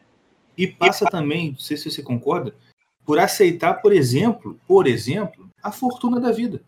E 0.57 0.69
passa 0.69 1.11
também, 1.11 1.51
não 1.51 1.59
sei 1.59 1.77
se 1.77 1.91
você 1.91 2.05
concorda, 2.05 2.55
por 3.05 3.19
aceitar, 3.19 3.75
por 3.75 3.93
exemplo, 3.93 4.59
por 4.67 4.87
exemplo, 4.87 5.49
a 5.63 5.71
fortuna 5.73 6.21
da 6.21 6.31
vida. 6.31 6.63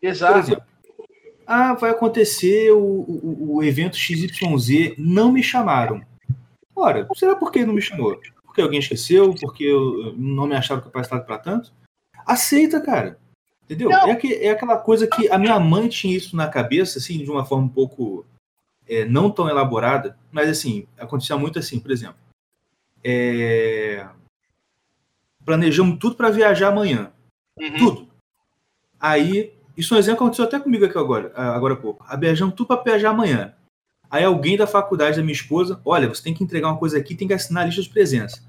Exato. 0.00 0.32
Por 0.32 0.40
exemplo, 0.40 0.64
ah, 1.46 1.74
vai 1.74 1.90
acontecer 1.90 2.72
o, 2.72 2.78
o, 2.78 3.56
o 3.56 3.62
evento 3.62 3.96
XYZ, 3.96 4.94
não 4.96 5.30
me 5.30 5.42
chamaram. 5.42 6.02
Ora, 6.74 7.06
será 7.14 7.36
por 7.36 7.52
que 7.52 7.64
não 7.64 7.74
me 7.74 7.82
chamou? 7.82 8.18
porque 8.54 8.62
alguém 8.62 8.78
esqueceu, 8.78 9.34
porque 9.34 9.64
eu 9.64 10.14
não 10.16 10.46
me 10.46 10.54
achava 10.54 10.80
capacitado 10.80 11.24
para 11.24 11.38
tanto. 11.38 11.72
Aceita, 12.24 12.80
cara. 12.80 13.18
Entendeu? 13.64 13.90
É, 13.90 14.14
que, 14.14 14.32
é, 14.32 14.50
aquela 14.50 14.76
coisa 14.76 15.08
que 15.08 15.28
a 15.28 15.36
minha 15.36 15.58
mãe 15.58 15.88
tinha 15.88 16.16
isso 16.16 16.36
na 16.36 16.46
cabeça, 16.46 17.00
assim, 17.00 17.18
de 17.18 17.28
uma 17.28 17.44
forma 17.44 17.64
um 17.64 17.68
pouco 17.68 18.24
é, 18.86 19.04
não 19.06 19.28
tão 19.28 19.48
elaborada, 19.48 20.16
mas 20.30 20.48
assim, 20.48 20.86
acontecia 20.96 21.36
muito 21.36 21.58
assim, 21.58 21.80
por 21.80 21.90
exemplo. 21.90 22.16
É... 23.02 24.06
Planejamos 25.44 25.98
tudo 25.98 26.16
para 26.16 26.30
viajar 26.30 26.68
amanhã. 26.68 27.12
Uhum. 27.58 27.76
Tudo. 27.76 28.08
Aí, 28.98 29.52
isso 29.76 29.94
é 29.94 29.96
um 29.96 30.00
exemplo 30.00 30.18
que 30.18 30.22
aconteceu 30.24 30.44
até 30.44 30.58
comigo 30.58 30.84
aqui 30.84 30.96
agora, 30.96 31.32
agora 31.34 31.74
há 31.74 31.76
pouco. 31.76 32.04
Viajamos 32.18 32.54
tudo 32.54 32.68
para 32.68 32.82
viajar 32.82 33.10
amanhã. 33.10 33.54
Aí 34.10 34.24
alguém 34.24 34.56
da 34.56 34.66
faculdade 34.66 35.16
da 35.16 35.22
minha 35.22 35.34
esposa, 35.34 35.80
olha, 35.84 36.08
você 36.08 36.22
tem 36.22 36.32
que 36.32 36.44
entregar 36.44 36.68
uma 36.68 36.78
coisa 36.78 36.96
aqui, 36.96 37.14
tem 37.14 37.26
que 37.26 37.34
assinar 37.34 37.64
a 37.64 37.66
lista 37.66 37.82
de 37.82 37.88
presença. 37.88 38.42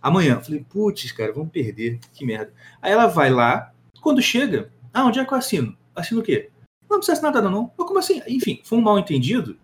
Amanhã. 0.00 0.34
Eu 0.34 0.40
falei, 0.40 0.66
putz, 0.68 1.12
cara, 1.12 1.32
vamos 1.32 1.52
perder, 1.52 2.00
que 2.12 2.26
merda. 2.26 2.52
Aí 2.80 2.90
ela 2.90 3.06
vai 3.06 3.30
lá, 3.30 3.72
quando 4.00 4.20
chega, 4.20 4.72
ah, 4.92 5.04
onde 5.04 5.20
é 5.20 5.24
que 5.24 5.32
eu 5.32 5.38
assino? 5.38 5.76
Assino 5.94 6.20
o 6.20 6.24
quê? 6.24 6.50
Não 6.90 6.98
precisa 6.98 7.12
assinar 7.12 7.32
nada, 7.32 7.48
não. 7.48 7.72
Eu, 7.78 7.84
como 7.86 7.98
assim? 7.98 8.20
Enfim, 8.26 8.60
foi 8.64 8.78
um 8.78 8.82
mal 8.82 8.98
entendido. 8.98 9.56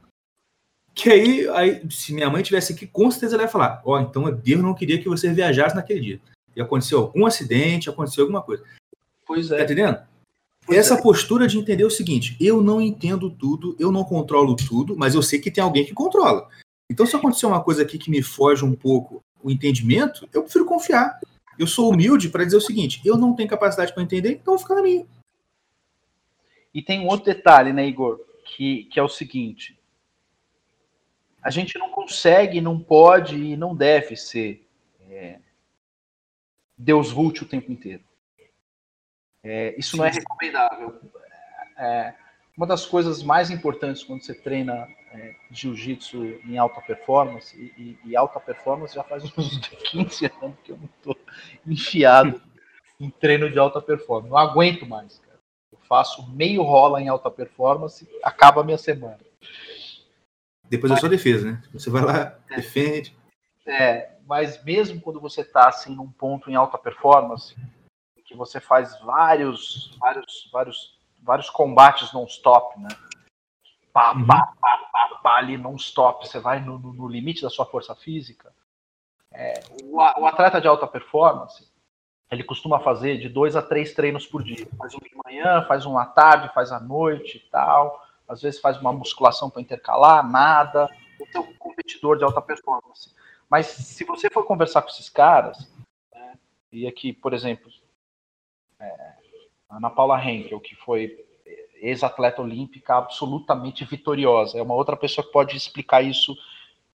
Que 0.94 1.10
aí, 1.10 1.48
aí, 1.50 1.90
se 1.90 2.14
minha 2.14 2.30
mãe 2.30 2.42
tivesse 2.42 2.72
aqui, 2.72 2.86
com 2.86 3.10
certeza 3.10 3.36
ela 3.36 3.42
ia 3.44 3.48
falar: 3.48 3.82
Ó, 3.84 3.96
oh, 3.96 4.00
então 4.00 4.30
Deus 4.32 4.62
não 4.62 4.74
queria 4.74 5.00
que 5.00 5.08
você 5.08 5.32
viajasse 5.32 5.76
naquele 5.76 6.00
dia. 6.00 6.20
E 6.54 6.60
aconteceu 6.60 6.98
algum 7.00 7.26
acidente, 7.26 7.88
aconteceu 7.88 8.24
alguma 8.24 8.42
coisa. 8.42 8.64
Pois 9.26 9.50
é. 9.50 9.58
Tá 9.58 9.64
entendendo? 9.64 9.98
Pois 10.66 10.78
Essa 10.78 10.94
é. 10.94 11.02
postura 11.02 11.46
de 11.46 11.58
entender 11.58 11.84
o 11.84 11.90
seguinte: 11.90 12.36
eu 12.40 12.62
não 12.62 12.80
entendo 12.80 13.30
tudo, 13.30 13.76
eu 13.78 13.90
não 13.90 14.04
controlo 14.04 14.54
tudo, 14.54 14.96
mas 14.96 15.14
eu 15.14 15.22
sei 15.22 15.38
que 15.38 15.50
tem 15.50 15.62
alguém 15.62 15.84
que 15.84 15.94
controla. 15.94 16.48
Então, 16.90 17.06
se 17.06 17.16
acontecer 17.16 17.46
uma 17.46 17.62
coisa 17.62 17.82
aqui 17.82 17.98
que 17.98 18.10
me 18.10 18.22
foge 18.22 18.64
um 18.64 18.74
pouco 18.74 19.22
o 19.42 19.50
entendimento, 19.50 20.28
eu 20.32 20.42
prefiro 20.42 20.64
confiar. 20.64 21.20
Eu 21.58 21.66
sou 21.66 21.90
humilde 21.90 22.28
para 22.28 22.44
dizer 22.44 22.56
o 22.56 22.62
seguinte: 22.62 23.00
eu 23.04 23.16
não 23.16 23.34
tenho 23.34 23.48
capacidade 23.48 23.92
para 23.92 24.02
entender, 24.02 24.32
então 24.32 24.54
vou 24.54 24.58
ficar 24.58 24.74
na 24.74 24.82
minha. 24.82 25.06
E 26.72 26.82
tem 26.82 27.00
um 27.00 27.06
outro 27.06 27.26
detalhe, 27.26 27.72
né, 27.72 27.86
Igor? 27.86 28.20
Que, 28.44 28.84
que 28.84 28.98
é 29.00 29.02
o 29.02 29.08
seguinte: 29.08 29.78
a 31.42 31.50
gente 31.50 31.78
não 31.78 31.90
consegue, 31.90 32.60
não 32.60 32.78
pode 32.78 33.36
e 33.36 33.56
não 33.56 33.74
deve 33.74 34.16
ser 34.16 34.66
é, 35.08 35.38
Deus 36.78 37.10
vult 37.10 37.42
o 37.42 37.48
tempo 37.48 37.72
inteiro. 37.72 38.04
É, 39.42 39.74
isso 39.78 39.96
não 39.96 40.04
é 40.04 40.10
recomendável. 40.10 41.00
É, 41.76 42.14
uma 42.56 42.66
das 42.66 42.86
coisas 42.86 43.22
mais 43.22 43.50
importantes 43.50 44.04
quando 44.04 44.22
você 44.22 44.34
treina 44.34 44.88
é, 45.12 45.34
jiu-jitsu 45.50 46.24
em 46.44 46.58
alta 46.58 46.80
performance, 46.80 47.56
e, 47.56 47.98
e, 48.04 48.16
alta 48.16 48.38
performance 48.38 48.94
já 48.94 49.02
faz 49.02 49.24
uns 49.36 49.58
15 49.58 50.26
anos 50.42 50.56
que 50.62 50.72
eu 50.72 50.76
não 50.76 50.88
estou 50.98 51.16
enfiado 51.66 52.40
em 53.00 53.10
treino 53.10 53.50
de 53.50 53.58
alta 53.58 53.80
performance. 53.80 54.30
Não 54.30 54.38
aguento 54.38 54.86
mais, 54.86 55.18
cara. 55.18 55.38
Eu 55.72 55.78
faço 55.88 56.28
meio 56.30 56.62
rola 56.62 57.00
em 57.00 57.08
alta 57.08 57.30
performance, 57.30 58.08
acaba 58.22 58.60
a 58.60 58.64
minha 58.64 58.78
semana. 58.78 59.18
Depois 60.68 60.90
mas, 60.90 60.98
é 60.98 61.00
só 61.00 61.08
defesa, 61.08 61.52
né? 61.52 61.62
Você 61.72 61.88
vai 61.88 62.04
lá, 62.04 62.38
é, 62.50 62.56
defende. 62.56 63.16
É, 63.68 64.16
mas 64.26 64.62
mesmo 64.64 65.00
quando 65.00 65.20
você 65.20 65.42
está 65.42 65.68
assim 65.68 65.94
num 65.94 66.10
ponto 66.10 66.50
em 66.50 66.54
alta 66.54 66.78
performance, 66.78 67.54
que 68.28 68.36
você 68.36 68.60
faz 68.60 69.00
vários, 69.00 69.96
vários, 69.98 70.50
vários, 70.52 70.98
vários 71.22 71.48
combates 71.48 72.12
non-stop, 72.12 72.78
né? 72.78 72.88
pá, 73.90 74.12
uhum. 74.12 74.26
pá, 74.26 74.52
pá, 74.60 74.88
pá, 74.92 75.18
pá, 75.22 75.36
ali 75.38 75.56
non-stop, 75.56 76.28
você 76.28 76.38
vai 76.38 76.60
no, 76.60 76.78
no, 76.78 77.08
limite 77.08 77.42
da 77.42 77.48
sua 77.48 77.64
força 77.64 77.94
física. 77.94 78.52
É, 79.32 79.54
o, 79.82 79.96
o, 79.96 80.26
atleta 80.26 80.60
de 80.60 80.68
alta 80.68 80.86
performance, 80.86 81.66
ele 82.30 82.44
costuma 82.44 82.78
fazer 82.80 83.18
de 83.18 83.30
dois 83.30 83.56
a 83.56 83.62
três 83.62 83.94
treinos 83.94 84.26
por 84.26 84.42
dia. 84.42 84.68
Faz 84.76 84.94
um 84.94 84.98
de 84.98 85.10
manhã, 85.24 85.64
faz 85.66 85.86
um 85.86 85.98
à 85.98 86.04
tarde, 86.04 86.52
faz 86.52 86.70
à 86.70 86.78
noite 86.78 87.38
e 87.38 87.50
tal. 87.50 88.06
Às 88.28 88.42
vezes 88.42 88.60
faz 88.60 88.78
uma 88.78 88.92
musculação 88.92 89.48
para 89.48 89.62
intercalar, 89.62 90.28
nada. 90.28 90.88
É 91.34 91.40
um 91.40 91.54
competidor 91.54 92.18
de 92.18 92.24
alta 92.24 92.42
performance. 92.42 93.14
Mas 93.50 93.66
se 93.66 94.04
você 94.04 94.28
for 94.28 94.44
conversar 94.44 94.82
com 94.82 94.88
esses 94.88 95.08
caras, 95.08 95.70
né, 96.12 96.38
e 96.72 96.86
aqui, 96.86 97.12
por 97.12 97.32
exemplo, 97.32 97.70
é, 98.78 99.14
Ana 99.70 99.90
Paula 99.90 100.22
Henkel, 100.22 100.60
que 100.60 100.74
foi 100.74 101.26
ex-atleta 101.80 102.42
olímpica 102.42 102.96
absolutamente 102.96 103.84
vitoriosa. 103.84 104.58
É 104.58 104.62
uma 104.62 104.74
outra 104.74 104.96
pessoa 104.96 105.24
que 105.24 105.32
pode 105.32 105.56
explicar 105.56 106.02
isso 106.02 106.36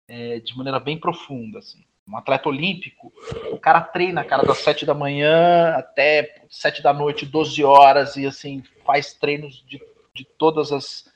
é, 0.08 0.40
de 0.40 0.56
maneira 0.58 0.80
bem 0.80 1.00
profunda. 1.00 1.60
Assim. 1.60 1.86
Um 2.08 2.18
atleta 2.18 2.50
olímpico, 2.50 3.14
o 3.52 3.58
cara 3.58 3.82
treina, 3.82 4.24
cara, 4.24 4.44
das 4.44 4.58
sete 4.58 4.86
da 4.86 4.94
manhã 4.94 5.76
até 5.76 6.46
sete 6.50 6.82
da 6.82 6.92
noite, 6.92 7.26
12 7.26 7.64
horas, 7.64 8.18
e 8.18 8.26
assim, 8.26 8.64
faz 8.84 9.14
treinos 9.14 9.64
de, 9.66 9.82
de 10.14 10.26
todas 10.26 10.72
as 10.72 11.10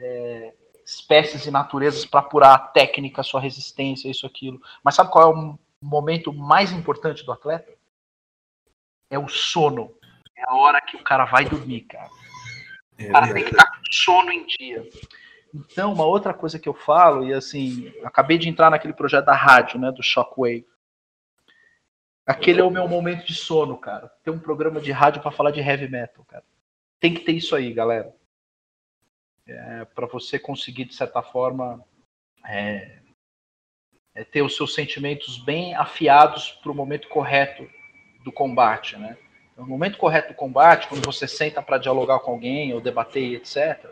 é, 0.00 0.54
espécies 0.88 1.44
e 1.44 1.50
naturezas 1.50 2.06
para 2.06 2.20
apurar 2.20 2.54
a 2.54 2.58
técnica, 2.58 3.20
a 3.20 3.24
sua 3.24 3.42
resistência, 3.42 4.08
isso, 4.08 4.26
aquilo. 4.26 4.58
Mas 4.82 4.94
sabe 4.94 5.10
qual 5.10 5.30
é 5.30 5.34
o 5.36 5.58
momento 5.82 6.32
mais 6.32 6.72
importante 6.72 7.26
do 7.26 7.30
atleta? 7.30 7.70
É 9.10 9.18
o 9.18 9.28
sono. 9.28 9.94
É 10.34 10.44
a 10.48 10.54
hora 10.54 10.80
que 10.80 10.96
o 10.96 11.04
cara 11.04 11.26
vai 11.26 11.44
dormir, 11.44 11.82
cara. 11.82 12.08
É, 12.96 13.10
o 13.10 13.12
cara 13.12 13.34
tem 13.34 13.44
que 13.44 13.50
estar 13.50 13.66
com 13.66 13.82
sono 13.92 14.32
em 14.32 14.46
dia. 14.46 14.88
Então, 15.54 15.92
uma 15.92 16.06
outra 16.06 16.32
coisa 16.32 16.58
que 16.58 16.68
eu 16.68 16.74
falo, 16.74 17.22
e 17.22 17.34
assim, 17.34 17.92
acabei 18.02 18.38
de 18.38 18.48
entrar 18.48 18.70
naquele 18.70 18.94
projeto 18.94 19.26
da 19.26 19.34
rádio, 19.34 19.78
né, 19.78 19.92
do 19.92 20.02
Shockwave. 20.02 20.66
Aquele 22.26 22.62
é 22.62 22.64
o 22.64 22.70
meu 22.70 22.88
momento 22.88 23.26
de 23.26 23.34
sono, 23.34 23.76
cara. 23.76 24.10
Ter 24.24 24.30
um 24.30 24.38
programa 24.38 24.80
de 24.80 24.90
rádio 24.90 25.20
para 25.20 25.30
falar 25.30 25.50
de 25.50 25.60
heavy 25.60 25.88
metal, 25.88 26.24
cara. 26.24 26.44
Tem 26.98 27.12
que 27.12 27.20
ter 27.20 27.32
isso 27.32 27.54
aí, 27.54 27.74
galera. 27.74 28.14
É, 29.48 29.84
para 29.86 30.06
você 30.06 30.38
conseguir, 30.38 30.84
de 30.84 30.94
certa 30.94 31.22
forma, 31.22 31.84
é, 32.46 33.00
é 34.14 34.24
ter 34.24 34.42
os 34.42 34.56
seus 34.56 34.74
sentimentos 34.74 35.38
bem 35.38 35.74
afiados 35.74 36.52
para 36.62 36.70
o 36.70 36.74
momento 36.74 37.08
correto 37.08 37.68
do 38.24 38.30
combate, 38.30 38.96
né? 38.96 39.16
no 39.58 39.66
momento 39.66 39.98
correto 39.98 40.28
do 40.28 40.36
combate, 40.36 40.86
quando 40.86 41.04
você 41.04 41.26
senta 41.26 41.60
para 41.60 41.78
dialogar 41.78 42.20
com 42.20 42.30
alguém 42.30 42.72
ou 42.72 42.80
debater, 42.80 43.34
etc., 43.34 43.90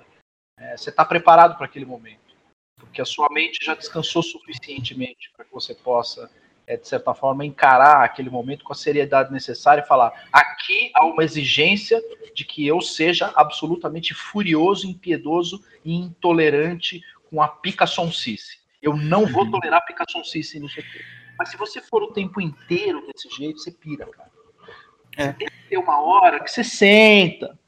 é, 0.58 0.76
você 0.76 0.90
está 0.90 1.04
preparado 1.04 1.56
para 1.56 1.66
aquele 1.66 1.84
momento. 1.84 2.36
Porque 2.78 3.00
a 3.00 3.04
sua 3.04 3.28
mente 3.30 3.64
já 3.64 3.74
descansou 3.74 4.22
suficientemente 4.22 5.30
para 5.34 5.44
que 5.44 5.52
você 5.52 5.74
possa, 5.74 6.30
é, 6.66 6.76
de 6.76 6.88
certa 6.88 7.14
forma, 7.14 7.46
encarar 7.46 8.04
aquele 8.04 8.28
momento 8.28 8.64
com 8.64 8.72
a 8.72 8.76
seriedade 8.76 9.32
necessária 9.32 9.82
e 9.82 9.86
falar: 9.86 10.26
aqui 10.32 10.90
há 10.94 11.04
uma 11.06 11.22
exigência 11.22 12.02
de 12.34 12.44
que 12.44 12.66
eu 12.66 12.80
seja 12.80 13.32
absolutamente 13.36 14.12
furioso, 14.12 14.88
impiedoso 14.88 15.64
e 15.84 15.94
intolerante 15.94 17.00
com 17.30 17.40
a 17.40 17.48
pica 17.48 17.86
sonsice. 17.86 18.58
Eu 18.82 18.96
não 18.96 19.26
vou 19.26 19.44
uhum. 19.44 19.52
tolerar 19.52 19.84
pica 19.86 20.04
sonsice 20.08 20.58
nisso 20.58 20.80
aqui. 20.80 21.00
Mas 21.38 21.50
se 21.50 21.56
você 21.56 21.80
for 21.80 22.02
o 22.02 22.12
tempo 22.12 22.40
inteiro 22.40 23.06
desse 23.06 23.28
jeito, 23.36 23.58
você 23.58 23.70
pira, 23.70 24.06
cara. 24.06 24.30
É. 25.16 25.32
Tem 25.32 25.48
que 25.48 25.68
ter 25.68 25.78
uma 25.78 26.00
hora 26.00 26.42
que 26.42 26.50
você 26.50 26.62
senta, 26.62 27.58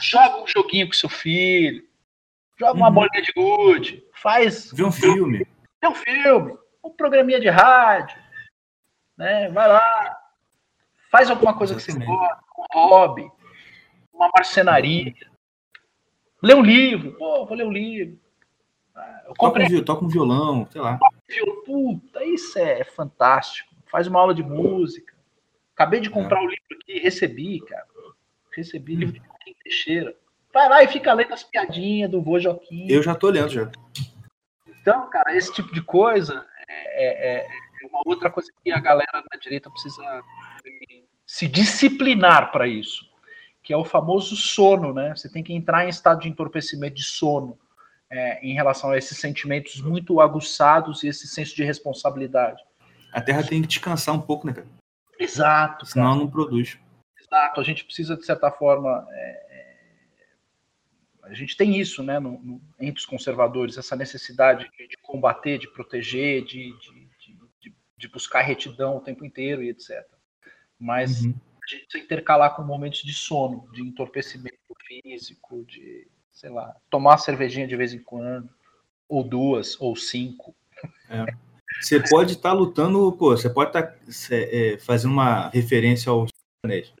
joga 0.00 0.42
um 0.42 0.46
joguinho 0.46 0.86
com 0.86 0.92
seu 0.92 1.08
filho, 1.08 1.84
joga 2.58 2.72
uma 2.72 2.88
uhum. 2.88 2.94
bolinha 2.94 3.22
de 3.22 3.32
gude, 3.32 4.04
faz. 4.14 4.72
Vê 4.72 4.82
um 4.82 4.92
filme. 4.92 5.46
Vê 5.80 5.88
um 5.88 5.94
filme, 5.94 6.58
um 6.82 6.90
programinha 6.90 7.40
de 7.40 7.48
rádio, 7.48 8.18
né? 9.16 9.48
Vai 9.50 9.68
lá, 9.68 10.18
faz 11.10 11.30
alguma 11.30 11.56
coisa 11.56 11.74
que 11.74 11.82
você 11.82 11.92
gosta, 11.92 12.42
um 12.56 12.78
hobby, 12.78 13.30
uma 14.12 14.30
marcenaria. 14.34 15.14
Lê 16.42 16.54
um 16.54 16.62
livro, 16.62 17.12
pô, 17.12 17.44
vou 17.44 17.56
ler 17.56 17.66
um 17.66 17.72
livro. 17.72 18.18
Ah, 18.94 19.22
eu 19.26 19.34
comprei... 19.36 19.66
toca, 19.66 19.76
um, 19.76 19.84
toca 19.84 20.04
um 20.04 20.08
violão, 20.08 20.66
sei 20.70 20.80
lá. 20.80 20.98
Puta, 21.66 22.24
isso 22.24 22.58
é 22.58 22.82
fantástico. 22.84 23.70
Faz 23.90 24.06
uma 24.06 24.20
aula 24.20 24.34
de 24.34 24.42
música. 24.42 25.14
Acabei 25.74 26.00
de 26.00 26.10
comprar 26.10 26.40
o 26.40 26.44
é. 26.44 26.46
um 26.46 26.48
livro 26.48 26.76
aqui, 26.80 26.98
recebi, 26.98 27.60
cara. 27.60 27.86
Recebi 28.52 28.94
livro 28.94 29.14
de 29.14 29.26
Joaquim 29.26 29.54
Teixeira. 29.62 30.16
Vai 30.52 30.68
lá 30.68 30.82
e 30.82 30.88
fica 30.88 31.12
lendo 31.12 31.32
as 31.32 31.44
piadinhas 31.44 32.10
do 32.10 32.20
vô 32.20 32.38
Joaquim. 32.38 32.86
Eu 32.88 33.02
já 33.02 33.14
tô 33.14 33.28
olhando 33.28 33.50
já. 33.50 33.70
Então, 34.66 35.08
cara, 35.10 35.36
esse 35.36 35.52
tipo 35.52 35.72
de 35.72 35.82
coisa 35.82 36.46
é, 36.70 37.38
é, 37.38 37.46
é 37.46 37.86
uma 37.86 38.00
outra 38.06 38.30
coisa 38.30 38.50
que 38.62 38.70
a 38.70 38.80
galera 38.80 39.22
da 39.30 39.38
direita 39.38 39.70
precisa 39.70 40.22
se 41.26 41.46
disciplinar 41.46 42.50
para 42.52 42.66
isso, 42.66 43.08
que 43.62 43.72
é 43.72 43.76
o 43.76 43.84
famoso 43.84 44.36
sono, 44.36 44.92
né? 44.92 45.14
Você 45.14 45.28
tem 45.28 45.42
que 45.42 45.52
entrar 45.52 45.84
em 45.84 45.88
estado 45.88 46.20
de 46.20 46.28
entorpecimento 46.28 46.96
de 46.96 47.04
sono 47.04 47.58
é, 48.10 48.44
em 48.44 48.54
relação 48.54 48.90
a 48.90 48.98
esses 48.98 49.18
sentimentos 49.18 49.80
muito 49.80 50.20
aguçados 50.20 51.02
e 51.02 51.08
esse 51.08 51.28
senso 51.28 51.54
de 51.54 51.64
responsabilidade. 51.64 52.62
A 53.12 53.20
Terra 53.20 53.42
tem 53.42 53.62
que 53.62 53.68
descansar 53.68 54.14
um 54.14 54.20
pouco, 54.20 54.46
né, 54.46 54.52
cara? 54.52 54.66
Exato. 55.18 55.86
Senão 55.86 56.16
não 56.16 56.30
produz. 56.30 56.78
Exato. 57.18 57.60
A 57.60 57.64
gente 57.64 57.84
precisa, 57.84 58.16
de 58.16 58.24
certa 58.24 58.50
forma. 58.50 59.06
É, 59.10 59.49
a 61.30 61.34
gente 61.34 61.56
tem 61.56 61.78
isso, 61.78 62.02
né, 62.02 62.18
no, 62.18 62.32
no, 62.40 62.60
entre 62.80 62.98
os 62.98 63.06
conservadores, 63.06 63.78
essa 63.78 63.94
necessidade 63.94 64.68
de, 64.76 64.88
de 64.88 64.96
combater, 64.96 65.58
de 65.58 65.68
proteger, 65.68 66.44
de, 66.44 66.74
de, 66.80 67.74
de, 67.96 68.08
buscar 68.08 68.42
retidão 68.42 68.96
o 68.96 69.00
tempo 69.00 69.24
inteiro 69.24 69.62
e 69.62 69.68
etc. 69.68 70.04
Mas 70.78 71.22
uhum. 71.22 71.34
a 71.62 71.66
gente 71.70 71.84
precisa 71.84 72.04
intercalar 72.04 72.56
com 72.56 72.62
momentos 72.62 73.02
de 73.02 73.12
sono, 73.12 73.68
de 73.72 73.82
entorpecimento 73.82 74.56
físico, 74.84 75.64
de, 75.64 76.08
sei 76.32 76.50
lá, 76.50 76.74
tomar 76.90 77.18
cervejinha 77.18 77.68
de 77.68 77.76
vez 77.76 77.94
em 77.94 78.02
quando, 78.02 78.50
ou 79.08 79.22
duas, 79.22 79.80
ou 79.80 79.94
cinco. 79.94 80.54
É. 81.08 81.26
Você 81.80 82.00
pode 82.00 82.32
estar 82.32 82.50
tá 82.50 82.54
lutando, 82.54 83.12
pô, 83.12 83.36
você 83.36 83.48
pode 83.48 83.70
estar 83.70 83.82
tá, 83.82 83.96
é, 84.32 84.78
fazendo 84.78 85.12
uma 85.12 85.48
referência 85.50 86.10
ao 86.10 86.26
Anéis. 86.64 86.92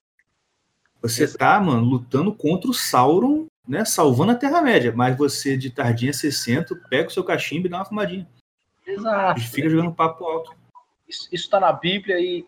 Você 1.02 1.24
está, 1.24 1.58
mano, 1.58 1.82
lutando 1.82 2.32
contra 2.32 2.70
o 2.70 2.74
Sauron, 2.74 3.46
né? 3.70 3.84
Salvando 3.84 4.32
a 4.32 4.34
Terra-média. 4.34 4.92
Mas 4.94 5.16
você, 5.16 5.56
de 5.56 5.70
tardinha 5.70 6.12
60, 6.12 6.74
pega 6.90 7.08
o 7.08 7.12
seu 7.12 7.22
cachimbo 7.22 7.66
e 7.66 7.70
dá 7.70 7.78
uma 7.78 7.84
fumadinha. 7.84 8.28
Exato. 8.84 9.40
E 9.40 9.44
fica 9.44 9.70
jogando 9.70 9.94
papo 9.94 10.24
alto. 10.24 10.52
Isso 11.08 11.28
está 11.30 11.60
na 11.60 11.72
Bíblia 11.72 12.18
e 12.18 12.44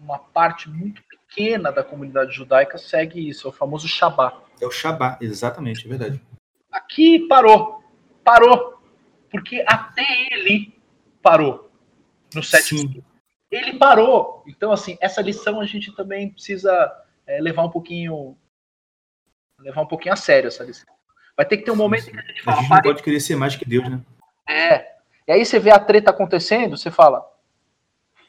uma 0.00 0.18
parte 0.18 0.68
muito 0.70 1.02
pequena 1.04 1.70
da 1.70 1.84
comunidade 1.84 2.32
judaica 2.34 2.78
segue 2.78 3.28
isso, 3.28 3.46
é 3.46 3.50
o 3.50 3.52
famoso 3.52 3.86
Shabá. 3.86 4.40
É 4.60 4.66
o 4.66 4.70
Shabá, 4.70 5.18
exatamente, 5.20 5.84
é 5.84 5.88
verdade. 5.88 6.22
Aqui 6.72 7.26
parou. 7.28 7.82
Parou. 8.24 8.78
Porque 9.30 9.62
até 9.66 10.28
ele 10.32 10.74
parou 11.22 11.70
no 12.34 12.42
sétimo. 12.42 13.04
Ele 13.50 13.78
parou. 13.78 14.42
Então, 14.46 14.72
assim, 14.72 14.96
essa 15.00 15.20
lição 15.20 15.60
a 15.60 15.66
gente 15.66 15.94
também 15.94 16.30
precisa 16.30 16.90
é, 17.26 17.40
levar 17.40 17.64
um 17.64 17.70
pouquinho 17.70 18.36
levar 19.58 19.82
um 19.82 19.86
pouquinho 19.86 20.12
a 20.12 20.16
sério 20.16 20.48
essa 20.48 20.64
lição. 20.64 20.92
Vai 21.36 21.46
ter 21.46 21.58
que 21.58 21.64
ter 21.64 21.70
um 21.70 21.76
momento 21.76 22.04
sim, 22.04 22.10
sim. 22.10 22.16
que 22.16 22.22
a 22.22 22.28
gente 22.28 22.42
fala. 22.42 22.58
A 22.58 22.60
gente 22.60 22.70
não 22.70 22.82
pode 22.82 23.02
querer 23.02 23.20
ser 23.20 23.36
mais 23.36 23.56
que 23.56 23.64
Deus, 23.64 23.88
né? 23.88 24.00
É. 24.48 24.98
E 25.26 25.32
aí 25.32 25.44
você 25.44 25.58
vê 25.58 25.70
a 25.70 25.78
treta 25.78 26.10
acontecendo, 26.10 26.76
você 26.76 26.90
fala: 26.90 27.24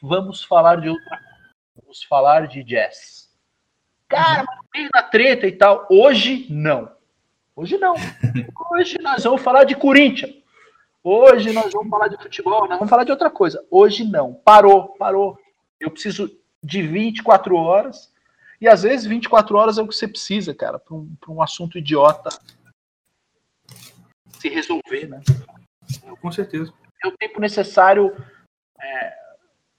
vamos 0.00 0.44
falar 0.44 0.80
de 0.80 0.88
outra 0.88 1.30
Vamos 1.90 2.04
falar 2.04 2.46
de 2.46 2.62
jazz. 2.62 3.28
Cara, 4.08 4.42
uhum. 4.42 4.46
meio 4.74 4.90
da 4.92 5.02
treta 5.02 5.46
e 5.46 5.52
tal. 5.52 5.86
Hoje, 5.90 6.46
não. 6.48 6.90
Hoje 7.56 7.78
não. 7.78 7.94
Hoje 8.70 8.96
nós 9.00 9.24
vamos 9.24 9.42
falar 9.42 9.64
de 9.64 9.74
Corinthians. 9.74 10.34
Hoje 11.02 11.52
nós 11.52 11.72
vamos 11.72 11.88
falar 11.88 12.08
de 12.08 12.16
futebol, 12.16 12.68
nós 12.68 12.78
vamos 12.78 12.90
falar 12.90 13.04
de 13.04 13.10
outra 13.10 13.30
coisa. 13.30 13.64
Hoje 13.70 14.04
não. 14.04 14.34
Parou, 14.34 14.88
parou. 14.98 15.38
Eu 15.80 15.90
preciso 15.90 16.30
de 16.62 16.82
24 16.82 17.56
horas 17.56 18.12
e 18.60 18.68
às 18.68 18.82
vezes 18.82 19.06
24 19.06 19.56
horas 19.56 19.78
é 19.78 19.82
o 19.82 19.88
que 19.88 19.94
você 19.94 20.06
precisa, 20.06 20.54
cara, 20.54 20.78
para 20.78 20.94
um, 20.94 21.10
um 21.28 21.42
assunto 21.42 21.78
idiota 21.78 22.28
se 24.38 24.48
resolver, 24.48 25.06
né? 25.08 25.20
Com 26.20 26.30
certeza. 26.30 26.72
É 27.02 27.08
o 27.08 27.16
tempo 27.16 27.40
necessário, 27.40 28.14
é, 28.80 29.14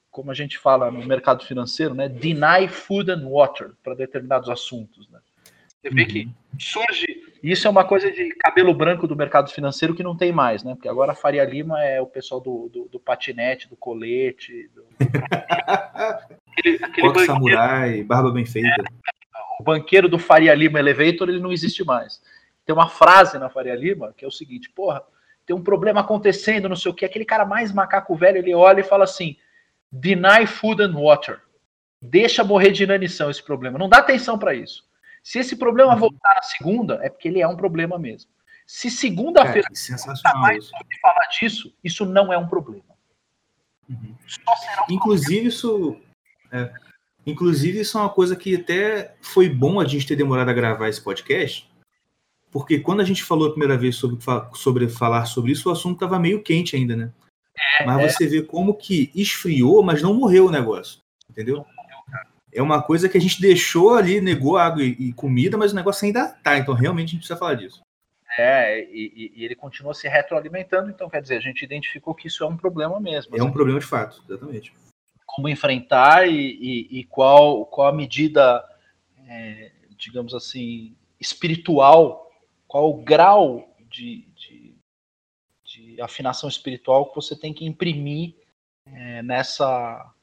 como 0.09 0.31
a 0.31 0.33
gente 0.33 0.57
fala 0.57 0.89
no 0.89 1.05
mercado 1.05 1.45
financeiro, 1.45 1.93
né? 1.93 2.09
Deny 2.09 2.67
food 2.67 3.11
and 3.11 3.27
water 3.27 3.73
para 3.83 3.95
determinados 3.95 4.49
assuntos, 4.49 5.09
né? 5.09 5.19
Você 5.81 5.89
vê 5.89 6.01
uhum. 6.01 6.07
que 6.07 6.29
surge. 6.59 7.05
Isso 7.41 7.67
é 7.67 7.71
uma 7.71 7.83
coisa 7.83 8.11
de 8.11 8.35
cabelo 8.35 8.73
branco 8.73 9.07
do 9.07 9.15
mercado 9.15 9.49
financeiro 9.49 9.95
que 9.95 10.03
não 10.03 10.15
tem 10.15 10.31
mais, 10.31 10.63
né? 10.63 10.75
Porque 10.75 10.89
agora 10.89 11.11
a 11.11 11.15
Faria 11.15 11.43
Lima 11.43 11.83
é 11.83 11.99
o 11.99 12.05
pessoal 12.05 12.39
do, 12.39 12.69
do, 12.69 12.87
do 12.87 12.99
patinete, 12.99 13.67
do 13.67 13.75
colete. 13.75 14.69
Do... 14.75 14.85
aquele, 16.57 16.83
aquele 16.83 17.25
samurai, 17.25 18.03
barba 18.03 18.31
bem 18.31 18.45
feita. 18.45 18.69
É, 18.69 19.59
o 19.59 19.63
banqueiro 19.63 20.09
do 20.09 20.19
Faria 20.19 20.53
Lima 20.55 20.79
Elevator 20.79 21.29
ele 21.29 21.39
não 21.39 21.51
existe 21.51 21.83
mais. 21.83 22.21
Tem 22.65 22.73
uma 22.73 22.89
frase 22.89 23.37
na 23.37 23.49
Faria 23.49 23.75
Lima 23.75 24.13
que 24.15 24.25
é 24.25 24.27
o 24.27 24.31
seguinte: 24.31 24.69
porra, 24.69 25.03
tem 25.45 25.55
um 25.55 25.63
problema 25.63 26.01
acontecendo, 26.01 26.69
não 26.69 26.75
sei 26.75 26.91
o 26.91 26.95
que. 26.95 27.05
Aquele 27.05 27.25
cara 27.25 27.45
mais 27.45 27.71
macaco 27.71 28.15
velho 28.15 28.37
ele 28.37 28.53
olha 28.53 28.81
e 28.81 28.83
fala 28.83 29.03
assim: 29.03 29.35
deny 29.91 30.45
food 30.47 30.81
and 30.81 30.93
water. 30.93 31.41
Deixa 32.01 32.43
morrer 32.43 32.71
de 32.71 32.83
inanição 32.83 33.29
esse 33.29 33.43
problema. 33.43 33.77
Não 33.77 33.87
dá 33.87 33.97
atenção 33.97 34.37
para 34.39 34.55
isso. 34.55 34.83
Se 35.21 35.37
esse 35.37 35.55
problema 35.55 35.93
uhum. 35.93 35.99
voltar 35.99 36.35
na 36.35 36.41
segunda, 36.41 36.99
é 37.03 37.09
porque 37.09 37.27
ele 37.27 37.41
é 37.41 37.47
um 37.47 37.55
problema 37.55 37.99
mesmo. 37.99 38.31
Se 38.65 38.89
segunda-feira 38.89 39.67
é, 39.67 40.33
mais 40.39 40.71
falar 41.01 41.27
disso, 41.39 41.75
isso 41.83 42.05
não 42.05 42.31
é 42.31 42.37
um 42.37 42.47
problema. 42.47 42.83
Uhum. 43.89 44.15
Um 44.89 44.93
inclusive, 44.93 45.29
problema. 45.29 45.49
isso. 45.49 46.01
É, 46.51 46.71
inclusive, 47.25 47.79
isso 47.79 47.97
é 47.97 48.01
uma 48.01 48.09
coisa 48.09 48.35
que 48.35 48.55
até 48.55 49.15
foi 49.21 49.49
bom 49.49 49.79
a 49.79 49.85
gente 49.85 50.07
ter 50.07 50.15
demorado 50.15 50.49
a 50.49 50.53
gravar 50.53 50.89
esse 50.89 51.01
podcast, 51.01 51.69
porque 52.51 52.79
quando 52.79 53.01
a 53.01 53.05
gente 53.05 53.23
falou 53.23 53.47
a 53.47 53.51
primeira 53.51 53.77
vez 53.77 53.95
sobre, 53.95 54.17
sobre 54.53 54.89
falar 54.89 55.25
sobre 55.25 55.51
isso, 55.51 55.69
o 55.69 55.71
assunto 55.71 55.95
estava 55.95 56.19
meio 56.19 56.43
quente 56.43 56.75
ainda, 56.75 56.95
né? 56.95 57.11
É, 57.79 57.85
mas 57.85 58.03
é. 58.03 58.09
você 58.09 58.27
vê 58.27 58.41
como 58.41 58.73
que 58.73 59.11
esfriou, 59.15 59.83
mas 59.83 60.01
não 60.01 60.13
morreu 60.13 60.47
o 60.47 60.51
negócio. 60.51 60.99
Entendeu? 61.29 61.65
é 62.53 62.61
uma 62.61 62.81
coisa 62.81 63.07
que 63.07 63.17
a 63.17 63.21
gente 63.21 63.41
deixou 63.41 63.95
ali, 63.95 64.19
negou 64.19 64.57
água 64.57 64.83
e, 64.83 64.89
e 64.99 65.13
comida, 65.13 65.57
mas 65.57 65.71
o 65.71 65.75
negócio 65.75 66.05
ainda 66.05 66.27
tá. 66.43 66.57
Então, 66.57 66.73
realmente, 66.73 67.07
a 67.07 67.11
gente 67.11 67.19
precisa 67.19 67.39
falar 67.39 67.55
disso. 67.55 67.81
É, 68.37 68.83
e, 68.85 69.33
e, 69.35 69.43
ele 69.45 69.55
continua 69.55 69.93
se 69.93 70.07
retroalimentando, 70.07 70.89
então 70.89 71.09
quer 71.09 71.21
dizer, 71.21 71.37
a 71.37 71.41
gente 71.41 71.63
identificou 71.63 72.15
que 72.15 72.27
isso 72.27 72.43
é 72.43 72.47
um 72.47 72.55
problema 72.55 72.99
mesmo. 72.99 73.35
É 73.35 73.39
assim. 73.39 73.47
um 73.47 73.51
problema 73.51 73.79
de 73.79 73.85
fato, 73.85 74.23
exatamente. 74.27 74.73
Como 75.35 75.49
enfrentar 75.49 76.27
e, 76.27 76.87
e 76.91 77.03
qual, 77.05 77.65
qual 77.65 77.87
a 77.87 77.93
medida, 77.93 78.63
é, 79.27 79.71
digamos 79.97 80.33
assim, 80.33 80.95
espiritual, 81.19 82.31
qual 82.67 82.89
o 82.89 83.03
grau 83.03 83.73
de, 83.89 84.27
de, 84.35 84.75
de, 85.63 86.01
afinação 86.01 86.49
espiritual 86.49 87.09
que 87.09 87.15
você 87.15 87.35
tem 87.35 87.53
que 87.53 87.65
imprimir 87.65 88.35
é, 88.85 89.21
nessa, 89.21 90.13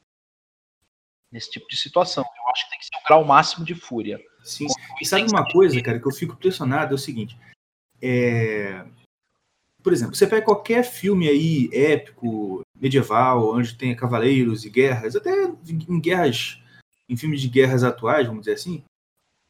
nesse 1.31 1.51
tipo 1.51 1.67
de 1.67 1.77
situação. 1.77 2.23
Eu 2.23 2.49
acho 2.49 2.65
que 2.65 2.71
tem 2.71 2.79
que 2.79 2.85
ser 2.85 2.97
o 2.99 3.07
grau 3.07 3.23
máximo 3.23 3.65
de 3.65 3.75
fúria. 3.75 4.19
Sim. 4.43 4.67
E 5.01 5.05
sabe 5.05 5.29
uma 5.29 5.45
coisa, 5.49 5.81
cara, 5.81 5.99
que 5.99 6.07
eu 6.07 6.11
fico 6.11 6.33
impressionado 6.33 6.93
é 6.93 6.95
o 6.95 6.99
seguinte. 6.99 7.37
É... 8.01 8.85
Por 9.81 9.93
exemplo, 9.93 10.15
você 10.15 10.27
pega 10.27 10.45
qualquer 10.45 10.83
filme 10.83 11.29
aí 11.29 11.69
épico, 11.71 12.61
medieval, 12.79 13.53
onde 13.53 13.75
tem 13.75 13.95
cavaleiros 13.95 14.65
e 14.65 14.69
guerras, 14.69 15.15
até 15.15 15.51
em 15.67 15.99
guerras, 15.99 16.61
em 17.07 17.17
filmes 17.17 17.41
de 17.41 17.47
guerras 17.47 17.83
atuais, 17.83 18.27
vamos 18.27 18.41
dizer 18.41 18.53
assim, 18.53 18.83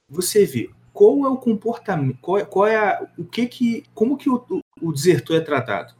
você 0.09 0.45
vê 0.45 0.69
qual 0.91 1.25
é 1.25 1.29
o 1.29 1.37
comportamento, 1.37 2.17
qual 2.19 2.37
é, 2.37 2.45
qual 2.45 2.67
é 2.67 2.75
a, 2.75 3.07
o 3.17 3.23
que 3.23 3.45
que, 3.45 3.83
como 3.93 4.17
que 4.17 4.29
o, 4.29 4.43
o, 4.81 4.91
desertor 4.91 5.37
é 5.37 5.41
tratado. 5.41 5.93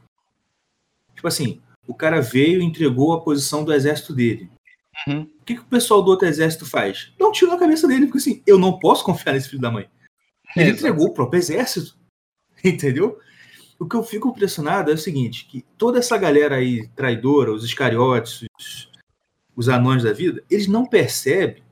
Tipo 1.16 1.28
assim, 1.28 1.62
o 1.88 1.94
cara 1.94 2.22
veio 2.22 2.62
e 2.62 2.66
entregou 2.66 3.14
a 3.14 3.22
posição 3.22 3.64
do 3.64 3.74
exército 3.74 4.14
dele. 4.14 4.50
Uhum. 5.08 5.22
O 5.22 5.46
que, 5.46 5.56
que, 5.56 5.62
o 5.62 5.66
pessoal 5.66 6.02
do 6.02 6.12
outro 6.12 6.28
exército 6.28 6.66
faz? 6.66 7.14
Dá 7.18 7.28
um 7.28 7.32
tiro 7.32 7.52
na 7.52 7.58
cabeça 7.58 7.88
dele, 7.88 8.08
porque 8.08 8.18
assim, 8.18 8.44
eu 8.46 8.58
não 8.58 8.80
posso 8.80 9.04
confiar 9.04 9.34
nesse 9.34 9.50
filho 9.50 9.62
da 9.62 9.72
mãe. 9.72 9.90
Ele 10.56 10.72
entregou 10.72 11.08
o 11.08 11.14
próprio 11.14 11.40
exército. 11.40 11.96
Entendeu? 12.64 13.20
O 13.80 13.88
que 13.88 13.96
eu 13.96 14.04
fico 14.04 14.28
impressionado 14.28 14.92
é 14.92 14.94
o 14.94 14.98
seguinte: 14.98 15.46
que 15.46 15.66
toda 15.78 15.98
essa 15.98 16.18
galera 16.18 16.58
aí 16.58 16.88
traidora, 16.90 17.54
os 17.54 17.64
escariotes, 17.64 18.46
os, 18.60 18.92
os 19.56 19.70
anões 19.70 20.04
da 20.04 20.12
vida, 20.12 20.44
eles 20.50 20.68
não 20.68 20.86
percebem 20.86 21.64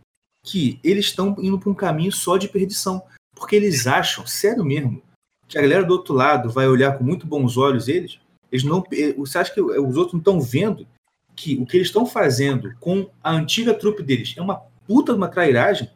que 0.41 0.79
eles 0.81 1.07
estão 1.07 1.35
indo 1.39 1.59
para 1.59 1.69
um 1.69 1.75
caminho 1.75 2.11
só 2.11 2.37
de 2.37 2.47
perdição. 2.47 3.03
Porque 3.35 3.55
eles 3.55 3.85
acham, 3.85 4.25
sério 4.25 4.63
mesmo, 4.63 5.03
que 5.47 5.57
a 5.57 5.61
galera 5.61 5.83
do 5.83 5.91
outro 5.91 6.13
lado 6.13 6.49
vai 6.49 6.67
olhar 6.67 6.97
com 6.97 7.03
muito 7.03 7.27
bons 7.27 7.57
olhos 7.57 7.87
eles. 7.87 8.19
Eles 8.51 8.63
não, 8.63 8.83
eh, 8.93 9.13
você 9.13 9.37
acha 9.37 9.53
que 9.53 9.61
os 9.61 9.97
outros 9.97 10.13
não 10.13 10.19
estão 10.19 10.39
vendo 10.39 10.87
que 11.35 11.55
o 11.57 11.65
que 11.65 11.77
eles 11.77 11.87
estão 11.87 12.05
fazendo 12.05 12.73
com 12.79 13.09
a 13.21 13.31
antiga 13.31 13.73
trupe 13.73 14.01
deles 14.01 14.33
é 14.37 14.41
uma 14.41 14.55
puta 14.87 15.11
de 15.11 15.17
uma 15.17 15.27
trairagem. 15.27 15.91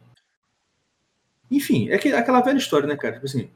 Enfim, 1.50 1.88
é 1.88 1.94
aquela 1.94 2.40
velha 2.40 2.58
história, 2.58 2.86
né, 2.86 2.96
cara? 2.96 3.14
Tipo 3.14 3.26
assim, 3.26 3.50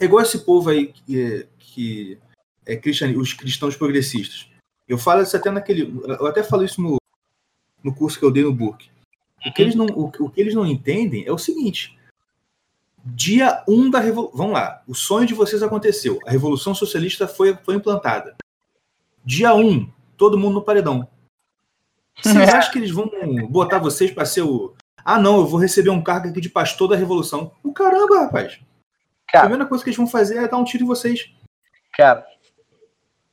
é 0.00 0.04
igual 0.06 0.22
esse 0.22 0.38
povo 0.38 0.70
aí 0.70 0.88
que, 0.88 1.22
é, 1.22 1.46
que 1.58 2.18
é 2.66 2.74
cristian, 2.74 3.12
os 3.16 3.34
cristãos 3.34 3.76
progressistas. 3.76 4.48
Eu 4.88 4.98
falo 4.98 5.22
isso 5.22 5.36
até 5.36 5.50
naquele. 5.50 5.94
Eu 6.04 6.26
até 6.26 6.42
falo 6.42 6.64
isso 6.64 6.80
no, 6.80 6.96
no 7.84 7.94
curso 7.94 8.18
que 8.18 8.24
eu 8.24 8.30
dei 8.30 8.42
no 8.42 8.52
Burke. 8.52 8.90
O 9.46 9.52
que, 9.52 9.62
eles 9.62 9.74
não, 9.74 9.86
o, 9.86 10.06
o 10.06 10.30
que 10.30 10.40
eles 10.40 10.54
não 10.54 10.66
entendem 10.66 11.24
é 11.26 11.32
o 11.32 11.38
seguinte: 11.38 11.98
dia 13.04 13.62
1 13.68 13.72
um 13.72 13.90
da 13.90 14.00
Revolução. 14.00 14.36
Vamos 14.36 14.54
lá, 14.54 14.82
o 14.88 14.94
sonho 14.94 15.26
de 15.26 15.34
vocês 15.34 15.62
aconteceu. 15.62 16.18
A 16.26 16.30
Revolução 16.30 16.74
Socialista 16.74 17.28
foi, 17.28 17.56
foi 17.62 17.74
implantada. 17.74 18.36
Dia 19.24 19.54
1, 19.54 19.60
um, 19.60 19.90
todo 20.16 20.38
mundo 20.38 20.54
no 20.54 20.62
paredão. 20.62 21.06
Vocês 22.20 22.36
acham 22.48 22.72
que 22.72 22.78
eles 22.78 22.90
vão 22.90 23.10
botar 23.48 23.78
vocês 23.78 24.10
para 24.10 24.24
ser 24.24 24.42
o. 24.42 24.74
Ah, 25.04 25.18
não, 25.18 25.38
eu 25.38 25.46
vou 25.46 25.60
receber 25.60 25.90
um 25.90 26.02
cargo 26.02 26.28
aqui 26.28 26.40
de 26.40 26.48
pastor 26.48 26.88
da 26.88 26.96
revolução. 26.96 27.52
O 27.62 27.72
caramba, 27.72 28.20
rapaz. 28.20 28.60
Cara, 29.32 29.44
a 29.44 29.48
primeira 29.48 29.66
coisa 29.66 29.84
que 29.84 29.90
eles 29.90 29.96
vão 29.96 30.06
fazer 30.06 30.38
é 30.38 30.48
dar 30.48 30.58
um 30.58 30.64
tiro 30.64 30.84
em 30.84 30.86
vocês. 30.86 31.32
Cara, 31.92 32.26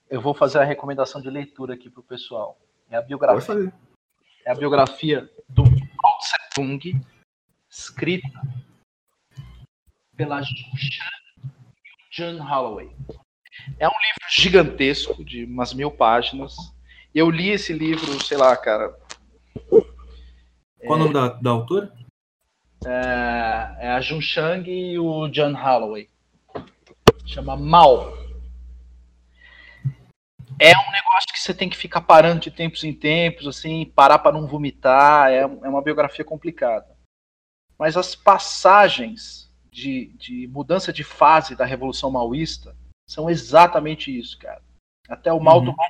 eu 0.09 0.21
vou 0.21 0.33
fazer 0.33 0.59
a 0.59 0.63
recomendação 0.63 1.21
de 1.21 1.29
leitura 1.29 1.73
aqui 1.73 1.89
pro 1.89 2.03
pessoal. 2.03 2.59
É 2.89 2.97
a 2.97 3.01
biografia. 3.01 3.73
É 4.45 4.51
a 4.51 4.55
biografia 4.55 5.29
do 5.49 5.63
Mao 5.63 6.17
Tse-tung, 6.19 7.01
escrita 7.69 8.27
pela 10.15 10.41
John 12.11 12.41
Holloway. 12.41 12.95
É 13.79 13.87
um 13.87 13.91
livro 13.91 14.29
gigantesco, 14.29 15.23
de 15.23 15.45
umas 15.45 15.73
mil 15.73 15.91
páginas, 15.91 16.55
eu 17.13 17.29
li 17.29 17.49
esse 17.49 17.73
livro, 17.73 18.23
sei 18.23 18.37
lá, 18.37 18.55
cara. 18.55 18.97
Qual 19.69 19.83
é... 20.81 20.87
o 20.93 20.97
nome 20.97 21.13
da, 21.13 21.29
da 21.29 21.49
autora? 21.49 21.91
É, 22.89 23.87
é 23.87 23.91
a 23.91 23.99
Jun 23.99 24.21
Chang 24.21 24.71
e 24.71 24.97
o 24.97 25.27
John 25.27 25.53
Holloway. 25.53 26.09
Chama 27.25 27.57
Mal. 27.57 28.13
É 30.57 30.71
um 30.71 30.91
negócio 30.91 31.27
que 31.33 31.39
você 31.39 31.53
tem 31.53 31.69
que 31.69 31.75
ficar 31.75 31.99
parando 31.99 32.39
de 32.39 32.49
tempos 32.49 32.85
em 32.85 32.93
tempos, 32.93 33.45
assim, 33.45 33.85
parar 33.93 34.19
para 34.19 34.31
não 34.31 34.47
vomitar. 34.47 35.29
É, 35.29 35.39
é 35.39 35.45
uma 35.45 35.81
biografia 35.81 36.23
complicada. 36.23 36.97
Mas 37.77 37.97
as 37.97 38.15
passagens 38.15 39.53
de, 39.69 40.13
de 40.17 40.47
mudança 40.47 40.93
de 40.93 41.03
fase 41.03 41.57
da 41.57 41.65
Revolução 41.65 42.09
Maoísta 42.09 42.73
são 43.05 43.29
exatamente 43.29 44.17
isso, 44.17 44.39
cara. 44.39 44.61
Até 45.09 45.31
o 45.33 45.41
mal 45.41 45.59
uhum. 45.59 45.65
do 45.65 45.75
mal 45.75 45.87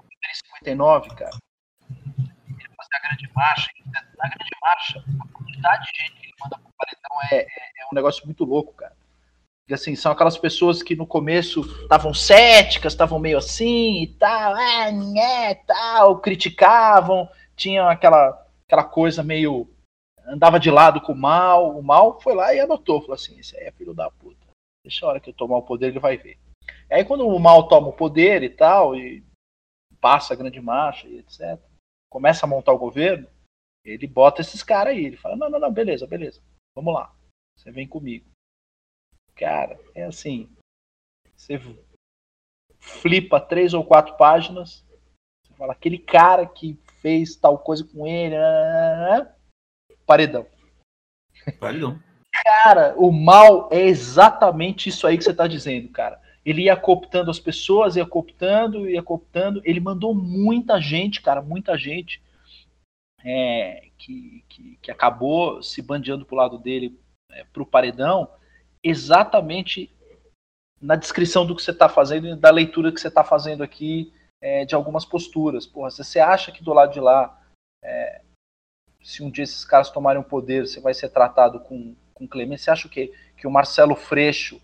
59, 0.61 1.15
cara. 1.15 1.37
Ele 1.89 2.69
fazer 2.75 2.95
a 2.95 3.07
grande 3.07 3.31
marcha. 3.35 3.69
Na 4.17 4.29
grande 4.29 4.51
marcha, 4.61 5.03
a 5.21 5.27
quantidade 5.31 5.83
de 5.83 6.03
gente 6.03 6.26
manda 6.39 6.57
pro 6.57 6.71
paredão 6.77 7.21
é, 7.31 7.43
é, 7.43 7.45
é 7.45 7.85
um 7.91 7.95
negócio 7.95 8.25
muito 8.25 8.43
louco, 8.43 8.73
cara. 8.73 8.95
E 9.67 9.73
assim, 9.73 9.95
são 9.95 10.13
aquelas 10.13 10.37
pessoas 10.37 10.81
que 10.81 10.95
no 10.95 11.05
começo 11.05 11.61
estavam 11.81 12.13
céticas, 12.13 12.93
estavam 12.93 13.19
meio 13.19 13.37
assim 13.37 14.03
e 14.03 14.07
tal, 14.07 14.55
é, 14.55 15.49
é, 15.49 15.55
tal, 15.55 16.19
criticavam, 16.19 17.27
tinham 17.53 17.89
aquela, 17.89 18.47
aquela 18.65 18.85
coisa 18.85 19.21
meio. 19.21 19.69
andava 20.25 20.57
de 20.57 20.71
lado 20.71 21.01
com 21.01 21.11
o 21.11 21.17
mal. 21.17 21.77
O 21.77 21.83
mal 21.83 22.21
foi 22.21 22.33
lá 22.33 22.53
e 22.53 22.61
anotou, 22.61 23.01
falou 23.01 23.15
assim: 23.15 23.37
esse 23.37 23.57
aí 23.57 23.65
é 23.65 23.71
filho 23.71 23.93
da 23.93 24.09
puta. 24.09 24.37
Deixa 24.85 25.05
a 25.05 25.09
hora 25.09 25.19
que 25.19 25.31
eu 25.31 25.33
tomar 25.33 25.57
o 25.57 25.63
poder, 25.63 25.87
ele 25.87 25.99
vai 25.99 26.15
ver. 26.15 26.37
Aí 26.89 27.03
quando 27.03 27.27
o 27.27 27.39
mal 27.39 27.67
toma 27.67 27.89
o 27.89 27.93
poder 27.93 28.43
e 28.43 28.49
tal, 28.49 28.95
e 28.95 29.21
passa 29.99 30.33
a 30.33 30.37
grande 30.37 30.61
marcha 30.61 31.09
e 31.09 31.19
etc., 31.19 31.59
começa 32.09 32.45
a 32.45 32.49
montar 32.49 32.71
o 32.71 32.77
governo, 32.77 33.27
ele 33.87 34.07
bota 34.07 34.41
esses 34.41 34.61
caras 34.61 34.93
aí. 34.93 35.05
Ele 35.05 35.17
fala: 35.17 35.35
não, 35.35 35.49
não, 35.49 35.59
não, 35.59 35.71
beleza, 35.71 36.05
beleza, 36.05 36.41
vamos 36.75 36.93
lá, 36.93 37.13
você 37.55 37.71
vem 37.71 37.87
comigo. 37.87 38.25
Cara, 39.35 39.79
é 39.95 40.03
assim: 40.03 40.49
você 41.35 41.59
flipa 42.79 43.39
três 43.39 43.73
ou 43.73 43.83
quatro 43.83 44.15
páginas, 44.17 44.85
você 45.43 45.53
fala, 45.53 45.73
aquele 45.73 45.97
cara 45.97 46.45
que 46.45 46.79
fez 47.01 47.35
tal 47.35 47.57
coisa 47.59 47.83
com 47.83 48.05
ele, 48.05 48.35
paredão. 50.05 50.45
Paredão. 51.59 51.99
Cara, 52.43 52.93
o 52.97 53.11
mal 53.11 53.69
é 53.71 53.81
exatamente 53.81 54.89
isso 54.89 55.07
aí 55.07 55.17
que 55.17 55.23
você 55.23 55.31
está 55.31 55.47
dizendo, 55.47 55.89
cara 55.89 56.21
ele 56.47 56.61
ia 56.63 56.77
cooptando 56.77 57.29
as 57.29 57.41
pessoas, 57.41 57.97
ia 57.97 58.05
cooptando, 58.05 58.89
ia 58.89 59.03
cooptando. 59.03 59.61
Ele 59.65 59.81
mandou 59.81 60.15
muita 60.15 60.79
gente, 60.79 61.21
cara, 61.21 61.41
muita 61.41 61.77
gente 61.77 62.21
é, 63.29 63.89
que, 63.97 64.45
que, 64.47 64.77
que, 64.81 64.89
acabou 64.89 65.61
se 65.61 65.81
bandeando 65.81 66.25
pro 66.25 66.37
lado 66.37 66.57
dele, 66.57 66.97
é, 67.29 67.43
pro 67.43 67.65
paredão, 67.65 68.31
exatamente 68.81 69.93
na 70.79 70.95
descrição 70.95 71.45
do 71.45 71.53
que 71.53 71.61
você 71.61 71.71
está 71.71 71.89
fazendo 71.89 72.27
e 72.27 72.35
da 72.37 72.49
leitura 72.49 72.89
que 72.89 73.01
você 73.01 73.09
está 73.09 73.25
fazendo 73.25 73.63
aqui 73.63 74.13
é, 74.41 74.63
de 74.63 74.75
algumas 74.75 75.03
posturas. 75.03 75.67
Porra, 75.67 75.91
se 75.91 76.01
você 76.05 76.21
acha 76.21 76.53
que 76.53 76.63
do 76.63 76.71
lado 76.71 76.93
de 76.93 77.01
lá, 77.01 77.37
é, 77.83 78.21
se 79.03 79.21
um 79.21 79.29
dia 79.29 79.43
esses 79.43 79.65
caras 79.65 79.89
tomarem 79.89 80.21
o 80.21 80.25
poder, 80.25 80.65
você 80.65 80.79
vai 80.79 80.93
ser 80.93 81.09
tratado 81.09 81.59
com, 81.59 81.95
com 82.13 82.25
clemência, 82.25 82.65
você 82.65 82.71
acha 82.71 82.87
o 82.87 82.91
quê? 82.91 83.13
Que 83.35 83.45
o 83.45 83.51
Marcelo 83.51 83.95
Freixo 83.95 84.61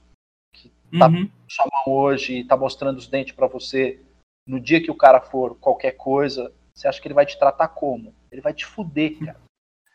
tá 0.98 1.08
uhum. 1.08 1.30
sua 1.50 1.66
mão 1.66 1.96
hoje 1.96 2.38
e 2.38 2.44
tá 2.46 2.56
mostrando 2.56 2.98
os 2.98 3.08
dentes 3.08 3.34
para 3.34 3.48
você, 3.48 4.00
no 4.48 4.60
dia 4.60 4.82
que 4.82 4.92
o 4.92 4.96
cara 4.96 5.20
for 5.20 5.56
qualquer 5.56 5.94
coisa, 5.94 6.54
você 6.74 6.88
acha 6.88 7.02
que 7.02 7.08
ele 7.08 7.16
vai 7.16 7.26
te 7.26 7.38
tratar 7.38 7.70
como? 7.70 8.14
Ele 8.34 8.42
vai 8.42 8.54
te 8.54 8.66
fuder, 8.66 9.18
cara. 9.20 9.40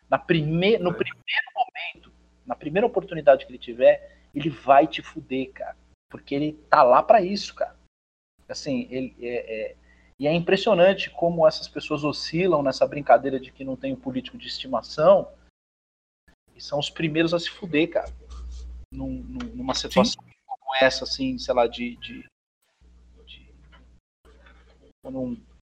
Na 0.08 0.18
prime 0.18 0.78
no 0.78 0.94
primeiro 0.94 1.46
momento, 1.54 2.12
na 2.46 2.54
primeira 2.54 2.86
oportunidade 2.86 3.44
que 3.44 3.50
ele 3.50 3.58
tiver, 3.58 4.16
ele 4.34 4.48
vai 4.48 4.86
te 4.86 5.02
fuder, 5.02 5.52
cara. 5.52 5.76
Porque 6.08 6.34
ele 6.34 6.52
tá 6.70 6.82
lá 6.82 7.02
para 7.02 7.20
isso, 7.20 7.54
cara. 7.54 7.76
Assim, 8.48 8.88
ele 8.90 9.14
é, 9.20 9.72
é, 9.72 9.76
e 10.18 10.26
é 10.26 10.32
impressionante 10.32 11.10
como 11.10 11.46
essas 11.46 11.68
pessoas 11.68 12.04
oscilam 12.04 12.62
nessa 12.62 12.86
brincadeira 12.86 13.38
de 13.38 13.52
que 13.52 13.64
não 13.64 13.76
tem 13.76 13.92
um 13.92 14.00
político 14.00 14.38
de 14.38 14.46
estimação 14.46 15.30
e 16.54 16.60
são 16.60 16.78
os 16.78 16.88
primeiros 16.88 17.34
a 17.34 17.38
se 17.38 17.50
fuder, 17.50 17.90
cara. 17.90 18.10
Num, 18.90 19.22
numa 19.54 19.74
situação 19.74 20.22
Sim 20.24 20.38
como 20.68 20.76
essa, 20.80 21.04
assim, 21.04 21.38
sei 21.38 21.54
lá, 21.54 21.66
de. 21.66 21.96
de, 21.96 22.24
de 23.26 23.52
um 25.04 25.34
conflito 25.34 25.57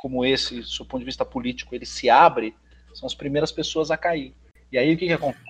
como 0.00 0.24
esse, 0.24 0.62
do 0.62 0.86
ponto 0.86 1.00
de 1.00 1.04
vista 1.04 1.26
político, 1.26 1.74
ele 1.74 1.84
se 1.84 2.08
abre, 2.08 2.56
são 2.94 3.06
as 3.06 3.14
primeiras 3.14 3.52
pessoas 3.52 3.90
a 3.90 3.98
cair. 3.98 4.34
E 4.72 4.78
aí 4.78 4.94
o 4.94 4.96
que, 4.96 5.06
que 5.06 5.12
acontece? 5.12 5.44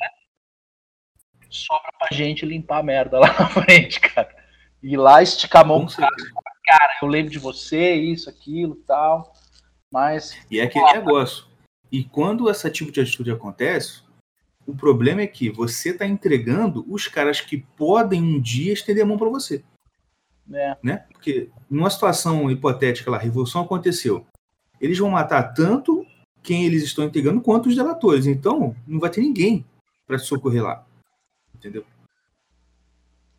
Sobra 1.48 1.92
pra 1.96 2.08
gente 2.10 2.44
limpar 2.44 2.78
a 2.78 2.82
merda 2.82 3.20
lá 3.20 3.28
na 3.38 3.48
frente, 3.48 4.00
cara. 4.00 4.34
Ir 4.82 4.96
lá 4.96 5.22
esticar 5.22 5.62
a 5.62 5.64
mão 5.64 5.86
cara, 5.86 6.10
cara, 6.64 6.98
eu 7.00 7.06
lembro 7.06 7.30
de 7.30 7.38
você, 7.38 7.94
isso, 7.94 8.28
aquilo 8.28 8.74
tal. 8.74 9.32
Mas. 9.88 10.36
E 10.50 10.58
é 10.58 10.64
aquele 10.64 10.92
negócio. 10.94 11.46
E 11.92 12.02
quando 12.02 12.50
esse 12.50 12.68
tipo 12.70 12.90
de 12.90 13.00
atitude 13.00 13.30
acontece, 13.30 14.02
o 14.66 14.74
problema 14.74 15.20
é 15.20 15.28
que 15.28 15.48
você 15.48 15.90
está 15.90 16.06
entregando 16.06 16.84
os 16.92 17.06
caras 17.06 17.40
que 17.40 17.58
podem 17.76 18.20
um 18.20 18.40
dia 18.40 18.72
estender 18.72 19.04
a 19.04 19.06
mão 19.06 19.16
para 19.16 19.28
você. 19.28 19.62
É. 20.52 20.76
Né? 20.82 21.06
Porque 21.12 21.50
numa 21.68 21.90
situação 21.90 22.50
hipotética 22.50 23.10
lá, 23.10 23.16
a 23.16 23.20
revolução 23.20 23.62
aconteceu. 23.62 24.26
Eles 24.80 24.98
vão 24.98 25.10
matar 25.10 25.52
tanto 25.54 26.06
quem 26.42 26.64
eles 26.64 26.82
estão 26.82 27.04
entregando 27.04 27.40
quanto 27.40 27.68
os 27.68 27.76
delatores. 27.76 28.26
Então, 28.26 28.74
não 28.86 28.98
vai 28.98 29.10
ter 29.10 29.20
ninguém 29.20 29.64
para 30.06 30.18
socorrer 30.18 30.62
lá. 30.62 30.86
Entendeu? 31.54 31.84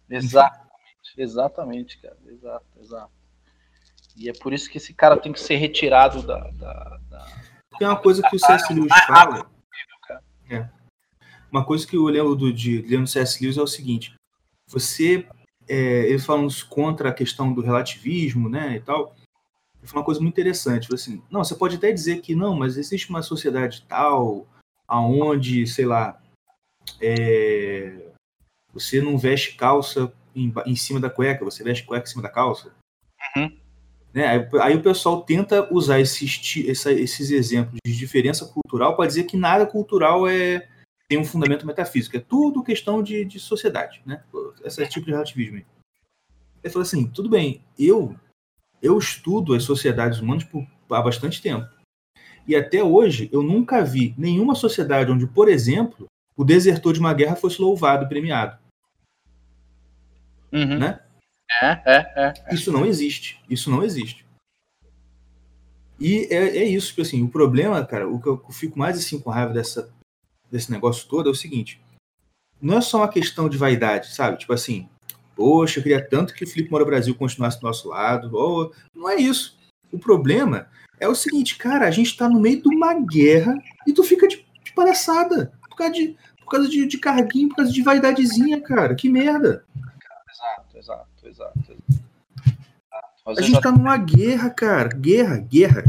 Exatamente, 0.09 0.69
exatamente, 1.17 1.97
cara. 1.97 2.17
Exato, 2.27 2.65
exato. 2.79 3.11
E 4.15 4.29
é 4.29 4.33
por 4.33 4.53
isso 4.53 4.69
que 4.69 4.77
esse 4.77 4.93
cara 4.93 5.17
tem 5.17 5.31
que 5.31 5.39
ser 5.39 5.55
retirado 5.55 6.21
da. 6.21 6.39
da, 6.51 6.99
da... 7.09 7.25
Tem 7.79 7.87
uma 7.87 7.99
coisa 7.99 8.21
que 8.21 8.35
o 8.35 8.39
C.S. 8.39 8.71
Lewis 8.73 8.93
fala. 9.07 9.49
É 10.49 10.69
uma 11.51 11.65
coisa 11.65 11.85
que 11.85 11.97
eu 11.97 12.05
lembro 12.05 12.35
do, 12.35 12.51
de 12.51 12.81
lendo 12.83 13.07
C.S. 13.07 13.43
Lewis 13.43 13.57
é 13.57 13.61
o 13.61 13.67
seguinte: 13.67 14.15
você, 14.67 15.27
é, 15.67 16.07
ele 16.07 16.19
falando 16.19 16.53
contra 16.69 17.09
a 17.09 17.13
questão 17.13 17.53
do 17.53 17.61
relativismo, 17.61 18.49
né, 18.49 18.77
e 18.77 18.79
tal, 18.79 19.13
ele 19.81 19.87
falou 19.87 20.01
uma 20.01 20.05
coisa 20.05 20.21
muito 20.21 20.33
interessante. 20.33 20.93
Assim, 20.93 21.21
não, 21.29 21.43
você 21.43 21.55
pode 21.55 21.75
até 21.75 21.91
dizer 21.91 22.21
que 22.21 22.35
não, 22.35 22.55
mas 22.55 22.77
existe 22.77 23.09
uma 23.09 23.23
sociedade 23.23 23.83
tal, 23.87 24.47
aonde, 24.87 25.65
sei 25.65 25.85
lá, 25.85 26.21
é, 27.01 28.11
você 28.71 29.01
não 29.01 29.17
veste 29.17 29.55
calça 29.55 30.13
em, 30.35 30.53
em, 30.65 30.75
cima 30.75 30.99
da 30.99 31.09
cueca, 31.09 31.43
você 31.43 31.63
veste 31.63 31.83
cueca 31.83 32.07
em 32.07 32.09
cima 32.09 32.21
da 32.21 32.29
calça. 32.29 32.71
Uhum. 33.35 33.57
Né? 34.13 34.27
Aí, 34.27 34.47
aí, 34.61 34.75
o 34.75 34.83
pessoal 34.83 35.23
tenta 35.23 35.67
usar 35.73 35.99
esses, 35.99 36.39
essa, 36.67 36.91
esses 36.91 37.31
exemplos 37.31 37.79
de 37.83 37.97
diferença 37.97 38.45
cultural 38.45 38.95
para 38.95 39.07
dizer 39.07 39.23
que 39.23 39.37
nada 39.37 39.65
cultural 39.65 40.27
é, 40.27 40.67
tem 41.07 41.17
um 41.17 41.25
fundamento 41.25 41.65
metafísico. 41.65 42.17
É 42.17 42.19
tudo 42.19 42.63
questão 42.63 43.01
de, 43.01 43.25
de 43.25 43.39
sociedade, 43.39 44.01
né? 44.05 44.23
Esse 44.63 44.85
tipo 44.87 45.05
de 45.05 45.11
relativismo. 45.11 45.57
Ele 45.57 46.71
falou 46.71 46.83
assim, 46.83 47.07
tudo 47.07 47.29
bem, 47.29 47.63
eu 47.79 48.15
eu 48.81 48.97
estudo 48.97 49.53
as 49.53 49.63
sociedades 49.63 50.19
humanas 50.19 50.43
por, 50.43 50.65
há 50.89 51.01
bastante 51.01 51.41
tempo. 51.41 51.67
E 52.47 52.55
até 52.55 52.83
hoje 52.83 53.29
eu 53.31 53.43
nunca 53.43 53.83
vi 53.83 54.15
nenhuma 54.17 54.55
sociedade 54.55 55.11
onde, 55.11 55.27
por 55.27 55.47
exemplo, 55.47 56.07
o 56.35 56.43
desertor 56.43 56.93
de 56.93 56.99
uma 56.99 57.13
guerra 57.13 57.35
fosse 57.35 57.61
louvado 57.61 58.05
e 58.05 58.09
premiado. 58.09 58.57
Uhum. 60.51 60.79
Né? 60.79 60.99
É, 61.61 61.67
é, 61.67 62.13
é, 62.15 62.33
é, 62.47 62.53
Isso 62.53 62.71
não 62.71 62.85
existe. 62.85 63.39
Isso 63.49 63.69
não 63.69 63.83
existe. 63.83 64.25
E 65.99 66.27
é, 66.31 66.57
é 66.57 66.63
isso, 66.63 66.87
tipo 66.87 67.01
assim, 67.03 67.21
o 67.21 67.29
problema, 67.29 67.85
cara, 67.85 68.09
o 68.09 68.19
que 68.19 68.27
eu 68.27 68.43
fico 68.51 68.79
mais 68.79 68.97
assim 68.97 69.19
com 69.19 69.29
raiva 69.29 69.53
dessa 69.53 69.93
desse 70.49 70.71
negócio 70.71 71.07
todo 71.07 71.29
é 71.29 71.31
o 71.31 71.35
seguinte: 71.35 71.79
não 72.61 72.77
é 72.77 72.81
só 72.81 72.97
uma 72.97 73.07
questão 73.07 73.47
de 73.47 73.57
vaidade, 73.57 74.13
sabe? 74.13 74.37
Tipo 74.37 74.53
assim, 74.53 74.89
poxa, 75.41 75.79
eu 75.79 75.83
queria 75.83 76.07
tanto 76.07 76.35
que 76.35 76.43
o 76.43 76.47
Felipe 76.47 76.69
Moura 76.69 76.85
Brasil 76.85 77.15
continuasse 77.15 77.59
do 77.59 77.65
nosso 77.65 77.89
lado. 77.89 78.37
Ou, 78.37 78.71
não 78.93 79.09
é 79.09 79.15
isso. 79.15 79.57
O 79.91 79.97
problema 79.97 80.67
é 80.99 81.07
o 81.07 81.15
seguinte, 81.15 81.57
cara, 81.57 81.87
a 81.87 81.91
gente 81.91 82.15
tá 82.15 82.29
no 82.29 82.39
meio 82.39 82.61
de 82.61 82.69
uma 82.69 82.93
guerra 82.93 83.57
e 83.87 83.91
tu 83.91 84.03
fica 84.03 84.27
de, 84.27 84.45
de 84.63 84.71
palhaçada. 84.73 85.51
Por 85.67 85.75
causa 85.75 85.93
de, 85.93 86.15
por 86.39 86.51
causa 86.51 86.69
de, 86.69 86.85
de 86.85 86.97
carguinho, 86.99 87.49
por 87.49 87.55
causa 87.55 87.71
de 87.71 87.81
vaidadezinha, 87.81 88.61
cara. 88.61 88.93
Que 88.93 89.09
merda. 89.09 89.65
Exato, 90.29 90.77
exato, 90.77 91.27
exato. 91.27 91.59
exato. 91.59 92.01
A 93.25 93.41
gente 93.41 93.61
tá 93.61 93.71
numa 93.71 93.97
guerra, 93.97 94.51
cara. 94.51 94.89
Guerra, 94.89 95.37
guerra. 95.37 95.83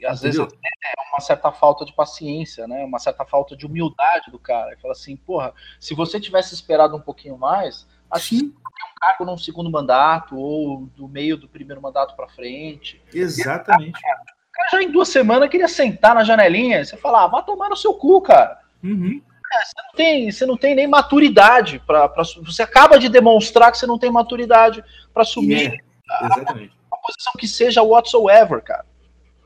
E 0.00 0.04
às 0.04 0.18
Entendeu? 0.18 0.46
vezes 0.46 0.58
é 0.84 0.94
uma 1.12 1.20
certa 1.20 1.52
falta 1.52 1.84
de 1.84 1.92
paciência, 1.92 2.66
né? 2.66 2.84
Uma 2.84 2.98
certa 2.98 3.24
falta 3.24 3.56
de 3.56 3.66
humildade 3.66 4.32
do 4.32 4.38
cara. 4.38 4.72
Ele 4.72 4.80
fala 4.80 4.92
assim, 4.92 5.14
porra, 5.14 5.54
se 5.78 5.94
você 5.94 6.18
tivesse 6.18 6.54
esperado 6.54 6.96
um 6.96 7.00
pouquinho 7.00 7.38
mais, 7.38 7.86
que 8.20 8.44
um 8.44 9.00
cargo 9.00 9.24
num 9.24 9.38
segundo 9.38 9.70
mandato 9.70 10.36
ou 10.36 10.86
do 10.96 11.08
meio 11.08 11.36
do 11.36 11.48
primeiro 11.48 11.80
mandato 11.80 12.14
para 12.16 12.28
frente. 12.28 13.02
Exatamente. 13.12 13.98
O 13.98 14.52
cara 14.52 14.68
já 14.72 14.82
em 14.82 14.90
duas 14.90 15.08
semanas 15.08 15.48
queria 15.48 15.68
sentar 15.68 16.14
na 16.14 16.24
janelinha. 16.24 16.84
Você 16.84 16.96
fala, 16.96 17.24
ah, 17.24 17.26
vá 17.26 17.42
tomar 17.42 17.68
no 17.68 17.76
seu 17.76 17.94
cu, 17.94 18.20
cara. 18.20 18.58
Uhum. 18.82 19.20
É, 19.52 19.64
você, 19.64 19.72
não 19.76 19.92
tem, 19.94 20.30
você 20.32 20.46
não 20.46 20.56
tem 20.56 20.74
nem 20.74 20.86
maturidade 20.86 21.80
para 21.86 22.10
Você 22.44 22.62
acaba 22.62 22.98
de 22.98 23.08
demonstrar 23.08 23.70
que 23.70 23.78
você 23.78 23.86
não 23.86 23.98
tem 23.98 24.10
maturidade 24.10 24.82
para 25.12 25.22
assumir 25.22 25.80
é, 26.10 26.24
exatamente. 26.24 26.74
uma 26.90 26.98
posição 27.00 27.32
que 27.38 27.46
seja 27.46 27.82
whatsoever, 27.82 28.62
cara. 28.62 28.86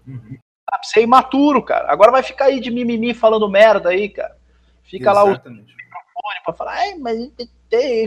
Uhum. 0.07 0.39
Você 0.83 1.01
é 1.01 1.03
imaturo, 1.03 1.63
cara. 1.63 1.91
Agora 1.91 2.13
vai 2.13 2.23
ficar 2.23 2.47
aí 2.47 2.61
de 2.61 2.71
mimimi 2.71 3.15
falando 3.15 3.49
merda 3.49 3.91
aí, 3.91 4.09
cara. 4.09 4.37
Fica 4.85 5.13
lá 5.13 5.25
o 5.25 5.31
Exatamente. 5.31 5.75
microfone 5.75 6.41
pra 6.45 6.55
falar, 6.55 6.99
mas 6.99 7.31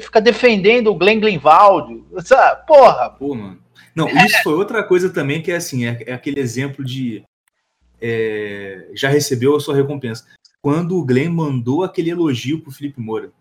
fica 0.01 0.19
defendendo 0.21 0.87
o 0.87 0.95
Glenn 0.95 1.19
Glenvaldi. 1.19 2.03
Sabe? 2.25 2.65
Porra, 2.65 3.09
Pô, 3.09 3.35
mano. 3.35 3.59
Não, 3.95 4.07
isso 4.07 4.41
foi 4.43 4.53
outra 4.53 4.83
coisa 4.83 5.09
também 5.09 5.41
que 5.41 5.51
é 5.51 5.57
assim, 5.57 5.85
é, 5.85 6.01
é 6.07 6.13
aquele 6.13 6.39
exemplo 6.39 6.83
de 6.83 7.23
é, 8.01 8.87
já 8.93 9.09
recebeu 9.09 9.55
a 9.55 9.59
sua 9.59 9.75
recompensa. 9.75 10.25
Quando 10.61 10.97
o 10.97 11.03
Glenn 11.05 11.29
mandou 11.31 11.83
aquele 11.83 12.09
elogio 12.09 12.61
pro 12.61 12.71
Felipe 12.71 13.01
Moura. 13.01 13.31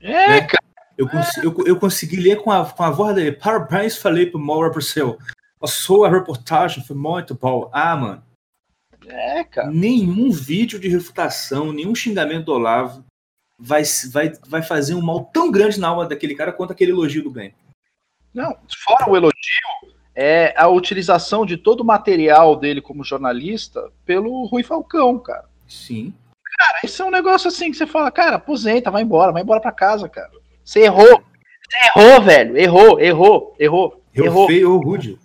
é, 0.00 0.28
Né? 0.28 0.40
cara. 0.42 0.62
Eu, 0.96 1.08
cons- 1.08 1.36
eu, 1.38 1.54
eu 1.64 1.76
consegui 1.78 2.16
ler 2.16 2.36
com 2.42 2.50
a, 2.50 2.64
com 2.68 2.82
a 2.82 2.90
voz 2.90 3.14
dele. 3.14 3.32
Parabéns, 3.32 3.96
Felipe 3.96 4.36
Moura, 4.36 4.70
por 4.72 4.82
seu. 4.82 5.16
A 5.62 5.66
sua 5.66 6.08
reportagem 6.08 6.84
foi 6.84 6.96
muito 6.96 7.34
boa. 7.34 7.68
Ah, 7.72 7.96
mano. 7.96 8.22
É, 9.06 9.44
cara. 9.44 9.70
Nenhum 9.70 10.30
vídeo 10.30 10.78
de 10.78 10.88
refutação, 10.88 11.72
nenhum 11.72 11.94
xingamento 11.94 12.46
do 12.46 12.52
Olavo 12.52 13.04
vai, 13.58 13.82
vai, 14.10 14.32
vai 14.46 14.62
fazer 14.62 14.94
um 14.94 15.02
mal 15.02 15.24
tão 15.24 15.50
grande 15.50 15.80
na 15.80 15.88
alma 15.88 16.06
daquele 16.06 16.34
cara 16.34 16.52
quanto 16.52 16.72
aquele 16.72 16.92
elogio 16.92 17.22
do 17.22 17.30
Glenn. 17.30 17.50
Não, 18.32 18.56
fora 18.84 19.10
o 19.10 19.16
elogio, 19.16 19.34
é 20.14 20.54
a 20.56 20.68
utilização 20.68 21.46
de 21.46 21.56
todo 21.56 21.80
o 21.80 21.84
material 21.84 22.56
dele 22.56 22.80
como 22.80 23.04
jornalista 23.04 23.90
pelo 24.04 24.46
Rui 24.46 24.62
Falcão, 24.62 25.18
cara. 25.18 25.46
Sim. 25.66 26.14
Cara, 26.58 26.80
isso 26.82 27.02
é 27.02 27.04
um 27.04 27.10
negócio 27.10 27.48
assim 27.48 27.70
que 27.70 27.76
você 27.76 27.86
fala, 27.86 28.10
cara, 28.10 28.36
aposenta, 28.36 28.90
vai 28.90 29.02
embora, 29.02 29.32
vai 29.32 29.42
embora 29.42 29.60
pra 29.60 29.72
casa, 29.72 30.08
cara. 30.08 30.30
Você 30.64 30.80
errou. 30.80 31.22
Você 31.70 31.78
errou, 31.86 32.22
velho. 32.22 32.56
Errou, 32.56 33.00
errou, 33.00 33.56
errou. 33.58 34.04
Eu 34.14 34.24
Errou. 34.24 34.46
feio 34.46 34.72
ou 34.72 34.80
rude. 34.80 35.18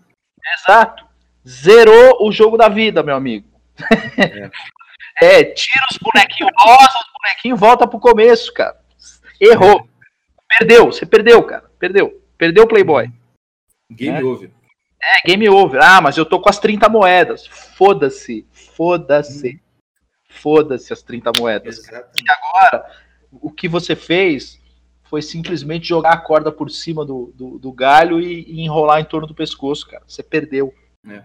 Exato. 0.60 1.06
Zerou 1.48 2.26
o 2.28 2.32
jogo 2.32 2.56
da 2.58 2.70
vida, 2.70 3.02
meu 3.02 3.16
amigo. 3.16 3.48
É, 4.18 4.50
tira 5.54 5.86
os 5.92 5.98
bonequinhos 5.98 6.52
rosa, 6.58 6.98
os 7.00 7.12
bonequinhos, 7.22 7.60
volta 7.60 7.88
pro 7.88 8.00
começo, 8.00 8.54
cara. 8.54 8.80
Errou. 9.40 9.88
Perdeu, 10.60 10.86
você 10.88 11.06
perdeu, 11.06 11.44
cara. 11.44 11.70
Perdeu. 11.80 12.22
Perdeu 12.38 12.64
o 12.64 12.68
Playboy. 12.68 13.12
Game 13.92 14.20
É. 14.20 14.24
over. 14.24 14.52
É, 15.02 15.28
game 15.28 15.50
over. 15.50 15.82
Ah, 15.84 16.00
mas 16.02 16.18
eu 16.18 16.26
tô 16.26 16.40
com 16.40 16.50
as 16.50 16.60
30 16.60 16.88
moedas. 16.88 17.46
Foda-se. 17.48 18.48
Foda-se. 18.52 19.62
Foda-se 20.30 20.94
as 20.94 21.02
30 21.02 21.32
moedas. 21.40 21.80
Exatamente. 21.80 22.24
Agora, 22.30 22.90
o 23.32 23.52
que 23.52 23.68
você 23.68 23.96
fez 23.96 24.62
foi 25.04 25.22
simplesmente 25.22 25.88
jogar 25.88 26.14
a 26.14 26.18
corda 26.22 26.52
por 26.52 26.72
cima 26.72 27.06
do, 27.06 27.32
do, 27.36 27.60
do 27.60 27.72
galho 27.72 28.20
e, 28.20 28.44
e 28.50 28.62
enrolar 28.62 29.00
em 29.00 29.06
torno 29.06 29.28
do 29.28 29.36
pescoço, 29.36 29.88
cara. 29.88 30.04
Você 30.08 30.24
perdeu. 30.24 30.74
É. 31.08 31.24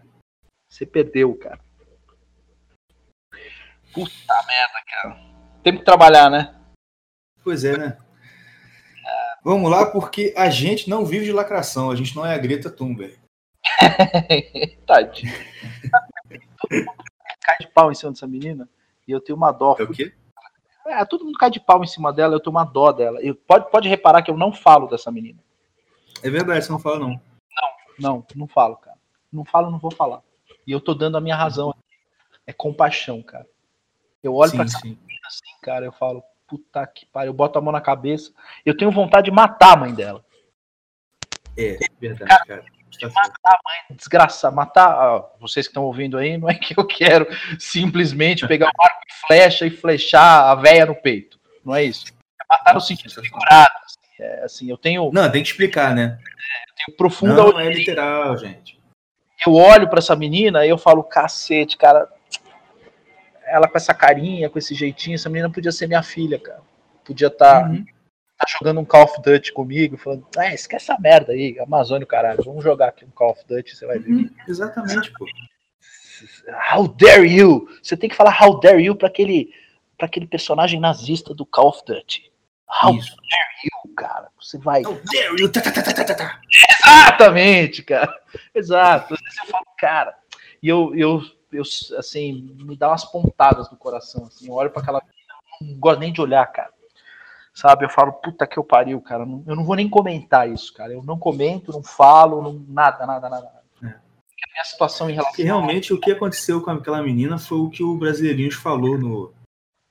Você 0.69 0.85
perdeu, 0.85 1.35
cara. 1.35 1.59
Puta 3.93 4.35
merda, 4.47 4.83
cara. 4.87 5.21
Tem 5.63 5.77
que 5.77 5.85
trabalhar, 5.85 6.31
né? 6.31 6.55
Pois 7.43 7.65
é, 7.65 7.77
né? 7.77 7.99
Vamos 9.43 9.71
lá, 9.71 9.87
porque 9.87 10.35
a 10.37 10.51
gente 10.51 10.91
não 10.91 11.07
vive 11.07 11.25
de 11.25 11.33
lacração, 11.33 11.91
a 11.91 11.97
gente 11.97 12.15
não 12.15 12.27
é 12.27 12.35
a 12.35 12.39
Greta 12.39 12.71
Thunberg. 12.71 13.19
Tadinho. 14.87 15.33
todo 16.59 16.71
mundo 16.77 16.93
cai 17.43 17.57
de 17.61 17.69
pau 17.69 17.91
em 17.91 17.95
cima 17.95 18.13
dessa 18.13 18.27
menina 18.27 18.69
e 19.07 19.13
eu 19.13 19.21
tenho 19.21 19.37
uma 19.37 19.53
dó. 19.53 19.77
É 19.79 19.85
o 19.85 19.91
quê? 19.91 20.13
É, 20.87 21.05
todo 21.05 21.25
mundo 21.25 21.39
cai 21.39 21.51
de 21.51 21.61
pau 21.61 21.83
em 21.83 21.87
cima 21.87 22.13
dela, 22.13 22.35
eu 22.35 22.41
tenho 22.41 22.55
uma 22.55 22.65
dó 22.65 22.93
dela. 22.93 23.23
Eu, 23.23 23.35
pode, 23.35 23.71
pode 23.71 23.89
reparar 23.89 24.23
que 24.23 24.31
eu 24.31 24.37
não 24.37 24.53
falo 24.53 24.87
dessa 24.87 25.11
menina. 25.11 25.39
É 26.23 26.29
verdade, 26.29 26.65
você 26.65 26.73
não 26.73 26.79
fala 26.79 26.99
não. 26.99 27.21
Não, 27.99 28.27
não 28.35 28.47
falo, 28.47 28.77
cara. 28.77 28.99
Não 29.33 29.45
falo, 29.45 29.71
não 29.71 29.79
vou 29.79 29.91
falar. 29.91 30.23
E 30.67 30.73
eu 30.73 30.81
tô 30.81 30.95
dando 30.95 31.17
a 31.17 31.21
minha 31.21 31.37
razão. 31.37 31.75
É 32.47 32.53
compaixão, 32.53 33.23
cara. 33.23 33.47
Eu 34.23 34.35
olho 34.35 34.51
pra 34.53 34.67
sim, 34.67 34.75
essa 34.75 34.79
sim. 34.81 34.89
menina 34.89 35.27
assim, 35.27 35.61
cara, 35.63 35.85
eu 35.85 35.93
falo, 35.93 36.23
puta 36.47 36.87
que 36.87 37.07
pariu, 37.07 37.31
eu 37.31 37.35
boto 37.35 37.59
a 37.59 37.63
mão 37.63 37.73
na 37.73 37.81
cabeça. 37.81 38.33
Eu 38.65 38.77
tenho 38.77 38.91
vontade 38.91 39.27
de 39.27 39.31
matar 39.31 39.75
a 39.75 39.77
mãe 39.77 39.95
dela. 39.95 40.25
É, 41.57 41.79
verdade, 42.01 42.47
cara. 42.47 42.63
Tá 42.63 42.99
certo. 43.01 43.15
Matar 43.15 43.33
a 43.45 43.59
mãe, 43.65 43.97
desgraçar, 43.97 44.53
matar. 44.53 44.91
ah, 44.91 45.25
vocês 45.39 45.67
que 45.67 45.71
estão 45.71 45.85
ouvindo 45.85 46.17
aí, 46.19 46.37
não 46.39 46.49
é 46.49 46.55
que 46.55 46.79
eu 46.79 46.87
quero 46.87 47.27
simplesmente 47.59 48.47
pegar 48.49 48.67
um 48.67 48.83
arco 48.83 49.01
e 49.09 49.27
flecha 49.27 49.67
e 49.67 49.71
flechar 49.71 50.51
a 50.51 50.55
véia 50.55 50.87
no 50.87 50.95
peito. 50.95 51.39
Não 51.65 51.75
é 51.75 51.85
isso. 51.85 52.07
É 52.09 52.45
matar 52.49 52.75
no 52.75 52.81
sentido 52.81 53.11
figurado. 53.23 53.71
Assim, 53.85 54.23
é, 54.23 54.45
assim, 54.45 54.71
eu 54.71 54.77
tenho, 54.79 55.11
Não, 55.13 55.31
tem 55.31 55.43
que 55.43 55.49
explicar, 55.51 55.95
né? 55.95 56.19
tenho 56.87 56.97
profunda 56.97 57.35
Não 57.35 57.61
é 57.61 57.69
literal, 57.69 58.37
gente. 58.37 58.81
eu 59.47 59.55
olho 59.55 59.89
pra 59.89 59.99
essa 59.99 60.17
menina 60.17 60.65
e 60.65 60.69
eu 60.71 60.79
falo, 60.79 61.05
cacete, 61.05 61.77
cara. 61.77 62.09
Ela 63.49 63.69
com 63.69 63.77
essa 63.77 63.95
carinha, 63.95 64.49
com 64.51 64.59
esse 64.59 64.75
jeitinho, 64.75 65.15
essa 65.15 65.29
menina 65.29 65.51
podia 65.51 65.73
ser 65.73 65.87
minha 65.87 66.03
filha, 66.03 66.39
cara. 66.39 66.61
Podia 67.05 67.29
estar 67.29 67.69
Uhum. 67.71 67.85
jogando 68.59 68.81
um 68.81 68.85
Call 68.85 69.05
of 69.05 69.21
Duty 69.23 69.53
comigo, 69.53 69.97
falando, 69.97 70.27
ah, 70.37 70.53
esquece 70.55 70.91
essa 70.91 71.01
merda 71.01 71.33
aí, 71.33 71.59
Amazônia, 71.59 72.07
caralho, 72.07 72.43
vamos 72.45 72.63
jogar 72.63 72.89
aqui 72.89 73.05
um 73.05 73.11
Call 73.11 73.31
of 73.31 73.43
Duty, 73.47 73.75
você 73.77 73.87
vai 73.87 73.99
ver. 73.99 74.11
Uhum, 74.13 74.31
Exatamente, 74.47 75.11
pô. 75.13 75.27
How 76.73 76.89
dare 76.89 77.27
you? 77.27 77.69
Você 77.83 77.97
tem 77.97 78.09
que 78.11 78.17
falar 78.17 78.37
how 78.41 78.59
dare 78.61 78.83
you 78.83 78.95
pra 78.97 79.09
aquele, 79.09 79.53
pra 79.97 80.07
aquele 80.07 80.27
personagem 80.27 80.81
nazista 80.81 81.33
do 81.35 81.47
Call 81.47 81.69
of 81.69 81.83
Duty. 81.87 82.31
How 82.83 82.95
Isso. 82.97 83.17
dare 83.17 83.87
you, 83.89 83.95
cara? 83.95 84.29
Você 84.41 84.59
vai. 84.59 84.83
How 84.85 84.95
dare 85.13 85.41
you? 85.41 85.51
Tá, 85.51 85.61
tá, 85.61 85.71
tá, 85.73 85.83
tá, 85.83 86.05
tá, 86.05 86.15
tá. 86.15 86.41
Exatamente, 86.85 87.83
cara. 87.83 88.15
Exato. 88.55 89.15
Eu 89.15 89.47
falo, 89.51 89.65
cara, 89.79 90.15
e 90.63 90.69
eu, 90.69 90.93
eu, 90.95 91.23
eu, 91.53 91.63
assim, 91.99 92.55
me 92.59 92.77
dá 92.77 92.89
umas 92.89 93.05
pontadas 93.05 93.71
no 93.71 93.77
coração, 93.77 94.27
assim, 94.27 94.49
eu 94.49 94.55
olho 94.55 94.71
pra 94.71 94.83
aquela 94.83 95.01
menina, 95.01 95.73
não 95.73 95.81
gosto 95.81 96.01
nem 96.01 96.13
de 96.13 96.21
olhar, 96.21 96.47
cara. 96.47 96.71
Sabe, 97.55 97.85
eu 97.85 97.91
falo, 97.91 98.13
puta 98.13 98.47
que 98.47 98.57
eu 98.57 98.63
pariu, 98.63 99.01
cara. 99.01 99.25
Eu 99.25 99.57
não 99.57 99.65
vou 99.65 99.75
nem 99.75 99.89
comentar 99.89 100.49
isso, 100.49 100.73
cara. 100.73 100.93
Eu 100.93 101.03
não 101.03 101.19
comento, 101.19 101.73
não 101.73 101.83
falo, 101.83 102.41
não, 102.41 102.65
nada, 102.69 103.05
nada, 103.05 103.29
nada. 103.29 103.51
É. 103.83 103.87
A 103.87 104.53
minha 104.53 104.65
situação 104.65 105.11
em 105.11 105.15
relação 105.15 105.33
Porque 105.33 105.43
realmente 105.43 105.93
o 105.93 105.99
que 105.99 106.13
aconteceu 106.13 106.63
com 106.63 106.71
aquela 106.71 107.03
menina 107.03 107.37
foi 107.37 107.59
o 107.59 107.69
que 107.69 107.83
o 107.83 107.97
Brasileirinhos 107.97 108.55
falou 108.55 108.97
no, 108.97 109.33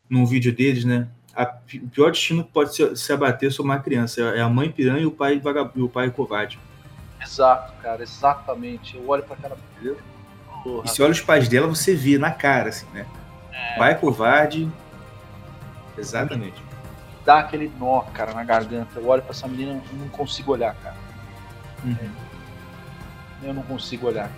num 0.09 0.25
vídeo 0.25 0.55
deles, 0.55 0.85
né? 0.85 1.09
A, 1.35 1.57
o 1.83 1.89
pior 1.89 2.11
destino 2.11 2.45
que 2.45 2.51
pode 2.53 2.73
se, 2.73 2.95
se 2.95 3.11
abater 3.11 3.51
sobre 3.51 3.73
uma 3.73 3.81
criança 3.81 4.21
é 4.21 4.39
a 4.39 4.47
mãe 4.47 4.71
piranha 4.71 5.01
e 5.01 5.05
o 5.05 5.11
pai 5.11 5.37
vagabundo, 5.37 5.87
o 5.87 5.89
pai 5.89 6.09
covarde. 6.09 6.57
Exato, 7.21 7.73
cara, 7.81 8.01
exatamente. 8.01 8.95
Eu 8.95 9.09
olho 9.09 9.23
pra 9.23 9.35
aquela 9.35 9.57
menina. 9.81 9.97
Porra, 10.63 10.83
E 10.85 10.89
se 10.89 11.01
olha 11.01 11.11
os 11.11 11.21
pais 11.21 11.47
dela, 11.47 11.67
você 11.67 11.95
vê 11.95 12.17
na 12.17 12.31
cara, 12.31 12.69
assim, 12.69 12.85
né? 12.93 13.05
Pai 13.77 13.95
covarde. 13.97 14.69
Exatamente. 15.97 16.61
dá 17.25 17.39
aquele 17.39 17.71
nó, 17.79 18.01
cara, 18.13 18.33
na 18.33 18.43
garganta. 18.43 18.99
Eu 18.99 19.07
olho 19.07 19.21
pra 19.21 19.31
essa 19.31 19.47
menina 19.47 19.81
e 19.91 19.95
não 19.95 20.07
consigo 20.09 20.53
olhar, 20.53 20.73
cara. 20.75 20.95
Uhum. 21.83 22.09
Eu 23.43 23.53
não 23.53 23.63
consigo 23.63 24.07
olhar. 24.07 24.29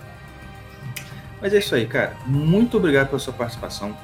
Mas 1.40 1.54
é 1.54 1.58
isso 1.58 1.74
aí, 1.74 1.86
cara. 1.86 2.16
Muito 2.26 2.76
obrigado 2.76 3.08
pela 3.08 3.18
sua 3.18 3.32
participação. 3.32 3.96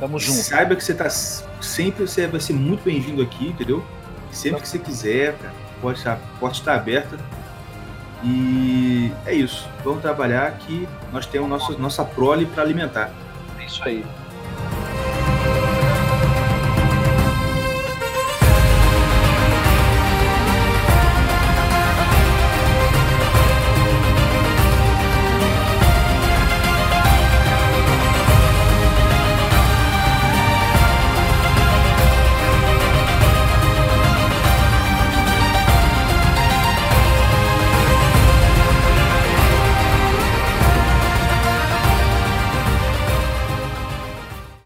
Tamo 0.00 0.18
junto. 0.18 0.38
Saiba 0.38 0.74
que 0.74 0.82
você 0.82 0.94
tá 0.94 1.08
sempre, 1.08 2.06
você 2.06 2.26
vai 2.26 2.40
ser 2.40 2.52
muito 2.54 2.82
bem-vindo 2.82 3.22
aqui, 3.22 3.48
entendeu? 3.48 3.84
Sempre 4.32 4.62
que 4.62 4.68
você 4.68 4.78
quiser, 4.78 5.36
cara, 5.38 5.54
pode 5.80 5.98
estar, 5.98 6.18
pode 6.40 6.58
estar 6.58 6.74
aberta. 6.74 7.16
E 8.24 9.12
é 9.26 9.34
isso. 9.34 9.68
Vamos 9.84 10.00
trabalhar 10.00 10.50
que 10.52 10.88
nós 11.12 11.26
temos 11.26 11.78
nossa 11.78 12.04
prole 12.04 12.46
para 12.46 12.62
alimentar. 12.62 13.10
É 13.58 13.64
isso 13.64 13.82
aí. 13.84 14.04